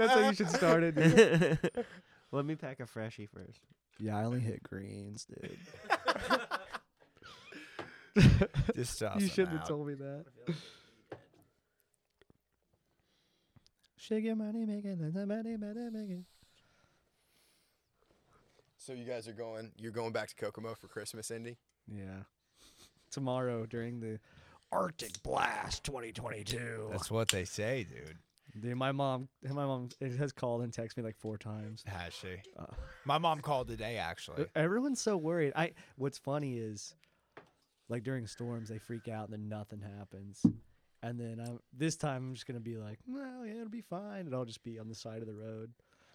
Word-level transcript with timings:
That's 0.00 0.12
how 0.12 0.28
you 0.28 0.34
should 0.34 0.50
start 0.50 0.82
it. 0.82 0.94
Dude. 0.94 1.84
Let 2.32 2.44
me 2.44 2.54
pack 2.54 2.80
a 2.80 2.86
freshie 2.86 3.26
first. 3.26 3.60
Yeah, 3.98 4.16
I 4.16 4.24
only 4.24 4.40
hit 4.40 4.62
greens, 4.62 5.26
dude. 5.26 5.58
Just 8.74 8.98
toss 8.98 9.14
you 9.16 9.20
them 9.20 9.28
shouldn't 9.28 9.52
have 9.52 9.60
out. 9.62 9.68
told 9.68 9.86
me 9.86 9.94
that. 9.94 10.24
Shake 13.96 14.24
your 14.24 14.36
money, 14.36 14.64
make 14.64 14.84
it, 14.84 14.98
let 15.00 15.12
the 15.14 15.26
money, 15.26 15.56
money, 15.56 15.90
make 15.92 16.10
it. 16.10 16.24
So 18.78 18.94
you 18.94 19.04
guys 19.04 19.28
are 19.28 19.32
going. 19.32 19.72
You're 19.78 19.92
going 19.92 20.12
back 20.12 20.28
to 20.30 20.34
Kokomo 20.34 20.74
for 20.74 20.88
Christmas, 20.88 21.30
Indy. 21.30 21.58
Yeah. 21.86 22.22
Tomorrow 23.10 23.66
during 23.66 24.00
the 24.00 24.18
Arctic 24.72 25.22
Blast 25.22 25.84
2022. 25.84 26.88
That's 26.90 27.10
what 27.10 27.28
they 27.28 27.44
say, 27.44 27.84
dude. 27.84 28.16
Dude, 28.58 28.76
my 28.76 28.92
mom, 28.92 29.28
my 29.44 29.64
mom 29.66 29.88
has 30.00 30.32
called 30.32 30.62
and 30.62 30.72
texted 30.72 30.96
me 30.98 31.02
like 31.04 31.16
four 31.18 31.38
times. 31.38 31.84
Has 31.86 32.12
she? 32.14 32.28
Uh, 32.58 32.66
My 33.04 33.18
mom 33.18 33.40
called 33.40 33.68
today, 33.68 33.96
actually. 33.96 34.46
Everyone's 34.54 35.00
so 35.00 35.16
worried. 35.16 35.52
I. 35.54 35.72
What's 35.96 36.18
funny 36.18 36.58
is, 36.58 36.94
like 37.88 38.02
during 38.02 38.26
storms, 38.26 38.68
they 38.68 38.78
freak 38.78 39.08
out 39.08 39.28
and 39.28 39.32
then 39.32 39.48
nothing 39.48 39.80
happens. 39.98 40.44
And 41.02 41.18
then 41.18 41.40
I'm 41.40 41.60
this 41.72 41.96
time 41.96 42.28
I'm 42.28 42.34
just 42.34 42.46
gonna 42.46 42.60
be 42.60 42.76
like, 42.76 42.98
well, 43.06 43.46
yeah, 43.46 43.54
it'll 43.54 43.68
be 43.68 43.80
fine. 43.80 44.28
I'll 44.34 44.44
just 44.44 44.62
be 44.62 44.78
on 44.78 44.88
the 44.88 44.94
side 44.94 45.22
of 45.22 45.26
the 45.26 45.34
road. 45.34 45.70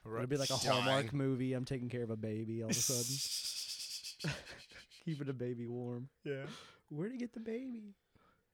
It'll 0.06 0.28
be 0.28 0.38
like 0.38 0.52
a 0.52 0.56
Hallmark 0.56 1.13
movie. 1.13 1.53
I'm 1.53 1.66
taking 1.66 1.89
care 1.89 2.03
of 2.03 2.11
a 2.11 2.16
baby 2.16 2.61
all 2.61 2.69
of 2.69 2.78
a 2.78 2.80
sudden, 2.80 4.31
keeping 5.06 5.30
a 5.30 5.33
baby 5.33 5.66
warm. 5.67 6.09
Yeah. 6.23 6.44
Where'd 6.89 7.11
you 7.13 7.17
get 7.17 7.33
the 7.33 7.39
baby? 7.39 7.95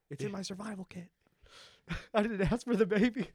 It's 0.10 0.24
in 0.24 0.32
my 0.32 0.42
survival 0.42 0.86
kit. 0.90 1.10
I 2.14 2.22
didn't 2.22 2.42
ask 2.50 2.66
for 2.66 2.78
the 2.78 2.86
baby. 2.86 3.28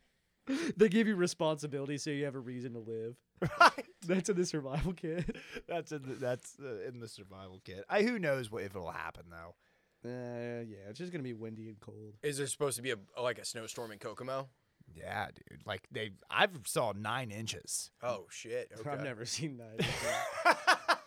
They 0.77 0.89
give 0.89 1.07
you 1.07 1.17
responsibility 1.17 1.99
so 1.99 2.11
you 2.11 2.25
have 2.25 2.35
a 2.35 2.41
reason 2.41 2.73
to 2.75 2.79
live. 2.81 3.17
Right. 3.61 3.87
That's 4.07 4.29
in 4.29 4.37
the 4.37 4.47
survival 4.47 4.93
kit. 4.93 5.37
That's 5.69 5.93
in 5.93 6.03
the, 6.03 6.15
that's 6.15 6.57
uh, 6.63 6.89
in 6.89 7.01
the 7.01 7.09
survival 7.09 7.61
kit. 7.65 7.85
I 7.89 8.03
who 8.03 8.19
knows 8.19 8.51
what 8.51 8.63
if 8.63 8.71
it'll 8.71 8.91
happen 8.91 9.25
though. 9.31 9.55
Uh, 10.09 10.63
yeah, 10.63 10.89
it's 10.89 10.99
just 10.99 11.13
gonna 11.13 11.25
be 11.25 11.35
windy 11.35 11.69
and 11.69 11.81
cold. 11.81 12.15
Is 12.23 12.39
there 12.39 12.47
supposed 12.47 12.77
to 12.77 12.83
be 12.83 12.93
a 12.93 12.97
like 13.21 13.39
a 13.39 13.45
snowstorm 13.45 13.91
in 13.91 13.99
Kokomo? 13.99 14.49
Yeah, 14.95 15.27
dude. 15.35 15.63
Like 15.67 15.89
they, 15.91 16.13
I've 16.31 16.51
saw 16.65 16.93
nine 16.97 17.31
inches. 17.31 17.91
Oh 18.03 18.27
shit. 18.31 18.71
Okay. 18.79 18.89
I've 18.89 19.03
never 19.03 19.25
seen 19.27 19.59
that. 19.59 20.99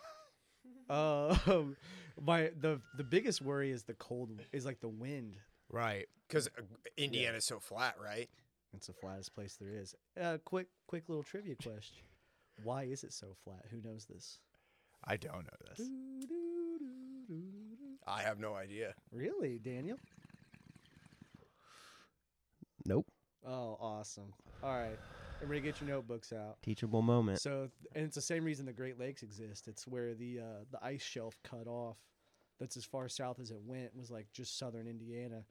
um, 0.90 1.78
my 2.22 2.52
the 2.60 2.82
the 2.98 3.04
biggest 3.04 3.42
worry 3.42 3.72
is 3.72 3.84
the 3.84 3.94
cold 3.94 4.30
is 4.52 4.66
like 4.66 4.82
the 4.82 4.90
wind. 4.90 5.38
Right. 5.72 6.08
Because 6.28 6.50
Indiana's 6.98 7.46
so 7.46 7.60
flat, 7.60 7.96
right? 8.04 8.30
It's 8.74 8.88
the 8.88 8.94
flattest 8.94 9.34
place 9.34 9.58
there 9.60 9.74
is. 9.74 9.96
Uh, 10.20 10.38
quick 10.46 10.68
quick 10.88 11.10
little 11.10 11.24
trivia 11.24 11.56
question: 11.62 12.06
Why 12.64 12.84
is 12.84 13.04
it 13.04 13.14
so 13.14 13.36
flat? 13.44 13.66
Who 13.72 13.82
knows 13.82 14.06
this? 14.06 14.40
I 15.06 15.18
don't 15.18 15.46
know 15.46 15.70
this. 15.70 15.90
I 18.06 18.22
have 18.22 18.40
no 18.40 18.56
idea. 18.56 18.94
Really, 19.12 19.60
Daniel? 19.60 19.98
Nope. 22.86 23.08
Oh, 23.46 23.78
awesome! 23.80 24.34
All 24.64 24.78
right, 24.78 24.98
everybody, 25.42 25.62
get 25.62 25.82
your 25.82 25.90
notebooks 25.90 26.34
out. 26.34 26.62
Teachable 26.62 27.02
moment. 27.02 27.40
So, 27.40 27.70
and 27.96 28.06
it's 28.06 28.16
the 28.16 28.22
same 28.22 28.44
reason 28.44 28.66
the 28.66 28.74
Great 28.74 29.00
Lakes 29.00 29.24
exist. 29.24 29.68
It's 29.68 29.88
where 29.88 30.14
the 30.14 30.40
uh, 30.40 30.64
the 30.72 30.84
ice 30.84 31.02
shelf 31.02 31.38
cut 31.44 31.68
off. 31.68 31.98
That's 32.60 32.76
as 32.76 32.84
far 32.86 33.08
south 33.08 33.40
as 33.40 33.52
it 33.52 33.62
went. 33.64 33.96
Was 33.96 34.12
like 34.12 34.28
just 34.34 34.58
southern 34.60 34.88
Indiana, 34.88 35.44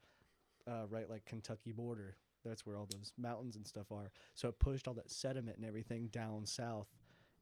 uh, 0.67 0.85
right 0.89 1.09
like 1.09 1.25
Kentucky 1.25 1.71
border. 1.71 2.15
That's 2.45 2.65
where 2.65 2.77
all 2.77 2.87
those 2.91 3.11
mountains 3.17 3.55
and 3.55 3.67
stuff 3.67 3.91
are. 3.91 4.11
So 4.35 4.47
it 4.49 4.59
pushed 4.59 4.87
all 4.87 4.93
that 4.95 5.11
sediment 5.11 5.57
and 5.57 5.65
everything 5.65 6.07
down 6.07 6.45
south, 6.45 6.87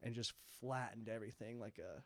and 0.02 0.14
just 0.14 0.32
flattened 0.60 1.08
everything 1.08 1.58
like 1.60 1.78
a. 1.78 2.02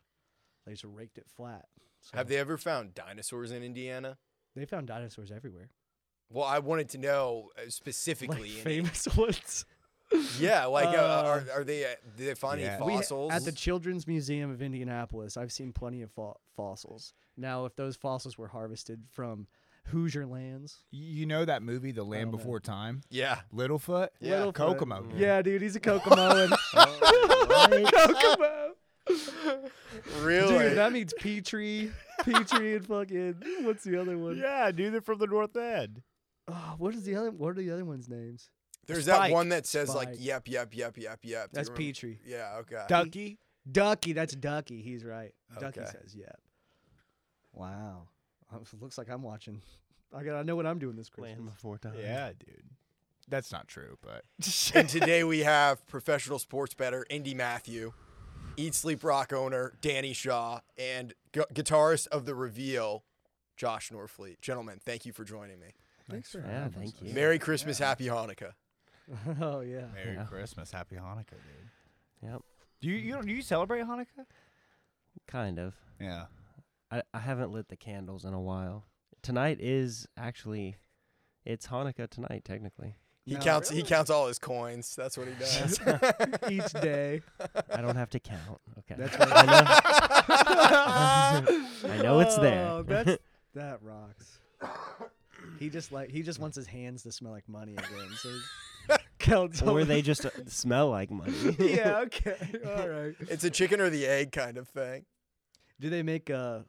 They 0.65 0.71
just 0.73 0.85
raked 0.85 1.17
it 1.17 1.27
flat. 1.35 1.65
So 2.01 2.17
Have 2.17 2.27
they 2.27 2.37
ever 2.37 2.57
found 2.57 2.93
dinosaurs 2.95 3.51
in 3.51 3.63
Indiana? 3.63 4.17
They 4.55 4.65
found 4.65 4.87
dinosaurs 4.87 5.31
everywhere, 5.31 5.69
Well, 6.29 6.45
I 6.45 6.59
wanted 6.59 6.89
to 6.89 6.97
know 6.99 7.49
uh, 7.57 7.69
specifically. 7.69 8.49
like 8.49 8.57
in- 8.57 8.63
famous 8.85 9.07
ones. 9.17 9.65
Yeah, 10.39 10.65
like 10.65 10.87
uh, 10.95 11.01
Uh, 11.01 11.23
are, 11.25 11.59
are 11.59 11.63
they? 11.63 11.85
Uh, 11.85 11.95
did 12.15 12.27
they 12.27 12.35
find 12.35 12.61
Yeah. 12.61 12.75
any 12.75 12.85
We- 12.85 12.93
fossils? 12.97 13.31
at 13.33 13.45
the 13.45 13.51
Children's 13.51 14.05
Museum 14.07 14.51
of 14.51 14.61
Indianapolis, 14.61 15.37
I've 15.37 15.51
seen 15.51 15.73
plenty 15.73 16.01
of 16.03 16.11
fo- 16.11 16.39
fossils. 16.55 17.13
Now, 17.35 17.65
if 17.65 17.75
those 17.75 17.95
fossils 17.95 18.37
were 18.37 18.49
harvested 18.49 19.05
from 19.09 19.47
Hoosier 19.87 20.25
lands, 20.25 20.79
You 20.91 21.25
know 21.25 21.45
that 21.45 21.61
movie, 21.61 21.91
The 21.91 22.03
Land 22.03 22.29
oh, 22.29 22.31
know. 22.31 22.37
Before 22.37 22.59
Time? 22.59 23.01
yeah, 23.09 23.39
Littlefoot? 23.53 24.09
Yeah. 24.19 24.45
Littlefoot. 24.45 24.53
Kokomo. 24.55 25.01
dude. 25.03 25.19
yeah, 25.19 25.41
dude, 25.41 25.61
he's 25.61 25.75
a 25.75 25.79
Kokomoan. 25.79 26.55
Oh, 26.75 27.89
Kokomo. 29.07 30.23
really. 30.25 30.57
Dude, 30.69 30.77
that 30.77 30.91
means 30.91 31.13
Petrie, 31.19 31.91
Petrie, 32.21 32.75
and 32.75 32.85
fucking 32.87 33.35
what's 33.61 33.83
the 33.83 33.99
other 33.99 34.17
one? 34.17 34.37
Yeah, 34.37 34.71
dude, 34.71 34.93
they're 34.93 35.01
from 35.01 35.19
the 35.19 35.27
North 35.27 35.55
End. 35.55 36.01
Oh, 36.47 36.75
what 36.77 36.93
is 36.95 37.03
the 37.03 37.15
other? 37.15 37.31
What 37.31 37.49
are 37.49 37.53
the 37.53 37.71
other 37.71 37.85
ones' 37.85 38.09
names? 38.09 38.49
There's 38.87 39.05
Spike. 39.05 39.29
that 39.29 39.31
one 39.33 39.49
that 39.49 39.65
says 39.65 39.93
like 39.93 40.09
yep, 40.17 40.47
yep, 40.47 40.75
yep, 40.75 40.97
yep, 40.97 41.19
yep. 41.21 41.21
Do 41.21 41.27
you 41.29 41.35
That's 41.53 41.69
remember? 41.69 41.93
Petrie. 41.93 42.19
Yeah. 42.25 42.55
Okay. 42.59 42.83
Ducky? 42.89 43.39
Ducky, 43.71 44.13
that's 44.13 44.35
Ducky. 44.35 44.81
He's 44.81 45.05
right. 45.05 45.33
Ducky 45.59 45.79
Okay. 45.79 45.89
says 45.89 46.15
yep. 46.15 46.37
Wow, 47.53 48.07
looks 48.81 48.97
like 48.97 49.09
I'm 49.09 49.21
watching. 49.23 49.61
I 50.15 50.23
got. 50.23 50.35
I 50.35 50.43
know 50.43 50.55
what 50.55 50.65
I'm 50.65 50.79
doing 50.79 50.95
this 50.95 51.09
Land 51.17 51.35
Christmas. 51.37 51.53
before 51.55 51.77
time. 51.77 51.93
Yeah, 51.99 52.29
dude. 52.39 52.63
That's 53.29 53.51
not 53.51 53.67
true, 53.67 53.97
but 54.01 54.25
and 54.75 54.87
today 54.89 55.23
we 55.23 55.39
have 55.39 55.85
professional 55.87 56.39
sports 56.39 56.73
bettor 56.73 57.05
Indy 57.09 57.33
Mathew, 57.33 57.93
Eat 58.57 58.75
Sleep 58.75 59.03
Rock 59.03 59.31
owner 59.31 59.73
Danny 59.81 60.11
Shaw, 60.13 60.59
and 60.77 61.13
gu- 61.31 61.45
guitarist 61.53 62.07
of 62.07 62.25
the 62.25 62.35
Reveal, 62.35 63.03
Josh 63.55 63.89
Norfleet. 63.91 64.41
Gentlemen, 64.41 64.79
thank 64.85 65.05
you 65.05 65.13
for 65.13 65.23
joining 65.23 65.59
me. 65.59 65.67
Thanks 66.09 66.31
for 66.31 66.39
Yeah, 66.39 66.63
having 66.63 66.73
thank 66.81 66.95
us. 66.95 67.01
you. 67.01 67.13
Merry 67.13 67.39
Christmas, 67.39 67.79
Happy 67.79 68.05
Hanukkah. 68.07 68.51
oh 69.41 69.61
yeah. 69.61 69.85
Merry 69.95 70.15
Yeah. 70.15 70.25
Christmas, 70.25 70.71
Happy 70.71 70.97
Hanukkah, 70.97 71.29
dude. 71.31 71.69
Yep. 72.29 72.41
Do 72.81 72.89
you 72.89 72.95
you 72.95 73.21
do 73.23 73.31
you 73.31 73.41
celebrate 73.41 73.83
Hanukkah? 73.85 74.25
Kind 75.27 75.59
of. 75.59 75.75
Yeah. 76.01 76.25
I, 76.93 77.01
I 77.13 77.19
haven't 77.19 77.51
lit 77.51 77.67
the 77.69 77.77
candles 77.77 78.25
in 78.25 78.33
a 78.33 78.41
while. 78.41 78.85
Tonight 79.21 79.57
is 79.59 80.07
actually, 80.17 80.75
it's 81.45 81.67
Hanukkah 81.67 82.09
tonight, 82.09 82.43
technically. 82.45 82.95
He 83.25 83.35
No, 83.35 83.39
counts. 83.39 83.69
He 83.69 83.83
counts 83.83 84.09
all 84.09 84.27
his 84.27 84.37
coins. 84.37 84.95
That's 84.95 85.17
what 85.17 85.27
he 85.27 85.33
does. 85.39 85.79
Each 86.51 86.73
day. 86.81 87.21
I 87.73 87.81
don't 87.81 87.95
have 87.95 88.09
to 88.11 88.19
count. 88.19 88.59
Okay. 88.79 88.95
That's 88.97 89.15
I 89.19 89.31
know. 91.81 91.83
I 91.89 91.97
know 92.01 92.19
it's 92.19 92.37
there. 92.37 92.67
Oh, 92.67 92.83
that's 92.83 93.17
that 93.55 93.79
rocks. 93.81 94.39
He 95.59 95.69
just 95.69 95.91
like 95.91 96.09
he 96.11 96.21
just 96.21 96.39
wants 96.39 96.55
his 96.57 96.67
hands 96.67 97.03
to 97.03 97.11
smell 97.11 97.31
like 97.31 97.47
money 97.47 97.73
again. 97.73 98.09
So 98.17 98.29
counts. 99.19 99.61
or 99.61 99.79
the- 99.79 99.85
they 99.85 100.01
just 100.01 100.25
uh, 100.25 100.29
smell 100.47 100.89
like 100.89 101.09
money. 101.09 101.33
yeah. 101.59 101.99
Okay. 102.05 102.35
All 102.65 102.87
right. 102.89 103.15
it's 103.21 103.45
a 103.45 103.49
chicken 103.49 103.79
or 103.79 103.89
the 103.89 104.05
egg 104.05 104.33
kind 104.33 104.57
of 104.57 104.67
thing. 104.67 105.05
Do 105.79 105.89
they 105.89 106.03
make 106.03 106.29
a 106.29 106.65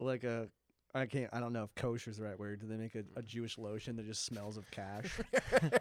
like 0.00 0.24
a? 0.24 0.48
I 0.94 1.04
can't. 1.06 1.28
I 1.32 1.40
don't 1.40 1.52
know 1.52 1.64
if 1.64 1.74
kosher 1.74 2.10
is 2.10 2.16
the 2.16 2.24
right 2.24 2.38
word. 2.38 2.60
Do 2.60 2.66
they 2.66 2.76
make 2.76 2.94
a, 2.94 3.04
a 3.16 3.22
Jewish 3.22 3.58
lotion 3.58 3.96
that 3.96 4.06
just 4.06 4.24
smells 4.24 4.56
of 4.56 4.70
cash? 4.70 5.18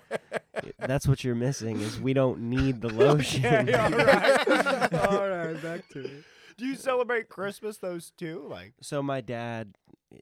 That's 0.80 1.08
what 1.08 1.24
you're 1.24 1.36
missing 1.36 1.80
is 1.80 2.00
we 2.00 2.14
don't 2.14 2.42
need 2.50 2.82
the 2.82 2.90
lotion. 2.94 3.46
all 3.74 3.90
right. 3.92 4.94
all 4.94 5.30
right. 5.30 5.62
Back 5.62 5.88
to 5.90 6.04
it. 6.04 6.24
Do 6.58 6.66
you 6.66 6.76
celebrate 6.76 7.30
Christmas 7.30 7.78
those 7.78 8.12
two? 8.18 8.46
Like 8.50 8.74
So 8.82 9.02
my 9.04 9.22
dad, 9.22 9.76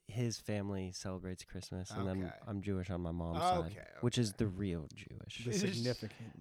his 0.07 0.37
family 0.39 0.91
celebrates 0.93 1.43
Christmas, 1.43 1.91
and 1.91 2.07
then 2.07 2.23
Okay. 2.23 2.33
I'm 2.47 2.61
Jewish 2.61 2.89
on 2.89 3.01
my 3.01 3.11
mom's 3.11 3.43
Okay, 3.43 3.75
side, 3.75 3.85
which 4.01 4.17
is 4.17 4.33
the 4.33 4.47
real 4.47 4.87
Jewish. 4.93 5.43
The 5.45 5.53
significant 5.53 6.33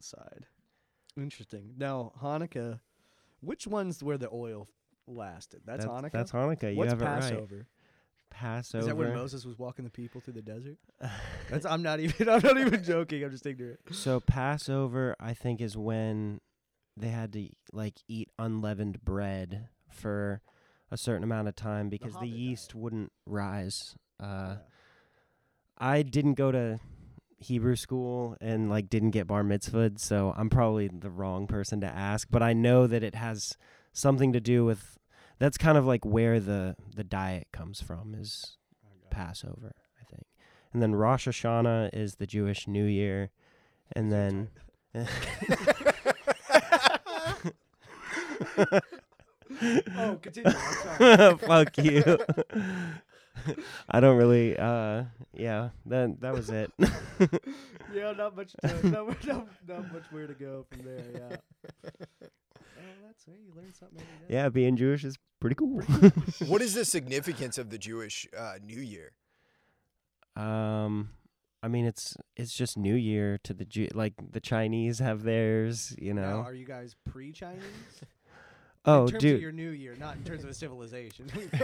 side. 0.00 0.46
Interesting. 1.16 1.74
Now 1.76 2.12
Hanukkah. 2.22 2.80
Which 3.40 3.66
one's 3.66 4.02
where 4.02 4.18
the 4.18 4.28
oil 4.32 4.68
lasted? 5.10 5.60
That's, 5.64 5.84
Hanukkah. 5.84 6.12
That's 6.12 6.32
Hanukkah. 6.32 6.72
You 6.72 6.78
What's 6.78 6.92
have 6.92 7.02
it 7.02 7.04
right. 7.04 7.20
Passover? 7.20 7.66
Passover. 8.30 8.80
Is 8.80 8.86
that 8.86 8.96
when 8.96 9.12
Moses 9.14 9.44
was 9.44 9.58
walking 9.58 9.84
the 9.84 9.90
people 9.90 10.20
through 10.20 10.34
the 10.34 10.42
desert? 10.42 10.76
That's 11.50 11.66
I'm 11.66 11.82
not 11.82 11.98
even 12.00 12.28
I'm 12.28 12.40
not 12.42 12.58
even 12.58 12.82
joking. 12.82 13.24
I'm 13.24 13.30
just 13.30 13.44
ignorant. 13.46 13.80
So 13.90 14.20
Passover, 14.20 15.16
I 15.18 15.34
think, 15.34 15.60
is 15.60 15.76
when 15.76 16.40
they 16.96 17.08
had 17.08 17.32
to 17.32 17.48
like 17.72 17.94
eat 18.08 18.28
unleavened 18.38 19.04
bread 19.04 19.68
for 19.90 20.42
a 20.90 20.96
certain 20.96 21.24
amount 21.24 21.48
of 21.48 21.56
time 21.56 21.88
because 21.88 22.12
the, 22.14 22.20
diet. 22.20 22.30
yeast 22.32 22.74
wouldn't 22.74 23.12
rise. 23.26 23.96
Uh, 24.20 24.24
Yeah. 24.26 24.56
I 25.82 26.02
didn't 26.02 26.34
go 26.34 26.52
to 26.52 26.78
Hebrew 27.38 27.74
school 27.74 28.36
and 28.40 28.68
like 28.68 28.90
didn't 28.90 29.12
get 29.12 29.26
bar 29.26 29.42
mitzvahed, 29.42 29.98
so 29.98 30.34
I'm 30.36 30.50
probably 30.50 30.88
the 30.88 31.10
wrong 31.10 31.46
person 31.46 31.80
to 31.80 31.86
ask. 31.86 32.28
But 32.30 32.42
I 32.42 32.52
know 32.52 32.86
that 32.86 33.02
it 33.02 33.14
has 33.14 33.56
something 33.92 34.32
to 34.34 34.40
do 34.40 34.64
with. 34.64 34.98
That's 35.40 35.58
kind 35.58 35.76
of 35.76 35.84
like 35.86 36.04
where 36.04 36.38
the 36.38 36.76
the 36.94 37.02
diet 37.02 37.48
comes 37.52 37.80
from 37.80 38.14
is 38.14 38.56
Passover, 39.10 39.74
I 40.00 40.04
think, 40.04 40.26
and 40.72 40.80
then 40.80 40.94
Rosh 40.94 41.26
Hashanah 41.26 41.90
is 41.92 42.14
the 42.16 42.26
Jewish 42.26 42.68
New 42.68 42.84
Year, 42.84 43.30
and 43.96 44.12
then 44.12 44.50
Oh, 49.96 50.18
continue. 50.22 50.50
Fuck 51.38 51.76
you. 51.78 52.02
I 53.88 54.00
don't 54.00 54.16
really. 54.16 54.56
Uh, 54.56 55.04
yeah, 55.32 55.70
that 55.86 56.20
that 56.20 56.34
was 56.34 56.50
it. 56.50 56.72
yeah, 57.92 58.12
not 58.12 58.36
much. 58.36 58.54
To, 58.62 58.88
not, 58.88 59.26
not, 59.26 59.48
not 59.66 59.92
much 59.92 60.04
where 60.10 60.26
to 60.26 60.34
go 60.34 60.66
from 60.70 60.84
there. 60.84 61.04
Yeah. 61.14 61.90
Oh, 62.80 63.06
that's 63.06 63.24
hey, 63.24 63.32
you 63.46 63.52
learn 63.54 63.72
something 63.72 63.98
every 64.00 64.28
day. 64.28 64.34
yeah, 64.34 64.48
being 64.48 64.76
Jewish 64.76 65.04
is 65.04 65.16
pretty 65.40 65.56
cool. 65.56 65.80
What 66.46 66.62
is 66.62 66.74
the 66.74 66.84
significance 66.84 67.58
of 67.58 67.70
the 67.70 67.78
Jewish 67.78 68.26
uh, 68.36 68.54
New 68.64 68.80
Year? 68.80 69.12
um, 70.36 71.10
I 71.62 71.68
mean, 71.68 71.84
it's 71.84 72.16
it's 72.36 72.54
just 72.54 72.78
New 72.78 72.94
Year 72.94 73.38
to 73.44 73.52
the 73.52 73.64
Jew. 73.66 73.88
Like 73.94 74.14
the 74.32 74.40
Chinese 74.40 74.98
have 75.00 75.22
theirs, 75.24 75.94
you 75.98 76.14
Now, 76.14 76.22
know. 76.22 76.36
are 76.42 76.54
you 76.54 76.64
guys 76.64 76.96
pre-Chinese? 77.10 77.60
oh, 78.86 79.04
in 79.04 79.10
terms 79.10 79.20
dude, 79.22 79.34
of 79.36 79.42
your 79.42 79.52
New 79.52 79.70
Year, 79.70 79.94
not 79.98 80.16
in 80.16 80.24
terms 80.24 80.42
of 80.44 80.50
a 80.50 80.54
civilization. 80.54 81.26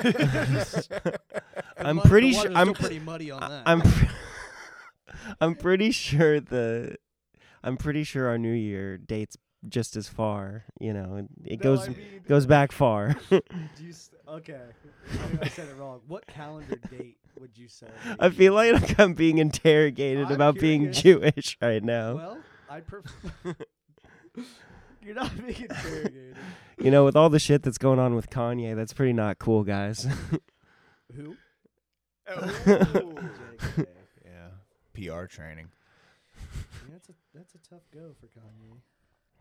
I'm 1.79 1.97
mud- 1.97 2.05
pretty 2.07 2.33
sure- 2.33 2.53
I'm 2.55 2.75
pretty 2.75 2.99
muddy 2.99 3.31
on 3.31 3.41
that. 3.41 3.63
I'm 3.67 3.81
pr- 3.81 4.05
I'm 5.41 5.55
pretty 5.55 5.91
sure 5.93 6.41
the 6.41 6.97
I'm 7.63 7.77
pretty 7.77 8.05
sure 8.05 8.29
our 8.29 8.39
New 8.39 8.53
Year 8.53 8.99
dates 8.99 9.37
just 9.69 9.97
as 9.97 10.09
far. 10.09 10.65
You 10.81 10.93
know, 10.93 11.17
it- 11.17 11.53
it 11.53 11.59
No, 11.61 11.63
goes 11.63 11.85
I 11.87 11.89
mean, 11.89 11.99
goes 12.29 12.47
back 12.47 12.73
far. 12.73 13.17
do 13.31 13.41
you 13.81 13.91
s- 13.91 14.11
okay, 14.29 14.61
I, 15.11 15.27
mean, 15.29 15.39
I 15.43 15.49
said 15.49 15.69
it 15.69 15.77
wrong. 15.77 16.01
What 16.07 16.27
calendar 16.27 16.77
date 16.91 17.19
would 17.41 17.57
you 17.57 17.69
say? 17.69 17.89
I 18.19 18.31
feel 18.31 18.53
like 18.55 18.99
I'm 18.99 19.15
being 19.15 19.39
interrogated 19.39 20.27
I'm 20.27 20.33
about 20.33 20.59
being. 20.59 20.93
Jewish 20.93 21.57
right 21.61 21.83
now. 21.83 22.15
Well, 22.15 22.39
I 22.71 22.81
prefer. 22.81 23.11
You're 25.03 25.15
not 25.15 25.37
being 25.37 25.63
interrogated. 25.63 26.37
You 26.79 26.91
know, 26.91 27.05
with 27.05 27.15
all 27.17 27.31
the 27.31 27.39
shit 27.39 27.63
that's 27.63 27.79
going 27.79 27.99
on 27.99 28.15
with 28.17 28.29
Kanye, 28.29 28.75
that's 28.75 28.93
pretty 28.93 29.13
not 29.13 29.39
cool, 29.39 29.63
guys. 29.65 30.07
Who? 31.15 31.37
Oh. 32.29 32.35
JK. 32.35 33.87
yeah. 34.25 34.49
PR 35.15 35.27
training. 35.27 35.69
Yeah, 36.45 36.93
that's 36.93 37.09
a 37.09 37.13
that's 37.35 37.55
a 37.55 37.59
tough 37.59 37.83
go 37.95 38.15
for 38.21 38.27
Kanye. 38.27 38.79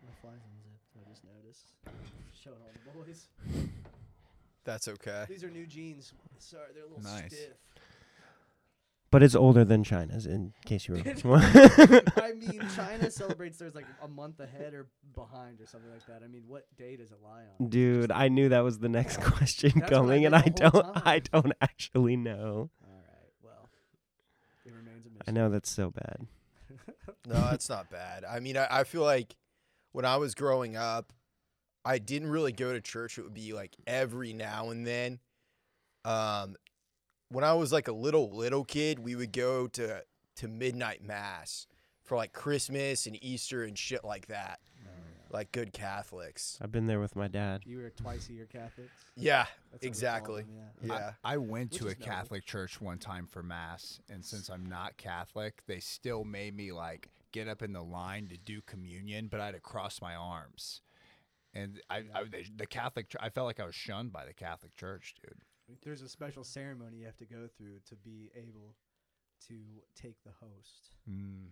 My 0.05 0.13
flies 0.21 0.41
unzipped. 0.53 0.95
I 0.99 1.09
just 1.09 1.23
noticed. 1.25 1.73
Showing 2.43 2.57
all 2.61 2.71
the 2.73 3.05
boys. 3.05 3.27
That's 4.63 4.87
okay. 4.87 5.25
These 5.29 5.43
are 5.43 5.49
new 5.51 5.65
jeans. 5.65 6.13
Sorry, 6.39 6.63
they're 6.73 6.83
a 6.83 6.87
little 6.87 7.03
Nice. 7.03 7.27
stiff. 7.33 7.53
but 9.11 9.21
it's 9.23 9.35
older 9.35 9.63
than 9.63 9.83
China's, 9.83 10.25
in 10.25 10.53
case 10.65 10.87
you 10.87 10.95
were. 10.95 10.99
I 12.17 12.33
mean, 12.35 12.61
China 12.75 13.09
celebrates 13.11 13.57
theirs 13.57 13.75
like 13.75 13.85
a 14.03 14.07
month 14.07 14.39
ahead 14.39 14.73
or 14.73 14.87
behind 15.15 15.61
or 15.61 15.65
something 15.67 15.89
like 15.91 16.05
that. 16.07 16.21
I 16.23 16.27
mean, 16.27 16.43
what 16.47 16.65
day 16.77 16.95
does 16.97 17.11
it 17.11 17.19
lie 17.23 17.43
on? 17.59 17.69
Dude, 17.69 18.11
I 18.11 18.27
knew 18.27 18.49
that 18.49 18.63
was 18.63 18.79
the 18.79 18.89
next 18.89 19.17
question 19.21 19.71
That's 19.75 19.91
what 19.91 19.93
I 19.93 19.95
coming, 20.01 20.21
did 20.21 20.25
and 20.33 20.35
I 20.35 20.39
whole 20.41 20.81
don't. 20.81 21.07
I 21.07 21.19
don't 21.19 21.53
actually 21.61 22.17
know. 22.17 22.69
All 22.83 22.89
right. 23.07 23.31
Well, 23.43 23.69
it 24.65 24.73
remains 24.73 25.05
a 25.05 25.09
mystery. 25.09 25.23
I 25.27 25.31
know 25.31 25.49
that's 25.49 25.69
so 25.69 25.91
bad. 25.91 26.27
No, 27.27 27.33
that's 27.49 27.69
not 27.69 27.89
bad. 27.89 28.23
I 28.23 28.39
mean, 28.39 28.55
I, 28.55 28.67
I 28.69 28.83
feel 28.83 29.01
like 29.01 29.35
when 29.95 30.03
I 30.03 30.17
was 30.17 30.35
growing 30.35 30.75
up, 30.75 31.13
I 31.85 31.99
didn't 31.99 32.29
really 32.29 32.51
go 32.51 32.73
to 32.73 32.81
church. 32.81 33.17
It 33.17 33.21
would 33.23 33.33
be 33.33 33.53
like 33.53 33.77
every 33.87 34.33
now 34.33 34.69
and 34.69 34.85
then. 34.85 35.19
Um, 36.03 36.57
when 37.29 37.45
I 37.45 37.53
was 37.53 37.71
like 37.71 37.87
a 37.87 37.93
little 37.93 38.29
little 38.35 38.65
kid, 38.65 38.99
we 38.99 39.15
would 39.15 39.31
go 39.31 39.67
to 39.67 40.03
to 40.35 40.47
midnight 40.49 41.01
mass 41.01 41.65
for 42.03 42.17
like 42.17 42.33
Christmas 42.33 43.07
and 43.07 43.17
Easter 43.23 43.63
and 43.63 43.77
shit 43.77 44.03
like 44.03 44.27
that. 44.27 44.59
Like 45.31 45.51
good 45.51 45.73
Catholics. 45.73 46.57
I've 46.61 46.71
been 46.71 46.87
there 46.87 46.99
with 46.99 47.15
my 47.15 47.27
dad. 47.27 47.63
You 47.65 47.79
were 47.79 47.89
twice 47.89 48.29
a 48.29 48.33
year 48.33 48.47
Catholics. 48.49 48.91
Yeah, 49.17 49.39
That's 49.39 49.49
what 49.49 49.71
we 49.71 49.79
call 49.79 49.87
exactly. 49.89 50.41
them, 50.43 50.51
yeah. 50.83 50.93
Yeah. 50.93 51.11
I, 51.23 51.33
I 51.33 51.37
went 51.37 51.71
Which 51.71 51.81
to 51.81 51.87
a 51.87 51.91
is 51.91 51.99
noble. 51.99 52.11
Catholic 52.11 52.45
church 52.45 52.79
one 52.79 52.99
time 52.99 53.27
for 53.27 53.41
mass, 53.43 53.99
and 54.09 54.23
since 54.23 54.49
I'm 54.49 54.65
not 54.65 54.95
Catholic, 54.97 55.63
they 55.67 55.79
still 55.79 56.23
made 56.23 56.55
me 56.55 56.71
like 56.71 57.09
get 57.35 57.47
up 57.47 57.61
in 57.61 57.73
the 57.73 57.83
line 57.83 58.27
to 58.29 58.37
do 58.37 58.61
communion, 58.61 59.27
but 59.29 59.39
I 59.41 59.45
had 59.47 59.55
to 59.55 59.59
cross 59.59 60.01
my 60.01 60.15
arms. 60.15 60.81
And 61.53 61.79
I, 61.89 61.97
I 62.13 62.23
they, 62.29 62.45
the 62.55 62.65
Catholic, 62.65 63.09
ch- 63.09 63.15
I 63.19 63.29
felt 63.29 63.45
like 63.47 63.59
I 63.59 63.65
was 63.65 63.75
shunned 63.75 64.11
by 64.11 64.25
the 64.25 64.33
Catholic 64.33 64.75
Church, 64.75 65.13
dude. 65.21 65.77
There's 65.83 66.01
a 66.01 66.09
special 66.09 66.43
ceremony 66.43 66.97
you 66.97 67.05
have 67.05 67.17
to 67.17 67.25
go 67.25 67.47
through 67.57 67.79
to 67.89 67.95
be 67.95 68.29
able 68.35 68.75
to 69.47 69.53
take 69.95 70.15
the 70.23 70.31
host. 70.39 70.95
Mm. 71.09 71.47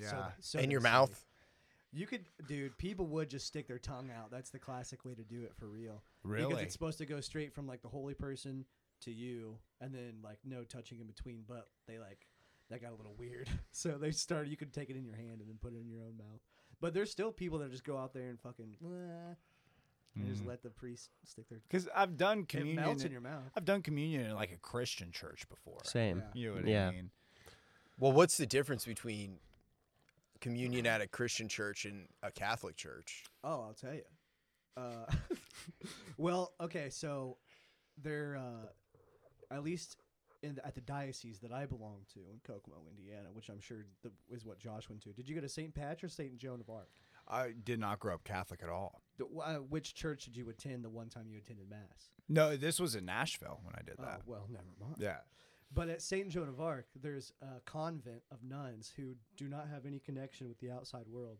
So- 0.00 0.06
Yeah. 0.16 0.30
so 0.40 0.58
In 0.58 0.66
they 0.66 0.72
your 0.72 0.80
say. 0.80 0.88
mouth. 0.90 1.24
You 1.94 2.06
could, 2.06 2.24
dude. 2.48 2.78
People 2.78 3.06
would 3.08 3.28
just 3.28 3.46
stick 3.46 3.68
their 3.68 3.78
tongue 3.78 4.10
out. 4.10 4.30
That's 4.30 4.48
the 4.50 4.58
classic 4.58 5.04
way 5.04 5.14
to 5.14 5.24
do 5.24 5.42
it 5.44 5.52
for 5.54 5.66
real. 5.66 6.02
Really? 6.24 6.48
Because 6.48 6.62
it's 6.64 6.72
supposed 6.72 6.96
to 6.98 7.06
go 7.06 7.20
straight 7.20 7.52
from 7.54 7.66
like 7.66 7.82
the 7.82 7.88
holy 7.88 8.14
person 8.14 8.64
to 9.02 9.12
you, 9.12 9.58
and 9.80 9.94
then 9.94 10.14
like 10.24 10.38
no 10.42 10.64
touching 10.64 11.00
in 11.00 11.06
between. 11.06 11.44
But 11.46 11.68
they 11.86 11.98
like 11.98 12.26
that 12.72 12.80
got 12.82 12.90
a 12.92 12.96
little 12.96 13.14
weird, 13.18 13.48
so 13.72 13.96
they 13.98 14.10
started. 14.10 14.50
You 14.50 14.56
could 14.56 14.72
take 14.72 14.90
it 14.90 14.96
in 14.96 15.04
your 15.04 15.16
hand 15.16 15.40
and 15.40 15.48
then 15.48 15.58
put 15.60 15.72
it 15.74 15.80
in 15.80 15.88
your 15.88 16.02
own 16.02 16.16
mouth. 16.18 16.40
But 16.80 16.94
there's 16.94 17.10
still 17.10 17.30
people 17.30 17.58
that 17.60 17.70
just 17.70 17.84
go 17.84 17.96
out 17.96 18.12
there 18.12 18.28
and 18.28 18.40
fucking 18.40 18.76
"Wah," 18.80 18.90
and 20.16 20.26
just 20.26 20.42
Mhm. 20.42 20.48
let 20.48 20.62
the 20.62 20.70
priest 20.70 21.10
stick 21.24 21.48
their. 21.48 21.60
Because 21.68 21.88
I've 21.94 22.16
done 22.16 22.44
communion. 22.44 22.78
It 22.78 22.82
communion. 22.82 22.84
melts 22.84 23.02
in 23.02 23.06
in- 23.06 23.12
your 23.12 23.20
mouth. 23.20 23.52
I've 23.56 23.64
done 23.64 23.82
communion 23.82 24.26
in 24.26 24.34
like 24.34 24.50
a 24.52 24.56
Christian 24.58 25.12
church 25.12 25.48
before. 25.48 25.78
Same. 25.84 26.18
Yeah. 26.18 26.24
You 26.34 26.48
know 26.48 26.54
what 26.56 26.66
Yeah. 26.66 26.88
I 26.88 26.90
mean? 26.92 27.10
Well, 27.98 28.12
what's 28.12 28.36
the 28.36 28.46
difference 28.46 28.84
between 28.84 29.38
communion 30.40 30.86
at 30.86 31.00
a 31.00 31.06
Christian 31.06 31.48
church 31.48 31.84
and 31.84 32.08
a 32.22 32.32
Catholic 32.32 32.76
church? 32.76 33.24
Oh, 33.44 33.60
I'll 33.62 33.74
tell 33.74 33.94
you. 33.94 34.02
Uh, 34.76 35.06
well, 36.16 36.52
okay, 36.60 36.88
so 36.90 37.36
they're 38.02 38.36
uh, 38.36 38.66
at 39.54 39.62
least 39.62 39.98
in 40.42 40.56
the, 40.56 40.66
at 40.66 40.74
the 40.74 40.80
diocese 40.80 41.38
that 41.40 41.52
I 41.52 41.66
belong 41.66 42.00
to 42.14 42.20
in 42.30 42.40
Kokomo, 42.46 42.76
Indiana, 42.90 43.28
which 43.32 43.48
I'm 43.48 43.60
sure 43.60 43.86
the, 44.02 44.10
is 44.30 44.44
what 44.44 44.58
Josh 44.58 44.88
went 44.88 45.02
to. 45.02 45.10
Did 45.10 45.28
you 45.28 45.34
go 45.34 45.40
to 45.40 45.48
St. 45.48 45.74
Pat's 45.74 46.02
or 46.02 46.08
St. 46.08 46.36
Joan 46.36 46.60
of 46.60 46.68
Arc? 46.70 46.88
I 47.28 47.52
did 47.64 47.78
not 47.78 48.00
grow 48.00 48.14
up 48.14 48.24
Catholic 48.24 48.60
at 48.62 48.68
all. 48.68 49.02
The, 49.18 49.26
uh, 49.26 49.54
which 49.58 49.94
church 49.94 50.24
did 50.24 50.36
you 50.36 50.48
attend 50.50 50.84
the 50.84 50.90
one 50.90 51.08
time 51.08 51.26
you 51.28 51.38
attended 51.38 51.70
Mass? 51.70 52.10
No, 52.28 52.56
this 52.56 52.80
was 52.80 52.94
in 52.96 53.04
Nashville 53.04 53.60
when 53.62 53.74
I 53.76 53.82
did 53.82 53.94
Oh, 53.98 54.02
that. 54.04 54.22
well, 54.26 54.46
never 54.50 54.64
mind. 54.80 54.96
Yeah. 54.98 55.18
But 55.74 55.88
at 55.88 56.02
St. 56.02 56.28
Joan 56.28 56.48
of 56.48 56.60
Arc, 56.60 56.86
there's 57.00 57.32
a 57.40 57.60
convent 57.64 58.22
of 58.30 58.42
nuns 58.42 58.92
who 58.96 59.14
do 59.36 59.48
not 59.48 59.68
have 59.72 59.86
any 59.86 59.98
connection 60.00 60.48
with 60.48 60.58
the 60.60 60.70
outside 60.70 61.06
world. 61.08 61.38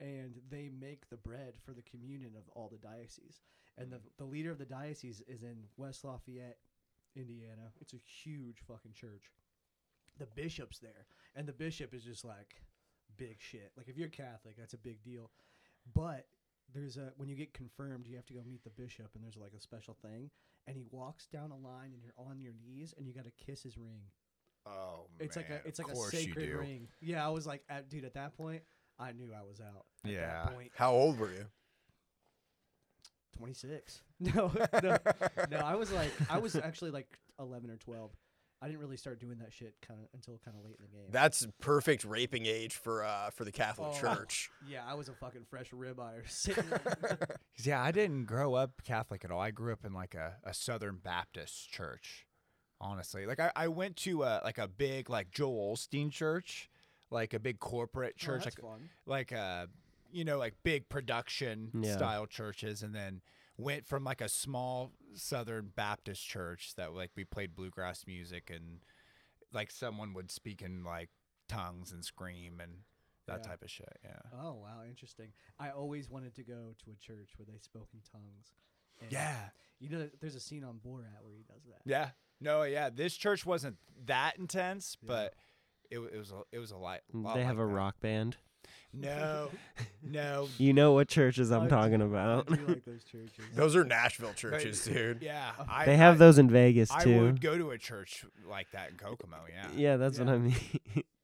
And 0.00 0.34
they 0.50 0.68
make 0.68 1.08
the 1.08 1.16
bread 1.16 1.54
for 1.64 1.72
the 1.72 1.82
communion 1.82 2.32
of 2.36 2.42
all 2.54 2.68
the 2.68 2.78
dioceses. 2.78 3.40
And 3.78 3.90
the, 3.92 4.00
the 4.18 4.24
leader 4.24 4.50
of 4.50 4.58
the 4.58 4.64
diocese 4.66 5.22
is 5.28 5.44
in 5.44 5.56
West 5.76 6.04
Lafayette, 6.04 6.58
Indiana. 7.16 7.72
It's 7.80 7.92
a 7.94 7.98
huge 7.98 8.58
fucking 8.66 8.92
church. 8.94 9.32
The 10.18 10.26
bishop's 10.26 10.78
there. 10.78 11.06
And 11.34 11.46
the 11.46 11.52
bishop 11.52 11.92
is 11.94 12.04
just 12.04 12.24
like 12.24 12.62
big 13.16 13.36
shit. 13.40 13.72
Like 13.76 13.88
if 13.88 13.96
you're 13.96 14.08
Catholic, 14.08 14.56
that's 14.56 14.74
a 14.74 14.78
big 14.78 15.02
deal. 15.02 15.30
But 15.94 16.26
there's 16.72 16.96
a 16.96 17.12
when 17.16 17.28
you 17.28 17.34
get 17.36 17.52
confirmed, 17.52 18.06
you 18.06 18.16
have 18.16 18.26
to 18.26 18.34
go 18.34 18.40
meet 18.46 18.64
the 18.64 18.70
bishop 18.70 19.10
and 19.14 19.22
there's 19.22 19.36
like 19.36 19.52
a 19.56 19.60
special 19.60 19.96
thing 20.02 20.30
and 20.66 20.76
he 20.76 20.84
walks 20.90 21.26
down 21.26 21.50
a 21.50 21.56
line 21.56 21.92
and 21.92 22.02
you're 22.02 22.14
on 22.16 22.40
your 22.40 22.52
knees 22.64 22.94
and 22.96 23.06
you 23.06 23.12
got 23.12 23.24
to 23.24 23.32
kiss 23.32 23.62
his 23.62 23.76
ring. 23.76 24.00
Oh, 24.66 25.06
It's 25.20 25.36
like 25.36 25.50
a 25.50 25.60
it's 25.66 25.78
like 25.78 25.92
a 25.92 25.96
sacred 25.96 26.48
ring. 26.54 26.88
Yeah, 27.00 27.24
I 27.26 27.28
was 27.28 27.46
like, 27.46 27.62
at, 27.68 27.90
dude, 27.90 28.04
at 28.06 28.14
that 28.14 28.34
point, 28.34 28.62
I 28.98 29.12
knew 29.12 29.30
I 29.38 29.42
was 29.42 29.60
out. 29.60 29.84
At 30.06 30.10
Yeah. 30.10 30.44
that 30.44 30.54
point, 30.54 30.70
How 30.74 30.92
old 30.92 31.18
were 31.18 31.30
you? 31.32 31.44
26. 33.34 34.02
No, 34.20 34.50
no, 34.82 34.96
no. 35.50 35.56
I 35.58 35.74
was 35.74 35.92
like, 35.92 36.10
I 36.30 36.38
was 36.38 36.56
actually 36.56 36.90
like 36.92 37.18
11 37.38 37.68
or 37.70 37.76
12. 37.76 38.10
I 38.62 38.66
didn't 38.68 38.80
really 38.80 38.96
start 38.96 39.20
doing 39.20 39.38
that 39.40 39.52
shit 39.52 39.74
kind 39.86 40.00
of 40.00 40.06
until 40.14 40.40
kind 40.42 40.56
of 40.56 40.64
late 40.64 40.76
in 40.78 40.84
the 40.86 40.90
game. 40.96 41.06
That's 41.10 41.46
perfect 41.60 42.04
raping 42.04 42.46
age 42.46 42.74
for 42.76 43.04
uh 43.04 43.28
for 43.30 43.44
the 43.44 43.52
Catholic 43.52 43.88
Oh. 43.94 44.00
Church. 44.00 44.50
yeah, 44.68 44.82
I 44.88 44.94
was 44.94 45.08
a 45.10 45.12
fucking 45.14 45.44
fresh 45.50 45.70
ribeye 45.72 46.22
sitting. 46.30 46.64
there. 46.70 46.78
'Cause, 47.18 47.66
Yeah, 47.66 47.82
I 47.82 47.90
didn't 47.92 48.24
grow 48.24 48.54
up 48.54 48.82
Catholic 48.84 49.24
at 49.24 49.30
all. 49.30 49.40
I 49.40 49.50
grew 49.50 49.72
up 49.72 49.84
in 49.84 49.92
like 49.92 50.14
a, 50.14 50.36
a 50.44 50.54
Southern 50.54 50.96
Baptist 50.96 51.70
church. 51.70 52.26
Honestly, 52.80 53.26
like 53.26 53.40
I, 53.40 53.50
I 53.56 53.68
went 53.68 53.96
to 53.98 54.22
a, 54.22 54.40
like 54.44 54.58
a 54.58 54.68
big 54.68 55.10
like 55.10 55.30
Joel 55.30 55.74
Osteen 55.76 56.10
church, 56.10 56.70
like 57.10 57.34
a 57.34 57.38
big 57.40 57.58
corporate 57.58 58.14
Oh, 58.16 58.24
church, 58.24 58.44
that's 58.44 58.58
like 58.58 58.64
fun. 58.70 58.88
like 59.06 59.32
uh 59.32 59.66
you 60.14 60.24
know 60.24 60.38
like 60.38 60.54
big 60.62 60.88
production 60.88 61.70
Yeah. 61.74 61.96
style 61.96 62.26
churches, 62.26 62.82
and 62.82 62.94
then 62.94 63.20
went 63.56 63.86
from 63.86 64.04
like 64.04 64.20
a 64.20 64.28
small 64.28 64.92
Southern 65.14 65.68
Baptist 65.74 66.26
church 66.26 66.74
that 66.76 66.92
like 66.94 67.10
we 67.16 67.24
played 67.24 67.54
bluegrass 67.54 68.04
music 68.06 68.50
and 68.50 68.80
like 69.52 69.70
someone 69.70 70.12
would 70.14 70.30
speak 70.30 70.62
in 70.62 70.82
like 70.84 71.10
tongues 71.48 71.92
and 71.92 72.04
scream 72.04 72.60
and 72.60 72.72
that 73.26 73.40
Yeah. 73.42 73.48
type 73.50 73.62
of 73.62 73.70
shit. 73.70 73.98
Yeah. 74.04 74.20
Oh 74.40 74.54
wow, 74.54 74.82
interesting. 74.88 75.32
I 75.58 75.70
always 75.70 76.10
wanted 76.10 76.34
to 76.34 76.42
go 76.42 76.74
to 76.84 76.90
a 76.90 76.96
church 76.96 77.30
where 77.36 77.46
they 77.46 77.58
spoke 77.58 77.88
in 77.94 78.00
tongues. 78.10 78.52
And 79.00 79.12
Yeah. 79.12 79.50
You 79.78 79.88
know, 79.90 80.10
there's 80.20 80.34
a 80.34 80.40
scene 80.40 80.64
on 80.64 80.78
Borat 80.84 81.22
where 81.22 81.34
he 81.36 81.42
does 81.44 81.62
that. 81.64 81.80
Yeah. 81.84 82.10
No, 82.40 82.62
yeah. 82.64 82.90
This 82.90 83.16
church 83.16 83.44
wasn't 83.46 83.76
that 84.06 84.38
intense, 84.38 84.96
Yeah. 85.02 85.06
but 85.08 85.34
it, 85.90 85.98
it 85.98 86.18
was 86.18 86.32
a, 86.32 86.42
it 86.52 86.58
was 86.58 86.70
a 86.70 86.76
lot. 86.76 87.00
lot 87.12 87.34
They 87.36 87.44
have 87.44 87.58
like 87.58 87.64
a 87.64 87.68
that. 87.68 87.74
rock 87.74 88.00
band. 88.00 88.36
No, 88.92 89.50
no. 90.02 90.48
You 90.58 90.72
know 90.72 90.92
what 90.92 91.08
churches 91.08 91.50
I'm 91.50 91.62
I 91.64 91.68
talking 91.68 91.98
do- 91.98 92.04
about. 92.04 92.50
I 92.52 92.56
do 92.56 92.66
like 92.66 92.84
those 92.84 93.02
churches. 93.04 93.44
Those 93.54 93.74
are 93.74 93.84
Nashville 93.84 94.32
churches, 94.34 94.84
dude. 94.84 95.22
Yeah, 95.22 95.50
I, 95.68 95.84
they 95.86 95.96
have 95.96 96.14
I, 96.14 96.18
those 96.18 96.38
in 96.38 96.48
Vegas 96.48 96.90
I 96.92 97.02
too. 97.02 97.16
I 97.18 97.22
would 97.22 97.40
go 97.40 97.58
to 97.58 97.70
a 97.70 97.78
church 97.78 98.24
like 98.48 98.70
that 98.72 98.90
in 98.90 98.96
Kokomo. 98.96 99.38
Yeah, 99.52 99.66
Yeah, 99.74 99.96
that's 99.96 100.18
what 100.18 100.28
I 100.28 100.38
mean. 100.38 100.54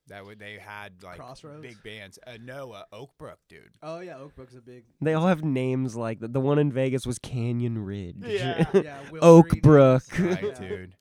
that 0.08 0.26
would 0.26 0.40
they 0.40 0.58
had 0.58 0.94
like 1.04 1.16
Crossroads? 1.18 1.62
big 1.62 1.80
bands. 1.84 2.18
Uh, 2.26 2.32
no, 2.42 2.72
uh, 2.72 2.82
Oakbrook, 2.92 3.36
dude. 3.48 3.70
Oh 3.84 4.00
yeah, 4.00 4.14
Oakbrook's 4.14 4.56
a 4.56 4.60
big. 4.60 4.82
they 5.00 5.14
all 5.14 5.28
have 5.28 5.44
names 5.44 5.94
like 5.94 6.18
the, 6.18 6.26
the 6.26 6.40
one 6.40 6.58
in 6.58 6.72
Vegas 6.72 7.06
was 7.06 7.18
Canyon 7.20 7.84
Ridge. 7.84 8.16
Yeah. 8.26 8.64
Yeah, 8.74 8.98
Will 9.12 9.24
Oak 9.24 9.48
Green 9.50 9.60
Brook. 9.62 10.02
is- 10.12 10.18
Right, 10.20 10.56
dude. 10.60 10.94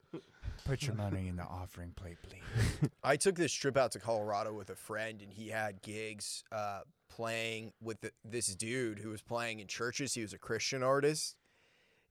Put 0.69 0.85
your 0.85 0.95
money 0.95 1.27
in 1.27 1.35
the 1.35 1.43
offering 1.43 1.93
plate, 1.95 2.17
please. 2.21 2.89
I 3.03 3.15
took 3.15 3.33
this 3.33 3.51
trip 3.51 3.75
out 3.75 3.91
to 3.93 3.99
Colorado 3.99 4.53
with 4.53 4.69
a 4.69 4.75
friend, 4.75 5.19
and 5.19 5.33
he 5.33 5.47
had 5.47 5.81
gigs 5.81 6.43
uh, 6.51 6.81
playing 7.09 7.73
with 7.81 8.01
th 8.01 8.13
this 8.23 8.53
dude 8.53 8.99
who 8.99 9.09
was 9.09 9.23
playing 9.23 9.61
in 9.61 9.65
churches. 9.67 10.13
He 10.13 10.21
was 10.21 10.31
a 10.31 10.37
Christian 10.37 10.83
artist, 10.83 11.35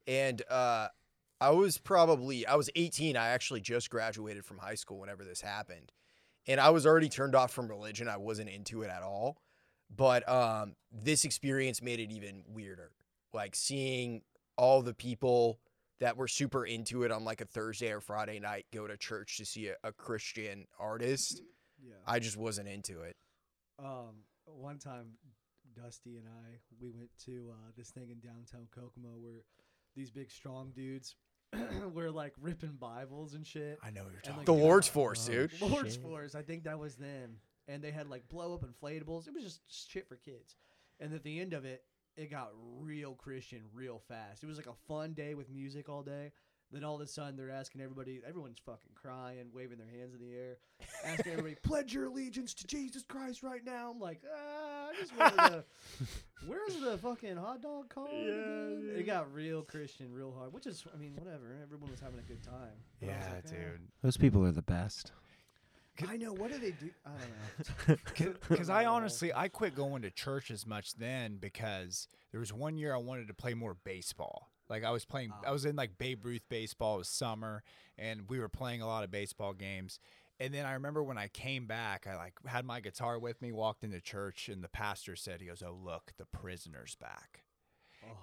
and 0.08 0.42
uh, 0.50 0.88
I 1.40 1.50
was 1.50 1.78
probably 1.78 2.48
I 2.48 2.56
was 2.56 2.68
18. 2.74 3.16
I 3.16 3.28
actually 3.28 3.60
just 3.60 3.90
graduated 3.90 4.44
from 4.44 4.58
high 4.58 4.74
school 4.74 4.98
whenever 4.98 5.22
this 5.22 5.40
happened, 5.40 5.92
and 6.48 6.60
I 6.60 6.70
was 6.70 6.84
already 6.84 7.08
turned 7.08 7.36
off 7.36 7.52
from 7.52 7.68
religion. 7.68 8.08
I 8.08 8.16
wasn't 8.16 8.50
into 8.50 8.82
it 8.82 8.90
at 8.90 9.04
all, 9.04 9.38
but 9.88 10.28
um, 10.28 10.74
this 10.90 11.24
experience 11.24 11.80
made 11.80 12.00
it 12.00 12.10
even 12.10 12.42
weirder. 12.48 12.90
Like 13.32 13.54
seeing 13.54 14.22
all 14.56 14.82
the 14.82 14.94
people 14.94 15.60
that 16.00 16.16
were 16.16 16.28
super 16.28 16.64
into 16.64 17.02
it 17.02 17.10
on 17.10 17.24
like 17.24 17.40
a 17.40 17.44
Thursday 17.44 17.90
or 17.92 18.00
Friday 18.00 18.38
night 18.38 18.66
go 18.72 18.86
to 18.86 18.96
church 18.96 19.36
to 19.38 19.44
see 19.44 19.68
a, 19.68 19.74
a 19.82 19.92
Christian 19.92 20.66
artist. 20.78 21.42
Yeah. 21.82 21.94
I 22.06 22.18
just 22.18 22.36
wasn't 22.36 22.68
into 22.68 23.02
it. 23.02 23.16
Um, 23.78 24.24
one 24.46 24.78
time, 24.78 25.12
Dusty 25.76 26.16
and 26.16 26.26
I 26.26 26.58
we 26.80 26.90
went 26.90 27.10
to 27.26 27.50
uh, 27.52 27.70
this 27.76 27.90
thing 27.90 28.10
in 28.10 28.18
downtown 28.20 28.66
Kokomo 28.74 29.16
where 29.20 29.44
these 29.94 30.10
big 30.10 30.30
strong 30.30 30.72
dudes 30.74 31.14
were 31.94 32.10
like 32.10 32.34
ripping 32.40 32.76
Bibles 32.80 33.34
and 33.34 33.46
shit. 33.46 33.78
I 33.82 33.90
know 33.90 34.02
what 34.02 34.10
you're 34.12 34.16
And, 34.18 34.24
talking 34.24 34.36
like, 34.38 34.46
The 34.46 34.54
Yeah. 34.54 34.62
Lord's 34.64 34.88
Force, 34.88 35.28
Oh, 35.28 35.32
dude. 35.32 35.60
Lord's 35.60 35.94
shit. 35.94 36.02
Force, 36.02 36.34
I 36.34 36.42
think 36.42 36.64
that 36.64 36.78
was 36.78 36.96
them, 36.96 37.36
and 37.68 37.82
they 37.82 37.90
had 37.90 38.08
like 38.08 38.28
blow 38.28 38.54
up 38.54 38.64
inflatables. 38.64 39.28
It 39.28 39.34
was 39.34 39.44
just 39.44 39.60
shit 39.90 40.08
for 40.08 40.16
kids. 40.16 40.56
And 41.00 41.14
at 41.14 41.22
the 41.22 41.38
end 41.40 41.52
of 41.52 41.64
it, 41.64 41.82
it 42.18 42.30
got 42.30 42.50
real 42.80 43.14
Christian 43.14 43.62
real 43.72 44.02
fast. 44.08 44.42
It 44.42 44.46
was 44.46 44.56
like 44.56 44.66
a 44.66 44.74
fun 44.88 45.12
day 45.14 45.34
with 45.34 45.48
music 45.50 45.88
all 45.88 46.02
day. 46.02 46.32
Then 46.70 46.84
all 46.84 46.96
of 46.96 47.00
a 47.00 47.06
sudden, 47.06 47.34
they're 47.36 47.50
asking 47.50 47.80
everybody. 47.80 48.20
Everyone's 48.28 48.58
fucking 48.58 48.90
crying, 48.94 49.46
waving 49.54 49.78
their 49.78 49.86
hands 49.86 50.12
in 50.12 50.20
the 50.20 50.34
air, 50.36 50.58
asking 51.02 51.32
everybody, 51.32 51.54
"Pledge 51.62 51.94
your 51.94 52.04
allegiance 52.04 52.52
to 52.54 52.66
Jesus 52.66 53.04
Christ 53.04 53.42
right 53.42 53.64
now." 53.64 53.90
I'm 53.90 53.98
like, 53.98 54.20
ah, 54.30 54.88
I 54.90 55.00
just 55.00 55.16
wanted 55.16 55.36
to. 55.36 55.64
Where's 56.46 56.78
the 56.78 56.98
fucking 56.98 57.36
hot 57.38 57.62
dog 57.62 57.88
card? 57.88 58.10
again?" 58.10 58.92
It 58.98 59.06
got 59.06 59.32
real 59.32 59.62
Christian, 59.62 60.12
real 60.12 60.34
hard. 60.36 60.52
Which 60.52 60.66
is, 60.66 60.84
I 60.92 60.98
mean, 60.98 61.12
whatever. 61.16 61.56
Everyone 61.62 61.90
was 61.90 62.00
having 62.00 62.18
a 62.18 62.22
good 62.22 62.42
time. 62.42 62.76
But 63.00 63.08
Yeah, 63.08 63.32
like, 63.34 63.44
ah. 63.46 63.50
dude. 63.50 63.88
Those 64.02 64.18
people 64.18 64.44
are 64.44 64.52
the 64.52 64.60
best. 64.60 65.12
I 66.06 66.16
know. 66.16 66.32
What 66.32 66.52
do 66.52 66.58
they 66.58 66.72
do? 66.72 66.90
I 67.06 67.10
don't 67.10 68.28
know. 68.28 68.34
Because 68.48 68.70
I 68.70 68.84
honestly, 68.86 69.32
I 69.32 69.48
quit 69.48 69.74
going 69.74 70.02
to 70.02 70.10
church 70.10 70.50
as 70.50 70.66
much 70.66 70.94
then 70.94 71.38
because 71.38 72.08
there 72.30 72.40
was 72.40 72.52
one 72.52 72.76
year 72.76 72.94
I 72.94 72.98
wanted 72.98 73.28
to 73.28 73.34
play 73.34 73.54
more 73.54 73.74
baseball. 73.74 74.50
Like 74.68 74.84
I 74.84 74.90
was 74.90 75.04
playing, 75.04 75.32
oh. 75.32 75.48
I 75.48 75.52
was 75.52 75.64
in 75.64 75.76
like 75.76 75.98
Babe 75.98 76.24
Ruth 76.24 76.44
baseball. 76.48 76.96
It 76.96 76.98
was 76.98 77.08
summer, 77.08 77.62
and 77.96 78.28
we 78.28 78.38
were 78.38 78.48
playing 78.48 78.82
a 78.82 78.86
lot 78.86 79.04
of 79.04 79.10
baseball 79.10 79.52
games. 79.52 79.98
And 80.40 80.54
then 80.54 80.66
I 80.66 80.74
remember 80.74 81.02
when 81.02 81.18
I 81.18 81.28
came 81.28 81.66
back, 81.66 82.06
I 82.06 82.16
like 82.16 82.34
had 82.46 82.64
my 82.64 82.80
guitar 82.80 83.18
with 83.18 83.42
me, 83.42 83.50
walked 83.50 83.82
into 83.82 84.00
church, 84.00 84.48
and 84.48 84.62
the 84.62 84.68
pastor 84.68 85.16
said, 85.16 85.40
"He 85.40 85.48
goes, 85.48 85.62
oh 85.66 85.76
look, 85.82 86.12
the 86.16 86.26
prisoner's 86.26 86.94
back." 86.94 87.42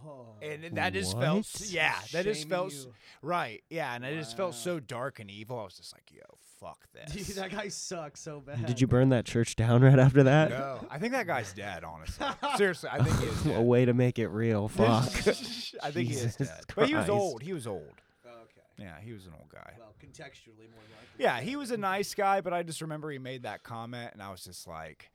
Oh. 0.05 0.35
And 0.41 0.77
that 0.77 0.93
just 0.93 1.19
felt, 1.19 1.47
yeah, 1.67 1.95
that 2.13 2.23
just 2.23 2.47
felt 2.47 2.71
you. 2.71 2.93
right, 3.21 3.61
yeah, 3.69 3.93
and 3.93 4.05
it 4.05 4.17
just 4.17 4.37
felt 4.37 4.55
so 4.55 4.79
dark 4.79 5.19
and 5.19 5.29
evil. 5.29 5.59
I 5.59 5.63
was 5.65 5.75
just 5.75 5.93
like, 5.93 6.11
"Yo, 6.11 6.21
fuck 6.67 6.79
this." 6.93 7.11
Dude, 7.27 7.35
that 7.37 7.51
guy 7.51 7.67
sucks 7.69 8.19
so 8.19 8.39
bad. 8.41 8.65
Did 8.65 8.81
you 8.81 8.87
burn 8.87 9.09
that 9.09 9.25
church 9.25 9.55
down 9.55 9.81
right 9.83 9.99
after 9.99 10.23
that? 10.23 10.49
no, 10.49 10.85
I 10.89 10.97
think 10.97 11.13
that 11.13 11.27
guy's 11.27 11.53
dead. 11.53 11.83
Honestly, 11.83 12.25
seriously, 12.57 12.89
I 12.91 13.03
think 13.03 13.19
he 13.19 13.25
is 13.27 13.45
A 13.45 13.49
dead. 13.49 13.65
way 13.65 13.85
to 13.85 13.93
make 13.93 14.19
it 14.19 14.27
real. 14.29 14.67
Fuck. 14.67 15.03
I 15.83 15.91
think 15.91 16.09
he 16.09 16.13
is 16.15 16.21
Jesus 16.35 16.47
dead. 16.47 16.61
But 16.75 16.87
he 16.87 16.95
was 16.95 17.05
Christ. 17.05 17.09
old. 17.21 17.41
He 17.43 17.53
was 17.53 17.67
old. 17.67 17.83
Oh, 18.25 18.29
okay. 18.29 18.61
Yeah, 18.83 18.99
he 19.03 19.13
was 19.13 19.25
an 19.25 19.33
old 19.39 19.49
guy. 19.49 19.73
Well, 19.77 19.93
contextually 20.03 20.69
more 20.71 20.81
likely. 20.81 21.17
Yeah, 21.17 21.39
he 21.39 21.55
was 21.55 21.71
a 21.71 21.77
nice 21.77 22.13
guy, 22.13 22.41
but 22.41 22.53
I 22.53 22.63
just 22.63 22.81
remember 22.81 23.09
he 23.11 23.19
made 23.19 23.43
that 23.43 23.63
comment, 23.63 24.11
and 24.13 24.21
I 24.21 24.31
was 24.31 24.43
just 24.43 24.67
like, 24.67 25.11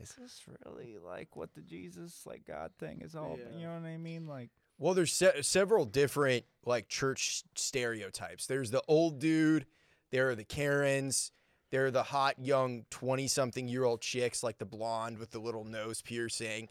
"Is 0.00 0.12
this 0.20 0.42
really 0.66 0.96
like 1.04 1.36
what 1.36 1.54
the 1.54 1.60
Jesus 1.60 2.22
like 2.26 2.44
God 2.46 2.72
thing 2.78 3.02
is 3.02 3.14
all?" 3.14 3.38
Yeah. 3.38 3.58
You 3.58 3.66
know 3.66 3.74
what 3.74 3.86
I 3.88 3.96
mean? 3.98 4.26
Like, 4.26 4.50
Well, 4.78 4.94
there's 4.94 5.12
se- 5.12 5.42
several 5.42 5.84
different 5.84 6.44
like 6.66 6.88
church 6.88 7.44
stereotypes. 7.54 8.46
There's 8.46 8.70
the 8.72 8.82
old 8.88 9.20
dude. 9.20 9.66
There 10.14 10.30
are 10.30 10.36
the 10.36 10.44
Karens. 10.44 11.32
There 11.72 11.86
are 11.86 11.90
the 11.90 12.04
hot 12.04 12.36
young 12.38 12.84
twenty-something 12.88 13.66
year 13.66 13.82
old 13.82 14.00
chicks, 14.00 14.44
like 14.44 14.58
the 14.58 14.64
blonde 14.64 15.18
with 15.18 15.32
the 15.32 15.40
little 15.40 15.64
nose 15.64 16.02
piercing, 16.02 16.68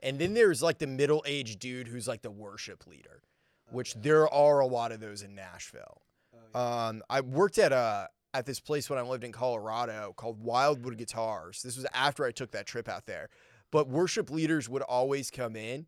and 0.00 0.16
then 0.16 0.32
there's 0.32 0.62
like 0.62 0.78
the 0.78 0.86
middle-aged 0.86 1.58
dude 1.58 1.88
who's 1.88 2.06
like 2.06 2.22
the 2.22 2.30
worship 2.30 2.86
leader, 2.86 3.22
which 3.72 3.94
there 3.94 4.32
are 4.32 4.60
a 4.60 4.66
lot 4.66 4.92
of 4.92 5.00
those 5.00 5.22
in 5.22 5.34
Nashville. 5.34 6.02
Um, 6.54 7.02
I 7.10 7.20
worked 7.20 7.58
at 7.58 7.72
a 7.72 8.10
at 8.32 8.46
this 8.46 8.60
place 8.60 8.88
when 8.88 8.96
I 9.00 9.02
lived 9.02 9.24
in 9.24 9.32
Colorado 9.32 10.14
called 10.16 10.40
Wildwood 10.40 10.96
Guitars. 10.96 11.62
This 11.62 11.76
was 11.76 11.86
after 11.94 12.24
I 12.24 12.30
took 12.30 12.52
that 12.52 12.64
trip 12.64 12.88
out 12.88 13.06
there. 13.06 13.28
But 13.72 13.88
worship 13.88 14.30
leaders 14.30 14.68
would 14.68 14.82
always 14.82 15.32
come 15.32 15.56
in, 15.56 15.86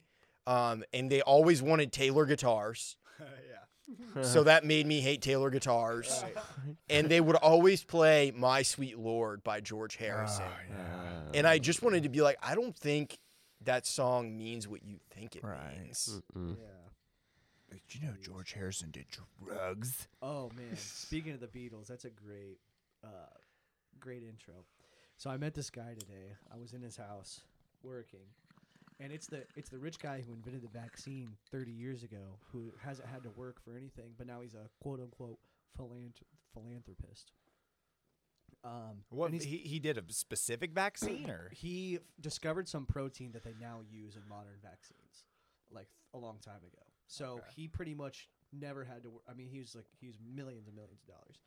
um, 0.48 0.82
and 0.92 1.08
they 1.08 1.22
always 1.22 1.62
wanted 1.62 1.92
Taylor 1.92 2.26
guitars. 2.26 2.96
yeah, 3.88 4.22
so 4.22 4.42
that 4.44 4.64
made 4.64 4.86
me 4.86 5.00
hate 5.00 5.22
Taylor 5.22 5.50
guitars. 5.50 6.24
And 6.90 7.08
they 7.08 7.20
would 7.20 7.36
always 7.36 7.84
play 7.84 8.32
"My 8.34 8.62
Sweet 8.62 8.98
Lord" 8.98 9.42
by 9.44 9.60
George 9.60 9.96
Harrison. 9.96 10.44
Oh, 10.70 10.74
Uh, 10.74 11.30
And 11.34 11.46
I 11.46 11.58
just 11.58 11.82
wanted 11.82 12.02
to 12.04 12.08
be 12.08 12.20
like, 12.22 12.36
I 12.42 12.54
don't 12.54 12.76
think 12.76 13.18
that 13.62 13.86
song 13.86 14.36
means 14.36 14.66
what 14.68 14.82
you 14.84 14.98
think 15.10 15.36
it 15.36 15.42
Right. 15.44 15.80
means. 15.82 16.20
mm. 16.36 16.56
Yeah. 16.56 16.64
Did 17.70 17.80
you 18.00 18.06
know 18.08 18.14
George 18.22 18.52
Harrison 18.52 18.90
did 18.90 19.06
drugs? 19.08 20.08
Oh 20.22 20.50
man, 20.56 20.76
speaking 20.76 21.32
of 21.32 21.40
the 21.40 21.48
Beatles, 21.48 21.86
that's 21.88 22.04
a 22.04 22.10
great, 22.10 22.58
uh, 23.04 23.08
great 24.00 24.22
intro. 24.22 24.54
So 25.16 25.30
I 25.30 25.36
met 25.36 25.54
this 25.54 25.70
guy 25.70 25.94
today. 25.98 26.36
I 26.52 26.56
was 26.58 26.72
in 26.74 26.82
his 26.82 26.96
house 26.96 27.40
working, 27.82 28.26
and 29.00 29.12
it's 29.12 29.26
the 29.26 29.44
it's 29.54 29.68
the 29.70 29.78
rich 29.78 29.98
guy 29.98 30.22
who 30.26 30.32
invented 30.32 30.62
the 30.62 30.68
vaccine 30.78 31.36
30 31.50 31.70
years 31.70 32.02
ago, 32.02 32.38
who 32.52 32.72
hasn't 32.82 33.08
had 33.08 33.22
to 33.24 33.30
work 33.30 33.60
for 33.64 33.76
anything, 33.76 34.12
but 34.16 34.26
now 34.26 34.40
he's 34.40 34.54
a 34.54 34.68
quote 34.82 35.00
unquote 35.00 35.38
philant- 35.76 36.20
philanthropist. 36.54 37.32
Um, 38.64 39.04
What 39.10 39.32
he, 39.32 39.58
he 39.58 39.78
did 39.78 39.96
a 39.98 40.02
specific 40.12 40.72
vaccine 40.72 41.30
or? 41.30 41.50
he 41.52 41.96
f- 41.96 42.02
discovered 42.20 42.68
some 42.68 42.84
protein 42.86 43.30
that 43.32 43.44
they 43.44 43.54
now 43.60 43.80
use 43.88 44.16
in 44.16 44.22
modern 44.28 44.58
vaccines, 44.62 45.24
like 45.70 45.88
a 46.14 46.18
long 46.18 46.38
time 46.40 46.58
ago. 46.66 46.82
So 47.06 47.34
Okay. 47.34 47.42
he 47.54 47.68
pretty 47.68 47.94
much 47.94 48.28
never 48.52 48.82
had 48.82 49.02
to. 49.04 49.10
Wor- 49.10 49.20
I 49.28 49.34
mean, 49.34 49.48
he's 49.48 49.76
like 49.76 49.86
he's 50.00 50.18
millions 50.20 50.66
and 50.66 50.74
millions 50.74 51.00
of 51.02 51.06
dollars. 51.14 51.38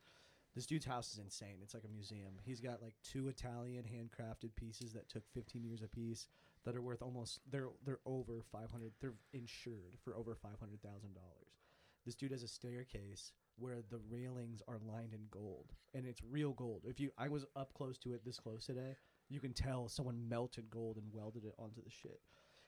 This 0.54 0.66
dude's 0.66 0.86
house 0.86 1.12
is 1.12 1.18
insane. 1.18 1.58
It's 1.62 1.74
like 1.74 1.84
a 1.84 1.88
museum. 1.88 2.38
He's 2.42 2.60
got 2.60 2.80
like 2.82 2.94
two 3.04 3.28
Italian 3.28 3.84
handcrafted 3.84 4.54
pieces 4.56 4.92
that 4.94 5.08
took 5.08 5.22
15 5.34 5.62
years 5.62 5.82
a 5.82 5.88
piece 5.88 6.26
that 6.64 6.76
are 6.76 6.82
worth 6.82 7.02
almost 7.02 7.40
they're 7.50 7.68
they're 7.84 8.00
over 8.06 8.42
500. 8.52 8.92
They're 9.00 9.14
insured 9.32 9.96
for 10.02 10.16
over 10.16 10.34
500 10.34 10.82
thousand 10.82 11.14
dollars. 11.14 11.58
This 12.04 12.14
dude 12.14 12.32
has 12.32 12.42
a 12.42 12.48
staircase 12.48 13.32
where 13.56 13.82
the 13.90 14.00
railings 14.08 14.62
are 14.66 14.78
lined 14.86 15.12
in 15.12 15.20
gold, 15.30 15.72
and 15.94 16.06
it's 16.06 16.22
real 16.30 16.52
gold. 16.52 16.82
If 16.86 16.98
you, 16.98 17.10
I 17.18 17.28
was 17.28 17.44
up 17.54 17.74
close 17.74 17.98
to 17.98 18.14
it, 18.14 18.24
this 18.24 18.38
close 18.38 18.64
today. 18.64 18.96
You 19.28 19.38
can 19.38 19.52
tell 19.52 19.88
someone 19.88 20.28
melted 20.28 20.70
gold 20.70 20.96
and 20.96 21.12
welded 21.12 21.44
it 21.44 21.54
onto 21.58 21.82
the 21.82 21.90
shit. 21.90 22.20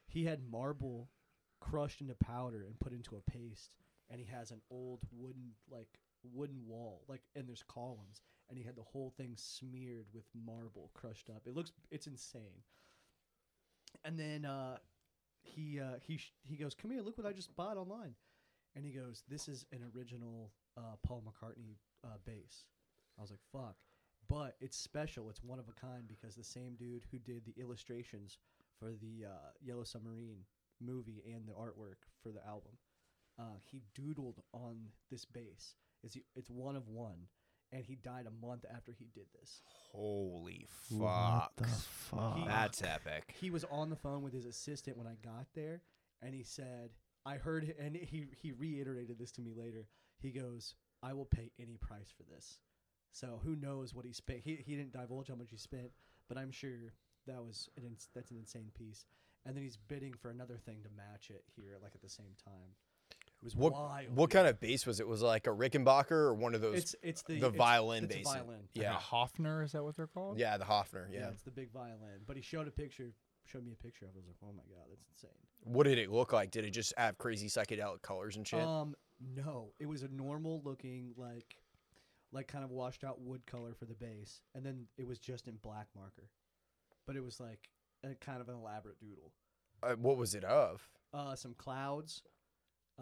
He 0.07 0.25
had 0.25 0.51
marble 0.51 1.09
crushed 1.61 2.01
into 2.01 2.15
powder 2.15 2.65
and 2.67 2.79
put 2.79 2.93
into 2.93 3.17
a 3.17 3.31
paste, 3.31 3.71
and 4.11 4.21
he 4.21 4.27
has 4.27 4.51
an 4.51 4.61
old 4.71 5.01
wooden 5.11 5.53
like 5.71 5.89
wooden 6.23 6.61
wall, 6.67 7.03
like 7.09 7.23
and 7.35 7.49
there's 7.49 7.65
columns, 7.67 8.21
and 8.49 8.59
he 8.59 8.65
had 8.65 8.77
the 8.77 8.83
whole 8.83 9.13
thing 9.17 9.33
smeared 9.37 10.07
with 10.13 10.25
marble 10.47 10.91
crushed 10.95 11.31
up. 11.31 11.43
It 11.47 11.55
looks, 11.55 11.73
it's 11.91 12.07
insane. 12.07 12.63
And 14.05 14.19
then 14.19 14.45
uh, 14.45 14.79
he 15.43 15.81
uh, 15.81 15.99
he 16.01 16.17
sh- 16.17 16.35
he 16.43 16.57
goes, 16.57 16.75
"Come 16.75 16.91
here, 16.91 17.03
look 17.03 17.19
what 17.19 17.27
I 17.27 17.33
just 17.33 17.55
bought 17.57 17.77
online." 17.77 18.15
And 18.75 18.85
he 18.85 18.93
goes, 18.93 19.23
"This 19.29 19.49
is 19.49 19.67
an 19.73 19.81
original 19.95 20.53
uh, 20.77 20.97
Paul 21.03 21.23
McCartney 21.27 21.77
uh, 22.05 22.19
bass." 22.25 22.65
I 23.19 23.23
was 23.23 23.31
like, 23.31 23.41
"Fuck!" 23.53 23.77
But 24.29 24.57
it's 24.61 24.77
special. 24.77 25.29
It's 25.31 25.43
one 25.43 25.59
of 25.59 25.69
a 25.69 25.81
kind 25.81 26.05
because 26.09 26.35
the 26.35 26.45
same 26.45 26.75
dude 26.77 27.05
who 27.11 27.19
did 27.19 27.45
the 27.45 27.61
illustrations 27.61 28.39
for 28.79 28.93
the 28.93 29.27
uh, 29.27 29.51
Yellow 29.61 29.85
Submarine 29.85 30.45
movie 30.81 31.23
and 31.27 31.47
the 31.47 31.53
artwork 31.53 32.03
for 32.23 32.31
the 32.31 32.45
album, 32.47 32.73
uh, 33.39 33.57
he 33.71 33.83
doodled 33.95 34.39
on 34.53 34.77
this 35.11 35.25
bass. 35.25 35.75
It's 36.03 36.17
it's 36.35 36.51
one 36.51 36.77
of 36.77 36.89
one, 36.89 37.27
and 37.73 37.85
he 37.85 37.97
died 37.97 38.27
a 38.27 38.47
month 38.47 38.65
after 38.73 38.93
he 38.93 39.07
did 39.15 39.27
this. 39.39 39.63
Holy 39.93 40.67
fuck. 40.69 41.01
What 41.01 41.11
fuck. 41.11 41.57
the 41.57 41.67
fuck? 41.67 42.47
That's 42.47 42.83
epic. 42.83 43.35
He 43.41 43.51
was 43.51 43.65
on 43.71 43.91
the 43.91 43.97
phone 43.97 44.23
with 44.23 44.33
his 44.33 44.45
assistant 44.47 44.97
when 44.97 45.07
I 45.07 45.17
got 45.25 45.47
there, 45.55 45.83
and 46.21 46.35
he 46.35 46.43
said, 46.43 46.91
"I 47.25 47.37
heard," 47.37 47.75
and 47.79 47.97
he 47.97 48.27
he 48.37 48.53
reiterated 48.53 49.19
this 49.19 49.33
to 49.33 49.41
me 49.43 49.53
later. 49.55 49.89
He 50.19 50.31
goes, 50.31 50.75
"I 51.03 51.15
will 51.15 51.25
pay 51.27 51.51
any 51.59 51.77
price 51.77 52.13
for 52.17 52.25
this." 52.25 52.61
So 53.13 53.41
who 53.43 53.57
knows 53.57 53.95
what 53.95 54.05
he 54.05 54.13
spent? 54.13 54.41
He 54.41 54.57
he 54.57 54.77
didn't 54.77 54.93
divulge 54.93 55.29
how 55.29 55.35
much 55.35 55.51
he 55.51 55.57
spent, 55.57 55.91
but 56.29 56.39
I'm 56.39 56.51
sure 56.51 56.93
that 57.27 57.43
was 57.43 57.69
an 57.77 57.85
ins- 57.85 58.09
that's 58.15 58.31
an 58.31 58.37
insane 58.39 58.71
piece. 58.77 59.07
And 59.45 59.57
then 59.57 59.65
he's 59.65 59.77
bidding 59.77 60.15
for 60.15 60.31
another 60.31 60.57
thing 60.57 60.83
to 60.85 60.89
match 60.97 61.31
it 61.31 61.45
here, 61.57 61.77
like 61.83 61.95
at 61.95 62.03
the 62.03 62.09
same 62.09 62.35
time. 62.45 62.77
It 63.43 63.47
was 63.47 63.57
What 63.57 63.73
wild. 63.73 64.17
what 64.17 64.31
dude. 64.31 64.37
kind 64.37 64.47
of 64.47 64.61
bass 64.61 64.87
was 64.87 65.01
it? 65.01 65.09
Was 65.09 65.23
it 65.23 65.27
like 65.27 65.49
a 65.49 65.51
Rickenbacker 65.51 66.13
or 66.13 66.35
one 66.35 66.55
of 66.55 66.61
those? 66.61 66.79
It's 66.79 66.95
it's 67.03 67.23
the 67.23 67.35
the 67.41 67.47
it's- 67.49 67.57
violin 67.59 68.05
it's 68.05 68.15
a 68.15 68.19
bass. 68.19 68.25
violin. 68.33 68.59
Like 68.77 68.85
Yeah, 68.85 68.97
a 68.97 69.01
Hofner, 69.01 69.65
is 69.65 69.73
that 69.73 69.83
what 69.83 69.97
they're 69.97 70.07
called? 70.07 70.39
yeah, 70.39 70.57
the 70.57 70.65
Hofner. 70.65 71.07
Yeah. 71.11 71.21
Yeah. 71.21 71.29
it's 71.31 71.43
the 71.43 71.51
big 71.51 71.73
violin. 71.73 72.21
But 72.27 72.37
he 72.37 72.43
showed 72.43 72.69
a 72.69 72.71
picture, 72.71 73.13
showed 73.45 73.65
me 73.65 73.73
a 73.73 73.83
picture 73.83 74.05
of 74.07 74.13
it. 74.15 74.19
I 74.19 74.21
was 74.21 74.27
like, 74.29 74.37
oh 74.45 74.53
my 74.53 74.63
god, 74.73 74.87
that's 74.91 75.05
insane. 75.11 75.37
What 75.65 75.85
did 75.85 75.99
it 75.99 76.11
look 76.11 76.33
like? 76.33 76.53
Did 76.53 76.65
it 76.65 76.71
just 76.71 76.95
have 76.97 77.19
crazy 77.19 77.49
psychedelic 77.49 78.03
colors 78.03 78.37
and 78.37 78.47
shit? 78.47 78.61
Um, 78.63 78.95
no, 79.21 79.73
it 79.81 79.87
was 79.87 80.03
a 80.05 80.09
normal 80.09 80.63
looking 80.65 81.13
like, 81.17 81.57
like 82.33 82.47
kind 82.47 82.63
of 82.65 82.71
washed 82.71 83.03
out 83.03 83.21
wood 83.21 83.45
color 83.47 83.75
for 83.75 83.87
the 83.87 83.95
base, 83.95 84.41
and 84.55 84.65
then 84.65 84.87
it 84.97 85.07
was 85.07 85.19
just 85.19 85.49
in 85.49 85.57
black 85.57 85.89
marker, 85.97 86.31
but 87.09 87.17
it 87.17 87.25
was 87.25 87.41
like 87.41 87.69
a 88.05 88.15
kind 88.15 88.41
of 88.41 88.49
an 88.49 88.55
elaborate 88.55 89.01
doodle. 89.01 89.33
Uh, 89.83 89.95
what 89.97 90.17
was 90.17 90.35
it 90.37 90.45
of? 90.45 90.89
Uh, 91.13 91.35
some 91.37 91.55
clouds, 91.55 92.23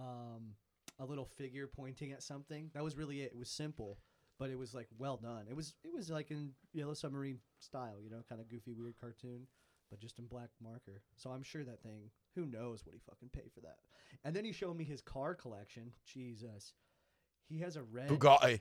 um, 0.01 0.55
a 0.99 1.05
little 1.05 1.25
figure 1.25 1.67
pointing 1.67 2.13
at 2.13 2.23
something. 2.23 2.71
That 2.75 2.83
was 2.85 2.97
really 2.97 3.21
it. 3.23 3.33
It 3.33 3.39
was 3.39 3.51
simple, 3.51 3.99
but 4.39 4.51
it 4.51 4.59
was 4.59 4.75
like 4.75 4.89
well 4.99 5.17
done. 5.17 5.47
It 5.49 5.57
was 5.57 5.75
it 5.85 5.93
was 5.93 6.11
like 6.11 6.31
in 6.31 6.51
Yellow 6.73 6.95
Submarine 6.95 7.39
style, 7.59 7.97
you 8.03 8.11
know, 8.11 8.23
kind 8.29 8.41
of 8.41 8.49
goofy, 8.49 8.73
weird 8.73 8.95
cartoon, 9.01 9.47
but 9.91 10.01
just 10.01 10.19
in 10.19 10.27
black 10.27 10.51
marker. 10.63 11.03
So 11.17 11.31
I'm 11.31 11.43
sure 11.43 11.65
that 11.65 11.83
thing. 11.83 12.11
Who 12.37 12.47
knows 12.47 12.87
what 12.87 12.95
he 12.95 13.01
fucking 13.01 13.31
paid 13.33 13.51
for 13.53 13.61
that? 13.61 13.79
And 14.25 14.35
then 14.35 14.45
he 14.45 14.53
showed 14.53 14.77
me 14.77 14.85
his 14.85 15.01
car 15.03 15.35
collection. 15.35 15.93
Jesus, 16.07 16.75
he 17.49 17.59
has 17.61 17.77
a 17.77 17.83
red 17.83 18.09
Bugatti. 18.09 18.61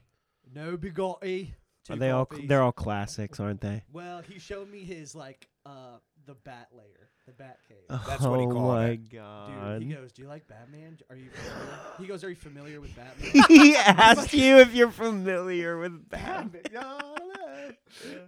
no 0.54 0.76
Bugatti. 0.78 1.54
Are 1.90 1.94
two 1.96 2.00
they 2.00 2.10
all? 2.10 2.26
copies. 2.26 2.48
They're 2.48 2.62
all 2.62 2.72
classics, 2.72 3.40
aren't 3.40 3.62
they? 3.62 3.84
Well, 3.92 4.22
he 4.22 4.40
showed 4.40 4.70
me 4.72 4.84
his 4.84 5.16
like 5.16 5.48
uh 5.66 5.98
the 6.30 6.36
bat 6.36 6.68
layer, 6.72 7.10
the 7.26 7.32
bat 7.34 7.58
cave. 7.68 7.78
That's 8.08 8.22
what 8.24 8.40
he 8.40 8.46
oh 8.46 8.52
called 8.52 8.76
my 8.76 8.90
it. 8.90 9.10
god! 9.12 9.80
Dude, 9.80 9.88
he 9.90 9.96
goes, 9.96 10.12
"Do 10.12 10.22
you 10.22 10.28
like 10.28 10.48
Batman? 10.48 11.00
Are 11.10 11.16
you?" 11.16 11.30
Familiar? 11.34 11.80
he 11.98 12.06
goes, 12.06 12.24
"Are 12.24 12.30
you 12.30 12.36
familiar 12.36 12.80
with 12.80 12.96
Batman?" 12.96 13.44
he 13.48 13.76
asked 13.76 14.32
you 14.32 14.58
if 14.60 14.76
you're 14.76 14.92
familiar 14.92 15.80
with 15.80 16.08
Batman. 16.08 16.50
Batman. 16.50 16.72
No, 16.72 17.16
no. 17.18 17.72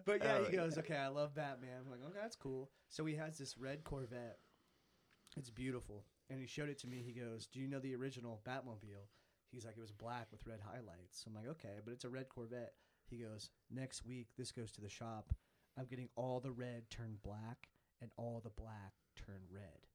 But 0.04 0.24
yeah, 0.24 0.38
Oh 0.40 0.44
he 0.50 0.58
goes, 0.58 0.80
"Okay, 0.80 0.96
I 0.98 1.10
love 1.10 1.36
Batman." 1.36 1.82
I'm 1.86 1.92
like, 1.92 2.00
"Okay, 2.10 2.18
that's 2.20 2.36
cool." 2.36 2.72
So 2.90 3.06
he 3.06 3.16
has 3.18 3.38
this 3.38 3.56
red 3.56 3.84
Corvette. 3.84 4.40
It's 5.38 5.52
beautiful, 5.52 6.04
and 6.32 6.40
he 6.40 6.48
showed 6.48 6.70
it 6.70 6.80
to 6.80 6.88
me. 6.88 7.04
He 7.06 7.14
goes, 7.14 7.46
"Do 7.46 7.60
you 7.60 7.68
know 7.68 7.80
the 7.80 7.96
original 7.96 8.42
Batmobile?" 8.48 9.06
He's 9.52 9.64
like, 9.64 9.78
"It 9.78 9.82
was 9.82 9.92
black 9.92 10.28
with 10.32 10.48
red 10.48 10.60
highlights." 10.60 11.24
I'm 11.28 11.36
like, 11.36 11.48
"Okay, 11.50 11.82
but 11.86 11.92
it's 11.94 12.06
a 12.06 12.10
red 12.10 12.30
Corvette." 12.30 12.74
He 13.12 13.18
goes, 13.18 13.52
"Next 13.70 14.04
week, 14.06 14.30
this 14.38 14.52
goes 14.52 14.72
to 14.72 14.82
the 14.82 14.90
shop. 14.90 15.34
I'm 15.78 15.86
getting 15.86 16.10
all 16.16 16.40
the 16.40 16.52
red 16.52 16.90
turned 16.90 17.22
black 17.22 17.70
and 18.02 18.12
all 18.18 18.42
the 18.44 18.62
black 18.62 18.94
turned 19.16 19.50
red." 19.52 19.88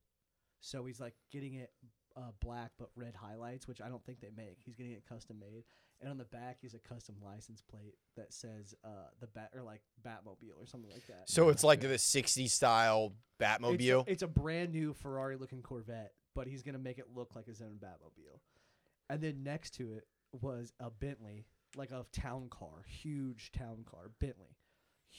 So 0.61 0.85
he's 0.85 1.01
like 1.01 1.14
getting 1.31 1.55
it 1.55 1.71
uh, 2.16 2.33
black 2.40 2.73
but 2.79 2.88
red 2.97 3.14
highlights, 3.14 3.69
which 3.69 3.81
I 3.81 3.88
don't 3.88 4.05
think 4.05 4.21
they 4.21 4.31
make. 4.37 4.59
He's 4.64 4.75
getting 4.75 4.92
it 4.92 5.05
custom 5.09 5.38
made, 5.38 5.64
and 6.01 6.11
on 6.11 6.19
the 6.19 6.25
back 6.25 6.59
is 6.62 6.75
a 6.75 6.79
custom 6.79 7.16
license 7.25 7.62
plate 7.62 7.95
that 8.16 8.33
says 8.33 8.75
uh, 8.85 9.09
the 9.21 9.27
bat 9.27 9.51
or 9.55 9.62
like 9.62 9.83
Batmobile 10.05 10.57
or 10.59 10.66
something 10.66 10.90
like 10.90 11.07
that. 11.07 11.29
So 11.29 11.49
it's 11.49 11.64
like 11.64 11.81
the 11.81 11.88
'60s 11.88 12.51
style 12.51 13.12
It's 13.40 13.45
Batmobile. 13.45 14.05
It's 14.07 14.23
a, 14.23 14.27
brand 14.27 14.73
new 14.73 14.95
Ferrari 14.95 15.37
looking 15.37 15.62
Corvette, 15.62 16.12
but 16.35 16.47
he's 16.47 16.62
gonna 16.62 16.79
make 16.79 16.99
it 16.99 17.07
look 17.14 17.35
like 17.35 17.47
his 17.47 17.61
own 17.61 17.79
Batmobile. 17.83 18.40
And 19.09 19.21
then 19.21 19.42
next 19.42 19.75
to 19.75 19.92
it 19.92 20.07
was 20.33 20.73
a 20.81 20.90
Bentley, 20.90 21.47
like 21.77 21.90
a 21.90 22.05
town 22.12 22.49
car, 22.51 22.85
huge 22.87 23.53
town 23.53 23.85
car, 23.88 24.11
Bentley. 24.21 24.57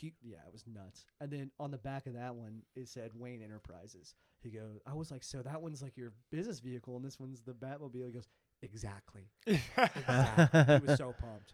Hu- 0.01 0.11
yeah, 0.21 0.37
it 0.45 0.53
was 0.53 0.65
nuts. 0.67 1.05
And 1.21 1.31
then 1.31 1.51
on 1.59 1.71
the 1.71 1.77
back 1.77 2.05
of 2.07 2.13
that 2.13 2.35
one, 2.35 2.61
it 2.75 2.87
said 2.87 3.11
Wayne 3.15 3.41
Enterprises. 3.41 4.15
He 4.43 4.49
goes, 4.49 4.79
I 4.85 4.93
was 4.93 5.09
like, 5.11 5.23
so 5.23 5.41
that 5.41 5.61
one's 5.61 5.81
like 5.81 5.97
your 5.97 6.13
business 6.31 6.59
vehicle, 6.59 6.95
and 6.95 7.03
this 7.03 7.19
one's 7.19 7.41
the 7.41 7.53
Batmobile. 7.53 8.05
He 8.07 8.11
goes, 8.11 8.27
exactly. 8.61 9.29
exactly. 9.47 10.75
he 10.79 10.85
was 10.85 10.97
so 10.97 11.13
pumped. 11.19 11.53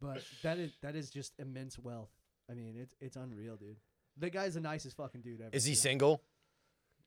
But 0.00 0.22
that 0.42 0.58
is 0.58 0.72
that 0.82 0.96
is 0.96 1.10
just 1.10 1.32
immense 1.38 1.78
wealth. 1.78 2.10
I 2.50 2.54
mean, 2.54 2.74
it's 2.76 2.94
it's 3.00 3.16
unreal, 3.16 3.56
dude. 3.56 3.76
The 4.18 4.28
guy's 4.30 4.54
the 4.54 4.60
nicest 4.60 4.96
fucking 4.96 5.20
dude 5.22 5.40
ever. 5.40 5.50
Is 5.52 5.64
he 5.64 5.72
too. 5.72 5.76
single? 5.76 6.22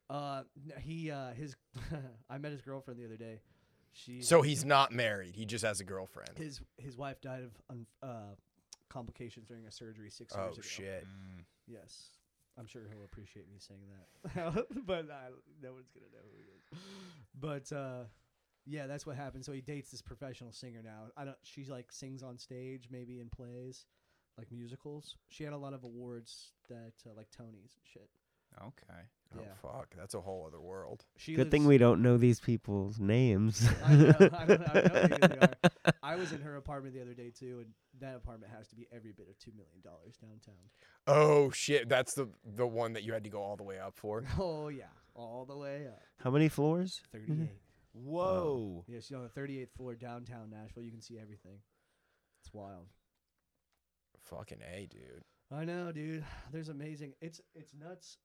Uh, 0.09 0.43
he 0.79 1.11
uh 1.11 1.31
his 1.33 1.55
I 2.29 2.37
met 2.37 2.51
his 2.51 2.61
girlfriend 2.61 2.99
the 2.99 3.05
other 3.05 3.17
day. 3.17 3.41
She 3.91 4.21
So 4.21 4.41
he's 4.41 4.63
not 4.65 4.91
married. 4.91 5.35
He 5.35 5.45
just 5.45 5.63
has 5.65 5.79
a 5.79 5.83
girlfriend. 5.83 6.37
his 6.37 6.61
his 6.77 6.97
wife 6.97 7.19
died 7.21 7.43
of 7.43 7.51
un, 7.69 7.85
uh 8.01 8.35
complications 8.95 9.45
during 9.47 9.65
a 9.65 9.71
surgery 9.71 10.09
six 10.09 10.33
Oh 10.37 10.45
years 10.45 10.57
ago. 10.57 10.65
Oh 10.65 10.77
shit. 10.77 11.03
Mm. 11.03 11.43
Yes, 11.67 12.11
I'm 12.57 12.65
sure 12.65 12.83
he'll 12.89 13.03
appreciate 13.03 13.49
me 13.49 13.57
saying 13.59 13.87
that, 13.91 14.65
but 14.87 15.11
I, 15.11 15.27
no 15.61 15.73
one's 15.73 15.91
gonna 15.91 16.11
know 16.13 16.23
who 16.23 16.37
he 16.37 16.47
is. 16.55 16.79
But 17.37 17.75
uh, 17.75 18.05
yeah, 18.65 18.87
that's 18.87 19.05
what 19.05 19.17
happened. 19.17 19.43
So 19.43 19.51
he 19.51 19.59
dates 19.59 19.91
this 19.91 20.01
professional 20.01 20.53
singer 20.53 20.81
now. 20.81 21.07
I 21.17 21.25
don't. 21.25 21.37
She's 21.43 21.69
like 21.69 21.91
sings 21.91 22.23
on 22.23 22.37
stage, 22.37 22.87
maybe 22.89 23.19
in 23.19 23.29
plays, 23.29 23.85
like 24.37 24.51
musicals. 24.51 25.17
She 25.27 25.43
had 25.43 25.51
a 25.51 25.57
lot 25.57 25.73
of 25.73 25.83
awards 25.83 26.53
that 26.69 26.93
uh, 27.05 27.13
like 27.17 27.27
Tonys 27.31 27.75
and 27.75 27.83
shit. 27.83 28.09
Okay. 28.61 29.01
Oh 29.33 29.39
Yeah. 29.41 29.53
fuck, 29.61 29.93
that's 29.97 30.13
a 30.13 30.21
whole 30.21 30.45
other 30.47 30.59
world. 30.61 31.05
She 31.17 31.33
Good 31.33 31.51
thing 31.51 31.63
lives- 31.63 31.69
we 31.69 31.77
don't 31.77 32.01
know 32.01 32.17
these 32.17 32.39
people's 32.39 32.99
names. 32.99 33.67
I 33.85 33.95
know, 33.95 34.09
I 34.09 34.11
don't, 34.13 34.33
I 34.33 34.45
don't 34.45 34.65
know 34.65 35.17
who 35.21 35.27
they 35.27 35.37
are. 35.39 35.93
I 36.03 36.15
was 36.15 36.31
in 36.31 36.41
her 36.41 36.55
apartment 36.57 36.93
the 36.95 37.01
other 37.01 37.13
day 37.13 37.31
too, 37.37 37.59
and 37.61 37.73
that 37.99 38.15
apartment 38.15 38.51
has 38.55 38.67
to 38.69 38.75
be 38.75 38.87
every 38.93 39.11
bit 39.11 39.27
of 39.29 39.37
two 39.39 39.51
million 39.51 39.81
dollars 39.83 40.15
downtown. 40.17 40.55
Oh 41.07 41.51
shit, 41.51 41.89
that's 41.89 42.13
the 42.13 42.29
the 42.45 42.67
one 42.67 42.93
that 42.93 43.03
you 43.03 43.13
had 43.13 43.23
to 43.23 43.29
go 43.29 43.41
all 43.41 43.55
the 43.55 43.63
way 43.63 43.79
up 43.79 43.95
for. 43.97 44.23
Oh 44.39 44.67
yeah, 44.69 44.85
all 45.15 45.45
the 45.45 45.57
way 45.57 45.87
up. 45.87 46.01
How 46.23 46.29
many 46.31 46.47
floors? 46.49 47.01
Thirty-eight. 47.11 47.31
Mm-hmm. 47.31 47.45
Whoa. 48.09 48.83
Yeah, 48.89 48.99
she's 48.99 49.13
on 49.15 49.23
the 49.23 49.29
38th 49.41 49.69
floor 49.77 49.95
downtown 49.95 50.49
Nashville. 50.49 50.83
You 50.83 50.91
can 50.91 50.99
see 51.01 51.17
everything. 51.17 51.59
It's 52.43 52.53
wild. 52.53 52.87
Fucking 54.25 54.57
a, 54.69 54.87
dude. 54.87 55.23
I 55.49 55.63
know, 55.63 55.91
dude. 55.93 56.25
There's 56.51 56.67
amazing. 56.69 57.13
It's 57.21 57.39
it's 57.53 57.73
nuts. 57.73 58.17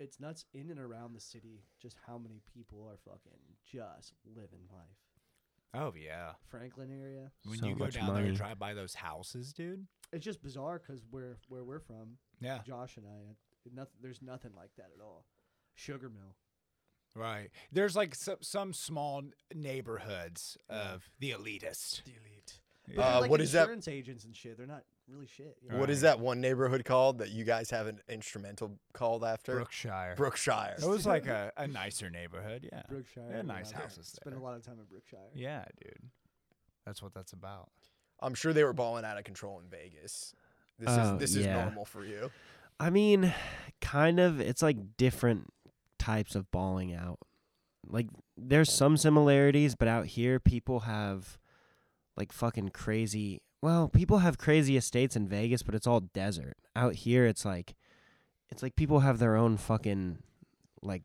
It's 0.00 0.18
nuts 0.20 0.44
in 0.52 0.70
and 0.70 0.80
around 0.80 1.14
the 1.14 1.20
city. 1.20 1.62
Just 1.80 1.96
how 2.06 2.18
many 2.18 2.40
people 2.52 2.84
are 2.88 2.96
fucking 3.04 3.38
just 3.64 4.12
living 4.34 4.66
life. 4.72 4.98
Oh 5.76 5.92
yeah. 5.96 6.32
Franklin 6.48 6.90
area. 6.90 7.30
When 7.44 7.58
So 7.58 7.66
you 7.66 7.74
go 7.74 7.84
much 7.84 7.94
down 7.94 8.06
there 8.06 8.14
money. 8.16 8.28
and 8.28 8.36
drive 8.36 8.58
by 8.58 8.74
those 8.74 8.94
houses, 8.94 9.52
dude. 9.52 9.86
It's 10.12 10.24
just 10.24 10.42
bizarre 10.42 10.80
because 10.84 11.02
where 11.10 11.36
where 11.48 11.64
we're 11.64 11.80
from, 11.80 12.18
Yeah. 12.40 12.60
Josh 12.66 12.96
and 12.96 13.06
I, 13.06 13.30
it- 13.66 13.72
nothing. 13.74 13.94
There's 14.02 14.20
nothing 14.22 14.52
like 14.56 14.70
that 14.76 14.90
at 14.96 15.02
all. 15.02 15.26
Sugar 15.74 16.08
mill. 16.08 16.36
Right. 17.16 17.50
There's 17.72 17.94
like 17.94 18.14
some, 18.14 18.38
some 18.40 18.72
small 18.72 19.22
neighborhoods 19.54 20.56
of 20.68 21.08
the 21.20 21.30
elitist. 21.30 22.02
Delete. 22.04 22.60
Yeah. 22.88 22.94
But 22.96 22.96
they're 22.96 23.04
Uh, 23.16 23.20
like 23.20 23.30
what 23.30 23.40
is 23.40 23.52
that- 23.52 23.62
Insurance 23.62 23.88
agents 23.88 24.24
and 24.24 24.34
shit. 24.36 24.56
They're 24.56 24.66
not 24.66 24.84
really 25.08 25.26
shit. 25.26 25.56
you 25.62 25.70
know? 25.70 25.78
What 25.78 25.90
is 25.90 26.00
that 26.02 26.18
one 26.20 26.40
neighborhood 26.40 26.84
called 26.84 27.18
that 27.18 27.30
you 27.30 27.44
guys 27.44 27.70
have 27.70 27.86
an 27.86 28.00
instrumental 28.08 28.78
called 28.92 29.24
after? 29.24 29.54
Brookshire. 29.56 30.14
Brookshire. 30.16 30.74
It 30.82 30.86
was 30.86 31.06
like 31.06 31.26
a, 31.26 31.52
a 31.56 31.66
nicer 31.66 32.10
neighborhood. 32.10 32.68
Yeah. 32.72 32.82
Brookshire. 32.88 33.24
They 33.28 33.36
had 33.36 33.46
nice 33.46 33.70
yeah. 33.72 33.80
houses 33.80 34.06
Spent 34.08 34.34
there. 34.34 34.40
a 34.40 34.44
lot 34.44 34.56
of 34.56 34.64
time 34.64 34.78
in 34.78 34.84
Brookshire. 34.86 35.18
Yeah, 35.34 35.64
dude. 35.82 36.10
That's 36.86 37.02
what 37.02 37.14
that's 37.14 37.32
about. 37.32 37.70
I'm 38.20 38.34
sure 38.34 38.52
they 38.52 38.64
were 38.64 38.72
balling 38.72 39.04
out 39.04 39.18
of 39.18 39.24
control 39.24 39.60
in 39.60 39.68
Vegas. 39.68 40.34
This 40.78 40.88
Oh, 40.90 41.14
is 41.14 41.20
this 41.20 41.36
is 41.36 41.46
yeah. 41.46 41.62
normal 41.64 41.84
for 41.84 42.04
you. 42.04 42.30
I 42.80 42.90
mean, 42.90 43.32
kind 43.80 44.18
of. 44.20 44.40
It's 44.40 44.62
like 44.62 44.96
different 44.96 45.48
types 45.98 46.34
of 46.34 46.50
balling 46.50 46.94
out. 46.94 47.18
Like 47.86 48.06
there's 48.36 48.72
some 48.72 48.96
similarities, 48.96 49.74
but 49.74 49.88
out 49.88 50.06
here 50.06 50.40
people 50.40 50.80
have 50.80 51.38
like 52.16 52.32
fucking 52.32 52.70
crazy. 52.70 53.40
Well, 53.64 53.88
people 53.88 54.18
have 54.18 54.36
crazy 54.36 54.76
estates 54.76 55.16
in 55.16 55.26
Vegas, 55.26 55.62
but 55.62 55.74
it's 55.74 55.86
all 55.86 56.00
desert. 56.00 56.58
Out 56.76 56.96
here 56.96 57.24
it's 57.24 57.46
like 57.46 57.74
it's 58.50 58.62
like 58.62 58.76
people 58.76 59.00
have 59.00 59.18
their 59.18 59.36
own 59.36 59.56
fucking 59.56 60.18
like 60.82 61.02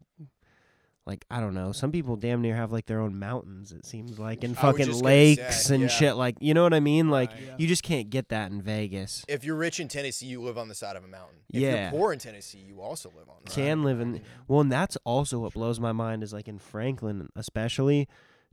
like 1.06 1.24
I 1.32 1.40
don't 1.40 1.54
know. 1.54 1.72
Some 1.72 1.94
people 1.94 2.18
damn 2.18 2.42
near 2.42 2.58
have 2.58 2.74
like 2.74 2.86
their 2.86 3.00
own 3.00 3.18
mountains. 3.18 3.72
It 3.72 3.86
seems 3.86 4.20
like 4.20 4.44
and 4.44 4.58
I 4.58 4.62
was 4.62 4.72
fucking 4.74 4.88
just 4.88 5.02
gonna 5.02 5.14
lakes 5.14 5.68
say, 5.68 5.76
and 5.76 5.84
yeah. 5.84 5.88
shit. 5.90 6.16
Like 6.18 6.36
you 6.42 6.54
know 6.54 6.64
what 6.64 6.74
I 6.74 6.82
mean? 6.82 7.08
Like 7.08 7.32
Right. 7.32 7.42
Yeah. 7.46 7.56
you 7.60 7.66
just 7.68 7.82
can't 7.84 8.10
get 8.10 8.28
that 8.28 8.52
in 8.52 8.62
Vegas. 8.62 9.24
If 9.30 9.46
you're 9.46 9.56
rich 9.56 9.80
in 9.80 9.88
Tennessee, 9.88 10.26
you 10.26 10.42
live 10.42 10.58
on 10.58 10.68
the 10.68 10.76
side 10.76 10.98
of 10.98 11.06
a 11.06 11.08
mountain. 11.08 11.38
If 11.50 11.62
Yeah. 11.62 11.84
you're 11.84 11.92
poor 11.98 12.12
in 12.12 12.20
Tennessee, 12.20 12.58
you 12.58 12.82
also 12.82 13.10
live 13.16 13.30
on. 13.30 13.38
the 13.46 13.52
Can 13.52 13.86
live 13.86 14.02
in 14.02 14.22
well, 14.50 14.60
and 14.60 14.70
that's 14.70 14.98
also 15.06 15.40
what 15.40 15.54
blows 15.54 15.80
my 15.80 15.94
mind 15.94 16.24
is 16.24 16.34
like 16.34 16.50
in 16.50 16.60
Franklin, 16.60 17.30
especially 17.38 18.10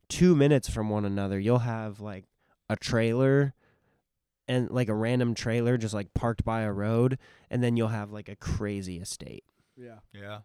two 0.08 0.36
minutes 0.36 0.70
from 0.70 0.90
one 0.90 1.04
another, 1.04 1.40
you'll 1.40 1.58
have 1.58 1.98
like 1.98 2.26
a 2.70 2.76
trailer 2.76 3.52
and 4.48 4.70
like 4.70 4.88
a 4.88 4.94
random 4.94 5.34
trailer 5.34 5.76
just 5.76 5.94
like 5.94 6.12
parked 6.14 6.44
by 6.44 6.62
a 6.62 6.72
road, 6.72 7.18
and 7.50 7.62
then 7.62 7.76
you'll 7.76 7.88
have 7.88 8.10
like 8.12 8.28
a 8.28 8.36
crazy 8.36 8.98
estate, 8.98 9.44
Yeah. 9.76 9.98
Yeah. 10.12 10.40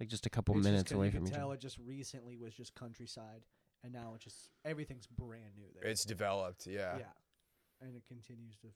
like 0.00 0.08
just 0.08 0.26
a 0.26 0.30
couple 0.30 0.54
It's 0.56 0.60
just 0.64 0.70
minutes 0.72 0.90
'cause 0.90 0.96
away 0.96 1.06
you 1.06 1.12
from 1.12 1.20
can 1.24 1.28
each 1.28 1.34
tell 1.34 1.46
other. 1.48 1.54
it 1.54 1.60
just 1.60 1.78
recently 1.78 2.36
was 2.36 2.54
just 2.54 2.74
countryside, 2.74 3.44
and 3.82 3.92
now 3.92 4.12
it's 4.14 4.24
just 4.24 4.50
everything's 4.64 5.06
brand 5.06 5.54
new 5.56 5.66
there. 5.74 5.84
It's 5.90 6.04
developed, 6.04 6.66
yeah. 6.66 6.98
yeah, 6.98 7.12
and 7.80 7.94
it 7.96 8.04
continues 8.06 8.56
to. 8.58 8.68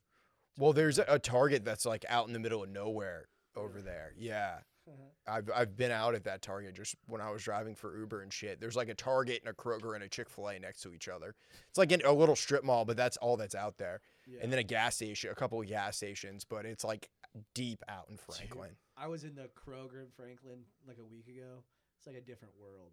Well, 0.58 0.72
there's 0.72 0.98
a, 0.98 1.04
a 1.08 1.18
Target 1.18 1.64
that's 1.64 1.84
like 1.86 2.04
out 2.08 2.26
in 2.26 2.32
the 2.32 2.38
middle 2.38 2.62
of 2.62 2.68
nowhere 2.70 3.28
over 3.54 3.80
there. 3.82 4.12
Yeah. 4.16 4.58
Uh-huh. 4.88 5.32
I've 5.34 5.50
I've 5.54 5.76
been 5.76 5.90
out 5.90 6.14
at 6.14 6.24
that 6.24 6.42
Target 6.42 6.74
just 6.74 6.94
when 7.06 7.20
I 7.20 7.30
was 7.30 7.42
driving 7.42 7.74
for 7.74 7.96
Uber 7.98 8.22
and 8.22 8.32
shit. 8.32 8.60
There's 8.60 8.76
like 8.76 8.88
a 8.88 8.94
Target 8.94 9.40
and 9.44 9.50
a 9.50 9.52
Kroger 9.52 9.94
and 9.94 10.04
a 10.04 10.08
Chick 10.08 10.30
Fil 10.30 10.48
A 10.48 10.58
next 10.58 10.82
to 10.82 10.92
each 10.94 11.08
other. 11.08 11.34
It's 11.68 11.78
like 11.78 11.90
in 11.92 12.02
a 12.04 12.12
little 12.12 12.36
strip 12.36 12.62
mall, 12.64 12.84
but 12.84 12.96
that's 12.96 13.16
all 13.16 13.36
that's 13.36 13.54
out 13.54 13.78
there. 13.78 14.00
yeah. 14.26 14.38
And 14.42 14.52
then 14.52 14.58
a 14.60 14.64
gas 14.64 14.94
station, 14.96 15.30
a 15.30 15.34
couple 15.34 15.60
of 15.60 15.66
gas 15.66 15.96
stations, 15.96 16.44
but 16.44 16.64
it's 16.66 16.84
like 16.84 17.08
deep 17.54 17.82
out 17.88 18.06
in 18.08 18.16
Dude, 18.16 18.24
Franklin. 18.36 18.70
I 18.96 19.08
was 19.08 19.24
in 19.24 19.34
the 19.34 19.48
Kroger 19.56 20.00
in 20.02 20.10
Franklin 20.16 20.60
like 20.86 20.98
a 20.98 21.04
week 21.04 21.26
ago. 21.28 21.62
It's 21.98 22.06
like 22.06 22.16
a 22.16 22.20
different 22.20 22.54
world. 22.60 22.92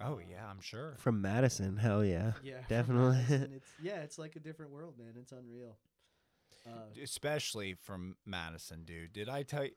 Oh 0.00 0.18
yeah, 0.18 0.44
I'm 0.50 0.60
sure. 0.60 0.94
From 0.98 1.22
Madison, 1.22 1.76
hell 1.76 2.04
yeah. 2.04 2.32
Yeah, 2.42 2.56
Definitely. 2.68 3.16
Madison, 3.16 3.52
it's 3.54 3.70
yeah, 3.82 4.00
it's 4.00 4.18
like 4.18 4.36
a 4.36 4.40
different 4.40 4.72
world, 4.72 4.94
man. 4.98 5.14
It's 5.18 5.32
unreal. 5.32 5.76
Uh, 6.66 7.00
Especially 7.02 7.74
from 7.74 8.16
Madison, 8.26 8.84
dude. 8.84 9.12
Did 9.12 9.28
I 9.28 9.42
tell 9.42 9.64
you 9.64 9.70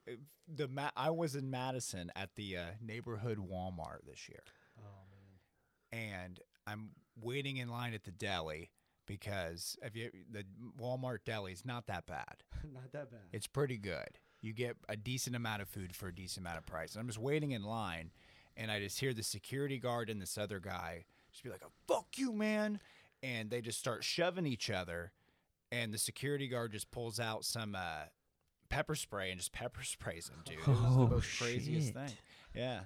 the 0.48 0.68
Ma- 0.68 0.92
I 0.96 1.12
was 1.12 1.36
in 1.36 1.50
Madison 1.52 2.12
at 2.16 2.36
the 2.36 2.58
uh, 2.58 2.62
neighborhood 2.82 3.38
Walmart 3.38 4.00
this 4.08 4.28
year, 4.28 4.44
oh 4.80 5.04
man. 5.12 6.02
and 6.16 6.40
I'm 6.66 6.90
waiting 7.22 7.58
in 7.58 7.70
line 7.70 7.94
at 7.94 8.04
the 8.04 8.12
deli 8.12 8.72
because 9.06 9.78
if 9.82 9.96
you 9.96 10.10
the 10.32 10.46
Walmart 10.80 11.20
deli 11.26 11.52
is 11.52 11.66
not 11.66 11.88
that 11.88 12.06
bad. 12.08 12.44
Not 12.74 12.92
that 12.94 13.12
bad. 13.12 13.20
It's 13.32 13.48
pretty 13.48 13.78
good. 13.78 14.20
You 14.42 14.54
get 14.54 14.78
a 14.88 14.96
decent 14.96 15.36
amount 15.36 15.62
of 15.62 15.68
food 15.70 15.96
for 15.96 16.08
a 16.08 16.16
decent 16.16 16.46
amount 16.46 16.60
of 16.60 16.66
price. 16.66 16.94
And 16.94 17.02
I'm 17.02 17.08
just 17.08 17.20
waiting 17.20 17.52
in 17.52 17.64
line, 17.64 18.12
and 18.56 18.72
I 18.72 18.80
just 18.80 19.00
hear 19.00 19.14
the 19.14 19.24
security 19.24 19.80
guard 19.80 20.10
and 20.10 20.22
this 20.22 20.38
other 20.38 20.60
guy 20.60 21.06
just 21.32 21.44
be 21.44 21.50
like, 21.50 21.62
oh, 21.66 21.72
"Fuck 21.88 22.18
you, 22.18 22.32
man!" 22.34 22.80
And 23.22 23.50
they 23.50 23.62
just 23.62 23.80
start 23.80 24.04
shoving 24.04 24.46
each 24.46 24.70
other, 24.70 25.12
and 25.72 25.94
the 25.94 25.98
security 25.98 26.48
guard 26.48 26.72
just 26.72 26.90
pulls 26.92 27.20
out 27.20 27.46
some 27.46 27.76
uh, 27.76 28.04
pepper 28.70 28.96
spray 28.96 29.30
and 29.32 29.40
just 29.40 29.52
pepper 29.54 29.84
sprays 29.84 30.30
him, 30.30 30.38
dude. 30.46 30.60
It 30.60 30.68
was 30.68 30.78
Oh, 30.82 31.06
the 31.06 31.16
most 31.16 31.40
craziest 31.40 31.94
thing. 31.94 32.12
Yeah. 32.56 32.82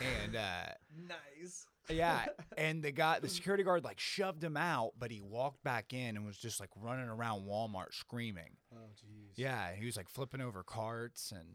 And 0.00 0.34
uh, 0.34 0.66
nice. 1.06 1.66
yeah, 1.88 2.24
and 2.58 2.82
the 2.82 2.90
guy, 2.90 3.20
the 3.20 3.28
security 3.28 3.62
guard, 3.62 3.84
like 3.84 4.00
shoved 4.00 4.42
him 4.42 4.56
out, 4.56 4.94
but 4.98 5.12
he 5.12 5.20
walked 5.20 5.62
back 5.62 5.92
in 5.92 6.16
and 6.16 6.26
was 6.26 6.36
just 6.36 6.58
like 6.58 6.70
running 6.74 7.08
around 7.08 7.46
Walmart 7.46 7.92
screaming. 7.94 8.56
Oh 8.74 8.78
jeez. 8.96 9.30
Yeah, 9.36 9.72
he 9.78 9.86
was 9.86 9.96
like 9.96 10.08
flipping 10.08 10.40
over 10.40 10.64
carts 10.64 11.32
and 11.32 11.48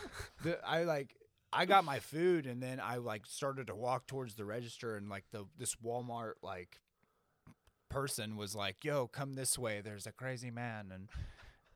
the, 0.42 0.58
I 0.66 0.84
like 0.84 1.14
I 1.52 1.66
got 1.66 1.84
my 1.84 1.98
food 1.98 2.46
and 2.46 2.62
then 2.62 2.80
I 2.82 2.96
like 2.96 3.26
started 3.26 3.66
to 3.66 3.74
walk 3.74 4.06
towards 4.06 4.36
the 4.36 4.46
register 4.46 4.96
and 4.96 5.10
like 5.10 5.24
the 5.30 5.44
this 5.58 5.74
Walmart 5.84 6.32
like 6.42 6.80
person 7.92 8.36
was 8.36 8.54
like, 8.54 8.84
"Yo, 8.84 9.06
come 9.06 9.34
this 9.34 9.58
way. 9.58 9.80
There's 9.80 10.06
a 10.06 10.12
crazy 10.12 10.50
man." 10.50 10.90
And 10.92 11.08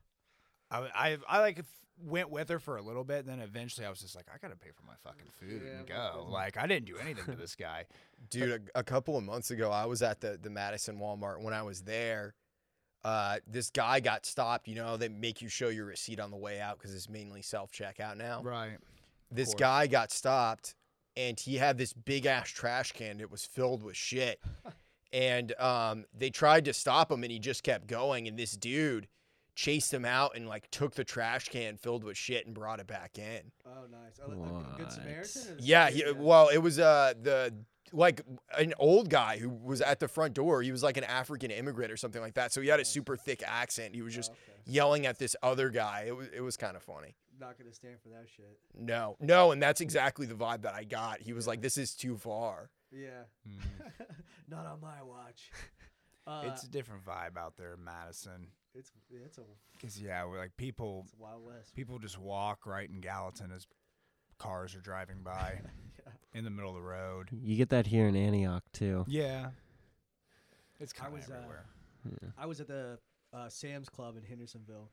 I 0.71 0.89
I 0.93 1.17
I 1.27 1.39
like 1.39 1.63
went 2.03 2.29
with 2.29 2.49
her 2.49 2.59
for 2.59 2.77
a 2.77 2.81
little 2.81 3.03
bit, 3.03 3.19
and 3.19 3.27
then 3.27 3.39
eventually 3.39 3.85
I 3.85 3.89
was 3.89 3.99
just 3.99 4.15
like, 4.15 4.27
"I 4.33 4.37
got 4.37 4.49
to 4.51 4.57
pay 4.57 4.69
for 4.71 4.85
my 4.85 4.93
fucking 5.03 5.27
food 5.39 5.61
Yeah, 5.65 5.79
and 5.79 5.87
go." 5.87 6.27
Like 6.29 6.57
I 6.57 6.67
didn't 6.67 6.85
do 6.85 6.97
anything 6.97 7.25
to 7.25 7.39
this 7.39 7.55
guy. 7.55 7.85
Dude, 8.29 8.69
a, 8.75 8.79
a 8.79 8.83
couple 8.83 9.17
of 9.17 9.23
months 9.23 9.51
ago, 9.51 9.71
I 9.71 9.85
was 9.85 10.01
at 10.01 10.21
the 10.21 10.39
the 10.41 10.49
Madison 10.49 10.97
Walmart. 10.97 11.41
When 11.41 11.53
I 11.53 11.63
was 11.63 11.81
there, 11.81 12.35
uh, 13.03 13.37
this 13.47 13.69
guy 13.69 13.99
got 13.99 14.25
stopped. 14.25 14.67
You 14.67 14.75
know, 14.75 14.97
they 14.97 15.09
make 15.09 15.41
you 15.41 15.49
show 15.49 15.69
your 15.69 15.85
receipt 15.85 16.19
on 16.19 16.31
the 16.31 16.37
way 16.37 16.59
out 16.59 16.77
because 16.77 16.93
it's 16.93 17.09
mainly 17.09 17.41
self 17.41 17.71
checkout 17.71 18.17
now. 18.17 18.41
Right. 18.43 18.77
This 19.29 19.53
guy 19.53 19.87
got 19.87 20.11
stopped, 20.11 20.75
and 21.17 21.37
he 21.39 21.55
had 21.55 21.77
this 21.77 21.91
big 21.93 22.25
ass 22.25 22.49
trash 22.49 22.93
can 22.93 23.17
that 23.17 23.29
was 23.29 23.45
filled 23.45 23.83
with 23.83 23.95
shit. 23.95 24.39
and 25.13 25.53
um, 25.59 26.05
they 26.17 26.29
tried 26.29 26.65
to 26.65 26.73
stop 26.73 27.11
him, 27.11 27.23
and 27.23 27.31
he 27.31 27.39
just 27.39 27.63
kept 27.63 27.87
going. 27.87 28.27
And 28.27 28.37
this 28.37 28.51
dude 28.53 29.07
chased 29.55 29.91
him 29.93 30.05
out 30.05 30.35
and 30.35 30.47
like 30.47 30.69
took 30.69 30.93
the 30.93 31.03
trash 31.03 31.49
can 31.49 31.77
filled 31.77 32.03
with 32.03 32.15
shit 32.15 32.45
and 32.45 32.53
brought 32.53 32.79
it 32.79 32.85
back 32.87 33.17
in. 33.17 33.51
Oh 33.65 33.85
nice. 33.91 34.19
Oh, 34.23 34.63
good 34.77 34.91
Samaritan. 34.91 35.57
Yeah, 35.59 35.89
he, 35.89 36.03
well, 36.15 36.49
it 36.49 36.59
was 36.59 36.77
uh 36.77 37.13
the 37.19 37.53
like 37.93 38.21
an 38.57 38.73
old 38.79 39.09
guy 39.09 39.37
who 39.37 39.49
was 39.49 39.81
at 39.81 39.99
the 39.99 40.07
front 40.07 40.33
door. 40.33 40.61
He 40.61 40.71
was 40.71 40.83
like 40.83 40.97
an 40.97 41.05
African 41.05 41.49
immigrant 41.51 41.91
or 41.91 41.97
something 41.97 42.21
like 42.21 42.33
that. 42.35 42.51
So 42.53 42.61
he 42.61 42.67
had 42.67 42.79
a 42.81 42.85
super 42.85 43.15
thick 43.17 43.41
accent. 43.45 43.95
He 43.95 44.01
was 44.01 44.13
Oh, 44.13 44.17
just 44.17 44.31
okay. 44.31 44.39
yelling 44.65 45.05
at 45.07 45.17
this 45.17 45.35
other 45.41 45.69
guy. 45.69 46.03
It 46.07 46.15
was 46.15 46.27
it 46.33 46.41
was 46.41 46.55
kind 46.57 46.75
of 46.75 46.83
funny. 46.83 47.15
Not 47.39 47.57
gonna 47.57 47.73
stand 47.73 47.95
for 48.03 48.09
that 48.09 48.27
shit. 48.35 48.59
No, 48.75 49.15
no, 49.19 49.51
and 49.51 49.61
that's 49.61 49.79
exactly 49.81 50.25
the 50.27 50.35
vibe 50.35 50.61
that 50.63 50.73
I 50.75 50.83
got. 50.83 51.21
He 51.21 51.33
was 51.33 51.47
like, 51.47 51.61
"This 51.61 51.77
is 51.77 51.95
too 51.95 52.17
far." 52.17 52.69
Yeah. 52.91 53.23
Mhm. 53.47 54.05
Not 54.47 54.65
on 54.65 54.79
my 54.81 55.01
watch. 55.03 55.51
Uh, 56.25 56.43
it's 56.47 56.63
a 56.63 56.69
different 56.69 57.05
vibe 57.05 57.37
out 57.37 57.57
there 57.57 57.73
in 57.73 57.83
Madison. 57.83 58.47
it's 58.73 58.91
it's 59.09 59.37
a 59.37 59.43
Cause 59.81 59.99
yeah, 59.99 60.25
we're 60.25 60.37
like 60.39 60.55
people 60.57 61.03
it's 61.05 61.15
wild 61.17 61.45
west. 61.45 61.75
people 61.75 61.99
just 61.99 62.17
walk 62.19 62.65
right 62.65 62.89
in 62.89 62.99
Gallatin 63.01 63.51
as 63.51 63.67
cars 64.39 64.75
are 64.75 64.81
driving 64.81 65.23
by 65.23 65.59
yeah. 66.05 66.11
in 66.33 66.43
the 66.43 66.49
middle 66.49 66.69
of 66.69 66.75
the 66.75 66.81
road. 66.81 67.29
You 67.31 67.55
get 67.57 67.69
that 67.69 67.87
here 67.87 68.07
in 68.07 68.15
Antioch 68.15 68.63
too. 68.73 69.05
Yeah. 69.07 69.49
It's 70.79 70.93
kind 70.93 71.07
of 71.07 71.13
was, 71.19 71.29
uh, 71.29 71.33
everywhere. 71.35 71.65
Yeah. 72.05 72.29
I 72.37 72.45
was 72.45 72.61
at 72.61 72.67
the 72.67 72.99
uh, 73.33 73.49
Sam's 73.49 73.89
Club 73.89 74.15
in 74.15 74.23
Hendersonville, 74.23 74.91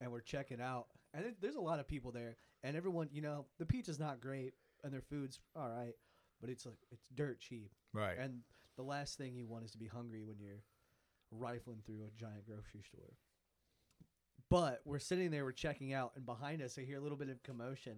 and 0.00 0.10
we're 0.10 0.20
checking 0.20 0.60
out, 0.60 0.86
and 1.14 1.26
it, 1.26 1.36
there's 1.40 1.56
a 1.56 1.60
lot 1.60 1.78
of 1.78 1.86
people 1.86 2.10
there, 2.10 2.36
and 2.64 2.74
everyone, 2.76 3.08
you 3.12 3.20
know, 3.20 3.44
the 3.58 3.66
pizza's 3.66 3.98
not 3.98 4.20
great, 4.20 4.54
and 4.82 4.92
their 4.92 5.02
food's 5.02 5.38
all 5.54 5.68
right, 5.68 5.92
but 6.40 6.50
it's 6.50 6.66
like 6.66 6.78
it's 6.90 7.08
dirt 7.14 7.40
cheap, 7.40 7.70
right. 7.92 8.16
and 8.18 8.40
the 8.76 8.82
last 8.82 9.18
thing 9.18 9.34
you 9.34 9.46
want 9.46 9.64
is 9.64 9.70
to 9.72 9.78
be 9.78 9.86
hungry 9.86 10.22
when 10.22 10.38
you're 10.38 10.62
rifling 11.30 11.78
through 11.84 12.02
a 12.06 12.20
giant 12.20 12.44
grocery 12.46 12.82
store. 12.82 13.14
But 14.48 14.80
we're 14.84 15.00
sitting 15.00 15.30
there, 15.30 15.44
we're 15.44 15.52
checking 15.52 15.92
out, 15.92 16.12
and 16.14 16.24
behind 16.24 16.62
us, 16.62 16.78
I 16.78 16.82
hear 16.82 16.98
a 16.98 17.00
little 17.00 17.18
bit 17.18 17.28
of 17.28 17.42
commotion, 17.42 17.96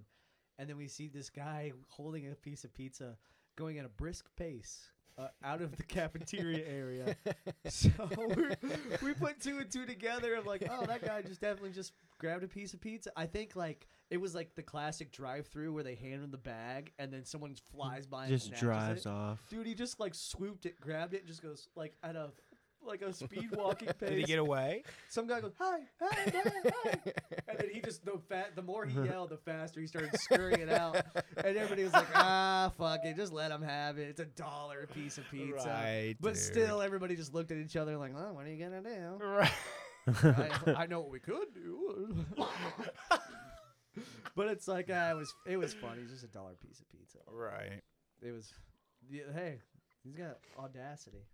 and 0.58 0.68
then 0.68 0.76
we 0.76 0.88
see 0.88 1.08
this 1.08 1.28
guy 1.28 1.72
holding 1.88 2.30
a 2.30 2.34
piece 2.34 2.64
of 2.64 2.72
pizza, 2.72 3.16
going 3.56 3.78
at 3.78 3.84
a 3.84 3.90
brisk 3.90 4.26
pace 4.36 4.90
uh, 5.18 5.28
out 5.44 5.60
of 5.60 5.76
the 5.76 5.82
cafeteria 5.84 6.64
area. 6.66 7.16
So 7.68 7.90
we're, 8.16 8.56
we 9.02 9.12
put 9.12 9.40
two 9.40 9.58
and 9.58 9.70
two 9.70 9.84
together. 9.84 10.34
I'm 10.34 10.46
like, 10.46 10.66
oh, 10.70 10.86
that 10.86 11.04
guy 11.04 11.20
just 11.20 11.42
definitely 11.42 11.72
just 11.72 11.92
grabbed 12.18 12.42
a 12.42 12.48
piece 12.48 12.72
of 12.72 12.80
pizza. 12.80 13.10
I 13.14 13.26
think 13.26 13.56
like 13.56 13.86
it 14.10 14.20
was 14.20 14.34
like 14.34 14.54
the 14.54 14.62
classic 14.62 15.12
drive-through 15.12 15.72
where 15.72 15.84
they 15.84 15.94
hand 15.94 16.22
him 16.24 16.30
the 16.30 16.38
bag 16.38 16.92
and 16.98 17.12
then 17.12 17.24
someone 17.24 17.54
flies 17.72 18.06
by 18.06 18.22
and 18.24 18.30
Just 18.32 18.46
snatches 18.46 18.60
drives 18.60 19.06
it. 19.06 19.08
off. 19.08 19.38
Dude, 19.50 19.66
he 19.66 19.74
just 19.74 20.00
like 20.00 20.14
swooped 20.14 20.66
it, 20.66 20.80
grabbed 20.80 21.14
it, 21.14 21.18
and 21.20 21.26
just 21.28 21.42
goes 21.42 21.68
like 21.76 21.94
at 22.02 22.16
a 22.16 22.30
like 22.86 23.02
a 23.02 23.12
speed 23.12 23.50
walking 23.56 23.88
pace. 23.98 24.08
Did 24.08 24.18
he 24.18 24.24
get 24.24 24.38
away? 24.38 24.82
Some 25.08 25.26
guy 25.26 25.40
goes, 25.40 25.52
hi, 25.58 25.80
hi, 26.00 26.30
hi, 26.32 26.70
hi. 26.84 27.12
And 27.48 27.58
then 27.58 27.70
he 27.72 27.80
just, 27.80 28.04
the 28.04 28.18
fat, 28.28 28.54
the 28.56 28.62
more 28.62 28.86
he 28.86 28.98
yelled, 29.04 29.30
the 29.30 29.36
faster 29.36 29.80
he 29.80 29.86
started 29.86 30.18
scurrying 30.20 30.70
out. 30.70 30.96
And 31.36 31.56
everybody 31.56 31.84
was 31.84 31.92
like, 31.92 32.06
ah, 32.14 32.72
fuck 32.78 33.00
it, 33.04 33.16
just 33.16 33.32
let 33.32 33.50
him 33.50 33.62
have 33.62 33.98
it. 33.98 34.08
It's 34.08 34.20
a 34.20 34.26
dollar 34.26 34.82
a 34.82 34.86
piece 34.86 35.18
of 35.18 35.24
pizza. 35.30 35.68
Right, 35.68 36.14
but 36.20 36.34
dude. 36.34 36.42
still, 36.42 36.80
everybody 36.80 37.16
just 37.16 37.34
looked 37.34 37.50
at 37.50 37.58
each 37.58 37.76
other 37.76 37.96
like, 37.96 38.12
oh, 38.16 38.32
what 38.32 38.46
are 38.46 38.50
you 38.50 38.58
going 38.64 38.82
to 38.82 38.88
do? 38.88 39.24
Right. 39.24 39.50
I, 40.24 40.84
I 40.84 40.86
know 40.86 41.00
what 41.00 41.10
we 41.10 41.20
could 41.20 41.52
do. 41.54 42.24
but 44.38 44.46
it's 44.46 44.68
like, 44.68 44.88
ah, 44.88 45.10
it 45.10 45.16
was, 45.16 45.34
it 45.48 45.56
was 45.56 45.74
funny. 45.74 46.00
It's 46.02 46.12
just 46.12 46.22
a 46.22 46.28
dollar 46.28 46.54
piece 46.64 46.78
of 46.78 46.88
pizza. 46.90 47.18
right. 47.28 47.82
It 48.22 48.30
was, 48.30 48.52
yeah, 49.10 49.24
hey, 49.34 49.58
he's 50.04 50.14
got 50.14 50.38
audacity. 50.56 51.24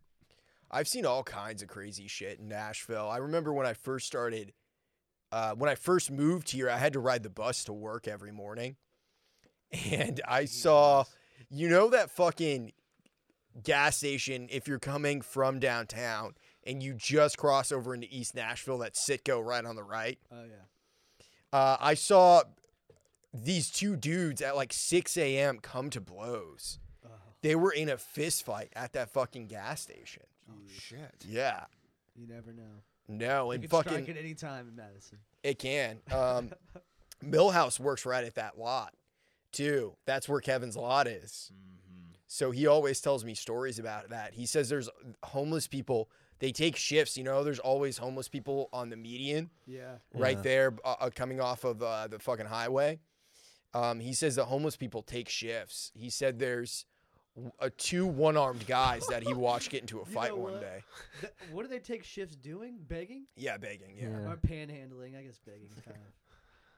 I've 0.70 0.88
seen 0.88 1.04
all 1.04 1.22
kinds 1.22 1.60
of 1.60 1.68
crazy 1.68 2.08
shit 2.08 2.38
in 2.38 2.48
Nashville. 2.48 3.06
I 3.10 3.18
remember 3.18 3.52
when 3.52 3.66
I 3.66 3.74
first 3.74 4.06
started, 4.06 4.54
uh, 5.30 5.52
when 5.52 5.68
I 5.68 5.74
first 5.74 6.10
moved 6.10 6.50
here, 6.50 6.70
I 6.70 6.78
had 6.78 6.94
to 6.94 6.98
ride 6.98 7.22
the 7.22 7.28
bus 7.28 7.64
to 7.64 7.74
work 7.74 8.08
every 8.08 8.32
morning. 8.32 8.76
And 9.90 10.22
I 10.26 10.46
saw, 10.46 11.04
you 11.50 11.68
know, 11.68 11.90
that 11.90 12.10
fucking 12.10 12.72
gas 13.62 13.98
station, 13.98 14.48
if 14.50 14.66
you're 14.66 14.78
coming 14.78 15.20
from 15.20 15.58
downtown 15.58 16.36
and 16.66 16.82
you 16.82 16.94
just 16.94 17.36
cross 17.36 17.70
over 17.70 17.92
into 17.94 18.06
East 18.10 18.34
Nashville, 18.34 18.78
that 18.78 18.94
Citgo 18.94 19.44
right 19.44 19.64
on 19.64 19.76
the 19.76 19.82
right. 19.82 20.18
Oh, 20.32 20.44
yeah. 20.44 21.58
Uh, 21.58 21.76
I 21.80 21.94
saw 21.94 22.44
these 23.34 23.68
two 23.70 23.96
dudes 23.96 24.40
at 24.40 24.54
like 24.56 24.72
6 24.72 25.16
a.m. 25.16 25.58
come 25.58 25.90
to 25.90 26.00
blows. 26.00 26.78
Oh, 27.04 27.10
They 27.42 27.54
were 27.56 27.72
in 27.72 27.88
a 27.88 27.96
fist 27.98 28.44
fight 28.46 28.72
at 28.76 28.92
that 28.92 29.10
fucking 29.10 29.48
gas 29.48 29.80
station. 29.82 30.22
Oh 30.50 30.54
shit. 30.78 31.14
Yeah. 31.28 31.64
you 32.14 32.26
never 32.26 32.52
know. 32.52 32.82
No, 33.08 33.46
You 33.46 33.50
and 33.52 33.62
can 33.62 33.70
fucking 33.70 33.92
strike 33.92 34.08
at 34.08 34.16
any 34.16 34.34
time 34.34 34.68
in 34.68 34.76
Madison. 34.76 35.18
it 35.42 35.58
can. 35.58 35.98
Um, 36.12 36.52
Millhouse 37.24 37.80
works 37.80 38.04
right 38.06 38.24
at 38.24 38.34
that 38.34 38.58
lot, 38.58 38.92
too. 39.52 39.94
That's 40.06 40.28
where 40.28 40.40
Kevin's 40.40 40.76
lot 40.76 41.06
is. 41.06 41.50
Mm-hmm. 41.54 42.12
So 42.26 42.50
he 42.50 42.66
always 42.66 43.00
tells 43.00 43.24
me 43.24 43.34
stories 43.34 43.78
about 43.78 44.10
that. 44.10 44.34
He 44.34 44.44
says 44.46 44.68
there's 44.68 44.90
homeless 45.22 45.66
people 45.66 46.10
they 46.40 46.50
take 46.52 46.76
shifts. 46.76 47.16
You 47.16 47.24
know, 47.24 47.44
there's 47.44 47.60
always 47.60 47.96
homeless 47.96 48.28
people 48.28 48.68
on 48.72 48.90
the 48.90 48.96
median 48.96 49.50
Yeah. 49.66 49.96
right 50.12 50.36
Yeah. 50.38 50.42
there, 50.42 50.74
uh, 50.84 50.96
uh, 51.00 51.10
coming 51.14 51.40
off 51.40 51.64
of 51.64 51.82
uh, 51.82 52.08
the 52.08 52.18
fucking 52.18 52.46
highway. 52.46 52.98
Um, 53.74 54.00
he 54.00 54.12
says 54.12 54.36
that 54.36 54.44
homeless 54.44 54.76
people 54.76 55.02
take 55.02 55.28
shifts. 55.28 55.90
He 55.94 56.08
said 56.10 56.38
there's 56.38 56.86
w- 57.34 57.52
uh, 57.60 57.70
two 57.76 58.06
one-armed 58.06 58.66
guys 58.66 59.04
that 59.08 59.22
he 59.24 59.34
watched 59.34 59.70
get 59.70 59.80
into 59.80 59.98
a 60.00 60.04
You 60.06 60.14
fight 60.14 60.30
know 60.30 60.36
one 60.36 60.52
what? 60.52 60.60
day. 60.60 60.82
Th- 61.20 61.32
what 61.52 61.62
do 61.62 61.68
they 61.68 61.80
take 61.80 62.04
shifts 62.04 62.36
doing? 62.36 62.76
Begging 62.88 63.24
Yeah, 63.36 63.56
begging. 63.56 63.96
Yeah. 63.96 64.08
Yeah. 64.10 64.30
or 64.30 64.36
panhandling? 64.36 65.18
I 65.18 65.22
guess 65.24 65.40
begging 65.44 65.70
kind 65.84 65.96
of. 65.96 66.12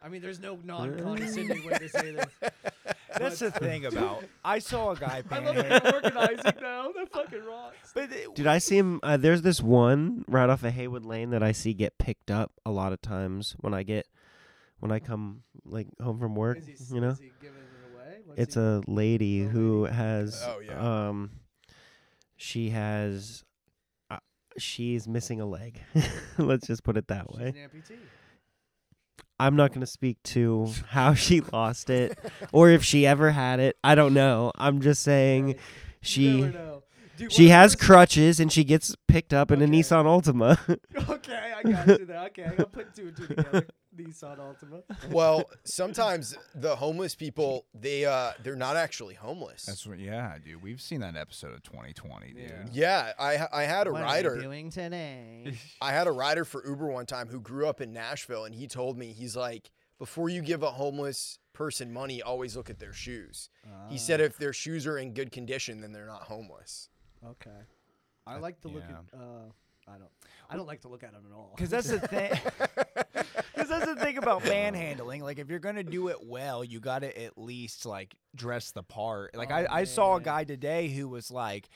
I 0.02 0.08
mean, 0.08 0.22
there's 0.22 0.40
no 0.40 0.58
non-condescending 0.64 1.64
way 1.66 1.78
to 1.78 1.88
say 1.88 2.12
that. 2.12 2.30
That's 3.18 3.38
the 3.40 3.50
thing 3.50 3.86
about. 3.86 4.24
I 4.44 4.58
saw 4.58 4.90
a 4.92 4.96
guy 4.96 5.22
I 5.30 5.38
love 5.38 5.54
panhandling. 5.56 5.68
that 5.68 5.84
you're 5.84 5.94
organizing 5.94 6.52
now. 6.62 6.92
That 6.92 7.12
fucking 7.12 7.44
rocks. 7.44 7.92
But 7.94 8.12
it- 8.12 8.34
Dude, 8.34 8.46
I 8.46 8.58
see 8.58 8.76
him. 8.78 9.00
Uh, 9.02 9.16
there's 9.16 9.42
this 9.42 9.60
one 9.62 10.24
right 10.28 10.48
off 10.48 10.62
of 10.64 10.72
Haywood 10.72 11.04
Lane 11.04 11.30
that 11.30 11.42
I 11.42 11.52
see 11.52 11.72
get 11.74 11.98
picked 11.98 12.30
up 12.30 12.52
a 12.64 12.70
lot 12.70 12.92
of 12.92 13.00
times 13.02 13.54
when 13.60 13.74
I 13.74 13.82
get 13.82 14.06
when 14.80 14.92
I 14.92 14.98
come 14.98 15.42
like 15.64 15.88
home 16.00 16.18
from 16.18 16.34
work. 16.34 16.58
Is 16.58 16.66
he, 16.66 16.72
s- 16.74 16.90
You 16.92 17.00
know, 17.00 17.08
is 17.10 17.18
he 17.18 17.32
giving 17.40 17.56
it 17.58 17.92
away? 17.94 18.18
What's 18.24 18.40
it's 18.40 18.54
he- 18.54 18.60
a 18.60 18.80
lady 18.86 19.44
Oh, 19.44 19.48
who 19.48 19.84
has 19.84 20.42
Oh, 20.46 20.60
yeah. 20.60 21.08
um 21.08 21.30
she 22.36 22.70
has 22.70 23.44
uh, 24.10 24.18
she's 24.58 25.08
missing 25.08 25.40
a 25.40 25.46
leg. 25.46 25.80
Let's 26.38 26.66
just 26.66 26.84
put 26.84 26.96
it 26.96 27.08
that 27.08 27.26
She's 27.30 27.38
way. 27.40 27.48
an 27.48 27.54
amputee. 27.54 27.96
I'm 29.38 29.56
not 29.56 29.70
going 29.70 29.80
to 29.80 29.86
speak 29.86 30.22
to 30.24 30.72
how 30.88 31.14
she 31.14 31.40
lost 31.40 31.90
it 31.90 32.18
or 32.52 32.70
if 32.70 32.82
she 32.82 33.06
ever 33.06 33.30
had 33.30 33.60
it. 33.60 33.76
I 33.84 33.94
don't 33.94 34.14
know. 34.14 34.50
I'm 34.56 34.80
just 34.80 35.02
saying 35.02 35.46
Right. 35.46 35.56
You 35.56 35.62
she 36.00 36.40
never 36.42 36.52
know. 36.58 36.82
Dude, 37.16 37.32
she 37.32 37.48
has 37.48 37.72
was- 37.76 37.82
crutches 37.86 38.40
and 38.40 38.52
she 38.52 38.64
gets 38.64 38.94
picked 39.08 39.32
up 39.32 39.50
in 39.50 39.62
a 39.62 39.66
Nissan 39.66 40.04
Altima. 40.04 40.58
Okay, 41.08 41.52
I 41.56 41.62
got 41.62 41.86
you 42.00 42.06
there. 42.06 42.24
Okay, 42.26 42.44
I'm 42.44 42.64
putting 42.66 42.92
two 42.94 43.08
and 43.08 43.16
two 43.16 43.26
together. 43.26 43.66
Nissan 43.96 44.38
Altima. 44.38 44.82
Well, 45.10 45.44
sometimes 45.64 46.36
the 46.54 46.76
homeless 46.76 47.14
people 47.14 47.64
they 47.74 48.04
uh 48.04 48.32
they're 48.42 48.54
not 48.56 48.76
actually 48.76 49.14
homeless. 49.14 49.64
That's 49.64 49.86
what. 49.86 49.98
Yeah, 49.98 50.36
dude. 50.44 50.62
We've 50.62 50.80
seen 50.80 51.00
that 51.00 51.16
episode 51.16 51.52
of 51.54 51.62
2020, 51.62 52.32
dude. 52.32 52.42
Yeah. 52.42 52.64
yeah, 52.72 53.12
I 53.18 53.46
I 53.52 53.62
had 53.64 53.86
a 53.86 53.92
What 53.92 54.02
rider. 54.02 54.32
are 54.32 54.36
we 54.36 54.42
doing 54.42 54.70
today? 54.70 55.54
I 55.80 55.92
had 55.92 56.06
a 56.06 56.12
rider 56.12 56.44
for 56.44 56.66
Uber 56.66 56.88
one 56.88 57.06
time 57.06 57.28
who 57.28 57.40
grew 57.40 57.66
up 57.68 57.80
in 57.80 57.92
Nashville, 57.92 58.44
and 58.44 58.54
he 58.54 58.66
told 58.66 58.98
me 58.98 59.12
he's 59.12 59.34
like, 59.36 59.70
before 59.98 60.28
you 60.28 60.42
give 60.42 60.62
a 60.62 60.70
homeless 60.72 61.38
person 61.54 61.90
money, 61.92 62.20
always 62.20 62.54
look 62.56 62.68
at 62.68 62.78
their 62.78 62.92
shoes. 62.92 63.48
He 63.88 63.96
said 63.98 64.20
if 64.20 64.36
their 64.36 64.52
shoes 64.52 64.86
are 64.86 64.98
in 64.98 65.14
good 65.14 65.32
condition, 65.32 65.80
then 65.80 65.92
they're 65.92 66.06
not 66.06 66.24
homeless. 66.24 66.90
Okay. 67.30 67.50
I 68.26 68.38
like 68.38 68.60
to 68.62 68.68
look 68.68 68.82
yeah. 68.88 68.96
at. 68.96 69.20
Uh, 69.20 69.50
I 69.88 69.98
don't. 69.98 70.10
I 70.50 70.56
don't 70.56 70.66
like 70.66 70.80
to 70.82 70.88
look 70.88 71.02
at 71.04 71.12
them 71.12 71.22
at 71.30 71.34
all. 71.34 71.52
Because 71.54 71.70
that's 71.70 71.88
the 71.88 72.00
thing. 72.00 72.32
Because 73.54 73.70
that's 73.70 73.86
the 73.86 73.96
thing 74.04 74.18
about 74.18 74.44
manhandling. 74.44 75.22
Like, 75.22 75.38
if 75.38 75.48
you're 75.48 75.58
gonna 75.58 75.82
do 75.82 76.08
it 76.08 76.18
well, 76.22 76.62
you 76.62 76.78
gotta 76.78 77.18
at 77.18 77.38
least 77.38 77.86
like 77.86 78.14
dress 78.34 78.70
the 78.70 78.82
part. 78.82 79.34
Like, 79.34 79.50
Oh, 79.50 79.54
I, 79.54 79.80
I 79.80 79.84
saw 79.84 80.16
a 80.16 80.20
guy 80.20 80.44
today 80.44 80.88
who 80.88 81.08
was 81.08 81.30
like 81.30 81.70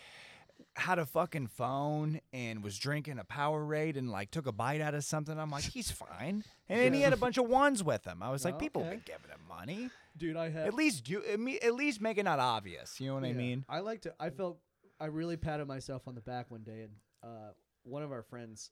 had 0.76 0.98
a 0.98 1.06
fucking 1.06 1.46
phone 1.46 2.20
and 2.34 2.62
was 2.62 2.78
drinking 2.78 3.18
a 3.18 3.24
Powerade 3.24 3.96
and 3.96 4.10
like 4.10 4.30
took 4.30 4.46
a 4.46 4.52
bite 4.52 4.82
out 4.82 4.94
of 4.94 5.04
something. 5.04 5.38
I'm 5.38 5.50
like, 5.50 5.64
he's 5.64 5.90
fine. 5.90 6.44
And 6.68 6.80
then 6.80 6.92
he 6.92 7.00
had 7.00 7.14
a 7.14 7.16
bunch 7.16 7.38
of 7.38 7.48
ones 7.48 7.82
with 7.82 8.04
him. 8.04 8.22
I 8.22 8.30
was 8.30 8.44
like, 8.44 8.54
Oh, 8.54 8.58
people 8.58 8.82
okay. 8.82 8.90
been 8.90 9.02
giving 9.06 9.30
him 9.30 9.40
money. 9.48 9.90
dude, 10.16 10.36
I 10.36 10.50
have. 10.50 10.66
At 10.66 10.74
least 10.74 11.04
do. 11.04 11.22
At 11.62 11.74
least 11.74 12.02
make 12.02 12.18
it 12.18 12.24
not 12.24 12.38
obvious. 12.38 13.00
You 13.00 13.08
know 13.08 13.14
what 13.14 13.24
I 13.24 13.32
mean? 13.32 13.64
I 13.70 13.80
like 13.80 14.02
to. 14.02 14.14
I 14.20 14.28
felt. 14.30 14.58
I 15.00 15.06
really 15.06 15.36
patted 15.36 15.66
myself 15.66 16.06
on 16.06 16.14
the 16.14 16.20
back 16.20 16.50
one 16.50 16.62
day, 16.62 16.82
and 16.82 16.92
uh, 17.22 17.52
one 17.84 18.02
of 18.02 18.12
our 18.12 18.22
friends 18.22 18.70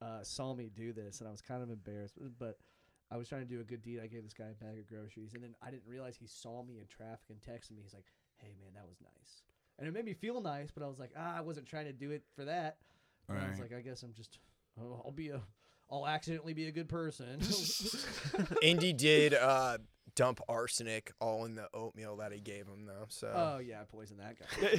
uh, 0.00 0.22
saw 0.22 0.54
me 0.54 0.70
do 0.74 0.92
this, 0.92 1.20
and 1.20 1.28
I 1.28 1.30
was 1.30 1.42
kind 1.42 1.62
of 1.62 1.70
embarrassed. 1.70 2.16
But 2.38 2.58
I 3.10 3.16
was 3.16 3.28
trying 3.28 3.42
to 3.42 3.46
do 3.46 3.60
a 3.60 3.64
good 3.64 3.82
deed. 3.82 4.00
I 4.02 4.06
gave 4.06 4.22
this 4.22 4.32
guy 4.32 4.46
a 4.46 4.64
bag 4.64 4.78
of 4.78 4.86
groceries, 4.86 5.34
and 5.34 5.42
then 5.42 5.54
I 5.62 5.70
didn't 5.70 5.86
realize 5.86 6.16
he 6.16 6.26
saw 6.26 6.62
me 6.62 6.78
in 6.78 6.86
traffic 6.86 7.26
and 7.28 7.40
texted 7.40 7.72
me. 7.72 7.82
He's 7.82 7.92
like, 7.94 8.06
"Hey, 8.38 8.54
man, 8.58 8.72
that 8.74 8.86
was 8.88 8.96
nice," 9.02 9.42
and 9.78 9.86
it 9.86 9.92
made 9.92 10.04
me 10.04 10.14
feel 10.14 10.40
nice. 10.40 10.70
But 10.70 10.82
I 10.82 10.86
was 10.86 10.98
like, 10.98 11.12
"Ah, 11.16 11.36
I 11.36 11.40
wasn't 11.42 11.66
trying 11.66 11.86
to 11.86 11.92
do 11.92 12.10
it 12.10 12.22
for 12.34 12.44
that." 12.46 12.78
And 13.28 13.38
I 13.38 13.46
was 13.48 13.58
Right. 13.60 13.70
like, 13.70 13.78
"I 13.78 13.82
guess 13.82 14.02
I'm 14.02 14.14
just. 14.14 14.38
Oh, 14.80 15.02
I'll 15.04 15.12
be 15.12 15.28
a. 15.28 15.42
I'll 15.90 16.06
accidentally 16.06 16.54
be 16.54 16.66
a 16.68 16.72
good 16.72 16.88
person." 16.88 17.40
Indy 18.62 18.92
did 18.92 19.34
uh, 19.34 19.78
dump 20.14 20.40
arsenic 20.48 21.12
all 21.20 21.44
in 21.44 21.54
the 21.54 21.68
oatmeal 21.74 22.16
that 22.16 22.32
he 22.32 22.40
gave 22.40 22.66
him, 22.66 22.86
though. 22.86 23.06
So 23.08 23.32
Oh 23.34 23.58
yeah, 23.58 23.82
poison 23.90 24.18
that 24.18 24.36
guy. 24.38 24.76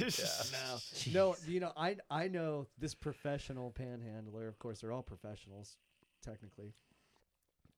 no, 1.12 1.30
no. 1.30 1.36
You 1.46 1.60
know, 1.60 1.72
I 1.76 1.96
I 2.10 2.28
know 2.28 2.66
this 2.78 2.94
professional 2.94 3.70
panhandler. 3.70 4.48
Of 4.48 4.58
course, 4.58 4.80
they're 4.80 4.92
all 4.92 5.02
professionals, 5.02 5.76
technically. 6.24 6.74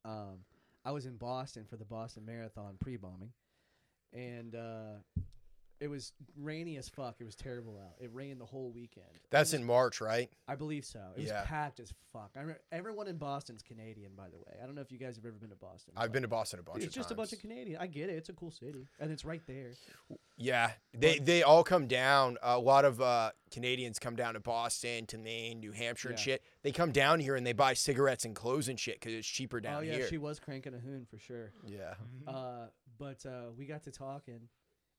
Um, 0.04 0.40
I 0.84 0.90
was 0.92 1.06
in 1.06 1.16
Boston 1.16 1.64
for 1.68 1.76
the 1.76 1.84
Boston 1.84 2.26
Marathon 2.26 2.76
pre-bombing, 2.78 3.32
and 4.12 4.54
uh, 4.54 4.94
it 5.80 5.88
was 5.88 6.12
rainy 6.36 6.76
as 6.76 6.88
fuck. 6.88 7.16
It 7.20 7.24
was 7.24 7.34
terrible 7.34 7.76
out. 7.78 7.94
It 8.02 8.10
rained 8.12 8.40
the 8.40 8.46
whole 8.46 8.70
weekend. 8.70 9.06
that's 9.30 9.52
was- 9.52 9.60
in 9.60 9.66
March, 9.66 10.00
right? 10.00 10.30
I 10.48 10.54
believe 10.54 10.84
so. 10.84 11.00
It 11.16 11.24
Yeah. 11.24 11.40
was 11.40 11.46
packed 11.48 11.80
as 11.80 11.92
fuck. 12.12 12.30
I 12.36 12.40
remember, 12.40 12.60
everyone 12.72 13.08
in 13.08 13.16
Boston's 13.18 13.62
Canadian, 13.62 14.12
by 14.14 14.28
the 14.30 14.38
way. 14.38 14.58
I 14.62 14.66
don't 14.66 14.74
know 14.74 14.80
if 14.82 14.92
you 14.92 14.98
guys 14.98 15.16
have 15.16 15.24
ever 15.24 15.36
been 15.36 15.50
to 15.50 15.56
Boston. 15.56 15.92
I've 15.96 16.08
but 16.08 16.12
been 16.12 16.22
to 16.22 16.28
Boston 16.28 16.60
a 16.60 16.62
bunch 16.62 16.78
It's 16.78 16.86
of 16.86 16.92
just 16.92 17.10
a 17.10 17.14
bunch 17.14 17.32
of 17.32 17.40
Canadian. 17.40 17.80
I 17.80 17.86
get 17.86 18.08
it. 18.08 18.14
It's 18.16 18.28
a 18.28 18.32
cool 18.34 18.50
city, 18.50 18.86
and 19.00 19.10
it's 19.10 19.24
right 19.24 19.42
there. 19.46 19.72
Yeah, 20.36 20.72
they 20.92 21.18
they 21.18 21.42
all 21.42 21.62
come 21.64 21.86
down. 21.86 22.38
A 22.42 22.58
lot 22.58 22.84
of 22.84 23.00
uh, 23.00 23.30
Canadians 23.52 23.98
come 23.98 24.16
down 24.16 24.34
to 24.34 24.40
Boston, 24.40 25.06
to 25.06 25.18
Maine, 25.18 25.60
New 25.60 25.72
Hampshire, 25.72 26.08
and 26.10 26.18
Yeah. 26.18 26.24
shit. 26.24 26.42
They 26.62 26.72
come 26.72 26.92
down 26.92 27.20
here 27.20 27.36
and 27.36 27.46
they 27.46 27.52
buy 27.52 27.74
cigarettes 27.74 28.24
and 28.24 28.34
clothes 28.34 28.68
and 28.68 28.78
shit 28.80 28.96
because 29.00 29.12
it's 29.14 29.28
cheaper 29.28 29.60
down 29.60 29.82
here. 29.84 29.92
oh 29.92 29.94
yeah, 29.94 29.98
here. 30.00 30.08
she 30.08 30.18
was 30.18 30.40
cranking 30.40 30.74
a 30.74 30.78
hoon 30.78 31.04
for 31.06 31.18
sure. 31.18 31.52
yeah, 31.66 31.94
Uh, 32.26 32.66
but 32.98 33.24
uh, 33.26 33.50
we 33.56 33.66
got 33.66 33.82
to 33.84 33.90
talking, 33.92 34.48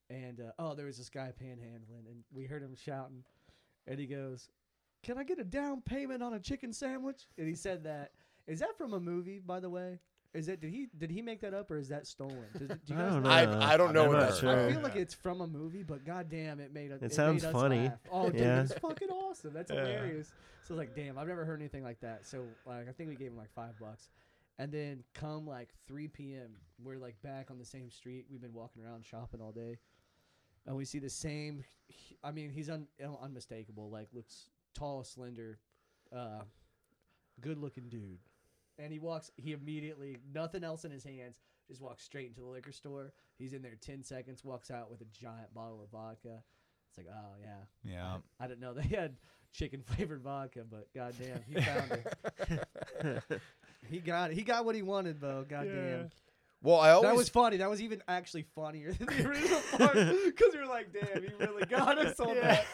and 0.10 0.40
uh, 0.42 0.52
oh, 0.60 0.76
there 0.76 0.86
was 0.86 0.98
this 0.98 1.10
guy 1.10 1.32
panhandling, 1.42 2.08
and 2.10 2.24
we 2.34 2.46
heard 2.46 2.62
him 2.62 2.76
shouting, 2.76 3.24
and 3.88 4.00
he 4.00 4.06
goes, 4.06 4.50
"Can 5.04 5.18
I 5.18 5.24
get 5.24 5.40
a 5.40 5.44
down 5.44 5.82
payment 5.82 6.22
on 6.24 6.34
a 6.34 6.40
chicken 6.40 6.74
sandwich?" 6.74 7.28
And 7.38 7.48
he 7.48 7.56
said 7.56 7.84
that. 7.86 8.12
Is 8.48 8.60
that 8.60 8.78
from 8.78 8.94
a 8.94 9.00
movie, 9.00 9.40
by 9.40 9.60
the 9.60 9.70
way? 9.72 10.00
Is 10.36 10.50
it 10.50 10.60
did 10.62 10.70
he 10.70 10.88
did 10.98 11.10
he 11.10 11.22
make 11.24 11.42
that 11.42 11.54
up 11.56 11.72
or 11.72 11.78
is 11.78 11.88
that 11.90 12.06
stolen? 12.06 12.44
Does, 12.58 12.68
do 12.68 12.94
you 12.94 12.96
I 12.96 12.98
guys 13.00 13.14
don't 13.14 13.24
know? 13.24 13.30
know. 13.30 13.60
I 13.60 13.74
I 13.74 13.78
don't 13.78 13.88
I've 13.90 13.94
know 13.96 14.04
what 14.04 14.12
never 14.14 14.26
that's 14.26 14.40
heard 14.40 14.70
I 14.70 14.72
feel 14.74 14.82
like 14.82 14.96
it's 14.98 15.14
from 15.16 15.42
a 15.42 15.48
movie, 15.48 15.82
but 15.82 16.06
goddamn, 16.06 16.60
it 16.60 16.72
made 16.74 16.92
it. 16.92 17.12
sounds 17.14 17.42
made 17.42 17.48
us 17.50 17.54
funny. 17.54 17.80
laugh. 17.86 18.00
Oh, 18.12 18.30
dude, 18.30 18.42
Yeah. 18.42 18.62
it's 18.62 18.74
fucking 18.76 19.10
awesome. 19.10 19.54
That's 19.54 19.72
hilarious. 19.72 20.28
So 20.64 20.74
I 20.74 20.78
was 20.78 20.78
like, 20.88 20.96
damn, 20.96 21.18
I've 21.18 21.28
never 21.28 21.46
heard 21.46 21.60
anything 21.60 21.84
like 21.84 22.02
that. 22.02 22.28
So 22.28 22.44
like, 22.68 22.88
I 22.88 22.92
think 22.92 23.10
we 23.10 23.16
gave 23.16 23.32
him 23.32 23.38
like 23.38 23.52
five 23.56 23.80
bucks, 23.80 24.10
and 24.60 24.72
then 24.72 25.04
come 25.16 25.48
like 25.48 25.70
3 25.88 26.08
p.m., 26.10 26.50
we're 26.84 26.98
like 26.98 27.16
back 27.24 27.50
on 27.50 27.58
the 27.58 27.66
same 27.66 27.90
street. 27.90 28.26
We've 28.30 28.42
been 28.42 28.54
walking 28.54 28.84
around 28.84 29.06
shopping 29.06 29.40
all 29.42 29.52
day, 29.54 29.78
and 30.66 30.76
we 30.76 30.86
see 30.86 31.00
the 31.00 31.10
same. 31.10 31.64
I 32.24 32.32
mean, 32.32 32.50
he's 32.50 32.70
un, 32.70 32.88
un- 33.04 33.18
unmistakable. 33.22 33.90
Like 33.90 34.08
looks 34.14 34.50
tall, 34.74 35.04
slender, 35.04 35.60
uh, 36.16 36.42
good-looking 37.42 37.90
dude. 37.90 38.20
And 38.78 38.92
he 38.92 39.00
walks. 39.00 39.32
He 39.38 39.54
immediately, 39.54 40.18
nothing 40.34 40.64
else 40.64 40.84
in 40.84 40.92
his 40.92 41.04
hands, 41.04 41.40
just 41.68 41.82
walks 41.82 42.04
straight 42.04 42.28
into 42.28 42.42
the 42.42 42.48
liquor 42.48 42.72
store. 42.74 43.14
He's 43.38 43.54
in 43.54 43.62
there 43.62 43.78
ten 43.80 44.04
seconds. 44.04 44.44
Walks 44.44 44.70
out 44.70 44.92
with 44.92 45.02
a 45.02 45.06
giant 45.06 45.54
bottle 45.54 45.82
of 45.82 45.90
vodka. 45.92 46.44
It's 46.90 46.98
like, 46.98 47.08
oh 47.10 47.36
yeah, 47.42 47.92
Yeah. 47.94 48.18
I 48.40 48.48
didn't 48.48 48.60
know 48.62 48.74
they 48.74 48.84
had 48.96 49.16
chicken 49.54 49.82
flavored 49.82 50.22
vodka, 50.22 50.64
but 50.70 50.88
goddamn, 50.94 51.42
he 51.48 51.62
found 51.62 51.92
it. 51.92 53.24
he 53.90 54.00
got 54.00 54.32
it. 54.32 54.36
He 54.36 54.44
got 54.44 54.66
what 54.66 54.76
he 54.76 54.82
wanted, 54.82 55.22
though. 55.22 55.46
Goddamn. 55.48 56.10
Well, 56.62 56.80
I 56.80 56.92
always 56.92 57.10
That 57.10 57.16
was 57.16 57.30
funny. 57.30 57.58
That 57.58 57.70
was 57.70 57.82
even 57.82 58.02
actually 58.08 58.46
funnier 58.56 58.92
than 59.00 59.06
the 59.08 59.28
original 59.30 59.62
part 59.78 59.94
because 59.94 60.54
we 60.54 60.60
were 60.60 60.66
like, 60.66 60.92
"Damn, 60.92 61.22
he 61.22 61.30
really 61.40 61.66
got 61.66 61.98
us 62.00 62.20
on 62.20 62.36
that." 62.36 62.66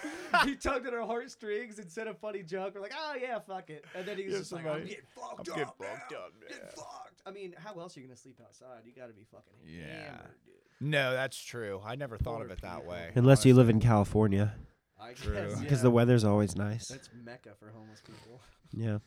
He 0.46 0.56
tugged 0.56 0.88
at 0.88 0.94
our 0.94 1.06
heartstrings 1.06 1.78
and 1.78 1.92
said 1.92 2.08
a 2.08 2.14
funny 2.14 2.42
joke. 2.44 2.74
We're 2.76 2.82
like, 2.82 2.94
"Oh 2.98 3.16
yeah, 3.22 3.40
fuck 3.40 3.70
it," 3.70 3.84
and 3.94 4.06
then 4.08 4.18
he 4.18 4.26
was 4.26 4.34
Yeah, 4.34 4.40
just 4.40 4.52
like, 4.54 4.64
somebody- 4.64 4.82
"I'm 4.84 4.88
getting 4.88 5.04
fucked 5.14 5.34
I'm 5.34 5.40
up, 5.40 5.46
getting 5.46 5.66
fucked 5.90 6.14
up, 6.14 6.32
Getting 6.48 6.58
yeah." 6.64 6.70
fucked." 6.76 7.22
I 7.26 7.32
mean, 7.32 7.54
how 7.58 7.74
else 7.80 7.98
are 7.98 8.00
you 8.00 8.08
gonna 8.08 8.16
sleep 8.16 8.40
outside? 8.42 8.82
You 8.86 8.94
got 8.94 9.08
to 9.08 9.14
be 9.14 9.26
fucking 9.30 9.54
Yeah. 9.66 10.06
hammered, 10.06 10.36
dude. 10.46 10.56
No, 10.90 11.12
that's 11.12 11.38
true. 11.38 11.82
I 11.86 11.96
never 11.96 12.18
thought 12.18 12.38
Poor 12.38 12.46
of 12.46 12.52
it 12.52 12.62
that 12.62 12.76
people. 12.78 12.92
way. 12.92 13.12
Unless 13.16 13.46
you 13.46 13.54
live 13.54 13.70
in 13.70 13.80
California, 13.82 14.56
I 15.00 15.14
True. 15.14 15.34
because 15.60 15.80
yeah. 15.80 15.84
the 15.84 15.92
weather's 15.92 16.24
always 16.24 16.56
nice. 16.56 16.88
That's 16.88 17.10
mecca 17.24 17.52
for 17.60 17.70
homeless 17.70 18.02
people. 18.02 18.40
Yeah. 18.72 19.00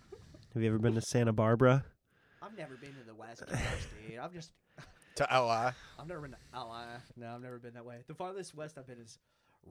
Have 0.52 0.62
you 0.62 0.68
ever 0.68 0.78
been 0.78 0.94
to 0.94 1.00
Santa 1.00 1.32
Barbara? 1.32 1.84
I've 2.42 2.56
never 2.56 2.76
been 2.76 2.92
to 2.94 3.04
the 3.06 3.14
West 3.14 3.46
Coast, 3.46 3.62
dude. 4.08 4.18
I've 4.18 4.32
just 4.34 4.52
to 5.16 5.22
LI. 5.30 5.72
I've 5.98 6.06
never 6.08 6.20
been 6.20 6.32
to 6.32 6.58
LA. 6.58 6.84
No, 7.16 7.34
I've 7.34 7.42
never 7.42 7.58
been 7.58 7.74
that 7.74 7.84
way. 7.84 7.98
The 8.06 8.14
farthest 8.14 8.54
west 8.54 8.76
I've 8.78 8.86
been 8.86 8.98
is 8.98 9.18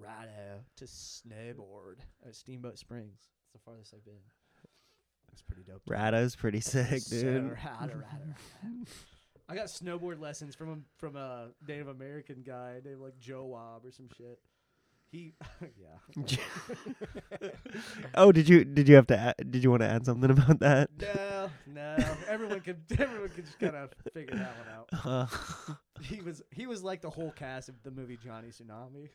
Rado 0.01 0.59
to 0.77 0.85
snowboard 0.85 1.99
at 2.25 2.35
Steamboat 2.35 2.79
Springs. 2.79 3.19
It's 3.43 3.53
the 3.53 3.59
farthest 3.59 3.93
I've 3.93 4.05
been. 4.05 4.13
It's 5.31 5.41
pretty 5.41 5.63
dope. 5.63 5.81
Rado's 5.89 6.35
pretty 6.35 6.59
sick, 6.61 7.01
So 7.01 7.15
dude. 7.15 7.43
rado, 7.55 7.57
rado, 7.57 8.35
rado. 8.63 8.87
I 9.49 9.55
got 9.55 9.65
snowboard 9.65 10.19
lessons 10.21 10.55
from 10.55 10.69
a 10.69 10.77
from 10.97 11.15
a 11.15 11.49
Native 11.67 11.87
American 11.89 12.43
guy 12.45 12.79
named 12.83 13.01
like 13.01 13.17
Joe 13.19 13.43
Wob 13.45 13.83
or 13.85 13.91
some 13.91 14.07
shit. 14.15 14.39
He, 15.13 15.33
yeah. 15.79 16.37
oh, 18.15 18.31
did 18.31 18.49
you 18.49 18.65
did 18.65 18.89
you 18.89 18.95
have 18.95 19.05
to 19.07 19.17
add, 19.17 19.35
did 19.51 19.63
you 19.63 19.69
want 19.69 19.83
to 19.83 19.87
add 19.87 20.05
something 20.05 20.31
about 20.31 20.59
that? 20.59 20.89
No, 20.99 21.49
no. 21.67 22.05
Everyone 22.27 22.59
could 22.61 22.81
everyone 22.99 23.29
could 23.29 23.45
just 23.45 23.59
kind 23.59 23.75
of 23.75 23.91
figure 24.13 24.35
that 24.35 24.53
one 24.57 24.67
out. 24.75 24.89
Uh, 25.05 25.75
He 26.01 26.21
was 26.21 26.41
he 26.49 26.65
was 26.65 26.83
like 26.83 27.01
the 27.01 27.11
whole 27.11 27.31
cast 27.31 27.69
of 27.69 27.75
the 27.83 27.91
movie 27.91 28.17
Johnny 28.23 28.49
Tsunami. 28.49 29.09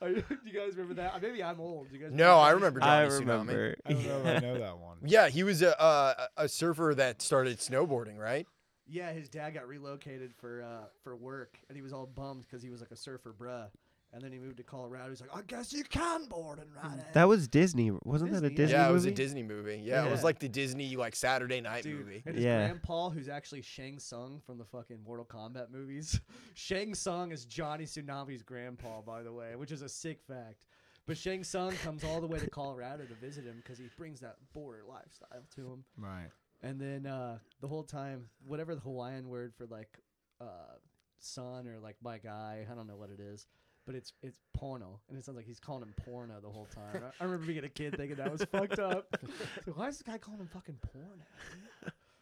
Are 0.00 0.08
you, 0.08 0.22
do 0.22 0.36
you 0.44 0.52
guys 0.58 0.76
remember 0.76 0.94
that? 0.94 1.20
Maybe 1.20 1.42
I'm 1.42 1.60
old. 1.60 1.88
You 1.92 1.98
guys? 1.98 2.12
No, 2.12 2.38
I 2.38 2.50
remember 2.50 2.80
Tsunami? 2.80 2.86
I 2.86 3.08
Johnny 3.08 3.24
Tsunami. 3.24 3.74
I 3.84 3.92
don't 3.92 4.04
know 4.06 4.18
if 4.18 4.26
I 4.26 4.38
know 4.46 4.58
that 4.60 4.78
one. 4.78 4.96
Yeah, 5.04 5.28
he 5.28 5.42
was 5.42 5.60
a 5.60 5.78
uh, 5.80 6.26
a 6.36 6.48
surfer 6.48 6.94
that 6.96 7.20
started 7.20 7.58
snowboarding, 7.58 8.16
right? 8.18 8.46
Yeah, 8.88 9.12
his 9.12 9.28
dad 9.28 9.54
got 9.54 9.66
relocated 9.66 10.32
for 10.34 10.62
uh, 10.62 10.86
for 11.02 11.16
work, 11.16 11.58
and 11.68 11.76
he 11.76 11.82
was 11.82 11.92
all 11.92 12.06
bummed 12.06 12.42
because 12.42 12.62
he 12.62 12.70
was 12.70 12.80
like 12.80 12.90
a 12.92 12.96
surfer, 12.96 13.34
bruh. 13.38 13.66
And 14.12 14.22
then 14.22 14.30
he 14.32 14.38
moved 14.38 14.56
to 14.58 14.62
Colorado. 14.62 15.10
He's 15.10 15.20
like, 15.20 15.34
I 15.36 15.42
guess 15.42 15.72
you 15.72 15.82
can 15.82 16.26
board 16.26 16.60
and 16.60 16.68
ride 16.74 17.00
it. 17.00 17.12
That 17.12 17.26
was 17.28 17.48
Disney, 17.48 17.90
wasn't 18.04 18.30
that 18.32 18.44
a 18.44 18.48
Disney, 18.48 18.54
yeah. 18.54 18.56
Disney 18.56 18.78
yeah, 18.78 18.88
it 18.88 18.92
was 18.92 19.04
a 19.04 19.10
Disney 19.10 19.42
movie. 19.42 19.80
Yeah, 19.84 20.06
it 20.06 20.10
was 20.10 20.22
like 20.24 20.38
the 20.38 20.48
Disney 20.48 20.96
like 20.96 21.16
Saturday 21.16 21.60
night 21.60 21.82
Dude, 21.82 21.98
movie. 22.06 22.22
and 22.24 22.36
his 22.36 22.44
Yeah. 22.44 22.66
grandpa, 22.66 23.10
who's 23.10 23.28
actually 23.28 23.62
Shang 23.62 23.98
Tsung 23.98 24.40
from 24.46 24.58
the 24.58 24.64
fucking 24.64 24.98
Mortal 25.04 25.26
Kombat 25.26 25.70
movies. 25.70 26.20
Shang 26.54 26.94
Tsung 26.94 27.32
is 27.32 27.44
Johnny 27.44 27.84
Tsunami's 27.84 28.42
grandpa, 28.44 29.02
by 29.02 29.22
the 29.24 29.32
way, 29.32 29.56
which 29.56 29.72
is 29.72 29.82
a 29.82 29.88
sick 29.88 30.22
fact. 30.22 30.64
But 31.06 31.18
Shang 31.18 31.42
Tsung 31.42 31.72
comes 31.82 32.02
all 32.04 32.20
the 32.20 32.26
way 32.28 32.38
to 32.38 32.48
Colorado 32.48 33.04
to 33.04 33.14
visit 33.14 33.44
him 33.44 33.56
because 33.56 33.76
he 33.78 33.88
brings 33.98 34.20
that 34.20 34.36
border 34.54 34.82
lifestyle 34.88 35.42
to 35.56 35.60
him. 35.60 35.84
Right. 35.98 36.30
And 36.62 36.80
then 36.80 37.06
uh, 37.06 37.38
the 37.60 37.68
whole 37.68 37.82
time, 37.82 38.28
whatever 38.46 38.74
the 38.74 38.80
Hawaiian 38.80 39.28
word 39.28 39.52
for 39.56 39.66
like 39.66 39.98
uh, 40.40 40.76
son 41.18 41.66
or 41.66 41.78
like 41.78 41.96
my 42.02 42.18
guy, 42.18 42.66
I 42.70 42.74
don't 42.74 42.86
know 42.86 42.96
what 42.96 43.10
it 43.10 43.20
is, 43.20 43.46
but 43.84 43.94
it's 43.94 44.12
it's 44.22 44.38
porno, 44.54 45.00
and 45.08 45.18
it 45.18 45.24
sounds 45.24 45.36
like 45.36 45.46
he's 45.46 45.60
calling 45.60 45.82
him 45.82 45.94
porno 46.04 46.40
the 46.40 46.48
whole 46.48 46.66
time. 46.74 47.02
I, 47.04 47.22
I 47.22 47.24
remember 47.24 47.46
being 47.46 47.64
a 47.64 47.68
kid 47.68 47.96
thinking 47.96 48.16
that 48.16 48.32
was 48.32 48.44
fucked 48.52 48.78
up. 48.78 49.16
So 49.64 49.72
why 49.72 49.88
is 49.88 49.98
this 49.98 50.02
guy 50.02 50.18
calling 50.18 50.40
him 50.40 50.48
fucking 50.48 50.78
porno? 50.92 51.08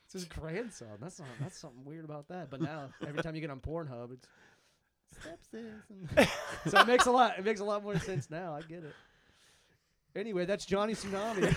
It's 0.04 0.12
his 0.12 0.24
grandson. 0.24 0.88
That's 1.00 1.18
not 1.18 1.28
that's 1.40 1.58
something 1.58 1.84
weird 1.84 2.04
about 2.04 2.28
that. 2.28 2.50
But 2.50 2.60
now 2.60 2.90
every 3.06 3.22
time 3.22 3.34
you 3.34 3.40
get 3.40 3.50
on 3.50 3.60
Pornhub, 3.60 4.12
it's 4.12 4.28
stepsis. 5.22 5.82
And 5.90 6.28
so 6.70 6.80
it 6.80 6.86
makes 6.86 7.06
a 7.06 7.10
lot 7.10 7.38
it 7.38 7.44
makes 7.44 7.60
a 7.60 7.64
lot 7.64 7.82
more 7.82 7.98
sense 7.98 8.30
now. 8.30 8.54
I 8.54 8.60
get 8.62 8.84
it. 8.84 8.94
Anyway, 10.16 10.44
that's 10.44 10.64
Johnny 10.64 10.94
Tsunami. 10.94 11.50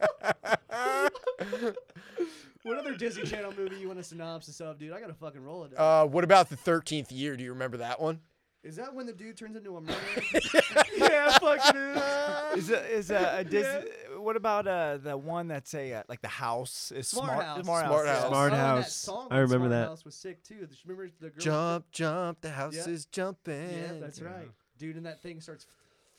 what 2.62 2.78
other 2.78 2.94
Disney 2.94 3.24
Channel 3.24 3.52
movie 3.56 3.76
you 3.76 3.88
want 3.88 3.98
a 4.00 4.02
synopsis 4.04 4.60
of, 4.60 4.78
dude? 4.78 4.92
I 4.92 5.00
gotta 5.00 5.14
fucking 5.14 5.42
roll 5.42 5.64
it. 5.64 5.72
Uh, 5.78 6.06
what 6.06 6.24
about 6.24 6.48
the 6.50 6.56
thirteenth 6.56 7.10
year? 7.12 7.36
Do 7.36 7.44
you 7.44 7.52
remember 7.52 7.78
that 7.78 8.00
one? 8.00 8.20
is 8.62 8.76
that 8.76 8.94
when 8.94 9.06
the 9.06 9.12
dude 9.14 9.38
turns 9.38 9.56
into 9.56 9.74
a 9.78 9.80
mermaid? 9.80 9.96
yeah, 10.98 11.30
fuck 11.38 11.60
is. 11.74 12.68
is 12.68 12.70
a, 12.70 12.90
is 12.94 13.10
a, 13.10 13.36
a 13.38 13.44
Disney. 13.44 13.90
What 14.18 14.36
about 14.36 14.66
uh 14.66 14.98
the 14.98 15.16
one 15.16 15.48
that's 15.48 15.72
a 15.72 15.94
uh, 15.94 16.02
like 16.10 16.20
the 16.20 16.28
house 16.28 16.92
is 16.94 17.08
Smart 17.08 17.30
smart 17.30 17.44
House. 17.46 17.64
smart, 17.64 17.86
Smart 17.86 18.06
house. 18.06 18.18
House. 18.20 18.28
Smart 18.28 18.52
Oh, 18.52 18.54
and 18.54 18.62
that 18.62 18.66
House. 18.82 18.92
song 18.94 19.28
I 19.30 19.36
on 19.36 19.40
remember 19.40 19.56
Smart 19.68 19.70
that. 19.70 19.88
House 19.88 20.04
was 20.04 20.14
sick 20.14 20.42
too. 20.42 20.68
Remember 20.84 21.10
the 21.20 21.30
girl? 21.30 21.38
Jump, 21.40 21.90
jump, 21.90 22.40
the 22.42 22.50
house 22.50 22.74
Yeah. 22.76 22.92
is 22.92 23.06
jumping. 23.06 23.70
Yeah, 23.70 23.92
that's 23.98 24.20
right, 24.20 24.50
dude. 24.76 24.96
And 24.96 25.06
that 25.06 25.22
thing 25.22 25.40
starts 25.40 25.64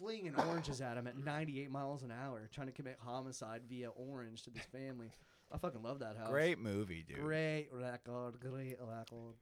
flinging 0.02 0.36
oranges 0.36 0.82
at 0.82 0.98
him 0.98 1.08
at 1.08 1.18
98 1.18 1.70
miles 1.72 2.04
an 2.04 2.12
hour, 2.12 2.50
trying 2.54 2.68
to 2.68 2.74
commit 2.74 2.98
homicide 3.00 3.62
via 3.70 3.90
orange 3.90 4.44
to 4.44 4.50
this 4.50 4.64
family. 4.72 5.12
I 5.52 5.58
fucking 5.58 5.84
love 5.84 6.00
that 6.00 6.18
house. 6.18 6.30
Great 6.30 6.60
movie, 6.60 7.04
dude. 7.08 7.20
great 7.20 7.68
record, 7.72 8.40
great 8.40 8.78
record. 8.80 9.36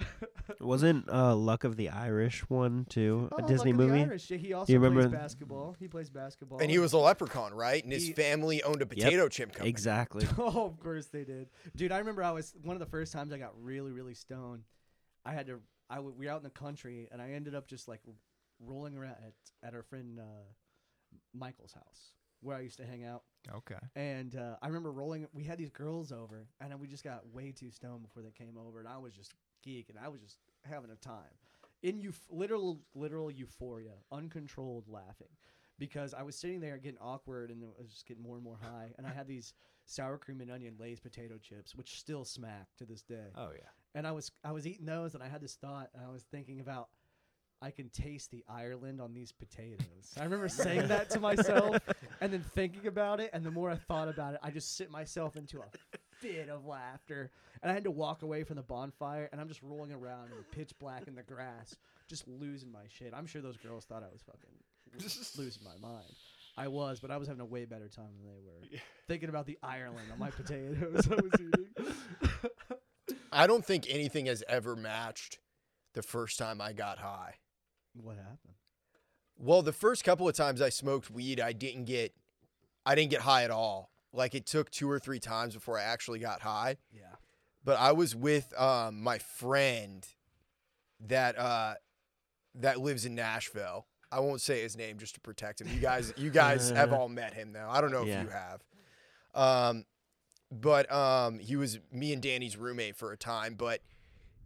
Wasn't 0.60 1.08
uh, 1.10 1.34
Luck 1.34 1.64
of 1.64 1.76
the 1.76 1.88
Irish 1.88 2.48
one 2.48 2.86
too 2.88 3.28
Oh, 3.32 3.36
a 3.44 3.48
Disney 3.48 3.72
Luck 3.72 3.80
of 3.82 3.86
the 3.88 3.94
movie? 3.94 4.00
Irish. 4.10 4.30
Yeah, 4.30 4.36
he 4.38 4.52
also 4.52 4.72
you 4.72 4.78
plays 4.78 4.90
remember- 4.92 5.16
basketball. 5.16 5.76
He 5.78 5.88
plays 5.88 6.08
basketball. 6.08 6.60
And 6.60 6.70
he 6.70 6.78
was 6.78 6.92
a 6.92 6.98
leprechaun, 6.98 7.52
right? 7.52 7.82
And 7.82 7.92
his 7.92 8.06
He- 8.06 8.12
family 8.12 8.62
owned 8.62 8.80
a 8.80 8.86
potato 8.86 9.28
chip 9.28 9.50
company. 9.52 9.68
Exactly. 9.70 10.26
oh, 10.38 10.66
of 10.66 10.78
course 10.80 11.06
they 11.06 11.24
did, 11.24 11.48
dude. 11.76 11.92
I 11.92 11.98
remember 11.98 12.22
I 12.22 12.30
was 12.30 12.54
one 12.62 12.76
of 12.76 12.80
the 12.80 12.86
first 12.86 13.12
times 13.12 13.32
I 13.32 13.38
got 13.38 13.52
really, 13.60 13.90
really 13.90 14.14
stoned. 14.14 14.62
I 15.24 15.32
had 15.32 15.46
to. 15.48 15.60
I 15.90 15.96
w- 15.96 16.14
we 16.16 16.26
were 16.26 16.32
out 16.32 16.38
in 16.38 16.44
the 16.44 16.50
country, 16.50 17.08
and 17.10 17.20
I 17.20 17.30
ended 17.32 17.54
up 17.54 17.66
just 17.66 17.88
like 17.88 18.00
rolling 18.58 18.96
around 18.96 19.16
at, 19.24 19.34
at 19.66 19.74
our 19.74 19.82
friend 19.82 20.18
uh, 20.18 20.44
Michael's 21.32 21.72
house 21.72 22.12
where 22.40 22.56
I 22.56 22.60
used 22.60 22.78
to 22.78 22.86
hang 22.86 23.04
out. 23.04 23.22
Okay. 23.52 23.78
And 23.96 24.36
uh, 24.36 24.56
I 24.62 24.66
remember 24.66 24.92
rolling. 24.92 25.26
We 25.32 25.44
had 25.44 25.58
these 25.58 25.70
girls 25.70 26.12
over, 26.12 26.46
and 26.60 26.78
we 26.78 26.86
just 26.86 27.04
got 27.04 27.26
way 27.32 27.52
too 27.52 27.70
stoned 27.70 28.02
before 28.02 28.22
they 28.22 28.30
came 28.30 28.56
over, 28.56 28.78
and 28.78 28.88
I 28.88 28.98
was 28.98 29.14
just 29.14 29.34
geeking. 29.66 29.96
I 30.02 30.08
was 30.08 30.20
just 30.20 30.38
having 30.62 30.90
a 30.90 30.96
time, 30.96 31.34
in 31.82 32.00
euf- 32.00 32.28
literal, 32.30 32.80
literal 32.94 33.30
euphoria, 33.30 33.94
uncontrolled 34.12 34.84
laughing, 34.88 35.28
because 35.78 36.14
I 36.14 36.22
was 36.22 36.36
sitting 36.36 36.60
there 36.60 36.76
getting 36.78 36.98
awkward, 37.00 37.50
and 37.50 37.62
I 37.64 37.82
was 37.82 37.90
just 37.90 38.06
getting 38.06 38.22
more 38.22 38.36
and 38.36 38.44
more 38.44 38.58
high. 38.60 38.90
And 38.98 39.06
I 39.06 39.10
had 39.10 39.26
these 39.26 39.54
sour 39.86 40.18
cream 40.18 40.40
and 40.40 40.50
onion 40.50 40.76
Lay's 40.78 41.00
potato 41.00 41.38
chips, 41.38 41.74
which 41.74 41.98
still 41.98 42.24
smack 42.24 42.68
to 42.78 42.84
this 42.84 43.02
day. 43.02 43.32
Oh 43.36 43.50
yeah. 43.52 43.68
And 43.94 44.06
I 44.06 44.12
was 44.12 44.30
I 44.44 44.52
was 44.52 44.66
eating 44.66 44.86
those, 44.86 45.14
and 45.14 45.22
I 45.22 45.28
had 45.28 45.40
this 45.40 45.54
thought, 45.54 45.88
and 45.94 46.04
I 46.04 46.10
was 46.10 46.24
thinking 46.30 46.60
about. 46.60 46.88
I 47.60 47.70
can 47.70 47.88
taste 47.90 48.30
the 48.30 48.44
Ireland 48.48 49.00
on 49.00 49.12
these 49.12 49.32
potatoes. 49.32 50.14
I 50.18 50.22
remember 50.22 50.48
saying 50.48 50.88
that 50.88 51.10
to 51.10 51.20
myself 51.20 51.76
and 52.20 52.32
then 52.32 52.44
thinking 52.54 52.86
about 52.86 53.20
it. 53.20 53.30
And 53.32 53.44
the 53.44 53.50
more 53.50 53.70
I 53.70 53.76
thought 53.76 54.08
about 54.08 54.34
it, 54.34 54.40
I 54.42 54.50
just 54.50 54.76
sit 54.76 54.90
myself 54.90 55.36
into 55.36 55.58
a 55.58 55.98
fit 56.20 56.48
of 56.48 56.66
laughter. 56.66 57.30
And 57.62 57.70
I 57.70 57.74
had 57.74 57.84
to 57.84 57.90
walk 57.90 58.22
away 58.22 58.44
from 58.44 58.56
the 58.56 58.62
bonfire, 58.62 59.28
and 59.32 59.40
I'm 59.40 59.48
just 59.48 59.62
rolling 59.62 59.92
around 59.92 60.30
in 60.30 60.36
the 60.36 60.56
pitch 60.56 60.72
black 60.78 61.08
in 61.08 61.16
the 61.16 61.22
grass, 61.22 61.76
just 62.08 62.28
losing 62.28 62.70
my 62.70 62.84
shit. 62.88 63.12
I'm 63.12 63.26
sure 63.26 63.42
those 63.42 63.56
girls 63.56 63.84
thought 63.84 64.04
I 64.04 64.12
was 64.12 64.22
fucking 64.22 65.34
losing 65.36 65.64
my 65.64 65.76
mind. 65.80 66.14
I 66.56 66.68
was, 66.68 67.00
but 67.00 67.10
I 67.10 67.16
was 67.16 67.28
having 67.28 67.40
a 67.40 67.46
way 67.46 67.64
better 67.64 67.88
time 67.88 68.10
than 68.20 68.32
they 68.32 68.40
were. 68.44 68.80
Thinking 69.06 69.28
about 69.28 69.46
the 69.46 69.58
Ireland 69.62 70.08
on 70.12 70.18
my 70.18 70.30
potatoes 70.30 71.08
I 71.10 71.14
was 71.14 71.32
eating. 71.34 71.66
I 73.32 73.46
don't 73.46 73.64
think 73.64 73.86
anything 73.88 74.26
has 74.26 74.42
ever 74.48 74.74
matched 74.74 75.38
the 75.94 76.02
first 76.02 76.38
time 76.38 76.60
I 76.60 76.72
got 76.72 76.98
high. 76.98 77.34
What 78.02 78.16
happened? 78.16 78.54
Well, 79.38 79.62
the 79.62 79.72
first 79.72 80.02
couple 80.04 80.28
of 80.28 80.34
times 80.34 80.60
I 80.60 80.68
smoked 80.68 81.10
weed, 81.10 81.40
I 81.40 81.52
didn't 81.52 81.84
get 81.84 82.12
I 82.84 82.94
didn't 82.94 83.10
get 83.10 83.20
high 83.22 83.44
at 83.44 83.50
all. 83.50 83.90
Like 84.12 84.34
it 84.34 84.46
took 84.46 84.70
two 84.70 84.90
or 84.90 84.98
three 84.98 85.20
times 85.20 85.54
before 85.54 85.78
I 85.78 85.82
actually 85.82 86.18
got 86.18 86.40
high. 86.40 86.76
Yeah. 86.92 87.02
But 87.64 87.78
I 87.78 87.92
was 87.92 88.16
with 88.16 88.58
um, 88.58 89.02
my 89.02 89.18
friend 89.18 90.06
that 91.06 91.38
uh, 91.38 91.74
that 92.56 92.80
lives 92.80 93.04
in 93.04 93.14
Nashville. 93.14 93.86
I 94.10 94.20
won't 94.20 94.40
say 94.40 94.62
his 94.62 94.74
name 94.76 94.96
just 94.98 95.14
to 95.16 95.20
protect 95.20 95.60
him. 95.60 95.68
You 95.68 95.80
guys, 95.80 96.14
you 96.16 96.30
guys 96.30 96.70
have 96.70 96.92
all 96.94 97.10
met 97.10 97.34
him 97.34 97.52
now. 97.52 97.68
I 97.70 97.82
don't 97.82 97.92
know 97.92 98.04
Yeah. 98.04 98.20
if 98.20 98.24
you 98.24 98.30
have. 98.30 98.62
Um, 99.34 99.84
but 100.50 100.90
um, 100.90 101.38
he 101.38 101.56
was 101.56 101.78
me 101.92 102.14
and 102.14 102.22
Danny's 102.22 102.56
roommate 102.56 102.96
for 102.96 103.12
a 103.12 103.18
time. 103.18 103.54
But 103.54 103.80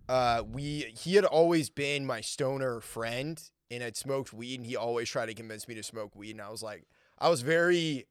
uh, 0.08 0.42
we 0.50 0.92
he 0.98 1.14
had 1.14 1.24
always 1.24 1.70
been 1.70 2.04
my 2.06 2.20
stoner 2.20 2.80
friend 2.80 3.42
and 3.70 3.82
had 3.82 3.96
smoked 3.96 4.32
weed, 4.32 4.60
and 4.60 4.66
he 4.66 4.76
always 4.76 5.08
tried 5.08 5.26
to 5.26 5.34
convince 5.34 5.66
me 5.66 5.74
to 5.74 5.82
smoke 5.82 6.14
weed. 6.14 6.32
And 6.32 6.40
I 6.40 6.50
was 6.50 6.62
like, 6.62 6.84
I 7.18 7.28
was 7.28 7.42
very 7.42 8.06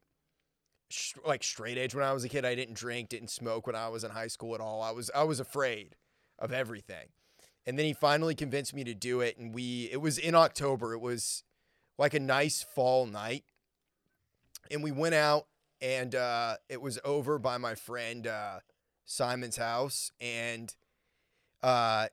sh- 0.90 1.14
like 1.26 1.42
straight 1.42 1.78
edge 1.78 1.94
when 1.94 2.04
I 2.04 2.12
was 2.12 2.24
a 2.24 2.28
kid. 2.28 2.44
I 2.44 2.54
didn't 2.54 2.74
drink, 2.74 3.08
didn't 3.08 3.30
smoke 3.30 3.66
when 3.66 3.76
I 3.76 3.88
was 3.88 4.04
in 4.04 4.10
high 4.10 4.28
school 4.28 4.54
at 4.54 4.60
all. 4.60 4.82
I 4.82 4.90
was 4.90 5.10
I 5.14 5.24
was 5.24 5.40
afraid 5.40 5.96
of 6.38 6.52
everything. 6.52 7.08
And 7.64 7.78
then 7.78 7.86
he 7.86 7.92
finally 7.92 8.34
convinced 8.34 8.74
me 8.74 8.82
to 8.84 8.94
do 8.94 9.20
it 9.20 9.38
and 9.38 9.54
we 9.54 9.88
it 9.92 10.00
was 10.00 10.18
in 10.18 10.34
October. 10.34 10.94
It 10.94 11.00
was 11.00 11.44
like 11.98 12.14
a 12.14 12.20
nice 12.20 12.62
fall 12.62 13.06
night. 13.06 13.44
And 14.70 14.82
we 14.82 14.90
went 14.90 15.14
out 15.14 15.46
and 15.80 16.14
uh, 16.14 16.56
it 16.68 16.80
was 16.80 16.98
over 17.04 17.38
by 17.38 17.58
my 17.58 17.74
friend 17.74 18.26
uh, 18.26 18.60
Simon's 19.04 19.56
house 19.56 20.10
and 20.20 20.74
uh, 21.62 22.08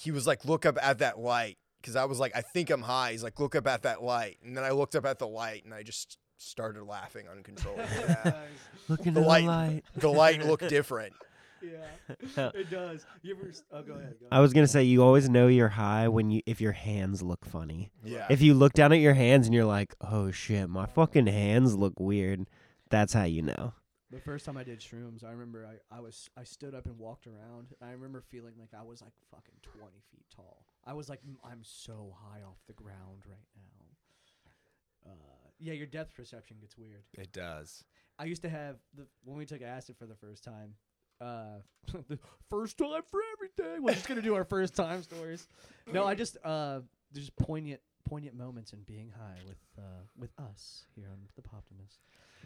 he 0.00 0.10
was 0.10 0.26
like 0.26 0.44
look 0.44 0.66
up 0.66 0.76
at 0.82 0.98
that 0.98 1.18
light 1.18 1.56
cuz 1.82 1.96
I 1.96 2.04
was 2.04 2.18
like 2.18 2.34
I 2.36 2.40
think 2.40 2.70
I'm 2.70 2.82
high. 2.82 3.12
He's 3.12 3.22
like 3.22 3.38
look 3.40 3.54
up 3.54 3.66
at 3.66 3.82
that 3.82 4.02
light. 4.02 4.38
And 4.44 4.56
then 4.56 4.64
I 4.64 4.70
looked 4.70 4.94
up 4.96 5.04
at 5.06 5.18
the 5.18 5.28
light 5.28 5.64
and 5.64 5.72
I 5.74 5.82
just 5.82 6.18
started 6.38 6.82
laughing 6.84 7.26
uncontrollably. 7.28 7.84
Look 8.88 9.00
into 9.06 9.12
The 9.12 9.20
the 9.20 9.26
light- 9.26 9.44
light. 9.44 9.84
the 9.96 10.08
light 10.10 10.44
looked 10.44 10.68
different. 10.78 11.14
Yeah, 11.62 12.50
it 12.54 12.68
does. 12.68 13.06
You 13.22 13.34
ever? 13.34 13.50
Oh, 13.72 13.80
go 13.82 13.94
ahead. 13.94 14.16
Go 14.20 14.26
I 14.30 14.40
was 14.40 14.52
gonna 14.52 14.66
say 14.66 14.82
you 14.82 15.02
always 15.02 15.30
know 15.30 15.46
you're 15.48 15.70
high 15.70 16.08
when 16.08 16.30
you 16.30 16.42
if 16.44 16.60
your 16.60 16.72
hands 16.72 17.22
look 17.22 17.46
funny. 17.46 17.90
Yeah. 18.04 18.26
If 18.28 18.42
you 18.42 18.52
look 18.52 18.74
down 18.74 18.92
at 18.92 18.98
your 18.98 19.14
hands 19.14 19.46
and 19.46 19.54
you're 19.54 19.64
like, 19.64 19.94
"Oh 20.02 20.30
shit, 20.30 20.68
my 20.68 20.84
fucking 20.84 21.26
hands 21.28 21.74
look 21.74 21.98
weird," 21.98 22.46
that's 22.90 23.14
how 23.14 23.24
you 23.24 23.40
know. 23.40 23.72
The 24.14 24.20
first 24.20 24.46
time 24.46 24.56
I 24.56 24.62
did 24.62 24.80
shrooms, 24.80 25.24
I 25.24 25.30
remember 25.30 25.66
I, 25.66 25.96
I 25.96 26.00
was 26.00 26.30
I 26.38 26.44
stood 26.44 26.74
up 26.74 26.86
and 26.86 26.96
walked 26.98 27.26
around. 27.26 27.74
And 27.80 27.90
I 27.90 27.92
remember 27.92 28.20
feeling 28.20 28.54
like 28.60 28.70
I 28.78 28.84
was 28.84 29.02
like 29.02 29.12
fucking 29.30 29.54
twenty 29.62 30.02
feet 30.10 30.24
tall. 30.34 30.66
I 30.84 30.92
was 30.92 31.08
like 31.08 31.20
"Mm, 31.26 31.36
I'm 31.44 31.60
so 31.62 32.14
high 32.22 32.42
off 32.42 32.58
the 32.68 32.74
ground 32.74 33.24
right 33.26 33.48
now. 33.56 35.10
Uh, 35.10 35.50
yeah, 35.58 35.72
your 35.72 35.86
depth 35.86 36.14
perception 36.14 36.56
gets 36.60 36.78
weird. 36.78 37.02
It 37.12 37.32
does. 37.32 37.84
I 38.18 38.24
used 38.26 38.42
to 38.42 38.48
have 38.48 38.76
the 38.96 39.06
when 39.24 39.36
we 39.36 39.46
took 39.46 39.62
acid 39.62 39.96
for 39.98 40.06
the 40.06 40.14
first 40.14 40.44
time. 40.44 40.74
uh, 41.20 41.58
the 42.08 42.18
first 42.50 42.78
time 42.78 43.02
for 43.10 43.20
everything. 43.36 43.82
We're 43.82 43.94
just 43.94 44.08
gonna 44.08 44.22
do 44.22 44.34
our 44.34 44.44
first 44.44 44.74
time 44.76 45.02
stories. 45.02 45.48
No, 45.92 46.04
I 46.06 46.14
just 46.14 46.36
uh, 46.44 46.80
there's 47.12 47.30
poignant 47.30 47.80
poignant 48.08 48.36
moments 48.36 48.72
in 48.72 48.80
being 48.82 49.10
high 49.18 49.40
with 49.48 49.56
uh 49.78 50.02
with 50.16 50.30
us 50.38 50.84
here 50.94 51.06
on 51.10 51.18
the 51.36 51.42
Poptimist. 51.42 51.98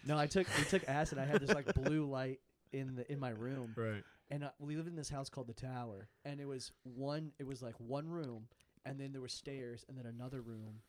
No, 0.07 0.19
I 0.19 0.27
took 0.27 0.47
we 0.59 0.65
took 0.65 0.89
acid. 0.89 1.19
I 1.19 1.25
had 1.25 1.41
this 1.41 1.53
like 1.55 1.73
blue 1.75 2.05
light 2.07 2.41
in 2.73 2.95
the 2.97 3.11
in 3.11 3.19
my 3.19 3.31
room, 3.31 3.73
Right. 3.77 4.03
and 4.31 4.45
uh, 4.45 4.51
we 4.59 4.77
lived 4.77 4.89
in 4.89 4.97
this 4.97 5.09
house 5.09 5.29
called 5.29 5.47
the 5.47 5.55
Tower, 5.55 6.09
and 6.25 6.41
it 6.41 6.47
was 6.47 6.73
one. 6.85 7.33
It 7.39 7.47
was 7.47 7.63
like 7.63 7.75
one 7.79 8.09
room, 8.09 8.49
and 8.85 8.99
then 9.01 9.13
there 9.13 9.21
were 9.21 9.29
stairs, 9.29 9.85
and 9.89 9.97
then 9.97 10.07
another 10.07 10.41
room, 10.43 10.81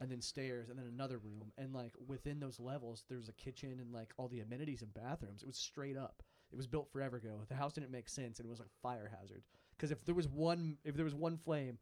and 0.00 0.10
then 0.10 0.20
stairs, 0.20 0.68
and 0.68 0.78
then 0.78 0.86
another 0.86 1.18
room, 1.18 1.52
and 1.58 1.72
like 1.72 1.92
within 2.06 2.40
those 2.40 2.58
levels, 2.60 3.04
there 3.08 3.18
was 3.18 3.28
a 3.28 3.32
kitchen 3.32 3.78
and 3.80 3.92
like 3.92 4.12
all 4.16 4.28
the 4.28 4.40
amenities 4.40 4.82
and 4.82 4.92
bathrooms. 4.94 5.42
It 5.42 5.46
was 5.46 5.56
straight 5.56 5.96
up. 5.96 6.22
It 6.52 6.56
was 6.56 6.66
built 6.66 6.90
forever 6.92 7.16
ago. 7.16 7.40
The 7.48 7.54
house 7.54 7.72
didn't 7.72 7.90
make 7.92 8.08
sense, 8.08 8.38
and 8.38 8.46
it 8.46 8.50
was 8.50 8.58
like 8.60 8.68
fire 8.82 9.10
hazard. 9.18 9.42
Because 9.76 9.90
if 9.90 10.04
there 10.04 10.14
was 10.14 10.28
one, 10.28 10.76
if 10.84 10.94
there 10.96 11.04
was 11.04 11.14
one 11.14 11.38
flame, 11.38 11.78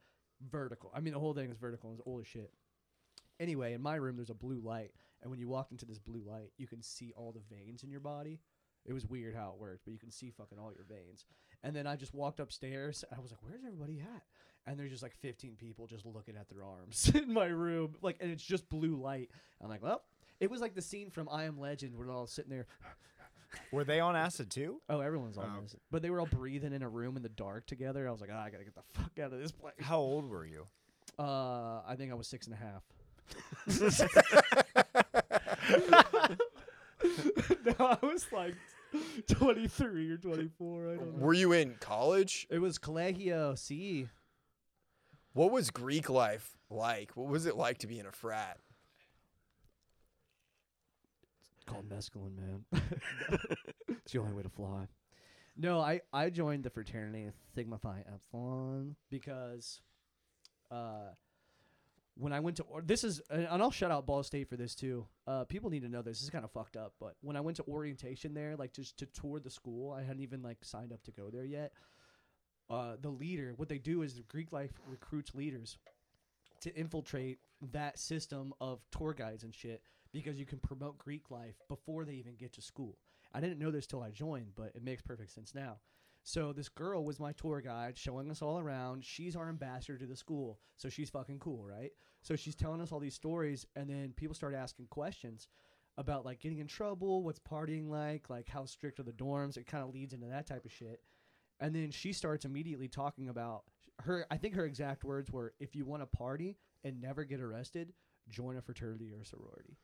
vertical. 0.51 0.91
I 0.95 1.01
mean, 1.01 1.12
the 1.12 1.18
whole 1.18 1.35
thing 1.35 1.49
was 1.49 1.59
vertical. 1.59 1.91
It 1.91 1.95
was 1.95 2.03
old 2.07 2.21
as 2.21 2.27
shit. 2.29 2.53
Anyway, 3.41 3.72
in 3.72 3.80
my 3.82 3.97
room, 3.97 4.14
there's 4.16 4.30
a 4.30 4.34
blue 4.34 4.61
light, 4.61 4.93
and 5.22 5.30
when 5.30 5.41
you 5.41 5.49
walked 5.49 5.72
into 5.72 5.86
this 5.86 5.99
blue 5.99 6.22
light, 6.24 6.53
you 6.59 6.66
can 6.68 6.82
see 6.82 7.12
all 7.16 7.32
the 7.32 7.41
veins 7.55 7.82
in 7.82 7.91
your 7.91 8.01
body. 8.01 8.38
It 8.86 8.93
was 8.93 9.07
weird 9.07 9.34
how 9.34 9.53
it 9.55 9.61
worked, 9.61 9.84
but 9.84 9.93
you 9.93 9.99
can 9.99 10.11
see 10.11 10.30
fucking 10.30 10.59
all 10.59 10.72
your 10.72 10.84
veins. 10.84 11.24
And 11.62 11.74
then 11.74 11.86
I 11.86 11.97
just 11.97 12.14
walked 12.14 12.38
upstairs. 12.41 13.05
And 13.11 13.18
I 13.18 13.22
was 13.22 13.30
like, 13.30 13.41
"Where's 13.43 13.64
everybody 13.66 14.01
at?" 14.01 14.22
And 14.66 14.78
there's 14.78 14.91
just 14.91 15.03
like 15.03 15.14
15 15.16 15.57
people 15.57 15.86
just 15.86 16.07
looking 16.07 16.36
at 16.36 16.49
their 16.49 16.62
arms 16.64 17.11
in 17.14 17.32
my 17.32 17.47
room, 17.47 17.97
like, 18.03 18.16
and 18.20 18.30
it's 18.30 18.45
just 18.45 18.68
blue 18.68 18.97
light. 18.97 19.30
I'm 19.61 19.68
like, 19.68 19.82
"Well." 19.82 20.03
It 20.38 20.51
was 20.51 20.62
like 20.62 20.74
the 20.74 20.80
scene 20.80 21.11
from 21.11 21.28
I 21.28 21.45
Am 21.45 21.61
Legend 21.61 21.95
where 21.95 22.07
they're 22.07 22.14
all 22.16 22.26
sitting 22.26 22.51
there. 22.51 22.66
Were 23.72 23.84
they 23.84 24.01
on 24.01 24.16
acid 24.16 24.49
too? 24.51 24.80
Oh, 24.88 25.01
everyone's 25.01 25.36
on 25.36 25.55
Oh. 25.59 25.61
this, 25.61 25.76
but 25.91 26.01
they 26.01 26.09
were 26.09 26.18
all 26.18 26.24
breathing 26.26 26.72
in 26.72 26.82
a 26.82 26.88
room 26.88 27.18
in 27.18 27.22
the 27.22 27.28
dark 27.28 27.66
together. 27.66 28.09
I 28.09 28.11
was 28.11 28.22
like, 28.22 28.30
"Ah, 28.32 28.45
I 28.45 28.49
gotta 28.49 28.64
get 28.64 28.74
the 28.74 28.82
fuck 28.95 29.18
out 29.18 29.34
of 29.34 29.38
this 29.38 29.53
place." 29.53 29.74
How 29.80 29.99
old 29.99 30.24
were 30.30 30.47
you? 30.47 30.66
Uh, 31.18 31.82
I 31.86 31.95
think 31.99 32.11
I 32.11 32.14
was 32.14 32.26
six 32.26 32.47
and 32.47 32.55
a 32.55 32.59
half. 32.59 32.82
no, 37.64 37.74
I 37.78 37.99
was 38.03 38.26
like 38.33 38.55
23 39.28 40.11
or 40.11 40.16
24. 40.16 40.89
I 40.89 40.97
don't 40.97 41.18
know. 41.18 41.24
Were 41.24 41.35
you 41.35 41.53
in 41.53 41.76
college? 41.81 42.47
It 42.51 42.59
was 42.59 42.78
Colegio 42.78 43.57
C. 43.57 44.09
What 45.33 45.53
was 45.53 45.70
Greek 45.70 46.11
life 46.11 46.57
like? 46.70 47.12
What 47.14 47.28
was 47.28 47.47
it 47.47 47.57
like 47.57 47.78
to 47.78 47.87
be 47.87 47.99
in 47.99 48.07
a 48.07 48.12
frat? 48.12 48.59
It's 51.57 51.64
called 51.64 51.89
mescaline, 51.89 52.37
man. 52.37 52.64
it's 53.89 54.12
the 54.12 54.18
only 54.18 54.33
way 54.33 54.43
to 54.43 54.49
fly. 54.49 54.89
No, 55.57 55.78
I, 55.81 56.01
I 56.12 56.31
joined 56.31 56.64
the 56.64 56.70
fraternity 56.70 57.31
Sigma 57.55 57.78
Phi 57.78 58.03
Epsilon 58.12 58.97
because 59.11 59.81
uh, 60.70 61.11
when 62.17 62.33
I 62.33 62.41
went 62.41 62.57
to 62.59 62.65
or 62.65 62.83
this 62.83 63.05
is 63.05 63.21
and 63.31 63.47
I'll 63.49 63.71
shout 63.71 63.91
out 63.91 64.07
Ball 64.07 64.23
State 64.23 64.49
for 64.49 64.57
this 64.57 64.75
too. 64.75 65.07
Uh, 65.27 65.45
people 65.45 65.71
need 65.71 65.83
to 65.83 65.89
know 65.89 66.03
this. 66.03 66.19
This 66.19 66.25
is 66.25 66.31
kind 66.31 66.45
of 66.45 66.51
fucked 66.51 66.77
up, 66.77 66.95
but 67.01 67.15
when 67.21 67.37
I 67.37 67.41
went 67.41 67.57
to 67.59 67.65
orientation 67.65 68.35
there, 68.35 68.57
like 68.57 68.73
just 68.73 68.99
to 68.99 69.07
tour 69.07 69.41
the 69.41 69.51
school, 69.51 69.93
I 69.93 70.03
hadn't 70.03 70.23
even 70.23 70.43
like 70.43 70.59
signed 70.63 70.93
up 70.93 71.03
to 71.05 71.13
go 71.13 71.31
there 71.31 71.45
yet. 71.45 71.73
Uh, 72.69 72.97
the 73.01 73.11
leader, 73.11 73.55
what 73.57 73.69
they 73.69 73.79
do 73.79 74.03
is 74.03 74.15
the 74.15 74.23
Greek 74.23 74.53
life 74.53 74.71
recruits 74.89 75.35
leaders 75.35 75.77
to 76.61 76.75
infiltrate 76.77 77.39
that 77.73 77.99
system 77.99 78.53
of 78.61 78.81
tour 78.97 79.13
guides 79.13 79.43
and 79.43 79.55
shit 79.55 79.83
because 80.13 80.39
you 80.39 80.47
can 80.47 80.59
promote 80.59 80.99
Greek 80.99 81.31
life 81.31 81.57
before 81.69 82.05
they 82.05 82.13
even 82.15 82.35
get 82.37 82.53
to 82.53 82.63
school. 82.63 82.97
I 83.33 83.41
didn't 83.41 83.59
know 83.59 83.71
this 83.71 83.87
till 83.87 84.03
I 84.03 84.11
joined, 84.11 84.53
but 84.57 84.73
it 84.75 84.83
makes 84.83 85.03
perfect 85.03 85.31
sense 85.33 85.55
now. 85.55 85.79
So 86.23 86.53
this 86.53 86.68
girl 86.68 87.05
was 87.05 87.18
my 87.18 87.33
tour 87.33 87.61
guide, 87.61 87.97
showing 87.97 88.31
us 88.31 88.43
all 88.43 88.59
around. 88.59 89.05
She's 89.05 89.37
our 89.37 89.49
ambassador 89.49 89.97
to 89.99 90.07
the 90.07 90.16
school, 90.16 90.61
so 90.77 90.89
she's 90.89 91.11
fucking 91.11 91.39
cool, 91.39 91.64
right? 91.64 91.93
So 92.23 92.37
she's 92.37 92.55
telling 92.55 92.81
us 92.81 92.93
all 92.93 93.01
these 93.01 93.14
stories, 93.14 93.66
and 93.75 93.89
then 93.89 94.12
people 94.14 94.35
start 94.35 94.55
asking 94.55 94.89
questions 94.89 95.49
about 95.97 96.25
like 96.25 96.41
getting 96.41 96.59
in 96.59 96.66
trouble, 96.66 97.23
what's 97.23 97.39
partying 97.39 97.89
like, 97.89 98.29
like 98.31 98.49
how 98.49 98.64
strict 98.64 99.01
are 99.01 99.05
the 99.05 99.12
dorms. 99.12 99.57
It 99.57 99.66
kind 99.66 99.83
of 99.83 99.93
leads 99.93 100.12
into 100.12 100.27
that 100.27 100.47
type 100.47 100.64
of 100.64 100.73
shit. 100.73 101.01
And 101.59 101.75
then 101.75 101.91
she 101.91 102.12
starts 102.12 102.45
immediately 102.45 102.89
talking 102.89 103.29
about 103.29 103.64
her. 104.01 104.27
I 104.31 104.37
think 104.37 104.55
her 104.55 104.64
exact 104.64 105.05
words 105.05 105.31
were, 105.31 105.55
"If 105.59 105.75
you 105.75 105.85
want 105.85 106.03
to 106.03 106.07
party 106.07 106.59
and 106.85 107.01
never 107.01 107.25
get 107.25 107.41
arrested, 107.41 107.93
join 108.29 108.57
a 108.57 108.62
fraternity 108.62 109.12
or 109.12 109.25
sorority." 109.25 109.79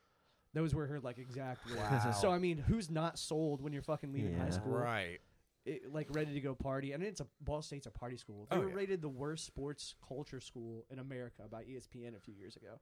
Those 0.55 0.75
were 0.75 0.87
her 0.87 1.01
like 1.01 1.19
exact 1.19 1.67
words. 1.67 1.79
Wow. 1.79 2.13
So 2.13 2.31
I 2.31 2.39
mean, 2.39 2.57
who's 2.57 2.91
not 2.91 3.19
sold 3.19 3.61
when 3.61 3.75
you're 3.75 3.83
fucking 3.83 4.13
leaving 4.13 4.39
high 4.39 4.51
school? 4.51 4.73
Right. 4.73 5.21
It, 5.67 5.93
like 5.93 6.07
ready 6.11 6.33
to 6.33 6.41
go 6.41 6.55
party. 6.55 6.93
And 6.93 7.03
it's 7.03 7.21
a 7.21 7.27
Ball 7.41 7.61
State's 7.63 7.87
a 7.87 7.91
party 7.91 8.17
school. 8.17 8.47
They 8.51 8.57
Oh, 8.57 8.61
were 8.61 8.69
yeah. 8.69 8.75
rated 8.75 9.03
the 9.03 9.09
worst 9.09 9.45
sports 9.47 9.95
culture 10.07 10.41
school 10.41 10.87
in 10.91 10.99
America 10.99 11.43
by 11.51 11.65
ESPN 11.65 12.17
a 12.17 12.21
few 12.21 12.35
years 12.35 12.57
ago 12.57 12.79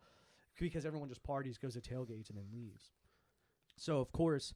because 0.60 0.84
everyone 0.86 1.08
just 1.08 1.22
parties, 1.22 1.58
goes 1.58 1.74
to 1.74 1.80
tailgates, 1.80 2.28
and 2.30 2.38
then 2.38 2.46
leaves. 2.52 2.92
So 3.76 3.98
of 4.00 4.12
course, 4.12 4.54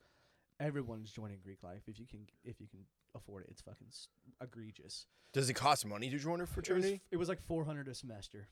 everyone's 0.60 1.10
joining 1.10 1.38
Greek 1.42 1.62
life 1.62 1.82
if 1.88 1.98
you 1.98 2.06
can 2.06 2.26
if 2.44 2.60
you 2.60 2.66
can 2.68 2.80
afford 3.14 3.44
it. 3.44 3.48
It's 3.50 3.62
fucking 3.62 3.88
s- 3.90 4.08
egregious. 4.40 5.06
Does 5.32 5.48
it 5.50 5.54
cost 5.54 5.84
money 5.86 6.08
to 6.10 6.18
join 6.18 6.40
a 6.40 6.42
It 6.44 6.46
was, 6.46 6.50
fraternity? 6.54 7.00
it 7.10 7.16
was 7.16 7.28
like 7.28 7.40
four 7.42 7.64
hundred 7.64 7.88
a 7.88 7.94
semester. 7.94 8.48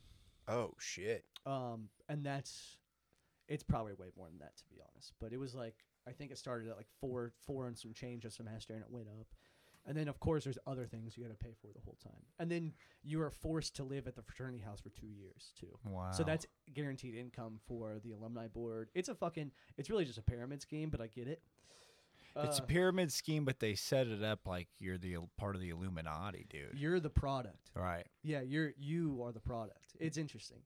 Oh 0.49 0.73
shit. 0.79 1.25
Um, 1.45 1.89
and 2.09 2.25
that's 2.25 2.79
it's 3.49 3.63
probably 3.63 3.93
way 3.95 4.09
more 4.17 4.27
than 4.29 4.39
that 4.39 4.57
to 4.57 4.65
be 4.71 4.77
honest. 4.81 5.13
But 5.21 5.33
it 5.33 5.39
was 5.39 5.55
like 5.55 5.77
I 6.09 6.13
think 6.13 6.31
it 6.31 6.39
started 6.39 6.69
at 6.69 6.77
like 6.77 6.89
four 7.01 7.33
four 7.47 7.67
and 7.67 7.77
some 7.79 7.93
change 7.93 8.25
a 8.25 8.31
semester, 8.31 8.73
and 8.75 8.83
it 8.83 8.91
went 8.91 9.09
up. 9.09 9.27
And 9.87 9.97
then 9.97 10.09
of 10.09 10.19
course 10.21 10.45
there's 10.45 10.59
other 10.67 10.85
things 10.87 11.17
you 11.17 11.23
got 11.23 11.31
to 11.31 11.45
pay 11.45 11.55
for 11.61 11.69
the 11.73 11.81
whole 11.85 11.97
time. 12.03 12.23
And 12.39 12.51
then 12.51 12.73
you 13.05 13.23
are 13.23 13.31
forced 13.31 13.77
to 13.77 13.85
live 13.85 14.07
at 14.07 14.17
the 14.17 14.23
fraternity 14.23 14.59
house 14.59 14.81
for 14.81 14.91
two 14.91 15.07
years 15.07 15.53
too. 15.59 15.79
Wow. 15.85 16.11
So 16.13 16.25
that's 16.25 16.47
guaranteed 16.75 17.15
income 17.15 17.61
for 17.67 17.99
the 18.03 18.11
alumni 18.13 18.49
board. 18.49 18.89
It's 18.95 19.09
a 19.09 19.15
fucking 19.15 19.53
it's 19.79 19.89
really 19.91 20.05
just 20.05 20.19
a 20.19 20.23
pyramid 20.23 20.61
scheme, 20.63 20.91
but 20.91 21.01
I 21.01 21.07
get 21.07 21.29
it. 21.29 21.41
it's 22.37 22.59
a 22.59 22.63
Uh, 22.63 22.67
pyramid 22.67 23.13
scheme, 23.13 23.45
but 23.45 23.61
they 23.61 23.75
set 23.77 24.09
it 24.09 24.23
up 24.25 24.41
like 24.47 24.69
you're 24.79 24.99
the 24.99 25.17
part 25.39 25.55
of 25.55 25.61
the 25.63 25.71
Illuminati, 25.71 26.47
dude. 26.51 26.75
you're 26.79 27.01
the 27.01 27.09
product. 27.11 27.71
Right. 27.75 28.07
Yeah, 28.23 28.41
you're 28.43 28.73
you 28.77 29.23
are 29.23 29.33
the 29.33 29.41
product. 29.41 29.95
It's 30.01 30.19
interesting, 30.19 30.63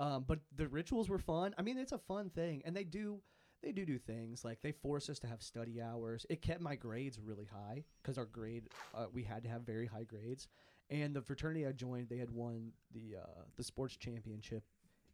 um, 0.00 0.24
but 0.26 0.38
the 0.54 0.68
rituals 0.68 1.08
were 1.10 1.18
fun. 1.18 1.54
I 1.58 1.62
mean, 1.62 1.76
it's 1.78 1.92
a 1.92 1.98
fun 1.98 2.30
thing, 2.30 2.62
and 2.64 2.74
they 2.76 2.84
do 2.84 3.20
they 3.62 3.72
do 3.72 3.84
do 3.84 3.98
things 3.98 4.44
like 4.44 4.60
they 4.60 4.72
force 4.72 5.08
us 5.08 5.18
to 5.20 5.26
have 5.26 5.42
study 5.42 5.80
hours. 5.80 6.26
It 6.28 6.42
kept 6.42 6.60
my 6.60 6.74
grades 6.74 7.18
really 7.20 7.48
high 7.52 7.84
because 8.02 8.18
our 8.18 8.24
grade 8.24 8.64
uh, 8.94 9.06
we 9.12 9.22
had 9.22 9.42
to 9.44 9.48
have 9.48 9.62
very 9.62 9.86
high 9.86 10.04
grades, 10.04 10.48
and 10.90 11.14
the 11.14 11.22
fraternity 11.22 11.66
I 11.66 11.72
joined 11.72 12.08
they 12.08 12.18
had 12.18 12.30
won 12.30 12.72
the 12.92 13.18
uh, 13.22 13.42
the 13.56 13.64
sports 13.64 13.96
championship 13.96 14.64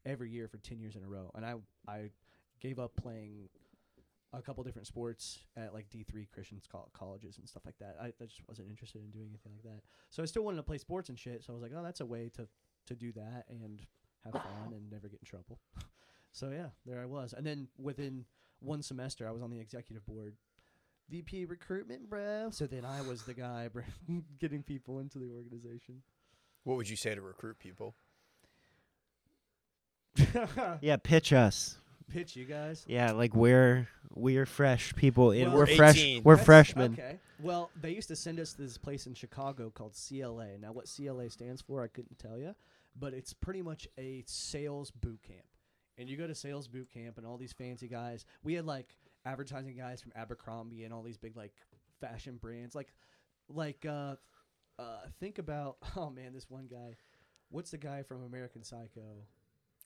every 0.07 0.31
year 0.31 0.49
for 0.49 0.59
ten 0.59 0.81
years 0.81 0.97
in 0.97 1.03
a 1.03 1.09
row, 1.09 1.31
and 1.35 1.45
I 1.45 1.55
I 1.87 2.11
gave 2.61 2.79
up 2.79 2.97
playing 2.97 3.49
a 4.33 4.43
couple 4.43 4.63
different 4.63 4.87
sports 4.87 5.41
at 5.57 5.73
like 5.73 5.89
D 5.91 6.03
three 6.03 6.27
Christian 6.33 6.61
colleges 6.93 7.39
and 7.39 7.49
stuff 7.49 7.63
like 7.65 7.79
that. 7.79 7.97
I, 8.01 8.07
I 8.07 8.27
just 8.27 8.43
wasn't 8.49 8.69
interested 8.69 9.03
in 9.03 9.11
doing 9.11 9.29
anything 9.29 9.53
like 9.53 9.65
that. 9.65 9.83
So 10.11 10.23
I 10.23 10.27
still 10.27 10.45
wanted 10.45 10.59
to 10.59 10.63
play 10.63 10.79
sports 10.79 11.09
and 11.09 11.19
shit. 11.19 11.45
So 11.45 11.53
I 11.53 11.55
was 11.55 11.63
like, 11.63 11.73
oh, 11.77 11.83
that's 11.83 12.01
a 12.01 12.07
way 12.07 12.31
to 12.35 12.49
to 12.87 12.95
do 12.95 13.13
that 13.13 13.45
and 13.49 13.83
have 14.25 14.33
fun 14.33 14.73
and 14.73 14.91
never 14.91 15.09
get 15.09 15.21
in 15.21 15.27
trouble. 15.27 15.59
so 16.33 16.51
yeah, 16.51 16.69
there 16.87 17.01
I 17.01 17.07
was. 17.07 17.33
And 17.37 17.47
then 17.47 17.69
within 17.79 18.25
one 18.61 18.83
semester, 18.83 19.27
I 19.29 19.31
was 19.31 19.43
on 19.43 19.51
the 19.51 19.61
executive 19.61 20.05
board. 20.07 20.35
VP 21.11 21.47
recruitment, 21.47 22.11
bro. 22.11 22.51
So 22.51 22.67
then 22.67 22.85
I 22.85 23.01
was 23.01 23.23
the 23.23 23.33
guy 23.35 23.69
br- 23.69 23.81
getting 24.41 24.63
people 24.63 24.99
into 25.01 25.19
the 25.19 25.31
organization. 25.31 26.03
What 26.65 26.77
would 26.77 26.89
you 26.91 26.97
say 26.97 27.15
to 27.15 27.21
recruit 27.23 27.59
people? 27.59 27.95
Yeah, 30.81 30.97
pitch 30.97 31.33
us. 31.33 31.79
Pitch 32.11 32.37
you 32.37 32.45
guys. 32.45 32.85
Yeah, 32.89 33.13
like 33.13 33.35
we're 33.35 33.89
we're 34.15 34.47
fresh 34.47 34.95
people. 34.97 35.31
In, 35.31 35.49
Well- 35.49 35.59
we're 35.61 35.67
We're 35.67 35.77
fresh. 35.77 36.05
We're 36.25 36.35
That's- 36.37 36.45
freshmen. 36.47 36.93
Okay. 36.95 37.19
Well, 37.41 37.71
they 37.81 37.91
used 37.93 38.09
to 38.09 38.17
send 38.17 38.41
us 38.41 38.53
to 38.55 38.63
this 38.63 38.77
place 38.79 39.07
in 39.07 39.15
Chicago 39.15 39.71
called 39.71 39.93
CLA. 39.95 40.59
Now, 40.61 40.73
what 40.73 40.91
CLA 40.95 41.31
stands 41.31 41.63
for, 41.63 41.85
I 41.85 41.87
couldn't 41.87 42.19
tell 42.19 42.37
you, 42.37 42.53
but 42.99 43.15
it's 43.15 43.33
pretty 43.33 43.63
much 43.63 43.87
a 43.97 44.25
sales 44.27 44.91
boot 44.91 45.21
camp. 45.23 45.47
And 45.99 46.09
you 46.09 46.17
go 46.17 46.27
to 46.27 46.35
sales 46.35 46.69
boot 46.69 46.89
camp, 46.93 47.19
and 47.19 47.27
all 47.27 47.37
these 47.37 47.53
fancy 47.53 47.89
guys. 47.89 48.25
We 48.45 48.55
had 48.55 48.65
like 48.65 48.97
advertising 49.25 49.77
guys 49.77 50.01
from 50.01 50.13
Abercrombie 50.15 50.85
and 50.85 50.95
all 50.95 51.03
these 51.03 51.19
big 51.19 51.37
like 51.37 51.53
fashion 52.01 52.39
brands. 52.41 52.75
Like, 52.75 52.93
like 53.49 53.85
uh, 53.85 54.15
uh, 54.79 55.01
think 55.21 55.39
about 55.39 55.77
oh 55.97 56.11
man, 56.11 56.33
this 56.33 56.49
one 56.49 56.67
guy. 56.67 56.97
What's 57.51 57.71
the 57.71 57.79
guy 57.79 58.03
from 58.03 58.23
American 58.25 58.63
Psycho? 58.63 59.25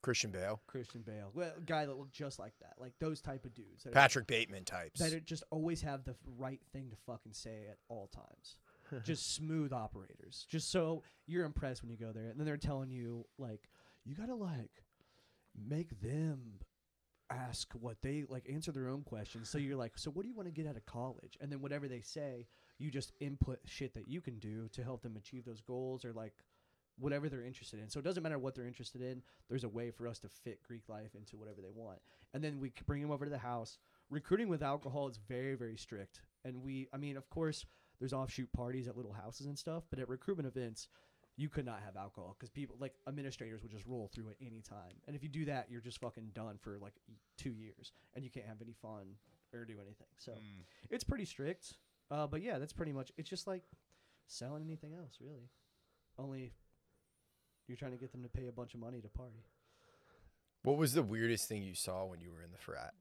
Christian 0.02 0.32
Bale, 0.32 0.60
Christian 0.66 1.02
Bale. 1.02 1.30
Well, 1.32 1.52
guy 1.64 1.86
that 1.86 1.96
looked 1.96 2.12
just 2.12 2.40
like 2.40 2.54
that. 2.60 2.74
Like 2.76 2.92
those 2.98 3.20
type 3.20 3.44
of 3.44 3.54
dudes. 3.54 3.84
that 3.84 3.90
are- 3.90 3.92
Patrick 3.92 4.26
Bateman 4.26 4.64
types. 4.64 4.98
that 5.00 5.12
it 5.12 5.24
just 5.24 5.44
always 5.50 5.80
have 5.82 6.04
the 6.04 6.16
right 6.36 6.60
thing 6.72 6.90
to 6.90 6.96
fucking 7.06 7.32
say 7.32 7.66
at 7.70 7.78
all 7.88 8.08
times. 8.08 8.56
just 9.04 9.34
smooth 9.34 9.72
operators. 9.72 10.44
Just 10.50 10.70
so 10.70 11.04
you're 11.26 11.44
impressed 11.44 11.82
when 11.82 11.90
you 11.90 11.96
go 11.96 12.10
there. 12.12 12.30
And 12.30 12.38
then 12.38 12.44
they're 12.44 12.56
telling 12.56 12.90
you 12.90 13.26
like 13.38 13.68
you 14.04 14.14
got 14.14 14.26
to 14.26 14.34
like 14.34 14.82
make 15.56 16.00
them 16.00 16.58
ask 17.30 17.72
what 17.72 17.96
they 18.02 18.24
like 18.28 18.46
answer 18.50 18.72
their 18.72 18.88
own 18.88 19.02
questions. 19.02 19.48
So 19.48 19.58
you're 19.58 19.76
like, 19.76 19.96
so 19.96 20.10
what 20.10 20.22
do 20.22 20.28
you 20.28 20.34
want 20.34 20.48
to 20.48 20.52
get 20.52 20.68
out 20.68 20.76
of 20.76 20.86
college? 20.86 21.36
And 21.40 21.50
then 21.50 21.60
whatever 21.60 21.88
they 21.88 22.00
say, 22.00 22.46
you 22.78 22.90
just 22.90 23.12
input 23.20 23.60
shit 23.64 23.94
that 23.94 24.08
you 24.08 24.20
can 24.20 24.38
do 24.38 24.68
to 24.72 24.82
help 24.82 25.02
them 25.02 25.16
achieve 25.16 25.44
those 25.44 25.60
goals 25.60 26.04
or 26.04 26.12
like 26.12 26.34
whatever 26.98 27.28
they're 27.28 27.42
interested 27.42 27.80
in. 27.80 27.88
So 27.88 27.98
it 27.98 28.04
doesn't 28.04 28.22
matter 28.22 28.38
what 28.38 28.54
they're 28.54 28.66
interested 28.66 29.00
in. 29.00 29.22
There's 29.48 29.64
a 29.64 29.68
way 29.68 29.90
for 29.90 30.06
us 30.06 30.18
to 30.20 30.28
fit 30.28 30.62
Greek 30.62 30.88
life 30.88 31.14
into 31.14 31.36
whatever 31.36 31.60
they 31.62 31.70
want. 31.74 31.98
And 32.34 32.44
then 32.44 32.60
we 32.60 32.72
bring 32.86 33.02
them 33.02 33.10
over 33.10 33.24
to 33.24 33.30
the 33.30 33.38
house. 33.38 33.78
Recruiting 34.10 34.48
with 34.48 34.62
alcohol 34.62 35.08
is 35.08 35.18
very 35.28 35.54
very 35.54 35.76
strict. 35.76 36.20
And 36.44 36.62
we 36.62 36.88
I 36.92 36.98
mean, 36.98 37.16
of 37.16 37.28
course, 37.30 37.64
there's 37.98 38.12
offshoot 38.12 38.52
parties 38.52 38.88
at 38.88 38.96
little 38.96 39.12
houses 39.12 39.46
and 39.46 39.58
stuff, 39.58 39.84
but 39.88 40.00
at 40.00 40.08
recruitment 40.08 40.48
events, 40.48 40.88
you 41.36 41.48
could 41.48 41.64
not 41.64 41.80
have 41.84 41.96
alcohol 41.96 42.36
because 42.38 42.50
people 42.50 42.76
like 42.78 42.94
administrators 43.08 43.62
would 43.62 43.70
just 43.72 43.86
roll 43.86 44.08
through 44.14 44.28
at 44.28 44.36
any 44.40 44.60
time. 44.60 44.94
And 45.06 45.16
if 45.16 45.22
you 45.22 45.28
do 45.28 45.44
that, 45.46 45.66
you're 45.70 45.80
just 45.80 45.98
fucking 46.00 46.30
done 46.34 46.58
for 46.60 46.78
like 46.78 46.94
two 47.38 47.52
years, 47.54 47.92
and 48.14 48.24
you 48.24 48.30
can't 48.30 48.46
have 48.46 48.60
any 48.62 48.74
fun 48.82 49.16
or 49.54 49.64
do 49.64 49.74
anything. 49.80 50.06
So 50.18 50.32
Mm. 50.32 50.64
it's 50.90 51.04
pretty 51.04 51.24
strict. 51.24 51.74
Uh, 52.10 52.26
but 52.26 52.42
yeah, 52.42 52.58
that's 52.58 52.72
pretty 52.74 52.92
much. 52.92 53.10
It's 53.16 53.30
just 53.30 53.46
like 53.46 53.62
selling 54.26 54.62
anything 54.64 54.94
else, 54.94 55.18
really. 55.20 55.48
Only 56.18 56.52
you're 57.66 57.76
trying 57.78 57.92
to 57.92 57.96
get 57.98 58.12
them 58.12 58.22
to 58.22 58.28
pay 58.28 58.46
a 58.48 58.52
bunch 58.52 58.74
of 58.74 58.80
money 58.80 59.00
to 59.00 59.08
party. 59.08 59.44
What 60.62 60.76
was 60.76 60.92
the 60.92 61.02
weirdest 61.02 61.48
thing 61.48 61.62
you 61.62 61.74
saw 61.74 62.04
when 62.04 62.20
you 62.20 62.30
were 62.30 62.42
in 62.42 62.50
the 62.52 62.58
frat? 62.58 62.94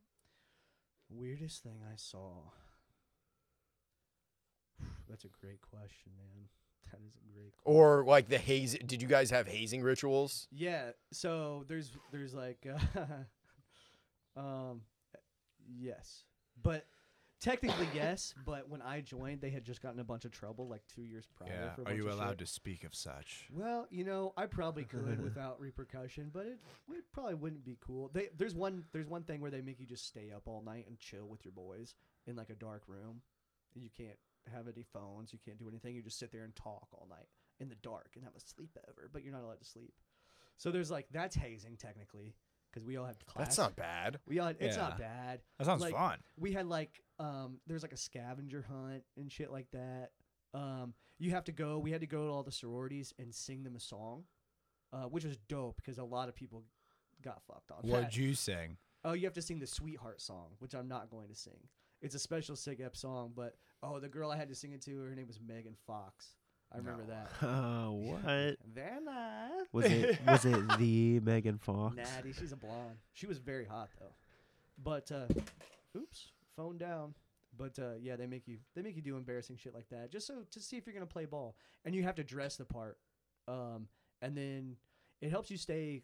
Weirdest 1.10 1.62
thing 1.64 1.82
I 1.92 1.96
saw. 1.98 2.52
That's 5.10 5.26
a 5.26 5.30
great 5.42 5.62
question, 5.62 6.12
man. 6.18 6.48
That 6.92 7.00
is 7.06 7.16
a 7.16 7.34
great. 7.34 7.54
Or 7.64 8.04
like 8.06 8.28
the 8.30 8.38
haze? 8.38 8.78
Did 8.86 9.02
you 9.02 9.08
guys 9.08 9.30
have 9.32 9.48
hazing 9.48 9.82
rituals? 9.82 10.48
Yeah. 10.52 10.92
So 11.12 11.66
there's 11.68 11.92
there's 12.12 12.34
like, 12.34 12.66
uh, 12.96 14.40
um, 14.40 14.82
yes, 15.68 16.24
but 16.62 16.86
technically 17.40 17.88
yes. 17.94 18.34
But 18.46 18.70
when 18.70 18.82
I 18.82 19.02
joined, 19.02 19.42
they 19.42 19.50
had 19.50 19.64
just 19.66 19.82
gotten 19.82 20.00
a 20.00 20.04
bunch 20.04 20.26
of 20.26 20.32
trouble 20.32 20.68
like 20.68 20.82
two 20.94 21.02
years 21.04 21.28
prior. 21.36 21.50
Yeah. 21.52 21.74
For 21.74 21.82
a 21.82 21.84
Are 21.84 21.86
bunch 21.86 21.98
you 21.98 22.08
of 22.08 22.14
allowed 22.14 22.30
shit. 22.30 22.40
to 22.40 22.46
speak 22.48 22.84
of 22.84 22.96
such? 22.96 23.48
Well, 23.54 23.88
you 23.90 24.04
know, 24.04 24.34
I 24.38 24.46
probably 24.46 24.84
could 24.92 25.22
without 25.22 25.60
repercussion, 25.60 26.30
but 26.34 26.46
it, 26.46 26.60
it 26.92 27.04
probably 27.14 27.36
wouldn't 27.36 27.66
be 27.66 27.78
cool. 27.86 28.10
They, 28.14 28.30
there's 28.38 28.56
one 28.56 28.84
there's 28.92 29.08
one 29.08 29.24
thing 29.24 29.42
where 29.42 29.52
they 29.52 29.62
make 29.62 29.80
you 29.80 29.86
just 29.86 30.08
stay 30.08 30.32
up 30.36 30.44
all 30.46 30.62
night 30.66 30.86
and 30.88 30.98
chill 31.00 31.28
with 31.28 31.44
your 31.46 31.54
boys 31.54 31.96
in 32.28 32.36
like 32.36 32.50
a 32.50 32.56
dark 32.56 32.84
room. 32.88 33.22
And 33.74 33.84
you 33.84 33.90
can't 33.96 34.18
have 34.50 34.68
any 34.68 34.84
phones, 34.94 35.32
you 35.34 35.40
can't 35.44 35.58
do 35.58 35.68
anything. 35.68 35.96
You 35.96 36.02
just 36.02 36.20
sit 36.20 36.32
there 36.32 36.44
and 36.44 36.56
talk 36.56 36.88
all 36.94 37.08
night 37.10 37.28
in 37.60 37.70
the 37.70 37.76
dark 37.76 38.12
and 38.16 38.24
have 38.24 38.34
a 38.36 38.40
sleepover, 38.40 39.08
but 39.12 39.24
you're 39.24 39.34
not 39.34 39.44
allowed 39.44 39.60
to 39.60 39.66
sleep. 39.66 39.94
So 40.58 40.72
there's 40.72 40.92
like 40.92 41.08
that's 41.12 41.36
hazing 41.36 41.78
technically 41.78 42.36
because 42.72 42.86
we 42.86 42.98
all 42.98 43.06
had 43.06 43.24
class. 43.26 43.48
That's 43.48 43.58
not 43.58 43.76
bad. 43.76 44.20
We 44.28 44.40
all 44.40 44.54
it's 44.60 44.78
not 44.78 44.98
bad. 44.98 45.42
That 45.58 45.66
sounds 45.66 45.82
Like, 45.82 45.94
fun. 45.94 46.20
We 46.38 46.52
had 46.54 46.68
like 46.68 47.02
um 47.20 47.60
there's 47.68 47.82
like 47.84 47.94
a 47.94 47.98
scavenger 47.98 48.66
hunt 48.68 49.04
and 49.18 49.32
shit 49.32 49.52
like 49.52 49.68
that. 49.72 50.10
Um 50.54 50.94
you 51.20 51.32
have 51.32 51.44
to 51.46 51.52
go 51.52 51.80
we 51.80 51.92
had 51.92 52.02
to 52.02 52.08
go 52.08 52.26
to 52.26 52.32
all 52.32 52.44
the 52.44 52.52
sororities 52.52 53.14
and 53.20 53.34
sing 53.34 53.64
them 53.64 53.76
a 53.76 53.80
song. 53.80 54.24
Uh 54.94 55.04
which 55.04 55.24
was 55.24 55.38
dope 55.50 55.78
because 55.78 55.98
a 55.98 56.04
lot 56.04 56.30
of 56.30 56.36
people 56.36 56.64
got 57.24 57.42
fucked 57.48 57.72
on 57.72 57.90
What'd 57.90 58.16
you 58.16 58.34
sing? 58.34 58.78
Oh, 59.04 59.14
you 59.14 59.26
have 59.26 59.34
to 59.34 59.42
sing 59.42 59.60
the 59.60 59.68
sweetheart 59.68 60.22
song, 60.22 60.50
which 60.60 60.76
I'm 60.76 60.88
not 60.88 61.10
going 61.10 61.28
to 61.30 61.36
sing. 61.36 61.68
It's 62.02 62.16
a 62.16 62.20
special 62.20 62.56
Sig 62.56 62.82
Ep 62.82 62.96
song, 62.96 63.32
but 63.36 63.56
oh, 63.84 64.00
the 64.00 64.10
girl 64.10 64.32
I 64.32 64.38
had 64.38 64.50
to 64.50 64.56
sing 64.56 64.72
it 64.74 64.82
to, 64.84 65.00
her 65.04 65.16
name 65.16 65.28
was 65.28 65.40
Megan 65.46 65.76
Fox. 65.86 66.30
I 66.74 66.78
remember 66.78 67.04
No. 67.04 67.14
that. 67.14 67.48
Oh, 67.48 67.92
what 68.24 68.58
Then 68.74 69.08
I 69.10 69.50
was 69.72 69.86
it? 69.86 70.20
Was 70.26 70.46
it 70.46 70.78
the 70.78 71.20
Megan 71.20 71.58
Fox? 71.58 71.96
Natty, 71.98 72.34
she's 72.34 72.52
a 72.54 72.56
blonde. 72.56 72.98
She 73.14 73.28
was 73.28 73.38
very 73.40 73.66
hot 73.66 73.90
though. 74.00 74.14
But 74.84 75.12
uh 75.12 75.28
oops, 75.98 76.32
phone 76.56 76.78
down. 76.78 77.14
But 77.58 77.78
uh 77.78 77.96
yeah, 78.02 78.16
they 78.16 78.26
make 78.26 78.48
you 78.48 78.58
they 78.76 78.82
make 78.82 78.96
you 78.96 79.02
do 79.02 79.18
embarrassing 79.18 79.58
shit 79.58 79.74
like 79.76 79.90
that 79.90 80.12
just 80.12 80.26
so 80.28 80.44
to 80.50 80.60
see 80.62 80.78
if 80.78 80.86
you're 80.88 80.96
going 80.96 81.06
to 81.06 81.12
play 81.12 81.26
ball. 81.26 81.56
And 81.86 81.94
you 81.94 82.04
have 82.04 82.16
to 82.16 82.24
dress 82.24 82.56
the 82.56 82.66
part. 82.66 82.98
Um 83.48 83.88
and 84.22 84.36
then 84.36 84.78
it 85.22 85.30
helps 85.30 85.52
you 85.52 85.58
stay 85.58 86.04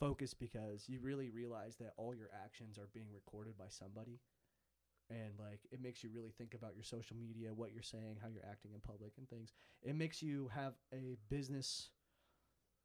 focused 0.00 0.38
because 0.38 0.88
you 0.88 1.00
really 1.00 1.30
realize 1.30 1.76
that 1.76 1.92
all 1.96 2.14
your 2.14 2.30
actions 2.44 2.78
are 2.78 2.88
being 2.92 3.06
recorded 3.12 3.56
by 3.58 3.66
somebody. 3.68 4.20
And 5.10 5.32
like 5.38 5.60
it 5.70 5.82
makes 5.82 6.02
you 6.02 6.10
really 6.14 6.32
think 6.36 6.54
about 6.54 6.74
your 6.74 6.84
social 6.84 7.16
media, 7.16 7.52
what 7.54 7.72
you're 7.72 7.82
saying, 7.82 8.16
how 8.22 8.28
you're 8.28 8.48
acting 8.50 8.72
in 8.72 8.80
public 8.80 9.12
and 9.18 9.28
things. 9.28 9.52
It 9.82 9.94
makes 9.94 10.22
you 10.22 10.50
have 10.54 10.74
a 10.92 11.16
business 11.28 11.90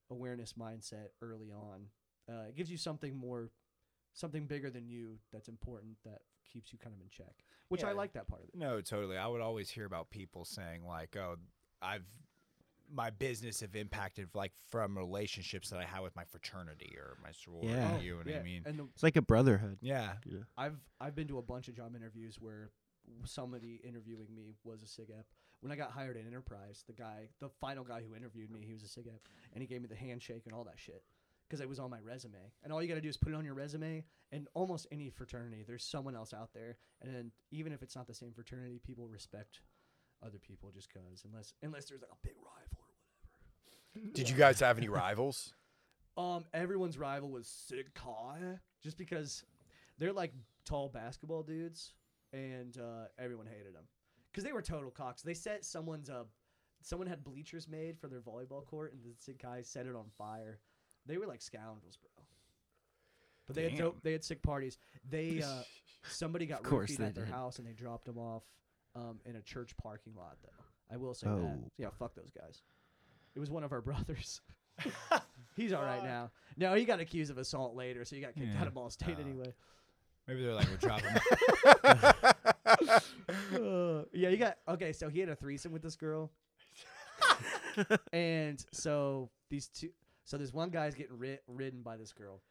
awareness 0.10 0.53
mindset 0.53 1.10
early 1.22 1.51
on. 1.51 1.88
Uh, 2.30 2.49
it 2.49 2.55
gives 2.55 2.70
you 2.70 2.78
something 2.78 3.16
more, 3.16 3.51
something 4.14 4.45
bigger 4.45 4.70
than 4.70 4.88
you 4.88 5.20
that's 5.32 5.47
important 5.47 5.97
that 6.03 6.20
keeps 6.51 6.74
you 6.74 6.80
kind 6.80 6.93
of 6.95 7.01
in 7.01 7.10
check. 7.10 7.34
Which 7.70 7.84
I 7.84 7.91
like 7.91 8.14
that 8.14 8.28
part 8.28 8.43
of 8.43 8.49
it. 8.49 8.55
No, 8.58 8.82
totally. 8.82 9.18
I 9.18 9.28
would 9.28 9.41
always 9.41 9.70
hear 9.70 9.86
about 9.86 10.10
people 10.10 10.45
saying 10.45 10.86
like, 10.86 11.16
"Oh, 11.18 11.36
I've 11.82 12.05
my 12.93 13.09
business 13.09 13.61
have 13.61 13.75
impacted 13.75 14.29
like 14.33 14.53
from 14.69 14.97
relationships 14.97 15.69
that 15.69 15.79
I 15.79 15.85
had 15.85 16.01
with 16.01 16.15
my 16.15 16.23
fraternity 16.23 16.95
or 16.97 17.17
my 17.23 17.31
sorority." 17.31 17.69
Yeah. 17.69 17.91
Oh, 17.95 18.01
you 18.01 18.11
know 18.11 18.17
what 18.17 18.27
yeah. 18.27 18.39
I 18.39 18.43
mean? 18.43 18.63
And 18.65 18.79
the, 18.79 18.88
It's 18.93 19.03
like 19.03 19.15
a 19.15 19.21
brotherhood. 19.21 19.77
Yeah. 19.81 20.13
I've 20.57 20.79
I've 20.99 21.15
been 21.15 21.27
to 21.27 21.38
a 21.38 21.41
bunch 21.41 21.67
of 21.67 21.75
job 21.75 21.95
interviews 21.95 22.38
where 22.39 22.71
somebody 23.25 23.79
interviewing 23.83 24.27
me 24.35 24.55
was 24.63 24.83
a 24.83 24.85
SIGEP. 24.85 25.23
When 25.61 25.71
I 25.71 25.75
got 25.75 25.91
hired 25.91 26.17
at 26.17 26.25
Enterprise, 26.25 26.83
the 26.88 26.93
guy, 26.93 27.29
the 27.39 27.49
final 27.49 27.83
guy 27.83 28.01
who 28.07 28.15
interviewed 28.15 28.51
me, 28.51 28.61
he 28.65 28.73
was 28.73 28.83
a 28.83 28.88
SIGEP, 28.88 29.19
and 29.53 29.61
he 29.61 29.67
gave 29.67 29.81
me 29.81 29.88
the 29.88 29.95
handshake 29.95 30.43
and 30.45 30.53
all 30.53 30.63
that 30.65 30.77
shit 30.77 31.03
because 31.47 31.61
it 31.61 31.69
was 31.69 31.79
on 31.79 31.89
my 31.89 31.99
resume. 32.03 32.51
And 32.63 32.71
all 32.71 32.81
you 32.81 32.88
got 32.88 32.95
to 32.95 33.01
do 33.01 33.09
is 33.09 33.17
put 33.17 33.31
it 33.31 33.35
on 33.35 33.45
your 33.45 33.53
resume. 33.53 34.03
And 34.31 34.47
almost 34.53 34.88
any 34.91 35.09
fraternity, 35.09 35.63
there's 35.65 35.85
someone 35.85 36.15
else 36.15 36.33
out 36.33 36.49
there, 36.53 36.77
and 37.01 37.13
then 37.13 37.31
even 37.51 37.71
if 37.71 37.81
it's 37.81 37.95
not 37.95 38.07
the 38.07 38.13
same 38.13 38.33
fraternity, 38.33 38.81
people 38.85 39.07
respect 39.07 39.61
other 40.26 40.39
people 40.39 40.72
just 40.74 40.89
because 40.91 41.24
unless 41.26 41.53
unless 41.61 41.86
there's 41.86 42.01
like 42.01 42.11
a 42.11 42.28
big 42.28 42.36
rival 42.38 42.80
or 42.80 42.93
whatever. 43.93 44.13
Did 44.13 44.30
you 44.30 44.36
guys 44.36 44.59
have 44.59 44.78
any 44.78 44.89
rivals? 44.89 45.53
Um, 46.18 46.45
everyone's 46.51 46.97
rival 46.97 47.30
was 47.30 47.47
Sig 47.47 47.93
Chi, 47.93 48.39
just 48.82 48.97
because 48.97 49.43
they're 49.99 50.11
like 50.11 50.34
tall 50.65 50.89
basketball 50.89 51.43
dudes, 51.43 51.93
and 52.34 52.76
uh, 52.76 53.05
everyone 53.20 53.45
hated 53.45 53.76
them 53.76 53.84
because 54.32 54.43
they 54.43 54.51
were 54.51 54.63
total 54.63 54.89
cocks. 54.89 55.22
They 55.22 55.36
set 55.36 55.63
someone's 55.63 56.09
uh, 56.09 56.24
someone 56.82 57.07
had 57.07 57.24
bleachers 57.24 57.68
made 57.68 57.99
for 57.99 58.07
their 58.07 58.22
volleyball 58.22 58.65
court, 58.65 58.93
and 58.93 59.03
the 59.03 59.15
Sig 59.20 59.38
Chi 59.38 59.61
set 59.61 59.86
it 59.86 59.95
on 59.95 60.05
fire. 60.18 60.59
They 61.05 61.20
were 61.20 61.28
like 61.28 61.41
scoundrels, 61.41 61.97
bro. 61.97 62.26
But 63.45 63.55
they 63.55 63.70
had 63.70 63.78
dope, 63.78 64.01
they 64.01 64.11
had 64.13 64.24
sick 64.24 64.41
parties. 64.41 64.80
They 65.07 65.41
uh, 65.45 65.61
somebody 66.09 66.47
got 66.47 66.63
course 66.63 66.91
roofied 66.91 67.07
at 67.09 67.15
their 67.15 67.26
did. 67.26 67.34
house, 67.34 67.59
and 67.59 67.68
they 67.68 67.74
dropped 67.74 68.05
them 68.05 68.18
off 68.18 68.43
um, 68.97 69.19
in 69.25 69.35
a 69.35 69.41
church 69.41 69.75
parking 69.77 70.13
lot. 70.17 70.37
Though 70.43 70.63
I 70.93 70.97
will 70.97 71.13
say 71.13 71.27
that, 71.27 71.33
Oh. 71.35 71.71
yeah, 71.77 71.89
fuck 71.97 72.15
those 72.15 72.31
guys. 72.31 72.61
It 73.35 73.39
was 73.39 73.49
one 73.51 73.63
of 73.63 73.71
our 73.71 73.81
brothers. 73.89 74.41
He's 75.55 75.73
all 75.73 75.83
right 75.83 76.03
now. 76.03 76.31
No, 76.57 76.73
he 76.75 76.85
got 76.85 76.99
accused 76.99 77.31
of 77.31 77.37
assault 77.37 77.75
later, 77.75 78.03
so 78.05 78.15
he 78.15 78.21
got 78.21 78.33
kicked 78.35 78.47
Yeah. 78.53 78.61
out 78.61 78.67
of 78.67 78.73
Ball 78.73 78.89
State 78.89 79.17
Uh, 79.17 79.21
anyway. 79.21 79.53
Maybe 80.27 80.43
they're 80.43 80.53
like, 80.53 80.67
"We're 80.69 80.77
dropping." 80.77 81.07
Uh, 83.53 84.03
yeah, 84.13 84.29
he 84.29 84.37
got 84.37 84.57
okay. 84.67 84.91
So 84.93 85.09
he 85.09 85.19
had 85.19 85.29
a 85.29 85.35
threesome 85.35 85.71
with 85.71 85.81
this 85.81 85.95
girl, 85.95 86.31
and 88.13 88.63
so 88.71 89.29
these 89.49 89.67
two. 89.67 89.89
So 90.25 90.37
this 90.37 90.53
one 90.53 90.69
guy's 90.69 90.93
getting 90.95 91.17
rid, 91.17 91.39
ridden 91.47 91.81
by 91.81 91.95
this 91.97 92.11
girl, 92.11 92.41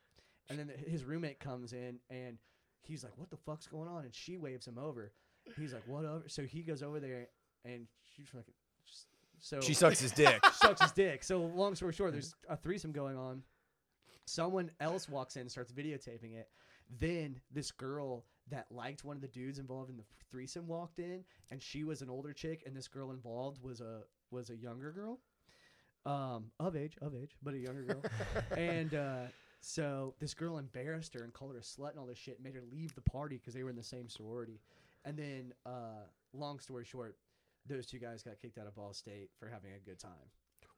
and 0.49 0.59
then 0.59 0.71
his 0.87 1.05
roommate 1.05 1.39
comes 1.39 1.73
in 1.73 1.99
and 2.11 2.39
he's 2.83 3.05
like, 3.05 3.13
"What 3.17 3.31
the 3.31 3.37
fuck's 3.37 3.67
going 3.67 3.89
on?" 3.89 4.05
And 4.05 4.15
she 4.15 4.37
waves 4.39 4.67
him 4.67 4.79
over. 4.79 5.13
He's 5.59 5.73
like, 5.73 5.87
"Whatever." 5.87 6.25
So 6.27 6.43
he 6.43 6.63
goes 6.63 6.83
over 6.83 7.01
there 7.01 7.29
and 7.65 7.87
she's 8.15 8.29
like, 8.35 8.47
so 9.39 9.61
She 9.61 9.75
sucks 9.75 10.01
his 10.01 10.13
dick. 10.13 10.45
sucks 10.55 10.81
his 10.81 10.93
dick. 10.93 11.23
So 11.23 11.41
long 11.41 11.75
story 11.75 11.93
short, 11.93 12.13
there's 12.13 12.35
a 12.49 12.57
threesome 12.57 12.93
going 12.93 13.17
on. 13.17 13.43
Someone 14.25 14.71
else 14.81 15.09
walks 15.09 15.37
in 15.37 15.43
and 15.43 15.51
starts 15.51 15.73
videotaping 15.73 16.35
it. 16.35 16.49
Then 16.99 17.41
this 17.53 17.71
girl 17.71 18.25
that 18.51 18.67
liked 18.71 19.05
one 19.05 19.17
of 19.17 19.23
the 19.23 19.29
dudes 19.29 19.59
involved 19.59 19.91
in 19.91 19.97
the 19.97 20.05
threesome 20.31 20.67
walked 20.67 20.99
in, 20.99 21.25
and 21.51 21.63
she 21.63 21.85
was 21.85 22.03
an 22.03 22.11
older 22.11 22.33
chick, 22.33 22.63
and 22.67 22.77
this 22.77 22.89
girl 22.89 23.11
involved 23.11 23.63
was 23.63 23.81
a 23.81 24.01
was 24.31 24.51
a 24.51 24.57
younger 24.57 24.93
girl, 24.93 25.19
um, 26.05 26.47
of 26.59 26.77
age, 26.77 26.97
of 27.01 27.15
age, 27.15 27.37
but 27.43 27.55
a 27.55 27.59
younger 27.59 27.83
girl. 27.83 28.03
and 28.57 28.95
uh, 28.95 29.23
so 29.61 30.15
this 30.21 30.35
girl 30.35 30.59
embarrassed 30.59 31.15
her 31.15 31.23
and 31.23 31.33
called 31.33 31.53
her 31.53 31.59
a 31.59 31.63
slut 31.63 31.91
and 31.91 31.99
all 31.99 32.07
this 32.07 32.19
shit, 32.19 32.37
and 32.37 32.45
made 32.45 32.55
her 32.55 32.63
leave 32.73 32.95
the 32.95 33.01
party 33.01 33.37
because 33.37 33.55
they 33.55 33.63
were 33.63 33.71
in 33.71 33.77
the 33.77 33.83
same 33.83 34.09
sorority. 34.09 34.61
And 35.07 35.17
then, 35.17 35.53
uh, 35.65 36.05
long 36.35 36.59
story 36.59 36.85
short, 36.85 37.17
those 37.67 37.87
two 37.87 37.99
guys 37.99 38.23
got 38.23 38.39
kicked 38.41 38.59
out 38.59 38.67
of 38.67 38.75
Ball 38.75 38.93
State 38.93 39.31
for 39.39 39.49
having 39.49 39.71
a 39.73 39.79
good 39.79 39.99
time. 39.99 40.11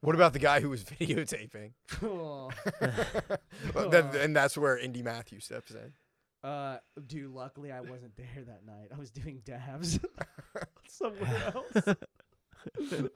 What 0.01 0.15
about 0.15 0.33
the 0.33 0.39
guy 0.39 0.61
who 0.61 0.69
was 0.71 0.85
videotaping? 1.01 1.73
Well, 2.01 2.53
and 4.15 4.37
that's 4.37 4.57
where 4.57 4.79
Indy 4.79 5.03
Mathews 5.03 5.45
steps 5.47 5.73
in. 5.73 5.93
uh, 6.49 6.79
dude, 7.07 7.33
luckily 7.33 7.73
I 7.73 7.81
wasn't 7.81 8.17
there 8.17 8.45
that 8.47 8.65
night. 8.65 8.91
I 8.95 8.99
was 8.99 9.11
doing 9.11 9.43
dabs 9.45 9.99
somewhere 10.89 11.53
else. 11.55 11.97
I 12.93 13.09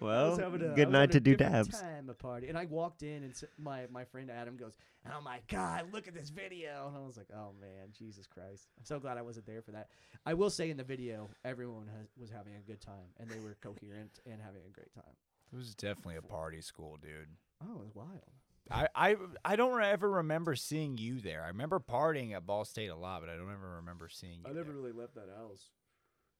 Well, 0.00 0.30
was 0.30 0.38
having 0.38 0.62
a- 0.62 0.72
I 0.72 0.74
good 0.74 0.90
night 0.90 1.12
to 1.12 1.20
do 1.20 1.36
different 1.36 1.68
dabs. 1.70 1.80
Time 1.80 2.08
a 2.10 2.14
party, 2.14 2.48
and 2.48 2.58
I 2.58 2.64
walked 2.66 3.02
in, 3.02 3.22
and 3.24 3.34
my 3.58 3.86
my 3.90 4.04
friend 4.04 4.30
Adam 4.30 4.56
goes, 4.56 4.76
"Oh 5.06 5.20
my 5.20 5.40
god, 5.48 5.92
look 5.92 6.08
at 6.08 6.14
this 6.14 6.30
video!" 6.30 6.86
And 6.88 6.96
I 6.96 7.00
was 7.06 7.16
like, 7.16 7.28
"Oh 7.34 7.52
man, 7.60 7.88
Jesus 7.96 8.26
Christ!" 8.26 8.68
I'm 8.78 8.84
so 8.84 8.98
glad 8.98 9.18
I 9.18 9.22
wasn't 9.22 9.46
there 9.46 9.62
for 9.62 9.72
that. 9.72 9.88
I 10.26 10.34
will 10.34 10.50
say 10.50 10.70
in 10.70 10.76
the 10.76 10.84
video, 10.84 11.28
everyone 11.44 11.86
has, 11.86 12.08
was 12.18 12.30
having 12.30 12.54
a 12.56 12.60
good 12.60 12.80
time, 12.80 13.12
and 13.18 13.28
they 13.30 13.38
were 13.40 13.56
coherent 13.62 14.18
and 14.26 14.40
having 14.42 14.62
a 14.66 14.70
great 14.70 14.92
time. 14.94 15.14
It 15.52 15.56
was 15.56 15.74
definitely 15.74 16.16
a 16.16 16.22
party 16.22 16.60
school, 16.60 16.98
dude. 17.00 17.28
Oh, 17.62 17.74
it 17.80 17.84
was 17.84 17.94
wild. 17.94 18.22
I, 18.70 18.88
I 18.94 19.16
I 19.44 19.56
don't 19.56 19.80
ever 19.82 20.10
remember 20.10 20.54
seeing 20.56 20.98
you 20.98 21.20
there. 21.20 21.42
I 21.42 21.48
remember 21.48 21.80
partying 21.80 22.34
at 22.34 22.46
Ball 22.46 22.64
State 22.66 22.90
a 22.90 22.96
lot, 22.96 23.20
but 23.22 23.30
I 23.30 23.36
don't 23.36 23.50
ever 23.52 23.76
remember 23.76 24.08
seeing 24.10 24.40
you. 24.40 24.44
I 24.44 24.48
never 24.52 24.64
there. 24.64 24.74
really 24.74 24.92
left 24.92 25.14
that 25.14 25.28
house. 25.38 25.70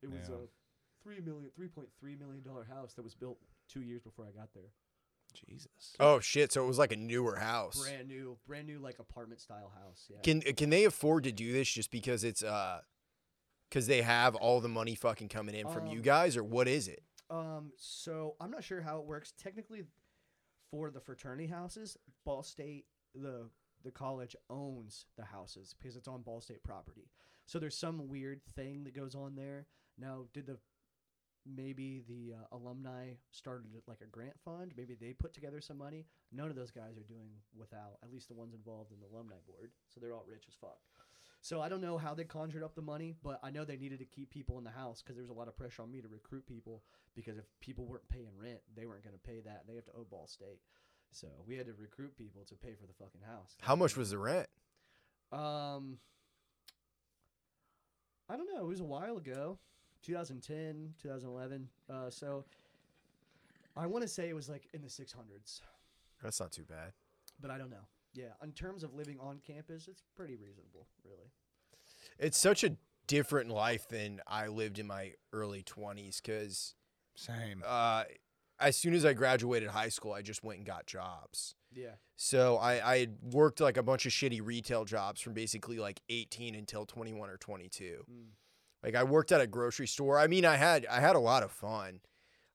It 0.03 0.11
was, 0.11 0.29
Yeah. 0.29 0.35
a 0.35 0.39
three 1.03 1.21
million, 1.21 1.51
three 1.55 1.69
point 1.69 1.89
three 1.99 2.17
million 2.17 2.43
dollar 2.43 2.65
house 2.65 2.95
that 2.95 3.03
was 3.03 3.15
built 3.15 3.39
two 3.69 3.83
years 3.83 4.03
before 4.03 4.27
I 4.27 4.39
got 4.39 4.53
there. 4.55 4.71
Jesus. 5.35 5.95
Oh 6.01 6.21
shit! 6.21 6.53
So 6.53 6.65
it 6.65 6.67
was 6.67 6.79
like 6.79 6.93
a 6.93 6.97
newer 6.97 7.37
house. 7.37 7.83
Brand 7.83 8.09
new, 8.09 8.39
brand 8.47 8.67
new, 8.67 8.79
like 8.79 8.99
apartment 8.99 9.41
style 9.41 9.73
house. 9.83 10.07
Yeah. 10.11 10.19
Can 10.23 10.41
can 10.41 10.71
they 10.71 10.85
afford 10.85 11.25
to 11.25 11.33
do 11.33 11.53
this 11.53 11.69
just 11.71 11.91
because 11.91 12.25
it's 12.25 12.43
uh, 12.43 12.81
because 13.69 13.87
they 13.87 14.03
have 14.03 14.35
all 14.35 14.61
the 14.61 14.69
money 14.69 14.95
fucking 14.95 15.29
coming 15.29 15.55
in 15.55 15.69
from 15.69 15.87
you 15.87 15.99
Um, 15.99 16.03
guys, 16.03 16.37
or 16.37 16.43
what 16.45 16.67
is 16.67 16.89
it? 16.89 17.03
Um, 17.31 17.73
so 17.77 18.37
I'm 18.41 18.51
not 18.51 18.65
sure 18.65 18.81
how 18.81 18.99
it 19.01 19.05
works. 19.05 19.35
Technically, 19.39 19.85
for 20.71 20.91
the 20.91 21.01
fraternity 21.01 21.47
houses, 21.47 21.99
Ball 22.25 22.43
State, 22.43 22.87
the 23.15 23.51
the 23.85 23.91
college 23.91 24.35
owns 24.49 25.07
the 25.17 25.25
houses 25.25 25.75
because 25.79 25.95
it's 25.95 26.09
on 26.09 26.23
Ball 26.23 26.41
State 26.41 26.65
property. 26.65 27.11
So 27.45 27.59
there's 27.59 27.77
some 27.77 28.09
weird 28.09 28.41
thing 28.55 28.85
that 28.85 28.95
goes 28.95 29.15
on 29.15 29.35
there. 29.35 29.67
Now, 29.99 30.27
did 30.33 30.47
the 30.47 30.59
maybe 31.47 32.03
the 32.09 32.35
uh, 32.35 32.57
alumni 32.57 33.11
started 33.31 33.67
like 33.87 34.01
a 34.03 34.07
grant 34.07 34.39
fund? 34.45 34.73
Maybe 34.77 34.95
they 34.95 35.13
put 35.13 35.35
together 35.35 35.61
some 35.61 35.79
money. 35.79 36.07
None 36.33 36.51
of 36.51 36.57
those 36.57 36.71
guys 36.71 36.97
are 36.99 37.07
doing 37.09 37.31
without. 37.57 37.99
At 38.03 38.13
least 38.13 38.29
the 38.29 38.35
ones 38.35 38.55
involved 38.55 38.93
in 38.93 39.01
the 39.01 39.07
alumni 39.07 39.37
board. 39.47 39.71
So 39.89 40.01
they're 40.01 40.15
all 40.15 40.25
rich 40.29 40.45
as 40.49 40.55
fuck. 40.55 40.79
So 41.41 41.61
I 41.61 41.69
don't 41.69 41.81
know 41.81 41.99
how 41.99 42.15
they 42.15 42.25
conjured 42.25 42.65
up 42.65 42.75
the 42.75 42.83
money, 42.83 43.15
but 43.23 43.39
I 43.43 43.51
know 43.51 43.65
they 43.65 43.77
needed 43.77 44.01
to 44.01 44.05
keep 44.05 44.31
people 44.31 44.59
in 44.59 44.65
the 44.65 44.71
house 44.71 45.03
because 45.03 45.17
there 45.17 45.23
was 45.23 45.31
a 45.31 45.39
lot 45.39 45.49
of 45.49 45.57
pressure 45.57 45.83
on 45.83 45.91
me 45.91 46.01
to 46.01 46.09
recruit 46.09 46.47
people 46.47 46.83
because 47.15 47.39
if 47.39 47.45
people 47.61 47.87
weren't 47.87 48.09
paying 48.09 48.33
rent, 48.37 48.59
they 48.77 48.87
weren't 48.87 49.05
going 49.05 49.15
to 49.15 49.21
pay 49.21 49.41
that. 49.45 49.63
They 49.67 49.77
have 49.77 49.85
to 49.87 49.93
owe 49.93 50.07
Ball 50.11 50.27
State. 50.27 50.61
So 51.13 51.29
we 51.47 51.57
had 51.57 51.67
to 51.67 51.73
recruit 51.73 52.17
people 52.17 52.45
to 52.49 52.55
pay 52.55 52.75
for 52.75 52.87
the 52.87 52.93
fucking 52.93 53.23
house. 53.27 53.57
How 53.61 53.77
much 53.77 53.97
was 53.97 54.11
the 54.11 54.19
rent? 54.19 54.49
Um, 55.33 55.99
I 58.29 58.37
don't 58.37 58.49
know. 58.53 58.61
It 58.61 58.69
was 58.69 58.81
a 58.81 58.85
while 58.85 59.17
ago, 59.17 59.59
2010, 60.03 60.95
2011. 61.03 61.69
Uh, 61.91 62.11
so 62.11 62.45
I 63.77 63.87
want 63.87 64.03
to 64.03 64.09
say 64.09 64.29
it 64.29 64.35
was 64.35 64.49
like 64.49 64.69
in 64.75 64.83
the 64.83 64.89
600s, 64.89 65.61
That's 66.23 66.41
not 66.41 66.53
too 66.53 66.65
bad. 66.65 66.93
but 67.41 67.51
I 67.51 67.59
don't 67.59 67.71
know. 67.71 67.87
Yeah, 68.15 68.33
in 68.43 68.53
terms 68.53 68.83
of 68.83 68.95
living 68.95 69.19
on 69.21 69.41
campus, 69.47 69.87
it's 69.87 70.03
pretty 70.17 70.35
reasonable, 70.37 70.87
really. 71.05 71.31
It's 72.19 72.39
such 72.39 72.65
a 72.65 72.77
different 73.07 73.51
life 73.51 73.87
than 73.89 74.21
I 74.27 74.49
lived 74.49 74.79
in 74.79 74.87
my 74.87 75.13
early 75.33 75.63
twenties 75.63 76.21
because 76.21 76.75
Same. 77.15 77.63
uh, 77.67 78.05
as 78.59 78.77
soon 78.77 78.95
as 78.95 79.05
I 79.05 79.13
graduated 79.13 79.69
high 79.69 79.89
school, 79.91 80.13
I 80.13 80.23
just 80.23 80.43
went 80.43 80.59
and 80.59 80.67
got 80.67 80.87
jobs. 80.87 81.55
Yeah. 81.73 81.93
So 82.17 82.57
I, 82.57 82.95
I 82.95 82.99
had 82.99 83.17
worked 83.33 83.61
like 83.61 83.77
a 83.77 83.83
bunch 83.83 84.05
of 84.07 84.11
shitty 84.13 84.41
retail 84.45 84.85
jobs 84.85 85.21
from 85.21 85.35
basically 85.35 85.79
like 85.79 86.01
18 86.09 86.55
until 86.57 86.85
21 86.87 87.31
or 87.31 87.37
22. 87.37 88.05
Mm. 88.11 88.15
Like 88.83 88.95
I 88.95 89.05
worked 89.05 89.33
at 89.33 89.41
a 89.41 89.47
grocery 89.47 89.87
store. 89.87 90.19
I 90.19 90.27
mean, 90.27 90.45
I 90.45 90.57
had 90.57 90.87
I 90.87 91.01
had 91.01 91.17
a 91.17 91.21
lot 91.21 91.43
of 91.43 91.51
fun. 91.51 92.01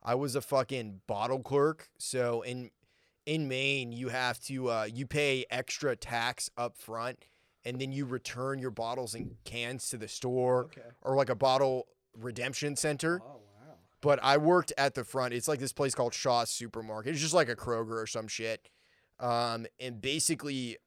I 0.01 0.15
was 0.15 0.35
a 0.35 0.41
fucking 0.41 1.01
bottle 1.07 1.39
clerk. 1.39 1.89
So 1.97 2.41
in 2.41 2.71
in 3.25 3.47
Maine, 3.47 3.91
you 3.91 4.09
have 4.09 4.39
to 4.45 4.69
uh, 4.69 4.87
you 4.91 5.05
pay 5.05 5.45
extra 5.49 5.95
tax 5.95 6.49
up 6.57 6.77
front, 6.77 7.19
and 7.65 7.79
then 7.79 7.91
you 7.91 8.05
return 8.05 8.59
your 8.59 8.71
bottles 8.71 9.15
and 9.15 9.35
cans 9.45 9.89
to 9.89 9.97
the 9.97 10.07
store 10.07 10.65
Okay. 10.65 10.81
or 11.01 11.15
like 11.15 11.29
a 11.29 11.35
bottle 11.35 11.87
redemption 12.17 12.75
center. 12.75 13.21
Oh 13.23 13.27
wow. 13.27 13.75
But 14.01 14.19
I 14.23 14.37
worked 14.37 14.73
at 14.77 14.93
the 14.95 15.03
front. 15.03 15.33
It's 15.33 15.47
like 15.47 15.59
this 15.59 15.73
place 15.73 15.95
called 15.95 16.13
Shaw's 16.13 16.49
Supermarket. 16.49 17.13
It's 17.13 17.21
just 17.21 17.33
like 17.33 17.49
a 17.49 17.55
Kroger 17.55 18.01
or 18.01 18.07
some 18.07 18.27
shit. 18.27 18.69
Um, 19.19 19.65
and 19.79 20.01
basically, 20.01 20.77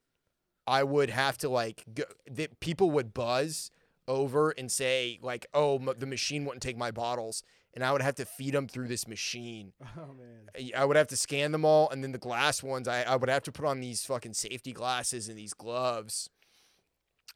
I 0.66 0.82
would 0.82 1.09
have 1.11 1.39
to 1.39 1.49
like 1.49 1.84
go, 1.95 2.05
the, 2.30 2.49
people 2.61 2.91
would 2.91 3.14
buzz 3.14 3.70
over 4.09 4.50
and 4.50 4.70
say 4.70 5.18
like, 5.22 5.46
"Oh, 5.54 5.76
m- 5.78 5.90
the 5.98 6.07
machine 6.07 6.44
wouldn't 6.44 6.62
take 6.62 6.76
my 6.76 6.90
bottles," 6.90 7.42
and 7.74 7.84
I 7.84 7.92
would 7.92 8.02
have 8.02 8.14
to 8.16 8.24
feed 8.24 8.54
them 8.54 8.68
through 8.68 8.88
this 8.88 9.07
machine. 9.09 9.72
Oh 9.96 10.12
man. 10.14 10.48
I- 10.57 10.72
I 10.82 10.84
would 10.84 10.96
have 10.96 11.09
to 11.09 11.16
scan 11.16 11.52
them 11.52 11.64
all, 11.64 11.88
and 11.90 12.02
then 12.02 12.12
the 12.12 12.18
glass 12.18 12.62
ones, 12.62 12.86
I, 12.88 13.02
I 13.02 13.16
would 13.16 13.28
have 13.30 13.42
to 13.44 13.52
put 13.52 13.64
on 13.64 13.80
these 13.80 14.04
fucking 14.04 14.34
safety 14.34 14.72
glasses 14.72 15.28
and 15.28 15.36
these 15.38 15.52
gloves. 15.54 16.30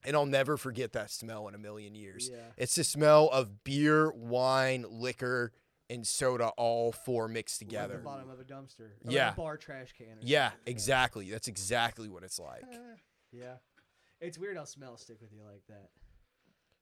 And 0.05 0.17
I'll 0.17 0.25
never 0.27 0.57
forget 0.57 0.93
that 0.93 1.11
smell 1.11 1.47
in 1.49 1.55
a 1.55 1.59
million 1.59 1.95
years. 1.95 2.31
Yeah. 2.33 2.39
It's 2.57 2.75
the 2.75 2.85
smell 2.85 3.29
of 3.29 3.65
beer, 3.65 4.11
wine, 4.13 4.87
liquor, 4.89 5.53
and 5.91 6.07
soda 6.07 6.49
all 6.57 6.93
four 6.93 7.29
mixed 7.29 7.61
Like 7.61 7.69
together. 7.69 7.97
the 7.99 8.03
bottom 8.05 8.31
of 8.31 8.41
a 8.41 8.45
dumpster. 8.45 8.81
Or 8.81 8.93
like 9.05 9.15
Yeah. 9.15 9.33
a 9.33 9.35
bar 9.35 9.57
trash 9.59 9.93
can. 9.99 10.17
Yeah, 10.23 10.53
exactly. 10.65 11.31
That's 11.31 11.49
exactly 11.49 12.09
what 12.09 12.23
it's 12.23 12.39
like. 12.39 12.63
Eh, 12.73 12.77
yeah. 13.33 13.55
It's 14.21 14.39
weird 14.39 14.57
how 14.57 14.65
smells 14.65 15.03
stick 15.03 15.21
with 15.21 15.33
you 15.33 15.43
like 15.43 15.65
that. 15.69 15.91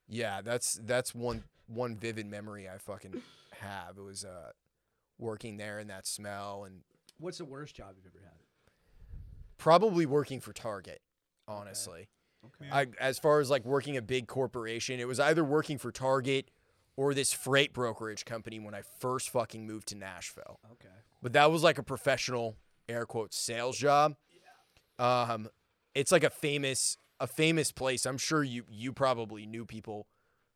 Yeah, 0.08 0.40
that's 0.42 0.80
that's 0.84 1.14
one 1.14 1.44
one 1.66 1.96
vivid 1.96 2.26
memory 2.26 2.68
I 2.68 2.78
fucking 2.78 3.20
have. 3.60 3.98
It 3.98 4.02
was 4.02 4.24
uh 4.24 4.52
working 5.18 5.56
there 5.56 5.78
and 5.78 5.90
that 5.90 6.06
smell 6.06 6.64
and 6.64 6.80
What's 7.20 7.38
the 7.38 7.44
worst 7.44 7.74
job 7.74 7.94
you've 7.96 8.06
ever 8.06 8.22
had? 8.24 8.32
probably 9.56 10.06
working 10.06 10.40
for 10.40 10.52
Target, 10.52 11.00
honestly. 11.48 12.08
Okay. 12.46 12.70
I 12.70 12.86
as 13.00 13.18
far 13.18 13.40
as 13.40 13.50
like 13.50 13.64
working 13.64 13.96
a 13.96 14.02
big 14.02 14.28
corporation, 14.28 15.00
it 15.00 15.08
was 15.08 15.18
either 15.18 15.44
working 15.44 15.78
for 15.78 15.90
Target 15.90 16.50
or 16.96 17.12
this 17.14 17.32
freight 17.32 17.72
brokerage 17.72 18.24
company 18.24 18.60
when 18.60 18.74
I 18.74 18.82
first 19.00 19.30
fucking 19.30 19.66
moved 19.66 19.88
to 19.88 19.94
Nashville. 19.96 20.60
Okay. 20.72 20.94
But 21.22 21.32
that 21.32 21.50
was 21.50 21.62
like 21.64 21.78
a 21.78 21.82
professional 21.82 22.56
air 22.88 23.04
quotes 23.06 23.36
sales 23.36 23.76
job. 23.76 24.14
Um 24.98 25.48
it's 25.94 26.12
like 26.12 26.22
a 26.24 26.30
famous 26.30 26.96
a 27.20 27.26
famous 27.26 27.72
place. 27.72 28.06
I'm 28.06 28.18
sure 28.18 28.42
you 28.44 28.64
you 28.70 28.92
probably 28.92 29.46
knew 29.46 29.64
people 29.64 30.06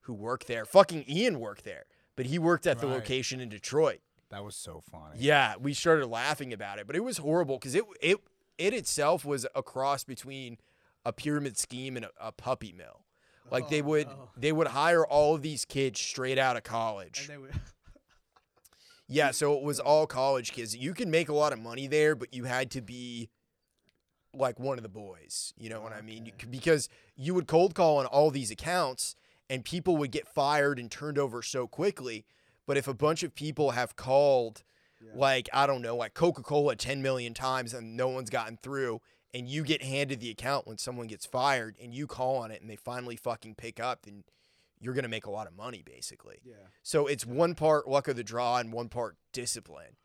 who 0.03 0.15
work 0.15 0.45
there. 0.47 0.65
Fucking 0.65 1.05
Ian 1.09 1.39
worked 1.41 1.65
there, 1.65 1.85
but 2.17 2.27
he 2.27 2.39
worked 2.39 2.67
at 2.67 2.79
the 2.81 2.87
Right. 2.87 2.95
location 2.95 3.41
in 3.41 3.49
Detroit. 3.49 4.01
That 4.31 4.45
was 4.45 4.57
so 4.57 4.81
funny. 4.91 5.19
Yeah, 5.19 5.55
we 5.61 5.75
started 5.75 6.07
laughing 6.07 6.53
about 6.53 6.79
it, 6.79 6.87
but 6.87 6.97
it 6.97 7.05
was 7.05 7.19
horrible 7.19 7.59
because 7.59 7.75
it 7.75 7.85
it 8.01 8.19
it 8.59 8.75
itself 8.75 9.25
was 9.25 9.47
a 9.55 9.63
cross 9.63 10.05
between 10.05 10.59
a 11.05 11.13
pyramid 11.13 11.59
scheme 11.59 11.97
and 11.97 12.07
a, 12.07 12.11
a 12.21 12.33
puppy 12.33 12.73
mill. 12.73 13.05
Like 13.51 13.69
they 13.69 13.81
Oh, 13.83 13.85
would 13.87 14.07
no. 14.07 14.31
they 14.37 14.53
would 14.53 14.69
hire 14.69 15.05
all 15.07 15.35
of 15.35 15.43
these 15.43 15.65
kids 15.65 16.01
straight 16.01 16.39
out 16.39 16.57
of 16.57 16.63
college. 16.63 17.21
And 17.21 17.29
they 17.29 17.39
would. 17.39 17.61
Yeah, 19.09 19.31
so 19.33 19.55
it 19.55 19.63
was 19.63 19.79
all 19.81 20.07
college 20.07 20.53
kids. 20.53 20.77
You 20.77 20.95
can 20.95 21.11
make 21.11 21.29
a 21.29 21.35
lot 21.35 21.53
of 21.53 21.59
money 21.59 21.87
there, 21.87 22.15
but 22.15 22.33
you 22.33 22.45
had 22.45 22.71
to 22.73 22.81
be 22.81 23.29
like 24.35 24.59
one 24.59 24.79
of 24.79 24.83
the 24.83 24.89
boys. 24.89 25.53
You 25.57 25.69
know 25.71 25.81
what 25.81 25.93
I 25.93 26.01
mean? 26.03 26.27
You 26.27 26.33
because 26.51 26.89
you 27.17 27.35
would 27.35 27.47
cold 27.47 27.75
call 27.75 27.99
on 27.99 28.07
all 28.07 28.31
these 28.31 28.51
accounts 28.51 29.15
and 29.51 29.65
people 29.65 29.97
would 29.99 30.11
get 30.11 30.27
fired 30.29 30.79
and 30.79 30.91
turned 30.91 31.19
over 31.19 31.43
so 31.43 31.67
quickly. 31.67 32.25
But 32.67 32.77
if 32.77 32.87
a 32.89 32.95
bunch 32.95 33.23
of 33.23 33.35
people 33.35 33.73
have 33.73 33.97
called, 33.97 34.63
Yeah. 35.05 35.11
like, 35.15 35.49
I 35.53 35.67
don't 35.67 35.83
know, 35.83 35.97
like 35.97 36.15
Coca 36.15 36.43
Cola 36.43 36.77
10 36.77 37.03
million 37.03 37.35
times 37.35 37.75
and 37.75 37.97
no 37.97 38.09
one's 38.09 38.31
gotten 38.31 38.57
through, 38.63 39.01
and 39.35 39.49
you 39.49 39.65
get 39.65 39.83
handed 39.83 40.21
the 40.21 40.31
account 40.31 40.67
when 40.67 40.79
someone 40.79 41.07
gets 41.09 41.27
fired 41.27 41.77
and 41.83 41.93
you 41.95 42.07
call 42.07 42.37
on 42.37 42.51
it 42.51 42.61
and 42.61 42.71
they 42.71 42.77
finally 42.77 43.17
fucking 43.17 43.55
pick 43.57 43.81
up, 43.81 44.03
then 44.03 44.25
you're 44.79 44.95
going 44.95 45.03
to 45.05 45.09
make 45.09 45.27
a 45.27 45.31
lot 45.31 45.47
of 45.47 45.57
money, 45.57 45.83
basically. 45.85 46.39
Yeah. 46.45 46.55
So 46.83 47.07
it's 47.07 47.25
one 47.27 47.55
part 47.55 47.89
luck 47.89 48.09
of 48.09 48.17
the 48.17 48.25
draw 48.25 48.59
and 48.59 48.73
one 48.73 48.89
part 48.89 49.17
discipline. 49.33 49.97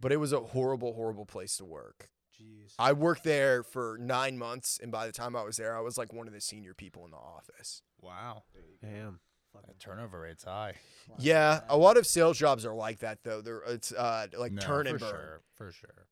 But 0.00 0.10
it 0.10 0.16
was 0.16 0.32
a 0.32 0.40
horrible, 0.40 0.94
horrible 0.94 1.26
place 1.26 1.56
to 1.58 1.64
work. 1.64 2.08
Jeez. 2.42 2.74
I 2.78 2.92
worked 2.92 3.24
there 3.24 3.62
for 3.62 3.96
nine 4.00 4.38
months, 4.38 4.78
and 4.82 4.90
by 4.90 5.06
the 5.06 5.12
time 5.12 5.36
I 5.36 5.42
was 5.42 5.56
there, 5.56 5.76
I 5.76 5.80
was 5.80 5.96
like 5.98 6.12
one 6.12 6.26
of 6.26 6.32
the 6.34 6.40
senior 6.40 6.74
people 6.74 7.04
in 7.04 7.10
the 7.10 7.16
office. 7.16 7.82
Wow. 8.00 8.44
Damn. 8.82 9.20
Fucking 9.52 9.66
That 9.68 9.78
turnover 9.80 10.20
rate's 10.20 10.44
high. 10.44 10.74
class 11.06 11.20
Yeah, 11.22 11.60
a 11.68 11.76
lot 11.76 11.96
of 11.98 12.06
sales 12.06 12.38
jobs 12.38 12.64
are 12.64 12.74
like 12.74 13.00
that 13.00 13.18
though. 13.22 13.40
They're 13.42 13.60
it's 13.68 13.92
uh 13.92 14.26
like 14.38 14.52
No, 14.52 14.62
turn 14.62 14.84
for 14.86 14.90
and 14.90 14.98
burn. 15.00 15.10
Sure, 15.10 15.40
for 15.54 15.72
sure. 15.72 16.06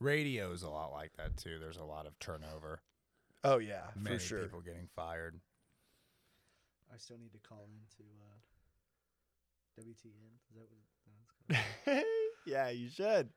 Radio's 0.00 0.62
a 0.62 0.68
lot 0.68 0.92
like 0.92 1.12
that 1.16 1.36
too. 1.38 1.58
There's 1.58 1.78
a 1.78 1.84
lot 1.84 2.06
of 2.06 2.18
turnover. 2.18 2.82
Oh 3.42 3.58
yeah, 3.58 3.84
Many 3.96 4.18
for 4.18 4.22
sure. 4.22 4.42
people 4.42 4.60
getting 4.60 4.88
fired. 4.94 5.40
I 6.92 6.98
still 6.98 7.16
need 7.18 7.32
to 7.32 7.38
call 7.38 7.66
into 7.72 8.04
uh, 8.20 9.80
WTN. 9.80 10.36
Is 10.50 10.56
that 10.56 10.60
what 10.60 10.68
that's 10.76 11.86
called? 11.86 12.04
yeah, 12.46 12.68
you 12.68 12.88
should. 12.90 13.30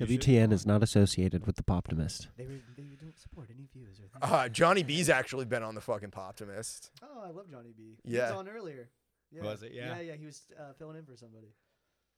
I 0.00 0.04
need 0.04 0.20
to 0.20 0.26
call 0.26 0.34
in. 0.34 0.38
You 0.40 0.46
should 0.46 0.50
WTN 0.50 0.52
is 0.52 0.66
not 0.66 0.82
associated 0.82 1.46
with 1.46 1.56
the 1.56 1.62
Poptimist. 1.62 2.28
They, 2.36 2.46
re- 2.46 2.62
they 2.76 2.82
don't 3.00 3.18
support 3.18 3.48
any 3.54 3.66
views 3.72 4.00
or. 4.00 4.08
Uh, 4.20 4.48
Johnny 4.48 4.82
B's 4.82 5.08
actually 5.08 5.44
been 5.44 5.62
on 5.62 5.74
the 5.74 5.80
fucking 5.80 6.10
Poptimist. 6.10 6.90
oh, 7.02 7.22
I 7.26 7.30
love 7.30 7.50
Johnny 7.50 7.72
B. 7.76 7.98
He 8.04 8.14
Yeah. 8.16 8.30
was 8.30 8.38
on 8.38 8.48
earlier. 8.48 8.90
Yeah. 9.30 9.42
Was 9.42 9.62
it? 9.62 9.72
Yeah. 9.74 9.96
Yeah, 9.96 10.00
yeah. 10.00 10.14
He 10.16 10.24
was 10.26 10.42
uh, 10.58 10.72
filling 10.78 10.96
in 10.96 11.04
for 11.04 11.16
somebody. 11.16 11.48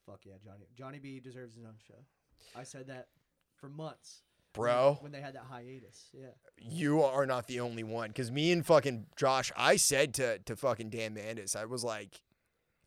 Fuck 0.06 0.20
yeah, 0.24 0.34
Johnny. 0.44 0.66
Johnny 0.76 0.98
B 0.98 1.20
deserves 1.20 1.54
his 1.56 1.64
own 1.64 1.74
show. 1.86 1.94
I 2.56 2.62
said 2.62 2.86
that 2.88 3.08
for 3.56 3.68
months, 3.68 4.22
Bro, 4.52 4.98
When 5.00 5.12
they 5.12 5.20
had 5.20 5.34
that 5.36 5.44
hiatus, 5.48 6.08
yeah. 6.12 6.26
you 6.58 7.02
are 7.04 7.24
not 7.24 7.46
the 7.46 7.60
only 7.60 7.84
one. 7.84 8.08
Because 8.08 8.32
me 8.32 8.50
and 8.50 8.66
fucking 8.66 9.06
Josh, 9.16 9.52
I 9.56 9.76
said 9.76 10.12
to, 10.14 10.38
to 10.40 10.56
fucking 10.56 10.90
Dan 10.90 11.14
Mandis, 11.14 11.54
I 11.54 11.66
was 11.66 11.84
like, 11.84 12.20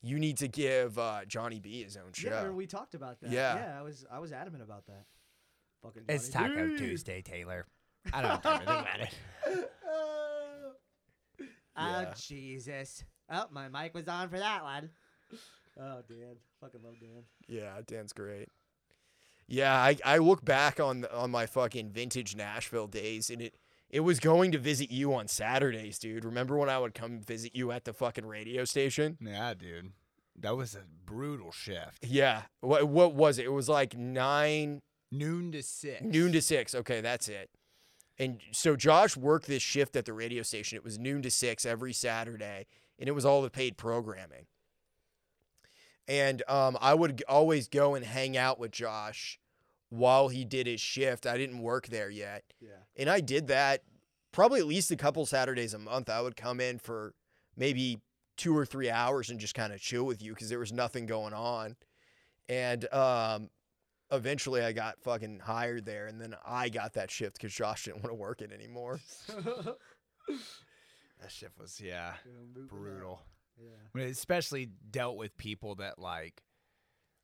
you 0.04 0.18
need 0.18 0.36
to 0.38 0.48
give 0.48 0.98
uh, 0.98 1.24
Johnny 1.26 1.60
B 1.60 1.82
his 1.82 1.96
own 1.96 2.12
show. 2.12 2.28
Yeah, 2.28 2.42
show. 2.42 2.52
we 2.52 2.66
talked 2.66 2.94
about 2.94 3.20
that. 3.20 3.30
Yeah. 3.30 3.56
yeah. 3.56 3.78
I 3.78 3.82
was 3.82 4.04
I 4.12 4.18
was 4.18 4.32
adamant 4.32 4.62
about 4.62 4.86
that. 4.86 5.04
Fucking. 5.82 6.02
It's 6.08 6.28
Taco 6.28 6.68
B. 6.68 6.76
Tuesday, 6.76 7.22
Taylor. 7.22 7.66
I 8.12 8.22
don't 8.22 8.44
know 8.44 8.50
anything 8.50 8.68
about 8.68 9.00
it. 9.00 9.70
Oh 11.76 12.02
Yeah. 12.02 12.14
Jesus! 12.16 13.02
Oh, 13.28 13.46
my 13.50 13.68
mic 13.68 13.94
was 13.94 14.06
on 14.06 14.28
for 14.28 14.38
that 14.38 14.62
one. 14.62 14.90
Oh, 15.76 16.02
Dan, 16.08 16.36
fucking 16.60 16.80
love 16.84 16.94
Dan. 17.00 17.24
Yeah, 17.48 17.80
Dan's 17.84 18.12
great. 18.12 18.48
Yeah, 19.48 19.74
I, 19.74 19.96
I 20.04 20.18
look 20.18 20.44
back 20.44 20.78
on 20.78 21.04
on 21.06 21.32
my 21.32 21.46
fucking 21.46 21.90
vintage 21.90 22.36
Nashville 22.36 22.86
days, 22.86 23.28
and 23.28 23.42
it 23.42 23.54
it 23.90 24.00
was 24.00 24.18
going 24.20 24.52
to 24.52 24.58
visit 24.58 24.90
you 24.90 25.14
on 25.14 25.28
Saturdays, 25.28 25.98
dude. 25.98 26.24
Remember 26.24 26.56
when 26.56 26.68
I 26.68 26.78
would 26.78 26.94
come 26.94 27.20
visit 27.20 27.54
you 27.54 27.70
at 27.70 27.84
the 27.84 27.92
fucking 27.92 28.26
radio 28.26 28.64
station? 28.64 29.18
Yeah, 29.20 29.54
dude. 29.54 29.92
That 30.40 30.56
was 30.56 30.74
a 30.74 30.82
brutal 31.06 31.52
shift. 31.52 32.04
Yeah. 32.04 32.42
What 32.60 32.88
what 32.88 33.14
was 33.14 33.38
it? 33.38 33.44
It 33.44 33.52
was 33.52 33.68
like 33.68 33.96
nine 33.96 34.82
Noon 35.12 35.52
to 35.52 35.62
six. 35.62 36.02
noon 36.02 36.32
to 36.32 36.42
six. 36.42 36.74
Okay, 36.74 37.00
that's 37.00 37.28
it. 37.28 37.50
And 38.18 38.40
so 38.52 38.74
Josh 38.76 39.16
worked 39.16 39.46
this 39.46 39.62
shift 39.62 39.94
at 39.96 40.04
the 40.06 40.12
radio 40.12 40.42
station. 40.42 40.76
It 40.76 40.84
was 40.84 40.98
noon 40.98 41.22
to 41.22 41.30
six 41.30 41.64
every 41.64 41.92
Saturday, 41.92 42.66
and 42.98 43.08
it 43.08 43.12
was 43.12 43.24
all 43.24 43.42
the 43.42 43.50
paid 43.50 43.76
programming. 43.76 44.46
And 46.06 46.42
um, 46.48 46.76
I 46.80 46.94
would 46.94 47.22
always 47.28 47.68
go 47.68 47.94
and 47.94 48.04
hang 48.04 48.36
out 48.36 48.58
with 48.58 48.72
Josh 48.72 49.38
while 49.96 50.28
he 50.28 50.44
did 50.44 50.66
his 50.66 50.80
shift. 50.80 51.26
I 51.26 51.36
didn't 51.38 51.60
work 51.60 51.86
there 51.88 52.10
yet, 52.10 52.44
Yeah. 52.60 52.70
and 52.96 53.08
I 53.10 53.20
did 53.20 53.46
that 53.48 53.82
probably 54.32 54.60
at 54.60 54.66
least 54.66 54.90
a 54.90 54.96
couple 54.96 55.24
Saturdays 55.26 55.74
a 55.74 55.78
month. 55.78 56.08
I 56.10 56.20
would 56.20 56.36
come 56.36 56.60
in 56.60 56.78
for 56.78 57.14
maybe 57.56 58.00
two 58.36 58.56
or 58.56 58.66
three 58.66 58.90
hours 58.90 59.30
and 59.30 59.38
just 59.38 59.54
kind 59.54 59.72
of 59.72 59.80
chill 59.80 60.04
with 60.04 60.20
you 60.20 60.32
because 60.34 60.48
there 60.48 60.58
was 60.58 60.72
nothing 60.72 61.06
going 61.06 61.32
on. 61.32 61.76
And 62.48 62.92
um, 62.92 63.48
eventually 64.10 64.60
I 64.62 64.72
got 64.72 65.00
fucking 65.02 65.38
hired 65.40 65.84
there, 65.86 66.06
and 66.08 66.20
then 66.20 66.34
I 66.44 66.68
got 66.68 66.94
that 66.94 67.10
shift 67.10 67.36
because 67.36 67.54
Josh 67.54 67.84
didn't 67.84 68.02
want 68.02 68.10
to 68.10 68.14
work 68.14 68.42
it 68.42 68.52
anymore. 68.52 69.00
That 71.20 71.30
shift 71.30 71.58
was 71.58 71.80
yeah 71.80 72.14
brutal. 72.68 73.22
Yeah. 73.58 73.68
When 73.92 74.04
it 74.04 74.10
especially 74.10 74.68
dealt 74.90 75.16
with 75.16 75.36
people 75.36 75.76
that 75.76 75.98
like, 75.98 76.42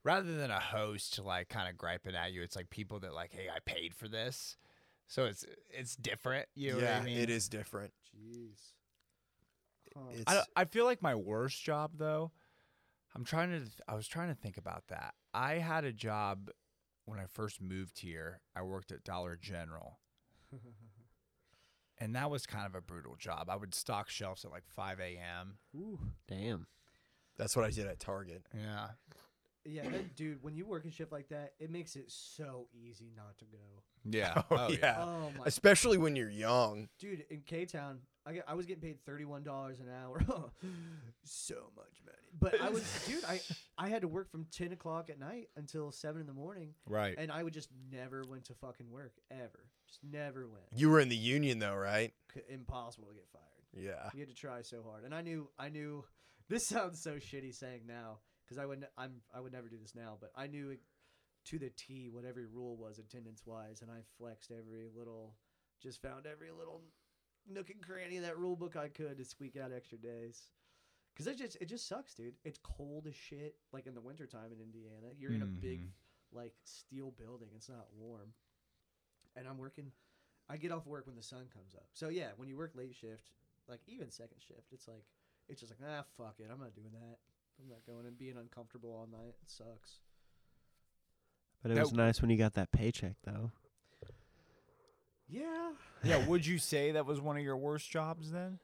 rather 0.04 0.34
than 0.34 0.50
a 0.50 0.60
host 0.60 1.18
like 1.22 1.48
kind 1.48 1.68
of 1.68 1.76
griping 1.76 2.14
at 2.14 2.32
you, 2.32 2.42
it's 2.42 2.56
like 2.56 2.70
people 2.70 3.00
that 3.00 3.14
like, 3.14 3.32
hey, 3.32 3.48
I 3.54 3.58
paid 3.64 3.94
for 3.94 4.08
this, 4.08 4.56
so 5.06 5.24
it's 5.24 5.44
it's 5.68 5.96
different. 5.96 6.46
You 6.54 6.72
know 6.72 6.78
yeah, 6.78 6.94
what 6.98 7.02
I 7.02 7.06
mean? 7.06 7.18
it 7.18 7.30
is 7.30 7.48
different. 7.48 7.92
Jeez. 8.16 8.58
Huh. 9.96 10.02
It's, 10.12 10.24
I, 10.26 10.42
I 10.56 10.64
feel 10.66 10.84
like 10.84 11.02
my 11.02 11.14
worst 11.14 11.62
job 11.62 11.92
though. 11.96 12.32
I'm 13.14 13.24
trying 13.24 13.50
to. 13.50 13.58
th- 13.58 13.80
I 13.88 13.94
was 13.94 14.06
trying 14.06 14.28
to 14.28 14.40
think 14.40 14.56
about 14.56 14.84
that. 14.88 15.14
I 15.34 15.54
had 15.54 15.84
a 15.84 15.92
job 15.92 16.50
when 17.06 17.18
I 17.18 17.24
first 17.26 17.60
moved 17.60 17.98
here. 17.98 18.40
I 18.54 18.62
worked 18.62 18.92
at 18.92 19.02
Dollar 19.02 19.36
General, 19.40 19.98
and 21.98 22.14
that 22.14 22.30
was 22.30 22.46
kind 22.46 22.66
of 22.66 22.76
a 22.76 22.80
brutal 22.80 23.16
job. 23.16 23.48
I 23.50 23.56
would 23.56 23.74
stock 23.74 24.08
shelves 24.10 24.44
at 24.44 24.52
like 24.52 24.62
5 24.76 25.00
a.m. 25.00 25.58
Ooh. 25.76 25.98
Damn. 26.28 26.68
that's 27.36 27.56
what 27.56 27.64
I 27.64 27.70
did 27.70 27.86
at 27.88 27.98
Target. 27.98 28.44
Yeah, 28.54 28.90
Yeah, 29.64 29.88
that, 29.88 30.16
dude. 30.16 30.42
When 30.42 30.54
you 30.54 30.64
work 30.66 30.84
a 30.86 30.90
shift 30.90 31.12
like 31.12 31.28
that, 31.28 31.52
it 31.58 31.70
makes 31.70 31.94
it 31.96 32.04
so 32.10 32.66
easy 32.72 33.12
not 33.16 33.36
to 33.38 33.44
go. 33.44 33.58
yeah, 34.04 34.42
Oh, 34.50 34.56
oh 34.56 34.68
yeah. 34.70 34.96
Oh 35.00 35.30
my, 35.38 35.44
Especially 35.46 35.98
when 35.98 36.16
you're 36.16 36.30
young. 36.30 36.88
dude. 36.98 37.24
In 37.30 37.42
K 37.46 37.66
Town, 37.66 37.98
I 38.26 38.32
get, 38.34 38.44
I 38.48 38.54
was 38.54 38.64
getting 38.66 38.82
paid 38.82 39.04
thirty 39.04 39.24
one 39.24 39.42
dollars 39.42 39.78
an 39.80 39.88
hour. 39.90 40.22
so 41.24 41.54
much 41.76 42.00
money. 42.04 42.16
But 42.38 42.60
I 42.60 42.70
was, 42.70 42.82
dude. 43.06 43.24
I 43.24 43.40
I 43.76 43.88
had 43.88 44.02
to 44.02 44.08
work 44.08 44.30
from 44.30 44.46
ten 44.52 44.72
o'clock 44.72 45.10
at 45.10 45.18
night 45.18 45.48
until 45.56 45.92
seven 45.92 46.20
in 46.20 46.26
the 46.26 46.32
morning, 46.32 46.74
Right. 46.86 47.14
and 47.18 47.30
I 47.30 47.42
would 47.42 47.52
just 47.54 47.68
never 47.92 48.24
went 48.28 48.44
to 48.46 48.54
fucking 48.54 48.90
work 48.90 49.12
ever. 49.30 49.66
Just 49.88 50.00
never 50.04 50.46
went. 50.46 50.64
You 50.74 50.90
were 50.90 51.00
in 51.00 51.08
the 51.08 51.16
union 51.16 51.58
though, 51.58 51.74
right? 51.76 52.12
C- 52.34 52.40
impossible 52.48 53.08
to 53.08 53.14
get 53.14 53.26
fired. 53.32 53.44
Yeah. 53.86 54.10
You 54.14 54.20
had 54.20 54.28
to 54.28 54.34
try 54.34 54.62
so 54.62 54.82
hard, 54.88 55.04
and 55.04 55.14
I 55.14 55.20
knew, 55.22 55.48
I 55.58 55.68
knew. 55.68 56.04
This 56.48 56.66
sounds 56.66 57.00
so 57.00 57.12
shitty 57.16 57.54
saying 57.54 57.82
now, 57.86 58.18
because 58.50 58.60
I 58.60 58.66
would, 58.66 58.84
I'm, 58.98 59.12
I 59.32 59.38
would 59.38 59.52
never 59.52 59.68
do 59.68 59.76
this 59.80 59.94
now, 59.94 60.16
but 60.20 60.32
I 60.36 60.48
knew 60.48 60.70
it 60.70 60.80
to 61.46 61.58
the 61.60 61.70
T 61.70 62.08
what 62.10 62.24
every 62.24 62.46
rule 62.46 62.76
was 62.76 62.98
attendance 62.98 63.42
wise, 63.46 63.80
and 63.80 63.90
I 63.90 63.98
flexed 64.18 64.50
every 64.50 64.88
little, 64.92 65.36
just 65.80 66.02
found 66.02 66.26
every 66.26 66.50
little 66.50 66.82
nook 67.48 67.70
and 67.70 67.80
cranny 67.80 68.16
of 68.16 68.24
that 68.24 68.36
rule 68.38 68.56
book 68.56 68.74
I 68.74 68.88
could 68.88 69.18
to 69.18 69.24
squeak 69.24 69.56
out 69.56 69.70
extra 69.72 69.98
days. 69.98 70.50
Cause 71.16 71.28
it 71.28 71.38
just, 71.38 71.56
it 71.60 71.66
just 71.66 71.86
sucks, 71.86 72.14
dude. 72.14 72.34
It's 72.44 72.58
cold 72.58 73.06
as 73.06 73.14
shit. 73.14 73.54
Like 73.72 73.86
in 73.86 73.94
the 73.94 74.00
wintertime 74.00 74.50
in 74.52 74.60
Indiana, 74.60 75.12
you're 75.16 75.32
in 75.32 75.42
a 75.42 75.46
big, 75.46 75.82
Mhm. 75.82 75.90
like 76.32 76.54
steel 76.64 77.12
building. 77.12 77.50
It's 77.54 77.68
not 77.68 77.86
warm, 77.96 78.32
and 79.36 79.46
I'm 79.46 79.58
working. 79.58 79.92
I 80.48 80.56
get 80.56 80.72
off 80.72 80.86
work 80.86 81.06
when 81.06 81.16
the 81.16 81.22
sun 81.22 81.46
comes 81.52 81.74
up. 81.74 81.86
So 81.92 82.08
yeah, 82.08 82.30
when 82.36 82.48
you 82.48 82.56
work 82.56 82.72
late 82.74 82.94
shift, 82.96 83.30
like 83.68 83.80
even 83.86 84.10
second 84.10 84.40
shift, 84.40 84.72
it's 84.72 84.88
like 84.88 85.04
it's 85.48 85.60
just 85.60 85.72
like 85.72 85.88
ah 85.88 86.04
fuck 86.16 86.36
it, 86.40 86.48
I'm 86.50 86.58
not 86.60 86.74
doing 86.74 86.92
that. 86.92 87.18
I'm 87.62 87.68
not 87.68 87.84
going 87.86 88.06
and 88.06 88.16
being 88.18 88.36
uncomfortable 88.36 88.90
all 88.90 89.08
night. 89.10 89.34
It 89.42 89.50
sucks. 89.50 89.98
But 91.62 91.72
it 91.72 91.74
That- 91.74 91.82
was 91.82 91.92
nice 91.92 92.20
when 92.22 92.30
you 92.30 92.36
got 92.38 92.54
that 92.54 92.72
paycheck, 92.72 93.16
though. 93.24 93.52
Yeah. 95.28 95.72
yeah. 96.02 96.26
Would 96.26 96.44
you 96.46 96.58
say 96.58 96.92
that 96.92 97.06
was 97.06 97.20
one 97.20 97.36
of 97.36 97.42
your 97.42 97.56
worst 97.56 97.90
jobs 97.90 98.30
then? 98.32 98.58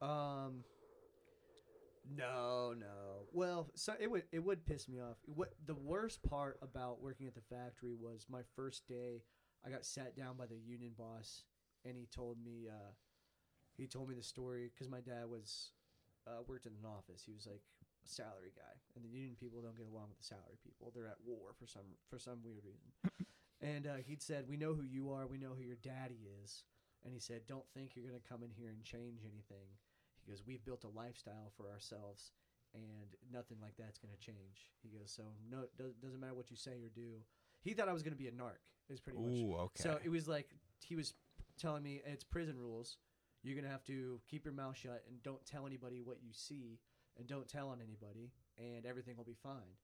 Um. 0.00 0.64
No, 2.10 2.72
no. 2.76 3.26
Well, 3.32 3.70
so 3.74 3.92
it 4.00 4.10
would 4.10 4.22
it 4.32 4.38
would 4.42 4.64
piss 4.64 4.88
me 4.88 4.98
off. 4.98 5.18
What 5.26 5.52
the 5.66 5.74
worst 5.74 6.22
part 6.22 6.58
about 6.62 7.02
working 7.02 7.26
at 7.26 7.34
the 7.34 7.42
factory 7.42 7.94
was 7.94 8.26
my 8.30 8.40
first 8.56 8.86
day. 8.88 9.22
I 9.64 9.70
got 9.70 9.84
sat 9.84 10.16
down 10.16 10.36
by 10.38 10.46
the 10.46 10.56
union 10.56 10.92
boss, 10.96 11.44
and 11.84 11.96
he 11.96 12.06
told 12.06 12.38
me 12.42 12.66
uh, 12.68 12.92
he 13.76 13.86
told 13.86 14.08
me 14.08 14.14
the 14.14 14.22
story 14.22 14.70
because 14.72 14.88
my 14.88 15.00
dad 15.00 15.28
was 15.28 15.72
uh, 16.26 16.40
worked 16.46 16.64
in 16.66 16.72
an 16.72 16.86
office. 16.88 17.22
He 17.26 17.32
was 17.34 17.46
like 17.46 17.60
a 17.77 17.77
salary 18.10 18.52
guy, 18.56 18.74
and 18.96 19.04
the 19.04 19.08
union 19.08 19.36
people 19.38 19.60
don't 19.60 19.76
get 19.76 19.86
along 19.86 20.08
with 20.08 20.18
the 20.18 20.24
salary 20.24 20.58
people. 20.62 20.92
They're 20.94 21.06
at 21.06 21.20
war 21.24 21.54
for 21.58 21.66
some 21.66 21.96
for 22.08 22.18
some 22.18 22.40
weird 22.44 22.64
reason. 22.64 22.90
and 23.60 23.86
uh, 23.86 24.00
he'd 24.04 24.22
said, 24.22 24.48
"We 24.48 24.56
know 24.56 24.74
who 24.74 24.84
you 24.84 25.12
are. 25.12 25.26
We 25.26 25.38
know 25.38 25.54
who 25.56 25.62
your 25.62 25.80
daddy 25.82 26.28
is." 26.42 26.64
And 27.04 27.12
he 27.12 27.20
said, 27.20 27.46
"Don't 27.46 27.68
think 27.74 27.94
you're 27.94 28.06
gonna 28.06 28.24
come 28.28 28.42
in 28.42 28.50
here 28.50 28.70
and 28.70 28.82
change 28.82 29.22
anything." 29.22 29.78
He 30.24 30.30
goes, 30.30 30.42
"We've 30.46 30.64
built 30.64 30.84
a 30.84 30.88
lifestyle 30.88 31.52
for 31.56 31.70
ourselves, 31.70 32.32
and 32.74 33.14
nothing 33.32 33.58
like 33.60 33.76
that's 33.78 33.98
gonna 33.98 34.18
change." 34.18 34.72
He 34.82 34.88
goes, 34.88 35.12
"So 35.12 35.22
no, 35.50 35.62
it 35.62 35.76
does, 35.76 35.94
doesn't 36.02 36.20
matter 36.20 36.34
what 36.34 36.50
you 36.50 36.56
say 36.56 36.82
or 36.82 36.90
do." 36.94 37.22
He 37.60 37.74
thought 37.74 37.88
I 37.88 37.92
was 37.92 38.02
gonna 38.02 38.16
be 38.16 38.28
a 38.28 38.32
narc. 38.32 38.62
Is 38.88 39.00
pretty 39.00 39.18
much. 39.18 39.32
Ooh, 39.32 39.54
okay. 39.54 39.82
So 39.82 39.98
it 40.02 40.08
was 40.08 40.26
like 40.26 40.48
he 40.80 40.96
was 40.96 41.14
telling 41.58 41.82
me 41.82 42.00
it's 42.04 42.24
prison 42.24 42.58
rules. 42.58 42.96
You're 43.42 43.56
gonna 43.56 43.72
have 43.72 43.84
to 43.84 44.20
keep 44.26 44.44
your 44.44 44.54
mouth 44.54 44.76
shut 44.76 45.04
and 45.08 45.22
don't 45.22 45.44
tell 45.46 45.66
anybody 45.66 46.00
what 46.00 46.18
you 46.22 46.32
see, 46.32 46.80
and 47.18 47.26
don't 47.26 47.48
tell 47.48 47.68
on 47.68 47.78
anybody, 47.82 48.32
and 48.56 48.86
everything 48.86 49.16
will 49.16 49.24
be 49.24 49.36
fine. 49.42 49.76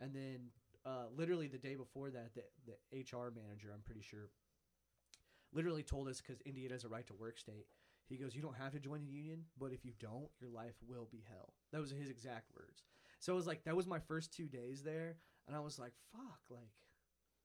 And 0.00 0.14
then, 0.14 0.50
uh, 0.84 1.06
literally 1.14 1.48
the 1.48 1.58
day 1.58 1.74
before 1.74 2.10
that, 2.10 2.34
the 2.34 2.44
the 2.66 2.98
HR 3.00 3.30
manager, 3.30 3.70
I'm 3.72 3.82
pretty 3.82 4.02
sure, 4.02 4.30
literally 5.52 5.82
told 5.82 6.08
us 6.08 6.20
because 6.20 6.40
Indiana 6.42 6.74
is 6.74 6.84
a 6.84 6.88
right 6.88 7.06
to 7.06 7.14
work 7.14 7.38
state. 7.38 7.66
He 8.08 8.16
goes, 8.16 8.36
"You 8.36 8.42
don't 8.42 8.56
have 8.56 8.72
to 8.72 8.80
join 8.80 9.02
the 9.02 9.10
union, 9.10 9.46
but 9.58 9.72
if 9.72 9.84
you 9.84 9.92
don't, 9.98 10.30
your 10.40 10.50
life 10.50 10.76
will 10.86 11.06
be 11.10 11.24
hell." 11.28 11.54
That 11.72 11.80
was 11.80 11.90
his 11.90 12.10
exact 12.10 12.50
words. 12.54 12.84
So 13.18 13.32
it 13.32 13.36
was 13.36 13.46
like 13.46 13.64
that 13.64 13.76
was 13.76 13.86
my 13.86 13.98
first 13.98 14.32
two 14.32 14.46
days 14.46 14.82
there, 14.82 15.16
and 15.46 15.56
I 15.56 15.60
was 15.60 15.78
like, 15.78 15.92
"Fuck!" 16.12 16.40
Like 16.50 16.70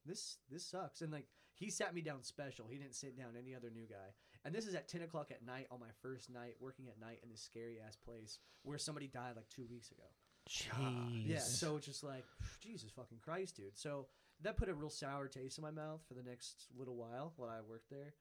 this 0.05 0.37
this 0.49 0.65
sucks. 0.65 1.01
And 1.01 1.11
like 1.11 1.27
he 1.55 1.69
sat 1.69 1.93
me 1.93 2.01
down 2.01 2.23
special. 2.23 2.67
He 2.67 2.77
didn't 2.77 2.95
sit 2.95 3.17
down 3.17 3.35
any 3.37 3.55
other 3.55 3.69
new 3.69 3.85
guy. 3.87 4.13
And 4.43 4.55
this 4.55 4.65
is 4.65 4.75
at 4.75 4.87
ten 4.87 5.01
o'clock 5.01 5.31
at 5.31 5.45
night 5.45 5.67
on 5.71 5.79
my 5.79 5.91
first 6.01 6.29
night 6.29 6.55
working 6.59 6.87
at 6.87 6.99
night 6.99 7.19
in 7.23 7.29
this 7.29 7.41
scary 7.41 7.77
ass 7.85 7.95
place 7.95 8.39
where 8.63 8.77
somebody 8.77 9.07
died 9.07 9.33
like 9.35 9.49
two 9.49 9.65
weeks 9.69 9.91
ago. 9.91 10.03
Jeez. 10.49 11.27
Yeah, 11.27 11.39
so 11.39 11.77
it's 11.77 11.85
just 11.85 12.03
like 12.03 12.25
Jesus 12.59 12.89
fucking 12.95 13.19
Christ, 13.21 13.57
dude. 13.57 13.77
So 13.77 14.07
that 14.41 14.57
put 14.57 14.69
a 14.69 14.73
real 14.73 14.89
sour 14.89 15.27
taste 15.27 15.57
in 15.57 15.61
my 15.61 15.71
mouth 15.71 16.01
for 16.07 16.15
the 16.15 16.23
next 16.23 16.65
little 16.77 16.95
while 16.95 17.33
while 17.37 17.49
I 17.49 17.59
worked 17.67 17.89
there. 17.89 18.13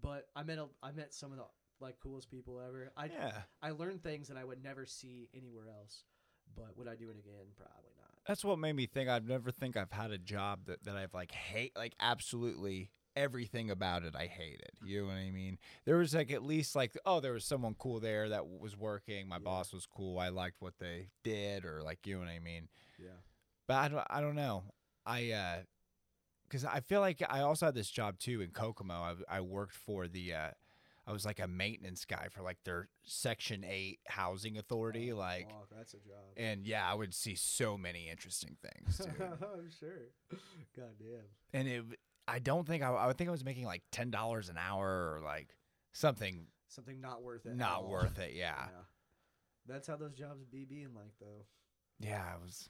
But 0.00 0.28
I 0.36 0.42
met 0.42 0.58
a, 0.58 0.66
I 0.82 0.92
met 0.92 1.12
some 1.12 1.32
of 1.32 1.38
the 1.38 1.44
like 1.80 1.98
coolest 2.00 2.30
people 2.30 2.60
ever. 2.60 2.92
I 2.96 3.06
yeah. 3.06 3.32
I 3.62 3.70
learned 3.70 4.02
things 4.02 4.28
that 4.28 4.36
I 4.36 4.44
would 4.44 4.62
never 4.62 4.86
see 4.86 5.28
anywhere 5.34 5.68
else. 5.68 6.04
But 6.56 6.76
would 6.76 6.88
I 6.88 6.94
do 6.94 7.10
it 7.10 7.16
again? 7.18 7.46
Probably 7.56 7.90
not. 7.96 8.10
That's 8.26 8.44
what 8.44 8.58
made 8.58 8.74
me 8.74 8.86
think 8.86 9.08
I'd 9.08 9.26
never 9.26 9.50
think 9.50 9.76
I've 9.76 9.90
had 9.90 10.10
a 10.10 10.18
job 10.18 10.66
that, 10.66 10.84
that 10.84 10.96
I've 10.96 11.14
like 11.14 11.32
hate 11.32 11.76
like 11.76 11.94
absolutely 12.00 12.90
everything 13.16 13.70
about 13.70 14.02
it 14.02 14.14
I 14.16 14.26
hated. 14.26 14.72
You 14.84 15.02
know 15.02 15.06
what 15.08 15.16
I 15.16 15.30
mean? 15.30 15.58
There 15.84 15.96
was 15.98 16.14
like 16.14 16.30
at 16.32 16.42
least 16.42 16.74
like 16.76 16.96
oh 17.06 17.20
there 17.20 17.32
was 17.32 17.44
someone 17.44 17.74
cool 17.78 18.00
there 18.00 18.28
that 18.30 18.46
was 18.46 18.76
working. 18.76 19.28
My 19.28 19.36
Yeah. 19.36 19.40
boss 19.44 19.72
was 19.72 19.86
cool. 19.86 20.18
I 20.18 20.28
liked 20.30 20.56
what 20.60 20.74
they 20.78 21.08
did 21.22 21.64
or 21.64 21.82
like 21.82 22.06
you 22.06 22.14
know 22.14 22.20
what 22.20 22.28
I 22.28 22.38
mean. 22.40 22.68
Yeah. 22.98 23.08
but 23.66 23.74
I 23.76 23.88
don't 23.88 24.06
I 24.10 24.20
don't 24.20 24.34
know. 24.36 24.64
I 25.06 25.30
uh 25.32 25.56
cuz 26.48 26.64
I 26.64 26.80
feel 26.80 27.00
like 27.00 27.22
I 27.28 27.40
also 27.40 27.66
had 27.66 27.74
this 27.74 27.90
job 27.90 28.18
too 28.18 28.40
in 28.40 28.50
Kokomo. 28.50 28.94
I 29.28 29.36
I 29.38 29.40
worked 29.40 29.74
for 29.74 30.08
the 30.08 30.34
uh 30.34 30.50
I 31.06 31.12
was 31.12 31.26
like 31.26 31.38
a 31.38 31.46
maintenance 31.46 32.06
guy 32.06 32.28
for 32.30 32.40
like 32.40 32.56
their 32.64 32.88
section 33.02 33.62
8 33.62 34.00
housing 34.06 34.56
authority 34.56 35.12
like 35.12 35.50
Fuck, 35.50 35.68
that's 35.76 35.92
a 35.92 35.98
job. 35.98 36.32
and 36.38 36.66
yeah, 36.66 36.90
I 36.90 36.94
would 36.94 37.12
see 37.12 37.34
so 37.34 37.76
many 37.76 38.08
interesting 38.08 38.56
things. 38.62 39.00
I'm 39.20 39.68
sure. 39.78 40.08
God 40.74 40.94
damn. 40.98 41.26
and 41.52 41.68
it 41.68 41.84
I 42.26 42.38
don't 42.38 42.66
think 42.66 42.82
I, 42.82 42.88
I 42.90 43.06
would 43.06 43.18
think 43.18 43.28
I 43.28 43.32
was 43.32 43.44
making 43.44 43.66
like 43.66 43.82
$10 43.92 44.50
an 44.50 44.56
hour 44.58 44.86
or 45.16 45.20
like 45.24 45.54
something 45.92 46.46
Something 46.68 47.00
not 47.00 47.22
worth 47.22 47.46
it. 47.46 47.54
not 47.56 47.86
worth 47.88 48.18
it. 48.18 48.32
Yeah. 48.34 48.66
That's 49.66 49.86
how 49.86 49.96
those 49.96 50.14
jobs 50.14 50.44
be 50.44 50.64
being 50.64 50.88
like 50.94 51.12
though. 51.20 51.44
Yeah, 52.00 52.34
it 52.34 52.40
was 52.42 52.68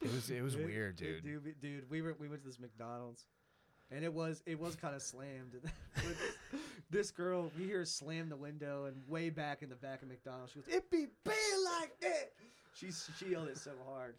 it 0.00 0.12
was 0.12 0.30
it 0.30 0.42
was 0.42 0.56
weird, 0.68 1.00
it 1.00 1.22
dude. 1.24 1.60
dude, 1.60 1.90
we 1.90 2.02
were 2.02 2.14
we 2.18 2.28
went 2.28 2.42
to 2.42 2.48
this 2.48 2.58
McDonald's, 2.60 3.26
and 3.90 4.04
it 4.04 4.12
was 4.12 4.42
it 4.46 4.58
was 4.58 4.76
kind 4.76 4.94
of 4.94 5.02
slammed. 5.02 5.54
This, 6.02 6.16
this 6.90 7.10
girl, 7.10 7.50
we 7.58 7.64
hear 7.64 7.78
her 7.78 7.84
slam 7.84 8.28
the 8.28 8.36
window, 8.36 8.84
and 8.84 8.96
way 9.08 9.30
back 9.30 9.62
in 9.62 9.68
the 9.70 9.76
back 9.76 10.02
of 10.02 10.08
McDonald's, 10.08 10.52
she 10.52 10.60
goes, 10.60 10.68
"It 10.68 10.90
be 10.90 11.06
big 11.24 11.34
like 11.80 11.98
that." 12.00 12.32
She 12.74 12.90
she 13.18 13.30
yelled 13.30 13.48
it 13.48 13.56
so 13.58 13.70
hard. 13.88 14.14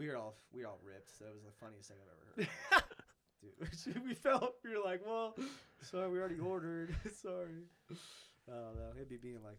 We 0.00 0.08
were 0.08 0.16
all 0.16 0.34
we 0.50 0.62
were 0.62 0.68
all 0.68 0.78
ripped. 0.82 1.18
That 1.18 1.28
was 1.34 1.42
the 1.42 1.52
funniest 1.60 1.90
thing 1.90 1.98
I've 2.00 2.42
ever 2.42 2.50
heard. 2.72 2.84
Dude, 3.92 4.04
we 4.06 4.14
felt 4.14 4.54
we 4.64 4.70
were 4.70 4.82
like, 4.82 5.02
well, 5.06 5.36
sorry, 5.82 6.08
we 6.08 6.18
already 6.18 6.38
ordered. 6.38 6.96
sorry. 7.22 7.64
Oh 8.50 8.70
no, 8.74 8.92
it'd 8.96 9.10
be 9.10 9.18
being 9.18 9.40
like 9.44 9.58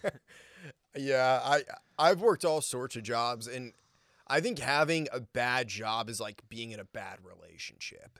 that. 0.00 0.20
Yeah, 0.96 1.38
I 1.44 1.64
I've 1.98 2.22
worked 2.22 2.46
all 2.46 2.62
sorts 2.62 2.96
of 2.96 3.02
jobs, 3.02 3.46
and 3.46 3.74
I 4.26 4.40
think 4.40 4.58
having 4.58 5.08
a 5.12 5.20
bad 5.20 5.68
job 5.68 6.08
is 6.08 6.18
like 6.18 6.40
being 6.48 6.70
in 6.70 6.80
a 6.80 6.84
bad 6.84 7.18
relationship. 7.22 8.18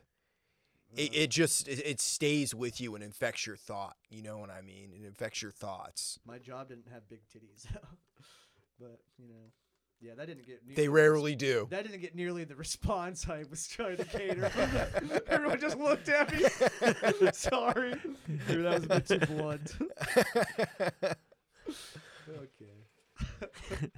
It, 0.95 1.15
it 1.15 1.31
mm. 1.31 1.33
just 1.33 1.67
it, 1.67 1.81
it 1.83 1.99
stays 1.99 2.55
with 2.55 2.79
you 2.79 2.95
and 2.95 3.03
infects 3.03 3.47
your 3.47 3.57
thought. 3.57 3.97
You 4.11 4.21
know 4.21 4.37
what 4.37 4.51
I 4.51 4.61
mean? 4.61 4.93
It 4.93 5.07
infects 5.07 5.41
your 5.41 5.51
thoughts. 5.51 6.19
My 6.27 6.39
job 6.39 6.69
didn't 6.69 6.89
have 6.93 7.09
big 7.09 7.21
titties, 7.35 7.67
but 8.79 9.01
you 9.19 9.29
know, 9.29 9.51
yeah, 10.05 10.13
that 10.17 10.27
didn't 10.27 10.47
get. 10.47 10.61
They 10.77 10.89
rarely 10.89 11.35
do. 11.35 11.67
That 11.71 11.85
didn't 11.85 12.01
get 12.01 12.15
nearly 12.15 12.45
the 12.45 12.55
response 12.55 13.27
I 13.29 13.45
was 13.49 13.67
trying 13.67 13.97
to 13.97 14.05
cater. 14.05 14.51
Everyone 15.29 15.59
just 15.59 15.79
looked 15.79 16.11
at 16.11 16.31
me. 16.33 16.45
Sorry, 17.33 17.95
dude, 18.47 18.65
that 18.65 18.75
was 18.75 18.85
a 18.85 18.89
bit 18.89 19.07
too 19.07 19.19
blunt. 19.35 19.77
okay. 22.29 23.91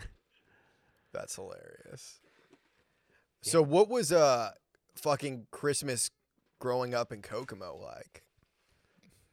That's 1.12 1.34
hilarious. 1.34 2.20
So 3.40 3.62
what 3.62 3.88
was 3.88 4.12
uh 4.12 4.50
fucking 4.94 5.48
Christmas 5.50 6.10
growing 6.60 6.94
up 6.94 7.10
in 7.10 7.20
Kokomo 7.20 7.76
like? 7.76 8.22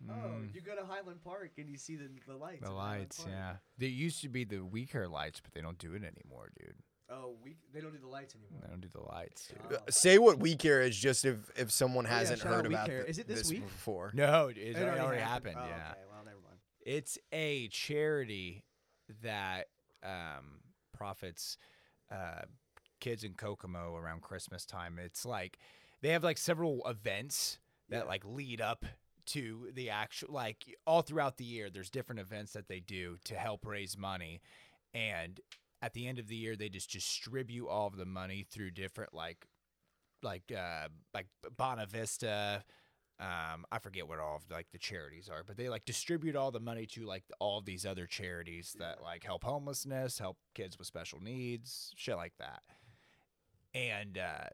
Oh, 0.10 0.14
Mm, 0.14 0.54
you 0.54 0.62
go 0.62 0.76
to 0.76 0.86
Highland 0.86 1.24
Park 1.24 1.52
and 1.58 1.70
you 1.70 1.78
see 1.78 1.96
the 1.96 2.10
the 2.28 2.36
lights. 2.36 2.62
the 2.62 2.72
lights, 2.72 3.26
yeah. 3.28 3.56
There 3.78 3.88
used 3.90 4.22
to 4.22 4.30
be 4.30 4.44
the 4.44 4.60
We 4.66 4.86
Care 4.86 5.08
lights, 5.08 5.40
but 5.42 5.54
they 5.54 5.62
don't 5.62 5.78
do 5.78 5.94
it 5.94 6.04
anymore, 6.04 6.50
dude. 6.60 6.76
Oh, 7.10 7.36
we 7.44 7.56
they 7.74 7.80
don't 7.82 7.92
do 7.94 8.00
the 8.00 8.08
lights 8.08 8.34
anymore. 8.36 8.60
They 8.64 8.70
don't 8.70 8.82
do 8.82 8.90
the 8.92 9.02
lights, 9.02 9.48
dude. 9.48 9.72
Uh, 9.78 9.80
Oh. 9.82 9.84
Say 9.90 10.18
what 10.18 10.40
we 10.40 10.56
care 10.56 10.82
is 10.82 10.98
just 10.98 11.26
if 11.26 11.38
if 11.58 11.72
someone 11.72 12.06
Oh, 12.06 12.10
yeah, 12.10 12.18
hasn't 12.20 12.42
heard 12.42 12.66
about 12.66 12.88
Care. 12.88 13.00
th- 13.04 13.10
Is 13.10 13.20
it 13.20 13.28
this 13.28 13.50
week? 13.50 13.64
before. 13.64 14.12
No, 14.14 14.48
it, 14.48 14.58
It 14.58 14.76
it 14.78 15.00
already, 15.00 15.22
happened. 15.22 15.56
Oh, 15.60 15.66
yeah, 15.66 15.92
Okay, 15.92 16.00
well, 16.12 16.24
never 16.26 16.40
mind. 16.46 16.58
it's 16.86 17.18
a 17.32 17.68
charity 17.70 18.64
that 19.22 19.68
um, 20.04 20.60
profits 20.94 21.58
uh, 22.12 22.42
kids 23.00 23.24
in 23.24 23.34
Kokomo 23.36 23.96
around 23.96 24.22
Christmas 24.22 24.66
time. 24.66 24.98
It's 25.00 25.26
like 25.26 25.60
they 26.02 26.10
have 26.10 26.24
like 26.24 26.38
several 26.38 26.82
events 26.88 27.60
that 27.90 28.04
Yeah. 28.04 28.10
like 28.10 28.24
lead 28.26 28.60
up 28.62 28.86
to 29.28 29.70
the 29.74 29.90
actual 29.90 30.34
like 30.34 30.64
all 30.86 31.02
throughout 31.02 31.38
the 31.38 31.46
year. 31.46 31.70
There's 31.70 31.90
different 31.90 32.20
events 32.22 32.54
that 32.54 32.68
they 32.68 32.80
do 32.80 33.18
to 33.26 33.36
help 33.36 33.66
raise 33.66 33.98
money, 33.98 34.42
and 34.94 35.40
at 35.82 35.94
the 35.94 36.08
end 36.08 36.18
of 36.18 36.28
the 36.28 36.36
year, 36.36 36.56
they 36.56 36.70
just 36.70 36.92
distribute 36.92 37.68
all 37.68 37.88
of 37.88 37.98
the 37.98 38.06
money 38.06 38.46
through 38.50 38.72
different 38.72 39.14
like 39.14 39.46
like 40.24 40.52
uh 40.52 40.88
like 41.14 41.28
Bona 41.58 41.86
Vista 41.86 42.64
um 43.20 43.66
I 43.72 43.80
forget 43.80 44.08
what 44.08 44.20
all 44.20 44.38
of 44.38 44.50
like 44.50 44.68
the 44.72 44.78
charities 44.80 45.30
are, 45.30 45.44
but 45.46 45.58
they 45.58 45.70
like 45.70 45.86
distribute 45.86 46.36
all 46.36 46.52
the 46.52 46.60
money 46.60 46.86
to 46.88 47.06
like 47.06 47.24
all 47.40 47.60
of 47.60 47.66
these 47.66 47.86
other 47.86 48.08
charities 48.08 48.76
that 48.80 49.02
like 49.02 49.24
help 49.24 49.44
homelessness, 49.44 50.20
help 50.20 50.38
kids 50.56 50.78
with 50.78 50.88
special 50.88 51.20
needs, 51.22 51.94
shit 51.96 52.16
like 52.16 52.34
that. 52.40 52.62
And 53.76 54.18
uh 54.18 54.50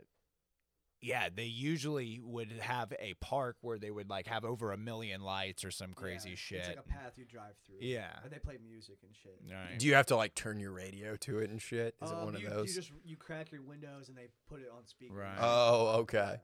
yeah, 1.01 1.29
they 1.33 1.45
usually 1.45 2.19
would 2.23 2.51
have 2.59 2.91
a 2.99 3.13
park 3.21 3.57
where 3.61 3.77
they 3.79 3.89
would 3.91 4.09
like 4.09 4.27
have 4.27 4.43
over 4.43 4.71
a 4.71 4.77
million 4.77 5.21
lights 5.21 5.63
or 5.63 5.71
some 5.71 5.93
crazy 5.93 6.31
Yeah, 6.31 6.35
shit. 6.35 6.57
It's 6.59 6.67
like 6.69 6.77
a 6.79 6.81
path 6.83 7.13
you 7.17 7.25
drive 7.25 7.55
through. 7.65 7.77
Yeah. 7.79 8.09
and 8.23 8.31
they 8.31 8.39
play 8.39 8.57
music 8.61 8.97
and 9.03 9.15
shit. 9.15 9.39
Right. 9.49 9.77
Do 9.79 9.87
you 9.87 9.95
have 9.95 10.07
to 10.07 10.15
like 10.15 10.35
turn 10.35 10.59
your 10.59 10.71
radio 10.71 11.15
to 11.17 11.39
it 11.39 11.49
and 11.49 11.61
shit? 11.61 11.95
Is 12.01 12.11
it 12.11 12.15
Um, 12.17 12.25
one 12.25 12.35
of 12.35 12.43
those? 12.43 12.69
You 12.69 12.81
just 12.81 12.91
you 13.05 13.15
crack 13.17 13.51
your 13.51 13.61
windows 13.61 14.09
and 14.09 14.17
they 14.17 14.27
put 14.49 14.59
it 14.61 14.67
on 14.75 14.85
speaker. 14.87 15.13
Right. 15.15 15.37
Oh, 15.39 15.99
okay. 16.01 16.41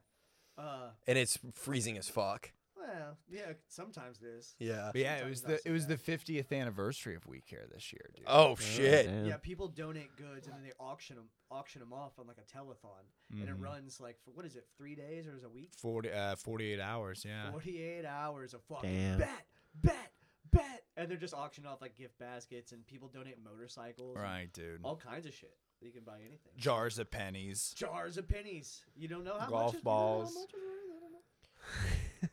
Uh, 0.57 0.89
And 1.05 1.17
it's 1.17 1.37
freezing 1.53 1.97
as 1.97 2.07
fuck. 2.07 2.51
Well, 2.77 3.17
yeah. 3.29 3.53
Sometimes 3.67 4.19
it 4.21 4.27
is. 4.27 4.55
Yeah. 4.59 4.89
But 4.91 5.01
yeah, 5.01 5.15
it 5.17 5.25
was 5.29 5.43
not 5.43 5.51
the 5.51 5.57
so 5.57 5.69
it 5.69 5.71
was 5.71 5.87
the 5.87 5.97
50th 5.97 6.51
anniversary 6.51 7.15
of 7.15 7.25
We 7.27 7.41
Care 7.41 7.65
this 7.73 7.91
year, 7.93 8.09
dude. 8.15 8.25
Oh 8.27 8.55
shit. 8.55 9.07
damn. 9.07 9.25
Yeah, 9.25 9.37
people 9.37 9.67
donate 9.67 10.15
goods 10.17 10.47
and 10.47 10.55
then 10.55 10.63
they 10.63 10.73
auction 10.79 11.15
them 11.15 11.29
auction 11.51 11.79
them 11.79 11.93
off 11.93 12.17
on 12.19 12.27
like 12.27 12.37
a 12.37 12.57
telethon, 12.57 13.05
and 13.31 13.49
it 13.49 13.57
Mhm. 13.57 13.63
runs 13.63 13.99
like 13.99 14.17
for 14.23 14.31
what 14.31 14.45
is 14.45 14.55
it, 14.55 14.67
three 14.77 14.95
days 14.95 15.27
or 15.27 15.35
is 15.35 15.43
it 15.43 15.45
a 15.45 15.49
week? 15.49 15.73
40 15.77 16.11
uh 16.11 16.35
48 16.35 16.79
hours, 16.79 17.23
yeah. 17.25 17.51
48 17.51 18.05
hours 18.05 18.53
of 18.53 18.61
fucking 18.63 18.89
Damn. 18.93 19.19
bet, 19.19 19.45
bet, 19.75 20.11
bet. 20.51 20.83
And 20.97 21.09
they're 21.09 21.17
just 21.17 21.33
auctioning 21.33 21.69
off 21.69 21.81
like 21.81 21.95
gift 21.97 22.17
baskets 22.19 22.71
and 22.71 22.85
people 22.87 23.07
donate 23.09 23.37
motorcycles. 23.43 24.15
and 24.15 24.23
Right, 24.23 24.51
dude. 24.53 24.81
All 24.83 24.95
kinds 24.95 25.25
of 25.25 25.33
shit. 25.33 25.55
You 25.81 25.91
can 25.91 26.03
buy 26.03 26.19
anything. 26.21 26.53
Jars 26.57 26.97
of 26.99 27.11
pennies. 27.11 27.73
Jars 27.75 28.17
of 28.17 28.27
pennies. 28.27 28.83
You 28.95 29.07
don't 29.07 29.23
know 29.25 29.37
how 29.37 29.47
Golf 29.49 29.73
much. 29.73 29.75
is- 29.75 29.75
you 29.75 29.81
don't 29.81 29.85
know 29.85 29.91
how 29.91 29.97
balls. 29.97 30.35
much 30.35 30.53
is 30.53 30.61
worth, 30.61 30.95
I 30.95 30.99
don't 30.99 31.11
know. 31.11 31.19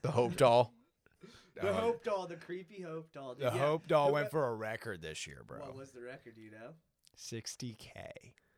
The 0.03 0.11
Hope 0.11 0.37
Doll. 0.37 0.73
The 1.55 1.69
Uh, 1.69 1.75
Hope 1.75 2.03
Doll, 2.03 2.27
the 2.27 2.37
creepy 2.37 2.81
Hope 2.81 3.13
Doll. 3.13 3.35
The. 3.35 3.45
Yeah. 3.45 3.51
Hope 3.51 3.87
Doll 3.87 4.11
went 4.11 4.31
for 4.31 4.49
a 4.49 4.55
record 4.55 5.03
this 5.03 5.27
year, 5.27 5.43
bro. 5.47 5.59
What 5.61 5.77
was 5.77 5.91
the 5.91 6.01
record? 6.01 6.35
Do 6.35 6.41
you 6.41 6.51
know? 6.51 6.71
60k. 7.15 7.93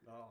Oh, 0.08 0.28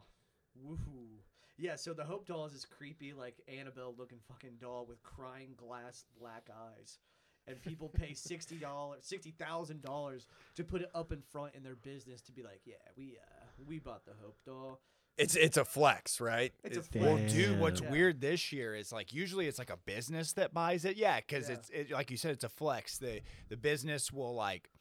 woohoo! 0.66 1.20
Yeah, 1.58 1.76
so 1.76 1.94
the 1.94 2.04
Hope 2.06 2.26
doll 2.26 2.46
is 2.46 2.54
this 2.54 2.66
creepy, 2.66 3.14
like 3.14 3.36
Annabelle 3.48 3.94
looking 3.98 4.20
fucking 4.28 4.58
doll 4.60 4.86
with 4.88 5.04
crying 5.04 5.54
glass 5.58 6.06
black 6.20 6.48
eyes, 6.50 7.00
and 7.48 7.62
people 7.62 7.90
pay 7.90 8.14
sixty 8.16 8.56
dollars, 8.56 9.02
sixty 9.06 9.32
thousand 9.32 9.82
dollars 9.82 10.26
to 10.56 10.64
put 10.64 10.82
it 10.82 10.90
up 10.96 11.12
in 11.12 11.22
front 11.22 11.54
in 11.56 11.64
their 11.64 11.76
business 11.76 12.22
to 12.22 12.32
be 12.32 12.44
like, 12.44 12.62
yeah, 12.66 12.76
we 12.98 13.18
uh 13.22 13.46
we 13.68 13.78
bought 13.80 14.06
the 14.06 14.14
Hope 14.22 14.38
doll. 14.46 14.80
It's 15.18 15.36
it's 15.36 15.58
a 15.58 15.66
flex, 15.66 16.20
right? 16.20 16.54
It's 16.64 16.78
a 16.78 16.80
It's- 16.80 16.88
flex. 16.88 17.06
Well, 17.06 17.18
dude, 17.30 17.60
what's 17.60 17.82
Yeah. 17.82 17.92
weird 17.92 18.20
this 18.22 18.52
year 18.52 18.76
is 18.76 18.92
like 18.92 19.14
usually 19.14 19.48
it's 19.48 19.60
like 19.60 19.70
a 19.70 19.78
business 19.78 20.34
that 20.34 20.54
buys 20.54 20.86
it. 20.86 20.98
Yeah, 20.98 21.20
because 21.20 21.50
Yeah. 21.50 21.56
it's 21.56 21.70
it, 21.70 21.92
like 21.92 22.10
you 22.10 22.18
said, 22.18 22.32
it's 22.32 22.44
a 22.44 22.50
flex. 22.50 22.98
The 22.98 23.22
the 23.50 23.58
business 23.58 24.12
will 24.12 24.34
like 24.34 24.72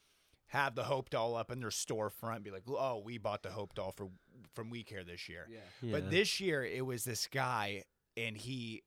have 0.47 0.75
the 0.75 0.85
Hope 0.85 1.11
Doll 1.11 1.35
up 1.37 1.51
in 1.51 1.61
their 1.61 1.71
storefront, 1.71 2.37
and 2.37 2.45
be 2.45 2.51
like, 2.51 2.65
oh, 2.69 2.99
we 2.99 3.19
bought 3.19 3.43
the 3.43 3.53
Hope 3.53 3.75
Doll 3.75 3.93
for 3.93 4.11
from 4.55 4.71
We 4.71 4.83
Care 4.85 5.05
this 5.05 5.29
year. 5.29 5.47
Yeah, 5.51 5.59
Yeah. 5.83 5.93
But 5.93 6.11
this 6.11 6.41
year 6.41 6.65
it 6.65 6.85
was 6.85 7.05
this 7.05 7.27
guy, 7.27 7.85
and 8.17 8.37
he, 8.37 8.83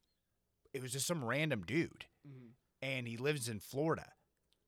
it 0.74 0.82
was 0.82 0.92
just 0.92 1.08
some 1.08 1.24
random 1.24 1.64
dude, 1.64 2.06
Mhm. 2.28 2.52
and 2.84 3.08
he 3.08 3.18
lives 3.18 3.50
in 3.50 3.60
Florida, 3.60 4.14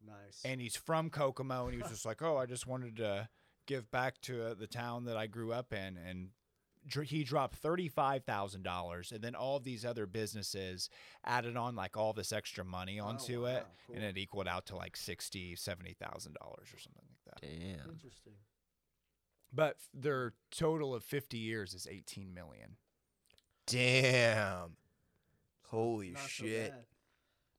nice. 0.03 0.41
and 0.43 0.59
he's 0.59 0.75
from 0.75 1.09
Kokomo, 1.11 1.65
and 1.65 1.73
he 1.75 1.81
was 1.81 1.91
just 1.91 2.05
like, 2.05 2.21
oh, 2.23 2.37
I 2.37 2.45
just 2.47 2.65
wanted 2.65 2.95
to 2.97 3.29
give 3.67 3.91
back 3.91 4.19
to 4.21 4.43
uh, 4.47 4.53
the 4.55 4.65
town 4.67 5.03
that 5.05 5.17
I 5.17 5.27
grew 5.27 5.51
up 5.53 5.71
in, 5.73 5.97
and 5.97 6.29
dr- 6.29 6.36
he 7.03 7.23
dropped 7.23 7.55
thirty 7.55 7.87
five 7.87 8.23
thousand 8.23 8.63
dollars, 8.63 9.11
and 9.11 9.21
then 9.21 9.35
all 9.35 9.57
of 9.57 9.63
these 9.63 9.85
other 9.85 10.05
businesses 10.05 10.89
added 11.23 11.57
on 11.57 11.75
like 11.75 11.97
all 11.97 12.13
this 12.13 12.31
extra 12.31 12.63
money 12.63 12.99
oh, 12.99 13.05
onto 13.05 13.43
wow, 13.43 13.49
it, 13.49 13.65
and 13.93 14.01
cool. 14.01 14.09
it 14.09 14.17
equaled 14.17 14.47
out 14.47 14.65
to 14.67 14.75
like 14.75 14.95
sixty, 14.97 15.55
seventy 15.55 15.93
thousand 15.93 16.35
dollars 16.41 16.67
or 16.73 16.79
something 16.79 17.03
like 17.09 17.23
that. 17.25 17.41
Damn. 17.41 17.93
Interesting. 17.93 18.33
But 19.53 19.77
their 19.93 20.33
total 20.51 20.93
of 20.93 21.03
fifty 21.03 21.37
years 21.37 21.73
is 21.73 21.87
eighteen 21.89 22.33
million. 22.33 22.77
Damn. 23.65 24.77
Holy 25.69 26.11
Not 26.11 26.23
shit. 26.23 26.73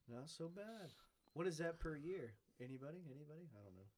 So. 0.08 0.14
Not 0.14 0.28
so 0.28 0.48
bad. 0.48 0.92
What 1.34 1.46
is 1.46 1.58
that 1.58 1.78
per 1.78 1.94
year? 1.94 2.32
Anybody? 2.60 2.98
Anybody? 3.10 3.48
I 3.54 3.62
don't 3.62 3.76
know. 3.76 3.88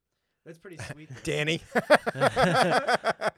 That's 0.46 0.58
pretty 0.58 0.78
sweet. 0.92 1.10
Danny. 1.22 1.60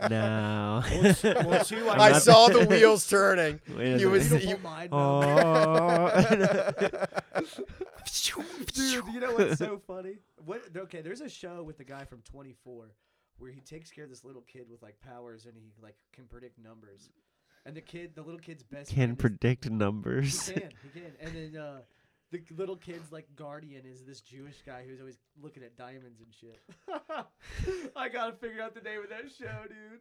no. 0.08 0.82
well, 0.84 1.64
two, 1.64 1.88
I'm 1.90 2.00
I 2.00 2.12
saw 2.18 2.48
the 2.48 2.64
wheels 2.68 3.06
turning. 3.08 3.60
Wait 3.76 4.00
You 4.00 4.10
was- 4.10 4.30
minute. 4.30 4.48
You- 4.48 4.58
mind 4.58 4.90
Oh. 4.92 6.08
Dude, 8.74 9.04
you 9.12 9.20
know 9.20 9.32
what's 9.32 9.58
so 9.58 9.80
funny? 9.86 10.18
What? 10.44 10.62
Okay, 10.76 11.00
there's 11.02 11.20
a 11.20 11.28
show 11.28 11.62
with 11.62 11.78
the 11.78 11.84
guy 11.84 12.04
from 12.04 12.20
24 12.22 12.86
where 13.38 13.50
he 13.50 13.60
takes 13.60 13.90
care 13.90 14.04
of 14.04 14.10
this 14.10 14.24
little 14.24 14.42
kid 14.42 14.66
with 14.70 14.82
like 14.82 14.96
powers 15.00 15.46
and 15.46 15.54
he 15.56 15.72
like 15.82 15.96
can 16.12 16.24
predict 16.26 16.58
numbers. 16.58 17.10
And 17.64 17.76
the 17.76 17.80
kid, 17.80 18.12
the 18.14 18.22
little 18.22 18.40
kid's 18.40 18.62
best 18.62 18.90
Can 18.90 18.96
friend 18.96 19.12
is- 19.12 19.18
predict 19.18 19.64
he 19.64 19.70
numbers. 19.70 20.50
can, 20.50 20.70
he 20.82 21.00
can. 21.00 21.12
And 21.20 21.34
then 21.54 21.60
uh, 21.60 21.80
the 22.32 22.40
little 22.56 22.74
kid's 22.76 23.12
like 23.12 23.26
guardian 23.36 23.82
is 23.86 24.02
this 24.04 24.20
Jewish 24.20 24.56
guy 24.66 24.82
who's 24.88 24.98
always 24.98 25.18
looking 25.40 25.62
at 25.62 25.76
diamonds 25.76 26.20
and 26.20 26.34
shit. 26.34 26.60
I 27.96 28.08
gotta 28.08 28.32
figure 28.32 28.60
out 28.62 28.74
the 28.74 28.80
name 28.80 29.00
of 29.04 29.10
that 29.10 29.30
show, 29.38 29.68
dude. 29.68 30.00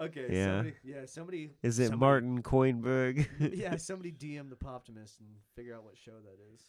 Okay, 0.00 0.26
Yeah. 0.34 0.46
somebody, 0.56 0.74
yeah, 0.84 1.06
somebody. 1.06 1.50
Is 1.62 1.78
it 1.78 1.88
somebody- 1.88 1.98
Martin 2.00 2.42
Coinberg? 2.42 3.28
yeah, 3.56 3.76
somebody 3.78 4.12
DM 4.12 4.48
the 4.48 4.56
Poptimist 4.56 5.18
and 5.20 5.28
figure 5.54 5.74
out 5.74 5.84
what 5.84 5.96
show 5.98 6.12
that 6.12 6.38
is. 6.54 6.60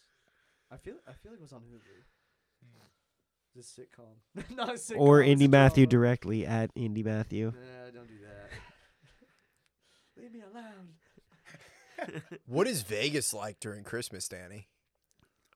I 0.72 0.78
feel 0.78 0.96
I 1.08 1.14
feel 1.14 1.32
like 1.32 1.40
it 1.40 1.44
was 1.44 1.54
on 1.54 1.62
Hulu. 1.62 2.04
This 3.56 3.72
sitcom, 3.80 4.56
not 4.56 4.70
a 4.70 4.74
sitcom. 4.74 5.00
or 5.00 5.22
it's 5.22 5.30
Indy 5.32 5.46
a 5.46 5.50
Mathew 5.50 5.88
drama. 5.88 6.06
directly 6.06 6.46
at 6.46 6.70
Indy 6.76 7.02
Mathew. 7.02 7.46
Nah, 7.48 7.92
don't 7.94 8.08
do 8.08 8.14
that. 8.24 8.52
Leave 10.22 10.32
me 10.32 10.42
alone. 10.42 10.94
What 12.46 12.68
is 12.68 12.84
Vegas 12.84 13.34
like 13.34 13.60
during 13.60 13.84
Christmas, 13.84 14.28
Danny? 14.28 14.68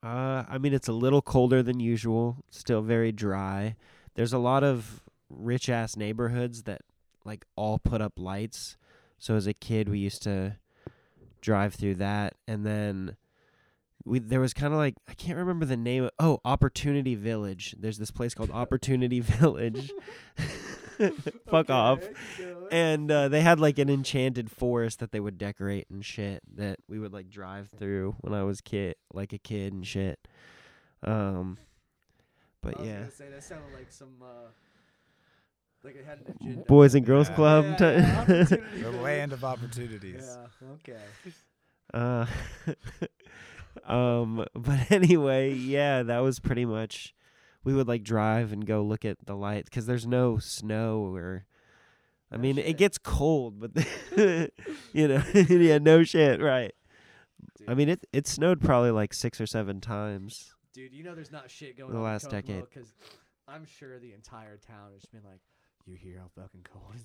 Uh, 0.02 0.44
I 0.48 0.58
mean, 0.58 0.74
it's 0.74 0.88
a 0.88 0.92
little 0.92 1.22
colder 1.22 1.62
than 1.62 1.78
usual. 1.78 2.38
Still 2.50 2.82
very 2.82 3.12
dry. 3.12 3.76
There's 4.14 4.32
a 4.32 4.38
lot 4.38 4.64
of 4.64 5.02
rich 5.30 5.68
ass 5.68 5.96
neighborhoods 5.96 6.64
that 6.64 6.82
like 7.24 7.44
all 7.56 7.78
put 7.78 8.00
up 8.00 8.14
lights. 8.18 8.76
So 9.18 9.36
as 9.36 9.46
a 9.46 9.54
kid, 9.54 9.88
we 9.88 10.00
used 10.00 10.22
to 10.24 10.56
drive 11.40 11.74
through 11.74 11.96
that, 11.96 12.34
and 12.48 12.66
then 12.66 13.16
we 14.04 14.18
there 14.18 14.40
was 14.40 14.52
kind 14.52 14.72
of 14.72 14.78
like 14.78 14.94
I 15.08 15.14
can't 15.14 15.38
remember 15.38 15.64
the 15.64 15.76
name. 15.76 16.04
Of, 16.04 16.10
oh, 16.18 16.40
Opportunity 16.44 17.14
Village. 17.14 17.76
There's 17.78 17.98
this 17.98 18.10
place 18.10 18.34
called 18.34 18.50
Opportunity 18.52 19.20
Village. 19.20 19.92
Fuck 21.50 21.70
off. 21.70 22.02
Okay, 22.02 22.12
keep 22.36 22.46
going. 22.46 22.66
And 22.70 23.10
uh, 23.10 23.28
they 23.28 23.40
had 23.40 23.60
like 23.60 23.78
an 23.78 23.88
enchanted 23.90 24.50
forest 24.50 24.98
that 25.00 25.12
they 25.12 25.20
would 25.20 25.38
decorate 25.38 25.86
and 25.90 26.04
shit 26.04 26.42
that 26.56 26.78
we 26.88 26.98
would 26.98 27.12
like 27.12 27.28
drive 27.30 27.68
through 27.78 28.16
when 28.20 28.32
I 28.34 28.42
was 28.44 28.60
kid, 28.60 28.96
like 29.12 29.32
a 29.32 29.38
kid 29.38 29.72
and 29.72 29.86
shit. 29.86 30.18
Um, 31.02 31.58
but 32.62 32.76
I 32.76 32.80
was 32.80 32.88
yeah, 32.88 32.98
gonna 32.98 33.10
say 33.10 33.28
that 33.30 33.42
sounded 33.44 33.72
like 33.74 33.90
some 33.90 34.14
uh, 34.22 34.48
like 35.84 35.96
it 35.96 36.04
had 36.04 36.18
an 36.20 36.34
agenda. 36.40 36.62
Boys 36.66 36.94
and 36.94 37.04
Girls 37.04 37.28
Yeah. 37.28 37.34
Club. 37.34 37.64
Yeah, 37.80 38.24
yeah, 38.26 38.44
The 38.82 38.90
land 39.02 39.32
of 39.32 39.44
opportunities. 39.44 40.36
Yeah. 40.62 40.74
Okay. 40.74 41.00
uh, 41.92 42.26
um, 43.92 44.46
but 44.54 44.90
anyway, 44.92 45.52
yeah, 45.54 46.02
that 46.04 46.18
was 46.20 46.38
pretty 46.38 46.64
much. 46.64 47.14
We 47.64 47.74
would 47.74 47.86
like 47.88 48.02
drive 48.02 48.52
and 48.52 48.66
go 48.66 48.82
look 48.82 49.04
at 49.04 49.18
the 49.24 49.36
lights 49.36 49.68
because 49.70 49.86
there's 49.86 50.06
no 50.06 50.38
snow 50.38 51.14
or. 51.14 51.46
I 52.30 52.36
No 52.36 52.42
mean, 52.42 52.56
shit. 52.56 52.66
it 52.66 52.76
gets 52.78 52.98
cold, 52.98 53.60
but 53.60 53.70
you 54.92 55.08
know, 55.08 55.22
yeah, 55.34 55.78
no 55.78 56.02
shit, 56.02 56.40
right? 56.40 56.72
I 57.68 57.74
mean, 57.74 57.88
it 57.88 58.06
it 58.12 58.26
snowed 58.26 58.60
probably 58.60 58.90
like 58.90 59.12
six 59.14 59.40
or 59.40 59.46
seven 59.46 59.80
times. 59.80 60.54
Dude, 60.72 60.92
you 60.94 61.04
know 61.04 61.14
there's 61.14 61.30
not 61.30 61.50
shit 61.50 61.76
going 61.76 61.90
on 61.90 61.96
in 61.96 62.00
The 62.00 62.06
on 62.06 62.12
last 62.12 62.30
decade. 62.30 62.64
because 62.68 62.92
I'm 63.46 63.64
sure 63.66 63.98
the 63.98 64.12
entire 64.14 64.56
town 64.56 64.92
has 64.94 65.04
been 65.04 65.20
like, 65.24 65.40
"You 65.86 65.94
hear 65.96 66.18
how 66.18 66.28
fucking 66.42 66.64
cold? 66.72 66.96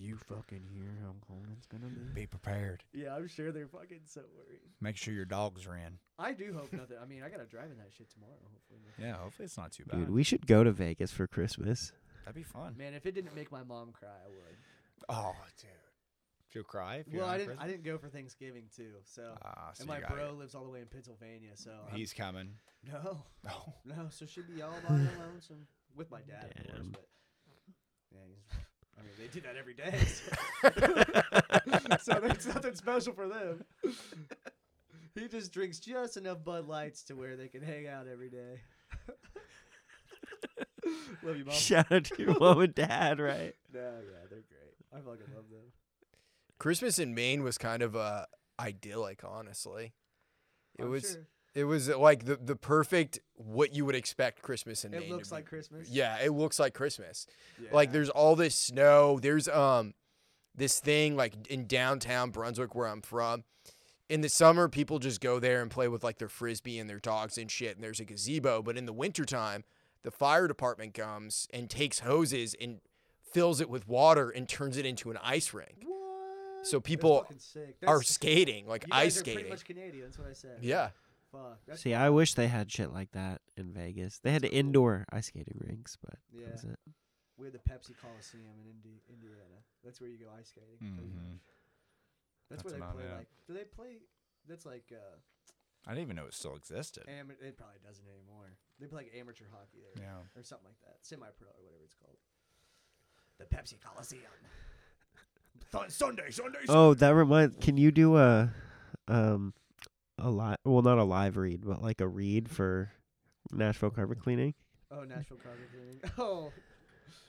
It- 0.00 0.04
You 0.04 0.16
fucking 0.16 0.66
hear 0.74 0.90
how 1.02 1.14
cold 1.26 1.46
it's 1.56 1.66
gonna 1.66 1.88
be?" 1.88 2.00
Be 2.22 2.26
prepared. 2.26 2.82
Yeah, 2.92 3.14
I'm 3.14 3.28
sure 3.28 3.52
they're 3.52 3.68
fucking 3.68 4.00
so 4.06 4.22
worried. 4.34 4.60
Make 4.80 4.96
sure 4.96 5.12
your 5.14 5.24
dogs 5.26 5.66
are 5.66 5.76
in. 5.76 5.98
I 6.18 6.32
do 6.32 6.52
hope 6.54 6.72
nothing. 6.72 6.96
I 7.00 7.04
mean, 7.06 7.22
I 7.22 7.28
gotta 7.28 7.46
drive 7.46 7.70
in 7.70 7.78
that 7.78 7.92
shit 7.92 8.08
tomorrow. 8.10 8.32
Hopefully. 8.42 8.80
Yeah, 8.98 9.16
hopefully 9.16 9.44
it's 9.46 9.56
not 9.58 9.72
too 9.72 9.84
bad. 9.84 9.98
Dude, 10.00 10.10
we 10.10 10.22
should 10.22 10.46
go 10.46 10.64
to 10.64 10.72
Vegas 10.72 11.12
for 11.12 11.26
Christmas. 11.26 11.92
That'd 12.24 12.34
be 12.34 12.42
fun. 12.42 12.76
Man, 12.76 12.94
if 12.94 13.06
it 13.06 13.12
didn't 13.14 13.34
make 13.34 13.50
my 13.52 13.62
mom 13.62 13.92
cry, 13.92 14.08
I 14.24 14.28
would. 14.28 14.56
Oh, 15.08 15.34
dude. 15.58 15.70
You'll 16.52 16.64
cry 16.64 16.96
if 16.96 17.06
you're 17.08 17.20
Well, 17.20 17.28
on 17.28 17.34
I 17.34 17.38
didn't. 17.38 17.46
Christmas? 17.48 17.64
I 17.64 17.68
didn't 17.70 17.84
go 17.84 17.98
for 17.98 18.08
Thanksgiving 18.08 18.64
too. 18.74 18.92
So, 19.04 19.36
Ah, 19.42 19.70
so 19.72 19.82
and 19.82 19.88
you 19.88 19.94
my 19.94 20.00
got 20.00 20.10
bro 20.10 20.28
it. 20.30 20.32
lives 20.34 20.54
all 20.56 20.64
the 20.64 20.70
way 20.70 20.80
in 20.80 20.86
Pennsylvania. 20.88 21.56
So 21.56 21.70
I'm- 21.72 21.96
He's 21.96 22.12
coming. 22.12 22.58
no, 22.82 23.24
Oh, 23.48 23.74
no. 23.84 24.08
So 24.10 24.26
she'd 24.26 24.48
be 24.48 24.60
all 24.60 24.74
by 24.86 24.96
her 24.96 25.18
lonesome 25.28 25.66
with 25.94 26.10
my 26.10 26.20
dad, 26.22 26.44
of 26.58 26.66
course. 26.66 26.76
Damn. 26.78 26.90
But 26.90 27.08
yeah, 28.12 28.18
he's, 28.26 28.44
I 29.00 29.02
mean, 29.02 29.12
they 29.18 29.28
do 29.28 29.40
that 29.40 29.56
every 29.56 29.74
day. 29.74 29.98
So, 32.02 32.12
so 32.14 32.20
there's 32.20 32.46
nothing 32.46 32.74
special 32.74 33.14
for 33.14 33.28
them. 33.28 33.64
He 35.14 35.28
just 35.28 35.52
drinks 35.52 35.78
just 35.80 36.16
enough 36.16 36.44
Bud 36.44 36.66
Lights 36.68 37.02
to 37.04 37.14
where 37.14 37.36
they 37.36 37.48
can 37.48 37.62
hang 37.62 37.86
out 37.88 38.06
every 38.06 38.30
day. 38.30 38.60
Love 41.22 41.36
you, 41.36 41.44
mom. 41.44 41.54
Shout 41.54 41.90
out 41.92 42.04
to 42.04 42.22
your 42.22 42.38
mom 42.38 42.60
and 42.60 42.74
dad, 42.74 43.18
right? 43.20 43.54
No, 43.72 43.80
yeah, 43.80 44.26
they're 44.28 44.42
great. 44.48 44.74
I 44.92 44.96
fucking 44.96 45.32
love 45.34 45.48
them. 45.48 45.72
Christmas 46.58 46.98
in 46.98 47.14
Maine 47.14 47.44
was 47.44 47.56
kind 47.56 47.82
of 47.82 47.94
uh, 47.94 48.24
idyllic, 48.58 49.20
honestly. 49.24 49.92
It 50.78 50.84
I'm 50.84 50.90
was 50.90 51.02
sure. 51.12 51.26
It 51.54 51.64
was 51.64 51.90
uh, 51.90 51.98
like 51.98 52.24
the 52.24 52.36
the 52.36 52.56
perfect 52.56 53.18
what 53.34 53.74
you 53.74 53.84
would 53.84 53.94
expect 53.94 54.42
Christmas 54.42 54.84
in 54.84 54.92
Maine. 54.92 55.02
It 55.02 55.10
looks 55.10 55.32
like 55.32 55.46
Christmas. 55.46 55.88
Yeah, 55.88 56.18
it 56.18 56.32
looks 56.32 56.58
like 56.58 56.74
Christmas. 56.74 57.26
Like 57.72 57.92
there's 57.92 58.10
all 58.10 58.36
this 58.36 58.54
snow. 58.54 59.18
There's 59.20 59.48
um 59.48 59.94
this 60.54 60.78
thing 60.80 61.16
like 61.16 61.46
in 61.48 61.66
downtown 61.66 62.30
Brunswick 62.30 62.74
where 62.74 62.86
I'm 62.86 63.02
from. 63.02 63.44
In 64.08 64.22
the 64.22 64.28
summer, 64.28 64.68
people 64.68 64.98
just 64.98 65.20
go 65.20 65.38
there 65.38 65.62
and 65.62 65.70
play 65.70 65.86
with 65.86 66.02
like 66.02 66.18
their 66.18 66.28
frisbee 66.28 66.78
and 66.78 66.90
their 66.90 66.98
dogs 66.98 67.38
and 67.38 67.50
shit, 67.50 67.76
and 67.76 67.84
there's 67.84 68.00
a 68.00 68.04
gazebo. 68.04 68.60
But 68.60 68.76
in 68.76 68.86
the 68.86 68.92
wintertime, 68.92 69.62
the 70.02 70.10
fire 70.10 70.48
department 70.48 70.94
comes 70.94 71.46
and 71.52 71.70
takes 71.70 72.00
hoses 72.00 72.56
and 72.60 72.80
fills 73.22 73.60
it 73.60 73.70
with 73.70 73.86
water 73.86 74.30
and 74.30 74.48
turns 74.48 74.76
it 74.76 74.84
into 74.84 75.10
an 75.10 75.18
ice 75.22 75.54
rink. 75.54 75.84
What? 75.84 76.66
So 76.66 76.80
people. 76.80 77.26
Are 77.86 78.02
skating, 78.02 78.66
like 78.66 78.84
ice 78.90 79.18
are 79.18 79.22
pretty 79.22 79.32
skating. 79.32 79.50
much 79.50 79.64
Canadian. 79.64 80.04
That's 80.06 80.18
what 80.18 80.28
I 80.28 80.32
said. 80.32 80.58
Yeah. 80.60 80.90
Fuck. 81.32 81.58
That's 81.66 81.80
See, 81.82 81.94
I 81.94 82.10
wish 82.10 82.34
they 82.34 82.48
had 82.48 82.70
shit 82.72 82.92
like 82.92 83.12
that 83.12 83.40
in 83.56 83.72
Vegas. 83.72 84.18
They 84.18 84.32
had 84.32 84.42
cool. 84.42 84.50
indoor 84.52 85.06
ice 85.12 85.26
skating 85.26 85.58
rinks, 85.60 85.96
but 86.02 86.18
yeah. 86.32 86.46
that 86.46 86.52
was 86.52 86.64
it. 86.64 86.78
We 87.36 87.46
had 87.46 87.54
the 87.54 87.58
Pepsi 87.58 87.94
Coliseum 88.00 88.44
in 88.64 88.70
Indi- 88.70 89.02
Indiana. 89.08 89.62
That's 89.84 90.00
where 90.00 90.10
you 90.10 90.18
go 90.18 90.26
ice 90.38 90.48
skating. 90.48 90.76
pretty 90.78 91.08
Mhm. 91.08 91.38
That's, 92.50 92.62
That's 92.62 92.64
where 92.64 92.80
they 92.80 92.92
play. 92.94 93.04
it. 93.04 93.16
Like, 93.16 93.28
do 93.46 93.54
they 93.54 93.64
play? 93.64 93.96
That's 94.48 94.66
like 94.66 94.92
uh, 94.92 95.16
I 95.86 95.90
didn't 95.94 96.02
even 96.02 96.16
know 96.16 96.26
it 96.26 96.34
still 96.34 96.56
existed. 96.56 97.04
am- 97.08 97.30
It 97.30 97.56
probably 97.56 97.78
doesn't 97.86 98.04
anymore. 98.08 98.56
They 98.80 98.86
play 98.86 99.04
like 99.04 99.12
amateur 99.16 99.44
hockey 99.52 99.78
there, 99.94 100.02
Yeah. 100.04 100.18
or 100.38 100.42
something 100.42 100.66
like 100.66 100.80
that, 100.82 100.98
semi-pro 101.06 101.46
or 101.48 101.62
whatever 101.62 101.84
it's 101.84 101.94
called. 101.94 102.18
The 103.38 103.44
Pepsi 103.46 103.80
Coliseum. 103.80 104.22
Th- 105.72 105.90
Sunday, 105.90 106.30
Sunday. 106.30 106.58
Oh, 106.68 106.94
that 106.94 107.14
reminds. 107.14 107.56
Can 107.64 107.76
you 107.76 107.90
do 107.92 108.16
a, 108.16 108.52
um, 109.08 109.54
a 110.20 110.30
live? 110.30 110.56
Well, 110.64 110.82
not 110.82 110.98
a 110.98 111.04
live 111.04 111.36
read, 111.36 111.62
but 111.64 111.82
like 111.82 112.00
a 112.00 112.08
read 112.08 112.48
for 112.48 112.90
Nashville 113.52 113.90
carpet 113.90 114.20
cleaning. 114.20 114.54
Oh, 114.90 115.04
Nashville 115.04 115.38
carpet 115.42 115.68
cleaning. 115.72 116.00
Oh, 116.18 116.52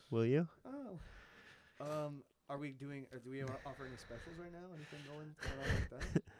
Will 0.09 0.25
you? 0.25 0.47
oh. 0.65 0.99
Um, 1.79 2.21
are 2.49 2.57
we 2.57 2.71
doing? 2.71 3.05
Or 3.11 3.19
do 3.19 3.29
we 3.29 3.43
o- 3.43 3.47
offer 3.65 3.85
any 3.87 3.95
specials 3.97 4.35
right 4.39 4.51
now? 4.51 4.67
Anything 4.75 4.99
going, 5.07 5.35
going 5.41 5.69
on 5.69 5.75
like 5.75 6.13
that? 6.13 6.23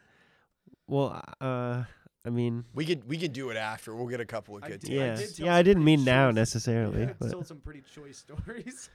Well, 0.88 1.24
uh, 1.40 1.84
I 2.26 2.30
mean, 2.30 2.66
We 2.74 2.86
could 2.86 3.08
we 3.08 3.18
could 3.18 3.32
do 3.34 3.50
it 3.50 3.56
after. 3.58 3.96
We'll 3.96 4.08
get 4.08 4.20
a 4.20 4.26
couple 4.26 4.58
of 4.58 4.64
I 4.64 4.68
good 4.70 4.82
did- 4.82 4.90
yeah, 4.90 5.16
did 5.16 5.40
yeah. 5.40 5.56
I 5.56 5.64
didn't 5.64 5.84
pretty 5.84 5.98
mean 5.98 6.06
now 6.06 6.32
necessarily, 6.32 7.02
Yeah, 7.04 7.14
but 7.20 7.32
told 7.32 7.48
some 7.48 7.60
pretty 7.62 7.82
choice 7.96 8.18
stories. 8.18 8.90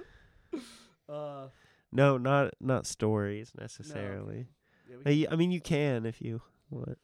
uh, 1.08 1.46
no, 1.92 2.18
not 2.18 2.52
not 2.60 2.86
stories 2.86 3.52
necessarily. 3.58 4.48
yeah, 4.90 4.96
we 5.04 5.24
Uh, 5.24 5.28
y- 5.28 5.32
I 5.32 5.36
mean, 5.36 5.50
you 5.52 5.60
can 5.60 6.04
if 6.06 6.20
you 6.20 6.42
want. 6.70 6.98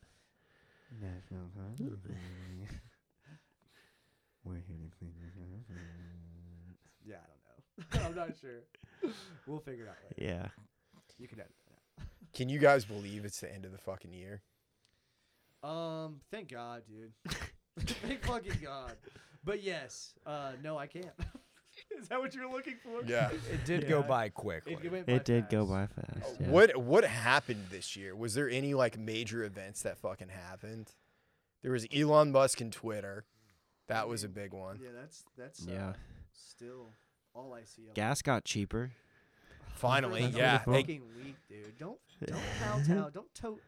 Nashville 1.00 1.50
carpet. 1.54 2.16
We're 4.44 4.54
here 4.54 4.76
to 4.82 4.96
clean 4.98 5.12
your 5.18 5.30
carpet. 5.36 5.82
Yeah, 7.04 7.16
I 7.16 7.98
don't 7.98 8.02
know. 8.02 8.08
I'm 8.08 8.14
not 8.28 8.36
sure. 8.40 9.12
We'll 9.46 9.60
figure 9.60 9.84
it 9.84 9.88
out 9.88 9.96
later. 10.18 10.32
Yeah. 10.34 10.48
You 11.18 11.28
can 11.28 11.40
edit 11.40 11.52
that 11.98 12.06
Can 12.34 12.48
you 12.48 12.58
guys 12.58 12.84
believe 12.84 13.24
it's 13.24 13.40
the 13.40 13.52
end 13.52 13.64
of 13.64 13.72
the 13.72 13.78
fucking 13.78 14.12
year? 14.12 14.42
Um, 15.62 16.20
thank 16.30 16.50
God, 16.50 16.82
dude. 16.88 17.12
thank 17.78 18.24
fucking 18.24 18.58
God. 18.62 18.94
But 19.44 19.62
yes, 19.62 20.14
uh, 20.26 20.52
no, 20.62 20.76
I 20.76 20.86
can't. 20.86 21.06
Is 21.98 22.08
that 22.08 22.20
what 22.20 22.34
you're 22.34 22.50
looking 22.50 22.76
for? 22.82 23.04
Yeah. 23.06 23.30
It 23.50 23.64
did 23.64 23.82
Yeah. 23.84 23.88
go 23.88 24.02
by 24.02 24.28
quickly. 24.28 24.74
It, 24.82 24.90
went 24.92 25.06
by 25.06 25.12
It 25.14 25.24
did 25.24 25.48
go 25.48 25.64
by 25.66 25.86
fast. 25.86 26.36
Yeah. 26.40 26.48
What 26.48 26.76
what 26.76 27.04
happened 27.04 27.66
this 27.70 27.96
year? 27.96 28.14
Was 28.16 28.34
there 28.34 28.48
any 28.48 28.74
like 28.74 28.98
major 28.98 29.44
events 29.44 29.82
that 29.82 29.98
fucking 29.98 30.28
happened? 30.28 30.92
There 31.62 31.72
was 31.72 31.86
Elon 31.94 32.32
Musk 32.32 32.60
and 32.60 32.72
Twitter. 32.72 33.24
That 33.88 34.08
was 34.08 34.24
a 34.24 34.28
big 34.28 34.52
one. 34.52 34.78
Yeah, 34.82 34.90
that's 35.00 35.24
that's 35.36 35.66
uh, 35.66 35.70
Yeah. 35.72 35.92
still 36.32 36.90
all 37.34 37.52
I 37.54 37.64
see. 37.64 37.88
of 37.88 37.94
Gas 37.94 38.22
got 38.22 38.44
cheaper. 38.44 38.92
Finally, 39.74 40.22
That's 40.22 40.36
yeah. 40.36 40.52
wonderful. 40.66 40.74
Fucking 40.74 41.02
weak, 41.24 41.36
dude. 41.48 41.78
Don't 41.78 41.98
don't 42.26 42.40
kowtow. 42.62 43.10
Don't 43.10 43.34
tote. 43.34 43.60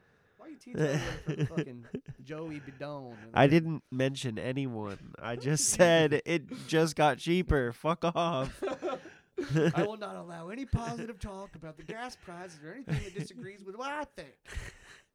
Why 0.45 0.51
are 0.51 0.51
you 0.51 0.59
teetotaling 0.59 1.47
for 1.49 1.57
fucking 1.57 1.85
Joey 2.23 2.61
Bidone? 2.61 3.15
I 3.33 3.47
didn't 3.47 3.83
mention 3.91 4.39
anyone. 4.39 5.15
I 5.23 5.37
just 5.49 5.71
said 5.71 6.21
it 6.27 6.67
just 6.69 6.97
got 6.97 7.17
cheaper. 7.17 7.73
Fuck 7.73 8.05
off. 8.05 8.63
I 9.75 9.83
will 9.85 9.97
not 9.97 10.17
allow 10.17 10.51
any 10.51 10.67
positive 10.67 11.19
talk 11.19 11.55
about 11.55 11.79
the 11.79 11.83
gas 11.83 12.17
prices 12.23 12.61
or 12.63 12.75
anything 12.75 13.03
that 13.05 13.19
disagrees 13.19 13.65
with 13.65 13.79
what 13.79 13.91
I 13.91 14.05
think. 14.17 14.35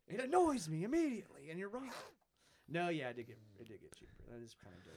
It 0.08 0.20
annoys 0.20 0.68
me 0.68 0.84
immediately, 0.84 1.52
and 1.52 1.60
you're 1.60 1.70
right. 1.70 1.92
No, 2.68 2.90
yeah, 2.90 3.10
it 3.10 3.18
did 3.18 3.28
get 3.28 3.38
it 3.60 3.68
did 3.68 3.82
get 3.82 3.96
cheaper. 3.96 4.24
That 4.32 4.44
is 4.44 4.56
kind 4.64 4.76
of 4.76 4.84
dope. 4.84 4.94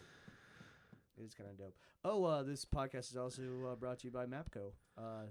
It 1.18 1.26
is 1.26 1.34
kind 1.34 1.50
of 1.50 1.58
dope. 1.58 1.74
Oh, 2.04 2.24
uh, 2.24 2.42
this 2.42 2.64
podcast 2.64 3.10
is 3.10 3.18
also 3.18 3.42
uh, 3.70 3.74
brought 3.74 3.98
to 3.98 4.06
you 4.06 4.10
by 4.10 4.24
Mapco. 4.24 4.72
Uh, 4.96 5.26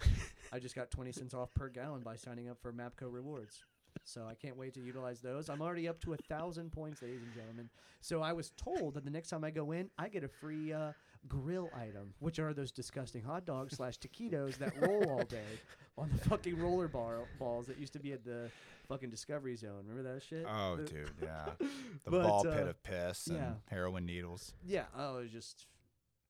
I 0.54 0.60
just 0.60 0.76
got 0.76 0.91
20 0.91 1.12
cents 1.12 1.34
off 1.34 1.52
per 1.56 1.70
gallon 1.70 2.02
by 2.02 2.16
signing 2.16 2.49
up 2.49 2.62
for 2.62 2.72
Mapco 2.72 3.12
rewards. 3.12 3.64
So 4.04 4.26
I 4.30 4.34
can't 4.34 4.58
wait 4.58 4.74
to 4.74 4.80
utilize 4.82 5.20
those. 5.22 5.47
I'm 5.49 5.62
already 5.62 5.88
up 5.88 5.99
to 6.02 6.14
a 6.14 6.18
thousand 6.18 6.72
points, 6.72 7.02
ladies 7.02 7.22
and 7.22 7.34
gentlemen. 7.34 7.70
So 8.02 8.22
I 8.22 8.34
was 8.34 8.52
told 8.58 8.95
that 8.95 9.06
the 9.06 9.12
next 9.12 9.30
time 9.30 9.43
I 9.43 9.52
go 9.52 9.72
in, 9.72 9.89
I 9.97 10.10
get 10.10 10.24
a 10.24 10.28
free 10.28 10.74
uh, 10.74 10.91
grill 11.28 11.70
item, 11.76 12.14
which 12.20 12.39
are 12.39 12.54
those 12.54 12.72
disgusting 12.72 13.22
hot 13.22 13.45
dogs 13.45 13.76
slash 13.78 13.99
taquitos 13.99 14.58
that 14.58 14.74
roll 14.82 15.08
all 15.10 15.24
day 15.26 15.60
on 15.97 16.10
the 16.12 16.18
fucking 16.30 16.58
roller 16.60 16.88
bar 16.88 17.20
balls 17.38 17.68
that 17.68 17.78
used 17.80 17.93
to 17.93 17.99
be 17.99 18.12
at 18.12 18.26
the 18.26 18.49
fucking 18.88 19.12
Discovery 19.12 19.56
Zone. 19.56 19.86
Remember 19.88 20.14
that 20.14 20.24
shit? 20.24 20.45
Oh, 20.49 20.78
The- 20.78 20.84
dude, 20.84 21.12
yeah. 21.22 21.45
The 22.04 22.10
But, 22.12 22.24
ball 22.24 22.47
uh, 22.47 22.56
pit 22.56 22.68
of 22.68 22.82
piss 22.84 23.28
and 23.28 23.38
yeah. 23.38 23.52
heroin 23.70 24.06
needles. 24.08 24.54
Yeah. 24.66 24.86
Oh, 24.97 25.20
it 25.20 25.24
was 25.24 25.32
just. 25.32 25.68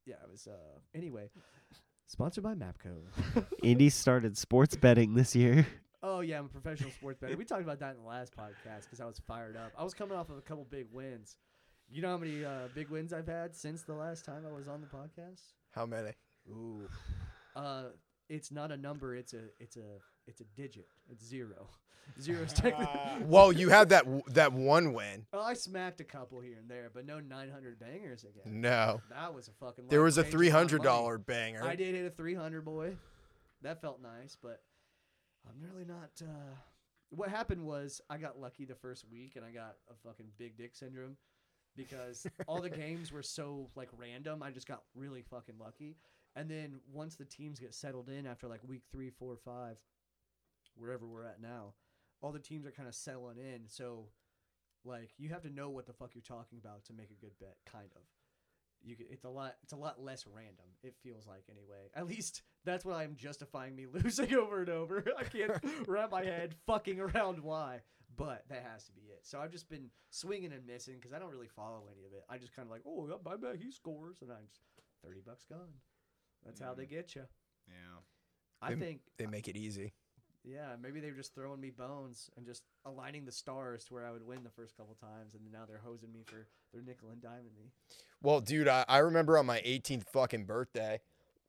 Yeah, 0.05 0.15
it 0.24 0.30
was. 0.30 0.45
Uh, 0.47 0.80
anyway, 0.93 1.30
sponsored 2.07 2.43
by 2.43 2.53
Mapco. 2.55 2.97
Indy 3.63 3.89
started 3.89 4.38
sports 4.38 4.76
betting 4.76 5.13
this 5.13 5.36
year. 5.36 5.65
Oh 6.04 6.22
yeah, 6.22 6.39
I'm 6.39 6.45
a 6.45 6.49
professional 6.49 6.91
sports 6.91 7.20
bettor. 7.20 7.38
We 7.38 7.45
talked 7.52 7.62
about 7.64 7.80
that 7.80 7.95
in 7.95 8.02
the 8.02 8.08
last 8.08 8.36
podcast 8.36 8.84
because 8.86 8.99
I 9.02 9.06
was 9.06 9.20
fired 9.28 9.56
up. 9.56 9.72
I 9.78 9.84
was 9.84 9.93
coming 9.93 10.18
off 10.18 10.30
of 10.30 10.38
a 10.38 10.41
couple 10.41 10.66
big 10.70 10.88
wins. 10.91 11.36
You 11.89 12.02
know 12.02 12.10
how 12.10 12.18
many 12.18 12.43
uh, 12.45 12.70
big 12.74 12.89
wins 12.89 13.12
I've 13.14 13.28
had 13.28 13.56
since 13.56 13.84
the 13.84 13.93
last 13.93 14.26
time 14.26 14.43
I 14.49 14.56
was 14.56 14.68
on 14.68 14.82
the 14.82 14.88
podcast? 14.88 15.41
How 15.72 15.86
many? 15.86 16.12
Ooh. 16.49 16.88
Uh, 17.56 17.84
it's 18.30 18.52
not 18.52 18.72
a 18.72 18.78
number. 18.78 19.16
It's 19.16 19.34
a 19.34 19.41
it's 19.60 19.76
a 19.78 19.99
it's 20.26 20.41
a 20.41 20.45
digit. 20.56 20.88
It's 21.10 21.24
zero. 21.26 21.68
Zero 22.20 22.41
is 22.43 22.52
technically. 22.52 22.88
Well, 23.28 23.54
you 23.54 23.70
had 23.70 23.89
that 23.89 24.04
w- 24.06 24.24
that 24.30 24.52
one 24.52 24.93
win. 24.93 25.28
well, 25.32 25.43
I 25.43 25.54
smacked 25.54 26.02
a 26.02 26.04
couple 26.04 26.41
here 26.41 26.58
and 26.60 26.68
there, 26.70 26.89
but 26.93 27.06
no 27.06 27.20
900 27.20 27.80
bangers 27.80 28.24
again. 28.24 28.60
No, 28.60 29.02
That 29.12 29.34
was 29.36 29.47
a 29.47 29.52
fucking. 29.64 29.86
there 29.88 30.02
was 30.02 30.18
a 30.18 30.22
life-changing 30.22 30.38
three 30.38 30.47
amount 30.49 30.56
of 30.66 30.72
hundred 30.72 30.78
money. 30.80 30.97
dollar 30.97 31.18
banger. 31.20 31.64
I 31.64 31.76
did 31.76 31.93
hit 31.93 32.06
a 32.06 32.10
300 32.10 32.66
boy. 32.66 32.95
That 33.62 33.82
felt 33.82 34.02
nice, 34.02 34.36
but 34.41 34.62
I'm 35.47 35.61
really 35.61 35.85
not. 35.85 36.11
Uh, 36.21 36.55
what 37.09 37.29
happened 37.29 37.65
was 37.65 38.01
I 38.09 38.17
got 38.17 38.39
lucky 38.39 38.65
the 38.65 38.75
first 38.75 39.05
week 39.11 39.35
and 39.35 39.45
I 39.45 39.51
got 39.51 39.75
a 39.89 39.95
fucking 40.07 40.27
big 40.37 40.57
dick 40.57 40.75
syndrome 40.75 41.17
because 41.75 42.25
all 42.47 42.61
the 42.61 42.69
games 42.69 43.11
were 43.11 43.23
so 43.23 43.69
like 43.75 43.89
random. 43.97 44.43
I 44.43 44.51
just 44.51 44.67
got 44.67 44.83
really 44.95 45.21
fucking 45.21 45.55
lucky. 45.59 45.97
And 46.35 46.49
then 46.49 46.79
once 46.91 47.15
the 47.15 47.25
teams 47.25 47.59
get 47.59 47.73
settled 47.73 48.09
in 48.09 48.25
after 48.25 48.47
like 48.47 48.61
week 48.65 48.83
three, 48.91 49.09
four, 49.09 49.35
five, 49.43 49.77
wherever 50.75 51.05
we're 51.05 51.25
at 51.25 51.41
now, 51.41 51.73
all 52.21 52.31
the 52.31 52.39
teams 52.39 52.65
are 52.65 52.71
kind 52.71 52.87
of 52.87 52.95
settling 52.95 53.37
in. 53.37 53.63
So, 53.67 54.07
like, 54.85 55.09
you 55.17 55.29
have 55.29 55.41
to 55.41 55.49
know 55.49 55.69
what 55.69 55.85
the 55.85 55.93
fuck 55.93 56.11
you're 56.13 56.21
talking 56.21 56.59
about 56.63 56.85
to 56.85 56.93
make 56.93 57.09
a 57.11 57.21
good 57.21 57.37
bet, 57.39 57.57
kind 57.69 57.89
of 57.95 58.01
you 58.84 58.95
could, 58.95 59.07
it's 59.09 59.25
a 59.25 59.29
lot 59.29 59.55
it's 59.63 59.73
a 59.73 59.77
lot 59.77 60.01
less 60.01 60.25
random 60.27 60.65
it 60.84 60.95
feels 61.03 61.27
like 61.27 61.43
anyway. 61.49 61.89
At 61.95 62.07
least 62.07 62.41
that's 62.65 62.84
what 62.86 62.95
i'm 62.95 63.15
justifying 63.15 63.75
me 63.75 63.86
losing 63.93 64.34
over 64.36 64.61
and 64.61 64.69
over. 64.69 65.03
I 65.17 65.23
can't 65.23 65.51
wrap 65.88 66.11
my 66.11 66.23
head 66.23 66.55
fucking 66.65 66.99
around 66.99 67.39
why 67.39 67.82
but 68.17 68.43
that 68.49 68.65
has 68.69 68.84
to 68.86 68.91
be 68.91 69.01
it. 69.01 69.19
So 69.23 69.39
i've 69.39 69.51
just 69.51 69.69
been 69.69 69.89
swinging 70.09 70.51
and 70.53 70.65
missing 70.65 70.95
because 70.95 71.13
i 71.13 71.19
don't 71.19 71.32
really 71.32 71.47
follow 71.47 71.84
any 71.93 72.05
of 72.05 72.13
it. 72.13 72.23
I 72.29 72.38
just 72.38 72.55
kind 72.55 72.67
of 72.67 72.71
like 72.71 72.82
oh 72.86 73.09
i 73.32 73.36
bet 73.38 73.57
he 73.61 73.71
scores 73.71 74.17
and 74.21 74.32
i'm 74.32 74.47
just 74.47 74.61
30 75.05 75.21
bucks 75.25 75.45
gone. 75.45 75.73
That's 76.45 76.59
how 76.59 76.73
they 76.73 76.86
mm. 76.86 76.89
get 76.89 77.15
you 77.15 77.23
Yeah. 77.67 77.99
i 78.61 78.73
They- 78.73 78.79
think 78.79 79.01
They 79.17 79.25
make 79.27 79.47
it 79.47 79.55
easy. 79.57 79.93
Yeah 80.43 80.75
maybe 80.81 80.99
they 80.99 81.07
were 81.11 81.17
just 81.17 81.35
throwing 81.35 81.61
me 81.61 81.69
bones 81.69 82.29
and 82.35 82.45
just 82.45 82.63
aligning 82.85 83.25
the 83.25 83.31
stars 83.31 83.83
to 83.85 83.93
where 83.93 84.05
i 84.05 84.11
would 84.11 84.25
win 84.25 84.43
the 84.43 84.49
first 84.49 84.75
couple 84.75 84.95
times 84.95 85.33
and 85.35 85.41
now 85.51 85.65
they're 85.67 85.81
hosing 85.85 86.11
me 86.11 86.23
for 86.25 86.47
their 86.73 86.81
nickel 86.81 87.09
and 87.11 87.21
diming 87.21 87.55
me 87.57 87.71
Well, 88.21 88.39
dude, 88.41 88.67
I, 88.67 88.85
I 88.87 88.99
remember 88.99 89.37
on 89.37 89.45
my 89.45 89.59
18th 89.61 90.05
fucking 90.11 90.45
birthday, 90.45 90.99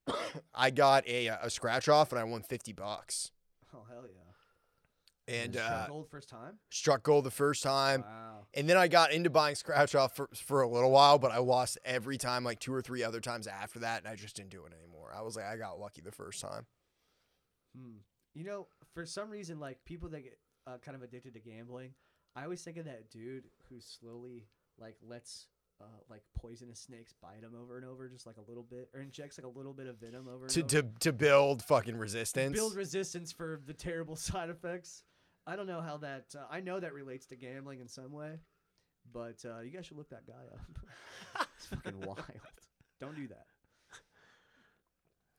I 0.55 0.71
got 0.71 1.07
a 1.07 1.29
a 1.29 1.49
scratch 1.51 1.89
off 1.89 2.13
and 2.13 2.19
I 2.21 2.25
won 2.25 2.43
50 2.43 2.73
bucks. 2.73 3.31
oh 3.75 3.85
hell 3.89 4.05
yeah 4.07 5.35
And 5.35 5.55
Struck 5.55 5.71
uh, 5.71 5.87
gold 5.89 6.09
first 6.11 6.29
time 6.29 6.55
struck 6.71 7.03
gold 7.03 7.25
the 7.25 7.31
first 7.31 7.63
time. 7.63 8.03
wow 8.03 8.47
And 8.55 8.69
then 8.69 8.77
I 8.77 8.89
got 8.89 9.13
into 9.13 9.31
buying 9.31 9.55
scratch 9.55 9.95
off 9.95 10.17
for, 10.17 10.29
for 10.35 10.61
a 10.63 10.69
little 10.69 10.91
while, 10.91 11.19
but 11.19 11.31
I 11.31 11.39
lost 11.39 11.79
every 11.85 12.19
time, 12.19 12.43
like 12.45 12.59
two 12.59 12.75
or 12.75 12.83
three 12.83 13.03
other 13.05 13.21
times 13.21 13.47
after 13.47 13.79
that, 13.79 14.01
and 14.01 14.09
I 14.09 14.17
just 14.17 14.37
didn't 14.37 14.51
do 14.51 14.65
it 14.67 14.73
anymore. 14.79 15.13
I 15.17 15.23
was 15.23 15.37
like, 15.37 15.47
I 15.47 15.57
got 15.57 15.79
lucky 15.79 16.01
the 16.03 16.11
first 16.13 16.41
time. 16.43 16.67
Hmm. 17.77 17.99
You 18.35 18.45
know, 18.45 18.67
for 18.95 19.05
some 19.07 19.31
reason, 19.31 19.61
like 19.61 19.85
people 19.85 20.09
that 20.11 20.23
get 20.23 20.39
uh, 20.67 20.79
kind 20.79 20.97
of 20.97 21.03
addicted 21.03 21.35
to 21.35 21.41
gambling, 21.41 21.91
I 22.35 22.45
always 22.45 22.63
think 22.63 22.77
of 22.79 22.87
that 22.87 23.11
dude 23.11 23.45
who 23.69 23.81
slowly 23.81 24.47
like 24.79 24.97
lets 25.07 25.47
uh, 25.81 25.85
like 26.09 26.23
poisonous 26.39 26.81
snakes 26.81 27.13
bite 27.21 27.43
him 27.43 27.53
over 27.61 27.77
and 27.77 27.85
over, 27.85 28.09
just 28.09 28.27
like 28.27 28.37
a 28.37 28.49
little 28.49 28.63
bit, 28.63 28.89
or 28.95 29.01
injects 29.01 29.39
like 29.39 29.47
a 29.47 29.59
little 29.59 29.73
bit 29.73 29.87
of 29.87 29.99
venom 29.99 30.29
over 30.29 30.47
To, 30.47 30.61
and 30.61 30.69
to, 30.71 30.83
to 31.01 31.13
build 31.13 31.63
fucking 31.63 31.97
resistance. 31.97 32.55
build 32.55 32.75
resistance 32.75 33.33
for 33.33 33.61
the 33.67 33.75
terrible 33.75 34.17
side 34.17 34.49
effects. 34.51 35.03
I 35.47 35.57
don't 35.57 35.67
know 35.67 35.81
how 35.81 35.97
that. 35.99 36.27
Uh, 36.37 36.45
I 36.51 36.61
know 36.61 36.79
that 36.81 36.95
relates 36.95 37.27
to 37.27 37.37
gambling 37.37 37.81
in 37.81 37.89
some 37.89 38.13
way, 38.13 38.39
but 39.13 39.45
uh, 39.45 39.61
you 39.61 39.71
guys 39.71 39.87
should 39.87 39.97
look 39.97 40.11
that 40.11 40.27
guy 40.27 40.35
up. 40.53 41.47
it's 41.57 41.67
fucking 41.67 42.01
wild. 42.07 42.19
Don't 43.01 43.17
do 43.17 43.27
that. 43.29 43.47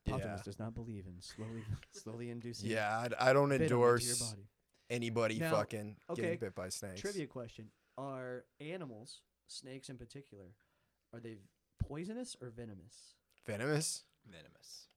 Yeah. 0.06 0.38
Does 0.44 0.60
not 0.60 0.74
believe 0.74 1.06
in 1.08 1.22
slowly, 1.22 1.64
slowly 1.92 2.30
inducing. 2.30 2.70
yeah, 2.70 3.08
I, 3.20 3.30
I 3.30 3.34
don't 3.34 3.50
venom 3.50 3.64
into 3.64 3.76
your 3.76 3.96
endorse 3.96 4.22
body. 4.22 4.48
anybody 4.90 5.40
Now, 5.40 5.52
fucking 5.52 5.96
okay, 6.10 6.22
getting 6.22 6.40
bit 6.40 6.56
by 6.56 6.70
snakes. 6.70 7.02
Trivia 7.02 7.28
question: 7.28 7.70
Are 7.98 8.44
animals, 8.60 9.22
snakes 9.48 9.90
in 9.90 9.98
particular, 9.98 10.56
are 11.14 11.20
they 11.20 11.38
poisonous 11.80 12.36
or 12.42 12.50
venomous? 12.50 13.16
Venomous? 13.46 14.04
Venomous. 14.30 14.88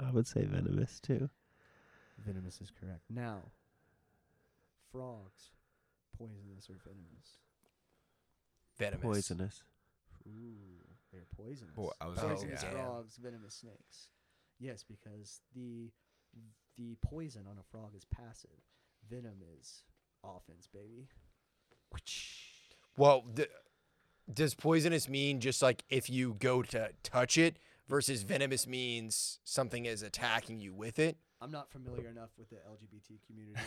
I 0.00 0.10
would 0.10 0.26
say 0.26 0.44
venomous 0.44 1.00
too. 1.00 1.30
Venomous 2.18 2.60
is 2.60 2.70
correct. 2.70 3.02
Now, 3.08 3.42
frogs, 4.90 5.50
poisonous 6.16 6.68
or 6.68 6.76
venomous? 6.82 7.38
Venomous. 8.78 9.02
Poisonous. 9.02 9.62
Ooh, 10.26 10.95
they're 11.16 11.26
poisonous. 11.44 11.74
Well, 11.76 11.92
I 12.00 12.06
was 12.06 12.18
Oh, 12.20 12.28
poisonous 12.28 12.60
damn. 12.62 12.72
frogs, 12.72 13.16
venomous 13.16 13.54
snakes. 13.54 14.08
Yes, 14.58 14.84
because 14.84 15.40
the 15.54 15.90
the 16.76 16.96
poison 17.02 17.46
on 17.50 17.56
a 17.58 17.62
frog 17.70 17.94
is 17.96 18.04
passive. 18.04 18.50
Venom 19.08 19.38
is 19.58 19.84
offense, 20.22 20.66
baby. 20.72 21.08
Well, 22.98 23.22
d- 23.32 23.46
does 24.32 24.54
poisonous 24.54 25.08
mean 25.08 25.40
just 25.40 25.62
like 25.62 25.84
if 25.88 26.10
you 26.10 26.34
go 26.38 26.62
to 26.62 26.90
touch 27.02 27.38
it 27.38 27.58
versus 27.88 28.22
venomous 28.24 28.66
means 28.66 29.38
something 29.44 29.86
is 29.86 30.02
attacking 30.02 30.60
you 30.60 30.74
with 30.74 30.98
it? 30.98 31.16
I'm 31.40 31.50
not 31.50 31.70
familiar 31.70 32.08
enough 32.10 32.30
with 32.36 32.48
the 32.50 32.56
LGBT 32.56 33.20
community. 33.26 33.60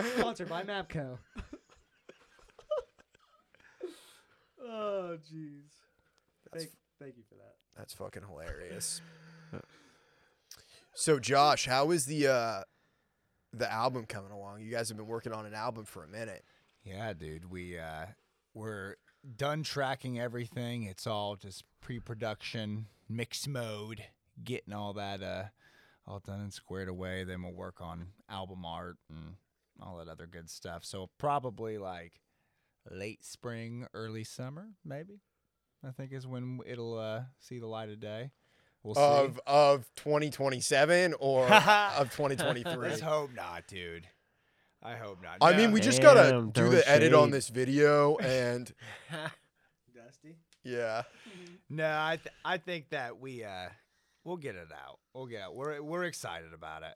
Sponsored 0.18 0.48
by 0.48 0.62
Mapco. 0.62 1.18
Oh, 4.66 5.18
jeez. 5.32 5.62
Thank, 6.52 6.70
thank 7.00 7.16
you 7.16 7.22
for 7.28 7.34
that. 7.34 7.54
That's 7.76 7.92
fucking 7.94 8.22
hilarious. 8.28 9.00
so 10.94 11.18
Josh, 11.18 11.66
how 11.66 11.90
is 11.90 12.06
the 12.06 12.28
uh 12.28 12.62
the 13.52 13.70
album 13.70 14.06
coming 14.06 14.30
along? 14.32 14.62
You 14.62 14.70
guys 14.70 14.88
have 14.88 14.96
been 14.96 15.06
working 15.06 15.32
on 15.32 15.46
an 15.46 15.54
album 15.54 15.84
for 15.84 16.04
a 16.04 16.08
minute. 16.08 16.44
Yeah, 16.84 17.12
dude. 17.12 17.50
We 17.50 17.78
uh 17.78 18.06
we're 18.54 18.96
done 19.36 19.62
tracking 19.62 20.18
everything. 20.18 20.84
It's 20.84 21.06
all 21.06 21.36
just 21.36 21.64
pre-production, 21.80 22.86
mix 23.08 23.46
mode, 23.46 24.02
getting 24.42 24.72
all 24.72 24.94
that 24.94 25.22
uh 25.22 25.44
all 26.06 26.20
done 26.20 26.40
and 26.40 26.52
squared 26.52 26.88
away. 26.88 27.24
Then 27.24 27.42
we'll 27.42 27.52
work 27.52 27.80
on 27.80 28.08
album 28.30 28.64
art 28.64 28.96
and 29.10 29.34
all 29.80 29.98
that 29.98 30.08
other 30.08 30.26
good 30.26 30.48
stuff. 30.48 30.84
So 30.84 31.10
probably 31.18 31.76
like 31.78 32.20
late 32.90 33.24
spring, 33.24 33.86
early 33.94 34.24
summer, 34.24 34.68
maybe. 34.84 35.20
I 35.86 35.90
think 35.92 36.12
is 36.12 36.26
when 36.26 36.60
it'll 36.66 36.98
uh 36.98 37.22
see 37.40 37.58
the 37.58 37.66
light 37.66 37.88
of 37.90 38.00
day. 38.00 38.30
We'll 38.82 38.94
see. 38.94 39.00
Of 39.00 39.40
of 39.46 39.90
2027 39.96 41.14
or 41.18 41.44
of 41.52 42.10
2023. 42.10 42.76
Let's 42.76 43.00
hope 43.00 43.30
not, 43.34 43.66
dude. 43.66 44.06
I 44.82 44.94
hope 44.96 45.22
not. 45.22 45.38
I 45.40 45.52
No. 45.52 45.56
mean, 45.58 45.72
we 45.72 45.80
just 45.80 46.00
gotta 46.00 46.30
do 46.30 46.52
throwing 46.54 46.70
the 46.72 46.88
edit 46.88 47.12
on 47.14 47.30
this 47.30 47.48
video 47.48 48.16
and 48.18 48.72
Dusty? 49.94 50.36
yeah. 50.62 51.02
No, 51.68 51.86
I 51.88 52.16
th- 52.22 52.34
I 52.44 52.58
think 52.58 52.90
that 52.90 53.18
we 53.20 53.42
uh 53.44 53.68
we'll 54.24 54.36
get 54.36 54.54
it 54.54 54.68
out. 54.72 54.98
We'll 55.14 55.26
get 55.26 55.42
it. 55.48 55.54
We're 55.54 55.82
we're 55.82 56.04
excited 56.04 56.52
about 56.52 56.82
it 56.82 56.94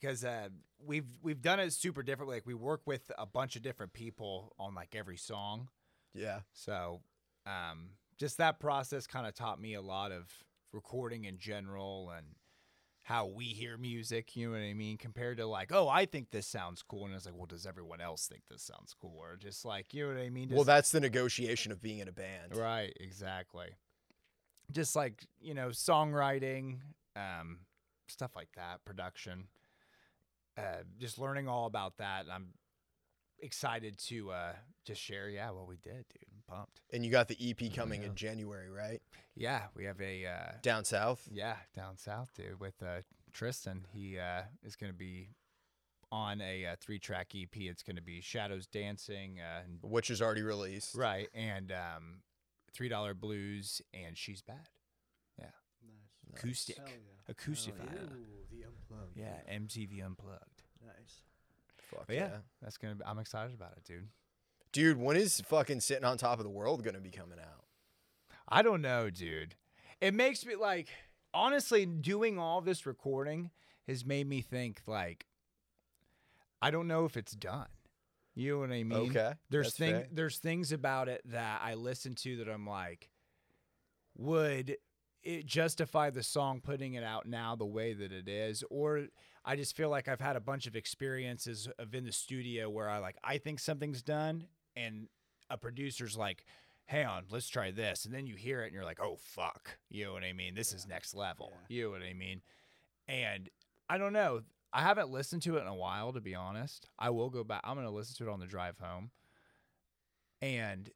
because 0.00 0.24
uh, 0.24 0.48
we've 0.84 1.06
we've 1.22 1.40
done 1.42 1.60
it 1.60 1.72
super 1.72 2.02
different. 2.02 2.30
Like 2.30 2.46
we 2.46 2.54
work 2.54 2.82
with 2.86 3.10
a 3.18 3.26
bunch 3.26 3.56
of 3.56 3.62
different 3.62 3.92
people 3.92 4.52
on 4.58 4.74
like 4.74 4.94
every 4.94 5.16
song, 5.16 5.68
Yeah. 6.14 6.40
so 6.52 7.00
um, 7.46 7.90
just 8.18 8.38
that 8.38 8.58
process 8.60 9.06
kind 9.06 9.26
of 9.26 9.34
taught 9.34 9.60
me 9.60 9.74
a 9.74 9.82
lot 9.82 10.12
of 10.12 10.26
recording 10.72 11.24
in 11.24 11.38
general 11.38 12.10
and 12.16 12.26
how 13.02 13.26
we 13.26 13.44
hear 13.44 13.76
music. 13.78 14.34
You 14.36 14.48
know 14.48 14.52
what 14.58 14.62
I 14.64 14.74
mean? 14.74 14.98
Compared 14.98 15.36
to 15.38 15.46
like, 15.46 15.70
oh, 15.72 15.88
I 15.88 16.06
think 16.06 16.30
this 16.30 16.46
sounds 16.46 16.82
cool, 16.82 17.04
and 17.06 17.14
it's 17.14 17.24
like, 17.24 17.36
well, 17.36 17.46
does 17.46 17.64
everyone 17.66 18.00
else 18.00 18.26
think 18.26 18.42
this 18.50 18.62
sounds 18.62 18.94
cool? 19.00 19.16
Or 19.16 19.36
just 19.36 19.64
like, 19.64 19.94
you 19.94 20.02
know 20.08 20.14
what 20.14 20.20
I 20.22 20.28
mean? 20.30 20.48
Well, 20.50 20.64
that's 20.64 20.90
the 20.90 21.00
negotiation 21.00 21.70
of 21.72 21.80
being 21.80 22.00
in 22.00 22.08
a 22.08 22.12
band. 22.12 22.56
Right, 22.56 22.92
exactly. 23.00 23.68
Just 24.72 24.96
like, 24.96 25.24
you 25.40 25.54
know, 25.54 25.68
songwriting, 25.68 26.78
um, 27.14 27.58
stuff 28.08 28.32
like 28.34 28.48
that, 28.56 28.84
production. 28.84 29.44
Uh, 30.56 30.82
just 30.98 31.18
learning 31.18 31.48
all 31.48 31.66
about 31.66 31.98
that. 31.98 32.26
I'm 32.32 32.48
excited 33.40 33.98
to 33.98 34.30
uh 34.30 34.52
just 34.86 35.00
share, 35.00 35.28
yeah, 35.28 35.50
what 35.50 35.66
we 35.68 35.76
did, 35.76 36.06
dude. 36.08 36.24
I'm 36.32 36.42
pumped. 36.56 36.80
And 36.92 37.04
you 37.04 37.10
got 37.10 37.28
the 37.28 37.36
EP 37.40 37.74
coming 37.74 38.02
Yeah. 38.02 38.08
in 38.08 38.14
January, 38.14 38.70
right? 38.70 39.02
Yeah, 39.34 39.64
we 39.74 39.84
have 39.84 40.00
a 40.00 40.24
uh 40.26 40.52
Down 40.62 40.84
south. 40.84 41.28
yeah, 41.30 41.56
down 41.74 41.98
south, 41.98 42.30
dude, 42.34 42.58
with 42.60 42.82
uh 42.82 43.02
Tristan. 43.32 43.86
He 43.92 44.18
uh 44.18 44.42
is 44.62 44.76
gonna 44.76 44.92
be 44.94 45.30
on 46.12 46.40
a 46.40 46.64
uh, 46.66 46.76
three 46.80 46.98
track 47.00 47.32
EP. 47.34 47.54
It's 47.56 47.82
gonna 47.82 48.00
be 48.00 48.20
Shadows 48.22 48.66
Dancing, 48.66 49.40
uh 49.40 49.62
and- 49.64 49.78
Which 49.82 50.08
is 50.10 50.22
already 50.22 50.42
released. 50.42 50.94
right, 50.94 51.28
and 51.34 51.70
um 51.72 52.22
Three 52.72 52.88
Dollar 52.88 53.12
Blues 53.14 53.82
and 53.92 54.16
She's 54.16 54.40
Bad. 54.42 54.68
Nice. 56.32 56.42
Acoustic. 56.42 56.76
Hell 56.78 56.86
yeah. 56.88 57.30
Acoustic. 57.32 57.74
Hell 57.78 57.88
yeah. 57.94 58.06
Ooh, 58.90 58.94
unplugged. 58.94 59.16
Yeah, 59.16 59.54
MTV 59.58 60.04
Unplugged. 60.04 60.62
Nice. 60.84 61.22
Fuck 61.90 62.06
But 62.06 62.16
yeah. 62.16 62.20
yeah, 62.28 62.36
that's 62.62 62.76
gonna. 62.76 62.94
Be, 62.96 63.04
I'm 63.06 63.18
excited 63.18 63.54
about 63.54 63.72
it, 63.76 63.84
dude. 63.84 64.08
Dude, 64.72 64.98
when 64.98 65.16
is 65.16 65.40
fucking 65.40 65.80
sitting 65.80 66.04
on 66.04 66.18
top 66.18 66.38
of 66.38 66.44
the 66.44 66.50
world 66.50 66.82
gonna 66.84 67.00
be 67.00 67.10
coming 67.10 67.38
out? 67.38 67.64
I 68.48 68.62
don't 68.62 68.82
know, 68.82 69.10
dude. 69.10 69.54
It 70.00 70.14
makes 70.14 70.44
me 70.44 70.54
like 70.56 70.88
honestly 71.32 71.86
doing 71.86 72.38
all 72.38 72.60
this 72.60 72.86
recording 72.86 73.50
has 73.88 74.04
made 74.04 74.28
me 74.28 74.40
think 74.40 74.80
like 74.86 75.26
I 76.60 76.70
don't 76.70 76.88
know 76.88 77.04
if 77.04 77.16
it's 77.16 77.32
done. 77.32 77.66
You 78.34 78.54
know 78.54 78.60
what 78.60 78.70
I 78.72 78.84
mean? 78.84 79.10
Okay, 79.10 79.32
There's 79.48 79.68
that's 79.68 79.76
thing 79.78 79.92
fair. 79.94 80.06
there's 80.12 80.38
things 80.38 80.70
about 80.72 81.08
it 81.08 81.22
that 81.26 81.60
I 81.64 81.74
listen 81.74 82.14
to 82.16 82.36
that 82.38 82.48
I'm 82.48 82.66
like, 82.66 83.08
would 84.18 84.76
it 85.26 85.44
justify 85.44 86.08
the 86.10 86.22
song 86.22 86.60
putting 86.60 86.94
it 86.94 87.02
out 87.02 87.26
now 87.26 87.56
the 87.56 87.66
way 87.66 87.92
that 87.92 88.12
it 88.12 88.28
is? 88.28 88.62
Or 88.70 89.06
I 89.44 89.56
just 89.56 89.76
feel 89.76 89.90
like 89.90 90.06
I've 90.08 90.20
had 90.20 90.36
a 90.36 90.40
bunch 90.40 90.66
of 90.66 90.76
experiences 90.76 91.68
of 91.78 91.94
in 91.94 92.04
the 92.04 92.12
studio 92.12 92.70
where 92.70 92.88
I 92.88 92.98
like 92.98 93.16
I 93.24 93.38
think 93.38 93.58
something's 93.58 94.02
done 94.02 94.46
and 94.76 95.08
a 95.50 95.58
producer's 95.58 96.16
like, 96.16 96.44
"Hang 96.86 97.06
on, 97.06 97.24
let's 97.30 97.48
try 97.48 97.72
this," 97.72 98.04
and 98.04 98.14
then 98.14 98.26
you 98.26 98.36
hear 98.36 98.62
it 98.62 98.66
and 98.66 98.74
you're 98.74 98.84
like, 98.84 99.00
"Oh 99.00 99.16
fuck," 99.16 99.78
you 99.90 100.04
know 100.04 100.12
what 100.12 100.24
I 100.24 100.32
mean? 100.32 100.54
This 100.54 100.72
is 100.72 100.86
next 100.86 101.14
level. 101.14 101.52
You 101.68 101.84
know 101.84 101.90
what 101.90 102.02
I 102.02 102.14
mean? 102.14 102.42
And 103.08 103.50
I 103.88 103.98
don't 103.98 104.12
know. 104.12 104.42
I 104.72 104.82
haven't 104.82 105.10
listened 105.10 105.42
to 105.42 105.56
it 105.56 105.62
in 105.62 105.66
a 105.66 105.74
while, 105.74 106.12
to 106.12 106.20
be 106.20 106.34
honest. 106.34 106.88
I 106.98 107.10
will 107.10 107.30
go 107.30 107.42
back. 107.44 107.62
I'm 107.64 107.76
gonna 107.76 107.90
listen 107.90 108.16
to 108.16 108.30
it 108.30 108.32
on 108.32 108.40
the 108.40 108.46
drive 108.46 108.78
home, 108.78 109.10
and 110.40 110.90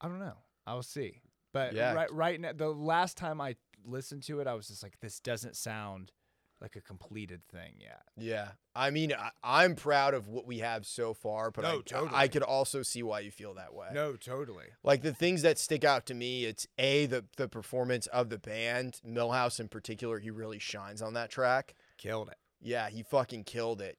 I 0.00 0.08
don't 0.08 0.20
know. 0.20 0.38
I'll 0.66 0.82
see. 0.82 1.22
But 1.52 1.74
Yeah. 1.74 1.94
right, 1.94 2.12
right 2.12 2.40
now, 2.40 2.52
the 2.52 2.68
last 2.68 3.16
time 3.16 3.40
I 3.40 3.56
listened 3.84 4.22
to 4.24 4.40
it, 4.40 4.46
I 4.46 4.54
was 4.54 4.68
just 4.68 4.82
like, 4.82 4.98
"This 5.00 5.18
doesn't 5.20 5.56
sound 5.56 6.12
like 6.60 6.74
a 6.76 6.80
completed 6.80 7.42
thing 7.48 7.76
yet." 7.78 8.02
Yeah. 8.16 8.52
I 8.74 8.90
mean, 8.90 9.12
I, 9.12 9.30
I'm 9.42 9.74
proud 9.76 10.12
of 10.14 10.28
what 10.28 10.46
we 10.46 10.58
have 10.58 10.86
so 10.86 11.14
far, 11.14 11.50
but 11.50 11.62
No, 11.62 11.78
I, 11.78 11.82
totally. 11.82 12.10
I 12.12 12.28
could 12.28 12.42
also 12.42 12.82
see 12.82 13.02
why 13.02 13.20
you 13.20 13.30
feel 13.30 13.54
that 13.54 13.72
way. 13.74 13.88
No, 13.92 14.16
totally. 14.16 14.66
Like 14.82 15.02
the 15.02 15.14
things 15.14 15.42
that 15.42 15.58
stick 15.58 15.84
out 15.84 16.04
to 16.06 16.14
me, 16.14 16.44
it's 16.44 16.66
a 16.78 17.06
the 17.06 17.24
the 17.36 17.48
performance 17.48 18.06
of 18.08 18.28
the 18.28 18.38
band. 18.38 19.00
Millhouse 19.06 19.58
in 19.60 19.68
particular, 19.68 20.18
he 20.18 20.30
really 20.30 20.58
shines 20.58 21.00
on 21.00 21.14
that 21.14 21.30
track. 21.30 21.74
Killed 21.96 22.28
it. 22.28 22.38
Yeah, 22.60 22.88
he 22.90 23.02
fucking 23.02 23.44
killed 23.44 23.80
it. 23.80 23.98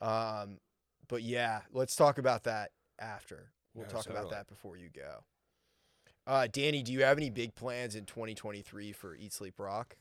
Um, 0.00 0.58
but 1.08 1.22
yeah, 1.22 1.62
let's 1.72 1.96
talk 1.96 2.18
about 2.18 2.44
that 2.44 2.70
after. 2.98 3.50
We'll 3.74 3.86
No, 3.86 3.92
talk 3.92 4.08
about 4.08 4.30
that 4.30 4.46
before 4.46 4.76
you 4.76 4.88
go. 4.90 5.24
Uh, 6.26 6.46
Danny, 6.50 6.82
do 6.82 6.92
you 6.92 7.02
have 7.04 7.18
any 7.18 7.30
big 7.30 7.54
plans 7.54 7.94
in 7.94 8.04
2023 8.06 8.92
for 8.92 9.14
Eat 9.14 9.32
Sleep 9.32 9.58
Rock? 9.58 9.96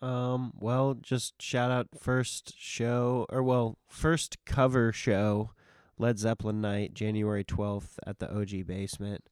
Um, 0.00 0.52
well, 0.58 0.94
just 0.94 1.40
shout 1.40 1.70
out 1.70 1.88
first 1.98 2.54
show 2.56 3.26
or 3.28 3.42
well, 3.42 3.78
first 3.88 4.44
cover 4.44 4.92
show, 4.92 5.50
Led 5.98 6.18
Zeppelin 6.18 6.60
night, 6.60 6.94
January 6.94 7.44
12th 7.44 7.98
at 8.06 8.18
the 8.18 8.30
OG 8.32 8.66
basement. 8.66 9.28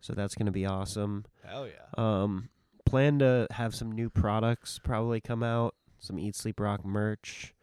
So 0.00 0.12
that's 0.12 0.34
going 0.34 0.46
to 0.46 0.52
be 0.52 0.66
awesome. 0.66 1.24
Hell 1.44 1.66
yeah. 1.66 1.86
Um, 1.96 2.50
plan 2.84 3.18
to 3.20 3.46
have 3.50 3.74
some 3.74 3.90
new 3.90 4.10
products 4.10 4.78
probably 4.78 5.20
come 5.20 5.42
out, 5.42 5.74
some 5.98 6.18
Eat 6.18 6.36
Sleep 6.36 6.60
Rock 6.60 6.84
merch, 6.84 7.54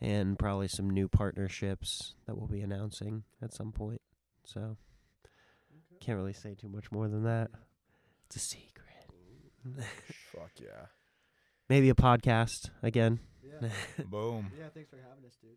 and 0.00 0.38
probably 0.38 0.68
some 0.68 0.88
new 0.88 1.08
partnerships 1.08 2.14
that 2.26 2.38
we'll 2.38 2.46
be 2.46 2.60
announcing 2.60 3.24
at 3.42 3.52
some 3.52 3.72
point. 3.72 4.00
So 4.44 4.76
can't 6.00 6.16
really 6.18 6.32
say 6.32 6.54
too 6.54 6.68
much 6.68 6.90
more 6.90 7.08
than 7.08 7.24
that. 7.24 7.50
It's 8.26 8.36
a 8.36 8.38
secret. 8.38 8.86
Fuck 10.32 10.52
yeah. 10.60 10.86
Maybe 11.68 11.90
a 11.90 11.94
podcast 11.94 12.70
again. 12.82 13.20
Yeah. 13.42 13.68
Boom. 14.06 14.50
yeah. 14.58 14.68
Thanks 14.74 14.90
for 14.90 14.96
having 14.96 15.24
us, 15.26 15.36
dude. 15.40 15.50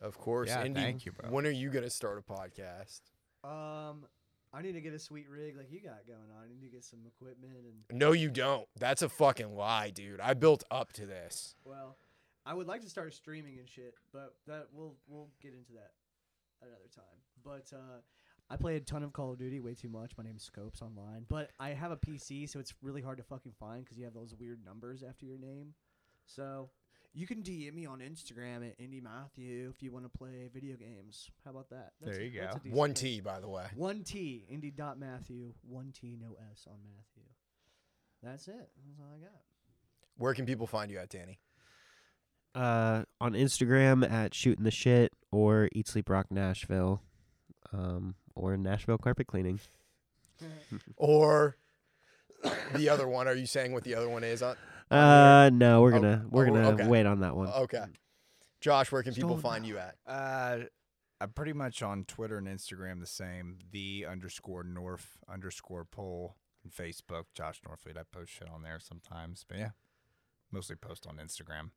Of 0.00 0.18
course. 0.18 0.48
Yeah, 0.50 0.64
Indy, 0.64 0.80
thank 0.80 1.06
you, 1.06 1.12
bro. 1.12 1.30
When 1.30 1.46
are 1.46 1.50
you 1.50 1.70
gonna 1.70 1.88
start 1.90 2.18
a 2.18 2.32
podcast? 2.32 3.00
Um, 3.44 4.04
I 4.52 4.62
need 4.62 4.72
to 4.72 4.80
get 4.80 4.92
a 4.92 4.98
sweet 4.98 5.28
rig 5.28 5.56
like 5.56 5.70
you 5.70 5.80
got 5.80 6.06
going 6.06 6.30
on. 6.36 6.44
I 6.44 6.48
need 6.48 6.60
to 6.62 6.68
get 6.68 6.84
some 6.84 7.00
equipment 7.06 7.52
and 7.64 7.98
No, 7.98 8.12
you 8.12 8.30
don't. 8.30 8.66
That's 8.78 9.02
a 9.02 9.08
fucking 9.08 9.54
lie, 9.54 9.90
dude. 9.90 10.20
I 10.20 10.34
built 10.34 10.64
up 10.70 10.92
to 10.94 11.06
this. 11.06 11.54
well, 11.64 11.96
I 12.46 12.52
would 12.52 12.66
like 12.66 12.82
to 12.82 12.90
start 12.90 13.14
streaming 13.14 13.58
and 13.58 13.68
shit, 13.68 13.94
but 14.12 14.34
that 14.46 14.66
we'll 14.72 14.96
we'll 15.06 15.28
get 15.40 15.54
into 15.54 15.72
that 15.74 15.92
another 16.60 16.88
time. 16.94 17.04
But 17.42 17.72
uh, 17.74 18.00
I 18.50 18.56
play 18.56 18.76
a 18.76 18.80
ton 18.80 19.02
of 19.02 19.12
Call 19.12 19.32
of 19.32 19.38
Duty, 19.38 19.60
way 19.60 19.74
too 19.74 19.88
much. 19.88 20.12
My 20.18 20.24
name's 20.24 20.44
Scopes 20.44 20.82
online, 20.82 21.24
but 21.28 21.50
I 21.58 21.70
have 21.70 21.90
a 21.90 21.96
PC, 21.96 22.48
so 22.48 22.60
it's 22.60 22.74
really 22.82 23.00
hard 23.00 23.16
to 23.18 23.24
fucking 23.24 23.52
find 23.58 23.84
because 23.84 23.96
you 23.96 24.04
have 24.04 24.14
those 24.14 24.34
weird 24.38 24.64
numbers 24.64 25.02
after 25.02 25.24
your 25.24 25.38
name. 25.38 25.74
So 26.26 26.68
you 27.14 27.26
can 27.26 27.42
DM 27.42 27.74
me 27.74 27.86
on 27.86 28.00
Instagram 28.00 28.68
at 28.68 28.74
Indy 28.78 29.00
Mathew 29.00 29.72
if 29.74 29.82
you 29.82 29.92
want 29.92 30.04
to 30.04 30.18
play 30.18 30.48
video 30.52 30.76
games. 30.76 31.30
How 31.44 31.52
about 31.52 31.70
that? 31.70 31.92
There 32.00 32.20
you 32.20 32.40
that's 32.40 32.56
go. 32.56 32.70
One 32.70 32.90
name. 32.90 32.94
T, 32.94 33.20
by 33.20 33.40
the 33.40 33.48
way. 33.48 33.64
One 33.74 34.02
T, 34.02 34.44
Indy 34.50 34.70
dot 34.70 34.98
Mathew, 34.98 35.54
one 35.62 35.92
T, 35.98 36.18
no 36.20 36.36
S 36.52 36.66
on 36.66 36.76
Mathew. 36.82 37.28
That's 38.22 38.48
it. 38.48 38.68
That's 38.84 39.00
all 39.00 39.14
I 39.14 39.20
got. 39.20 39.40
Where 40.16 40.34
can 40.34 40.44
people 40.44 40.66
find 40.66 40.90
you 40.90 40.98
at, 40.98 41.08
Danny? 41.08 41.38
Uh, 42.54 43.04
on 43.20 43.32
Instagram 43.32 44.08
at 44.08 44.34
shooting 44.34 44.64
the 44.64 44.70
shit 44.70 45.12
or 45.32 45.68
Eat 45.72 45.88
Sleep 45.88 46.08
Rock 46.08 46.26
Nashville, 46.30 47.00
um, 47.72 48.14
or 48.34 48.56
Nashville 48.56 48.98
Carpet 48.98 49.26
Cleaning. 49.26 49.60
Or 50.96 51.56
the 52.74 52.88
other 52.88 53.06
one? 53.08 53.28
Are 53.28 53.34
you 53.34 53.46
saying 53.46 53.72
what 53.72 53.84
the 53.84 53.94
other 53.94 54.08
one 54.08 54.24
is? 54.24 54.42
On? 54.42 54.56
Uh, 54.90 55.48
no, 55.52 55.80
we're 55.80 55.94
Oh, 55.94 56.00
gonna 56.00 56.26
we're 56.28 56.44
oh, 56.48 56.52
gonna 56.52 56.68
okay. 56.72 56.86
wait 56.88 57.06
on 57.06 57.20
that 57.20 57.34
one. 57.36 57.48
Okay. 57.48 57.84
Josh, 58.60 58.90
where 58.92 59.02
can 59.02 59.14
people 59.14 59.30
Stone 59.38 59.40
find 59.42 59.66
you 59.66 59.78
at? 59.78 59.94
Uh, 60.06 60.64
I'm 61.20 61.30
pretty 61.30 61.52
much 61.52 61.82
on 61.82 62.04
Twitter 62.04 62.36
and 62.38 62.46
Instagram 62.48 63.00
the 63.00 63.06
same. 63.06 63.58
The 63.70 64.06
underscore 64.10 64.64
North 64.64 65.18
underscore 65.32 65.84
poll 65.84 66.36
and 66.64 66.72
Facebook. 66.72 67.24
Josh 67.34 67.60
Norfleet. 67.62 67.96
I 67.96 68.02
post 68.10 68.32
shit 68.32 68.48
on 68.52 68.62
there 68.62 68.80
sometimes, 68.80 69.44
but 69.48 69.58
yeah, 69.58 69.70
mostly 70.50 70.76
post 70.76 71.06
on 71.06 71.16
Instagram. 71.16 71.70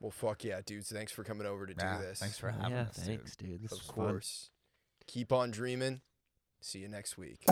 Well, 0.00 0.10
fuck 0.10 0.44
yeah, 0.44 0.60
dudes. 0.64 0.90
Thanks 0.90 1.12
for 1.12 1.24
coming 1.24 1.46
over 1.46 1.66
to 1.66 1.74
Yeah, 1.78 1.98
do 1.98 2.04
this. 2.06 2.18
Thanks 2.20 2.38
for 2.38 2.50
having 2.50 2.70
yeah, 2.72 2.82
us. 2.82 2.96
dude. 2.96 3.04
thanks, 3.06 3.36
dude. 3.36 3.62
This 3.62 3.72
Of 3.72 3.86
course. 3.86 4.48
fun 4.48 4.56
keep 5.10 5.32
on 5.32 5.50
dreaming. 5.50 6.00
See 6.60 6.78
you 6.78 6.88
next 6.88 7.18
week. 7.18 7.44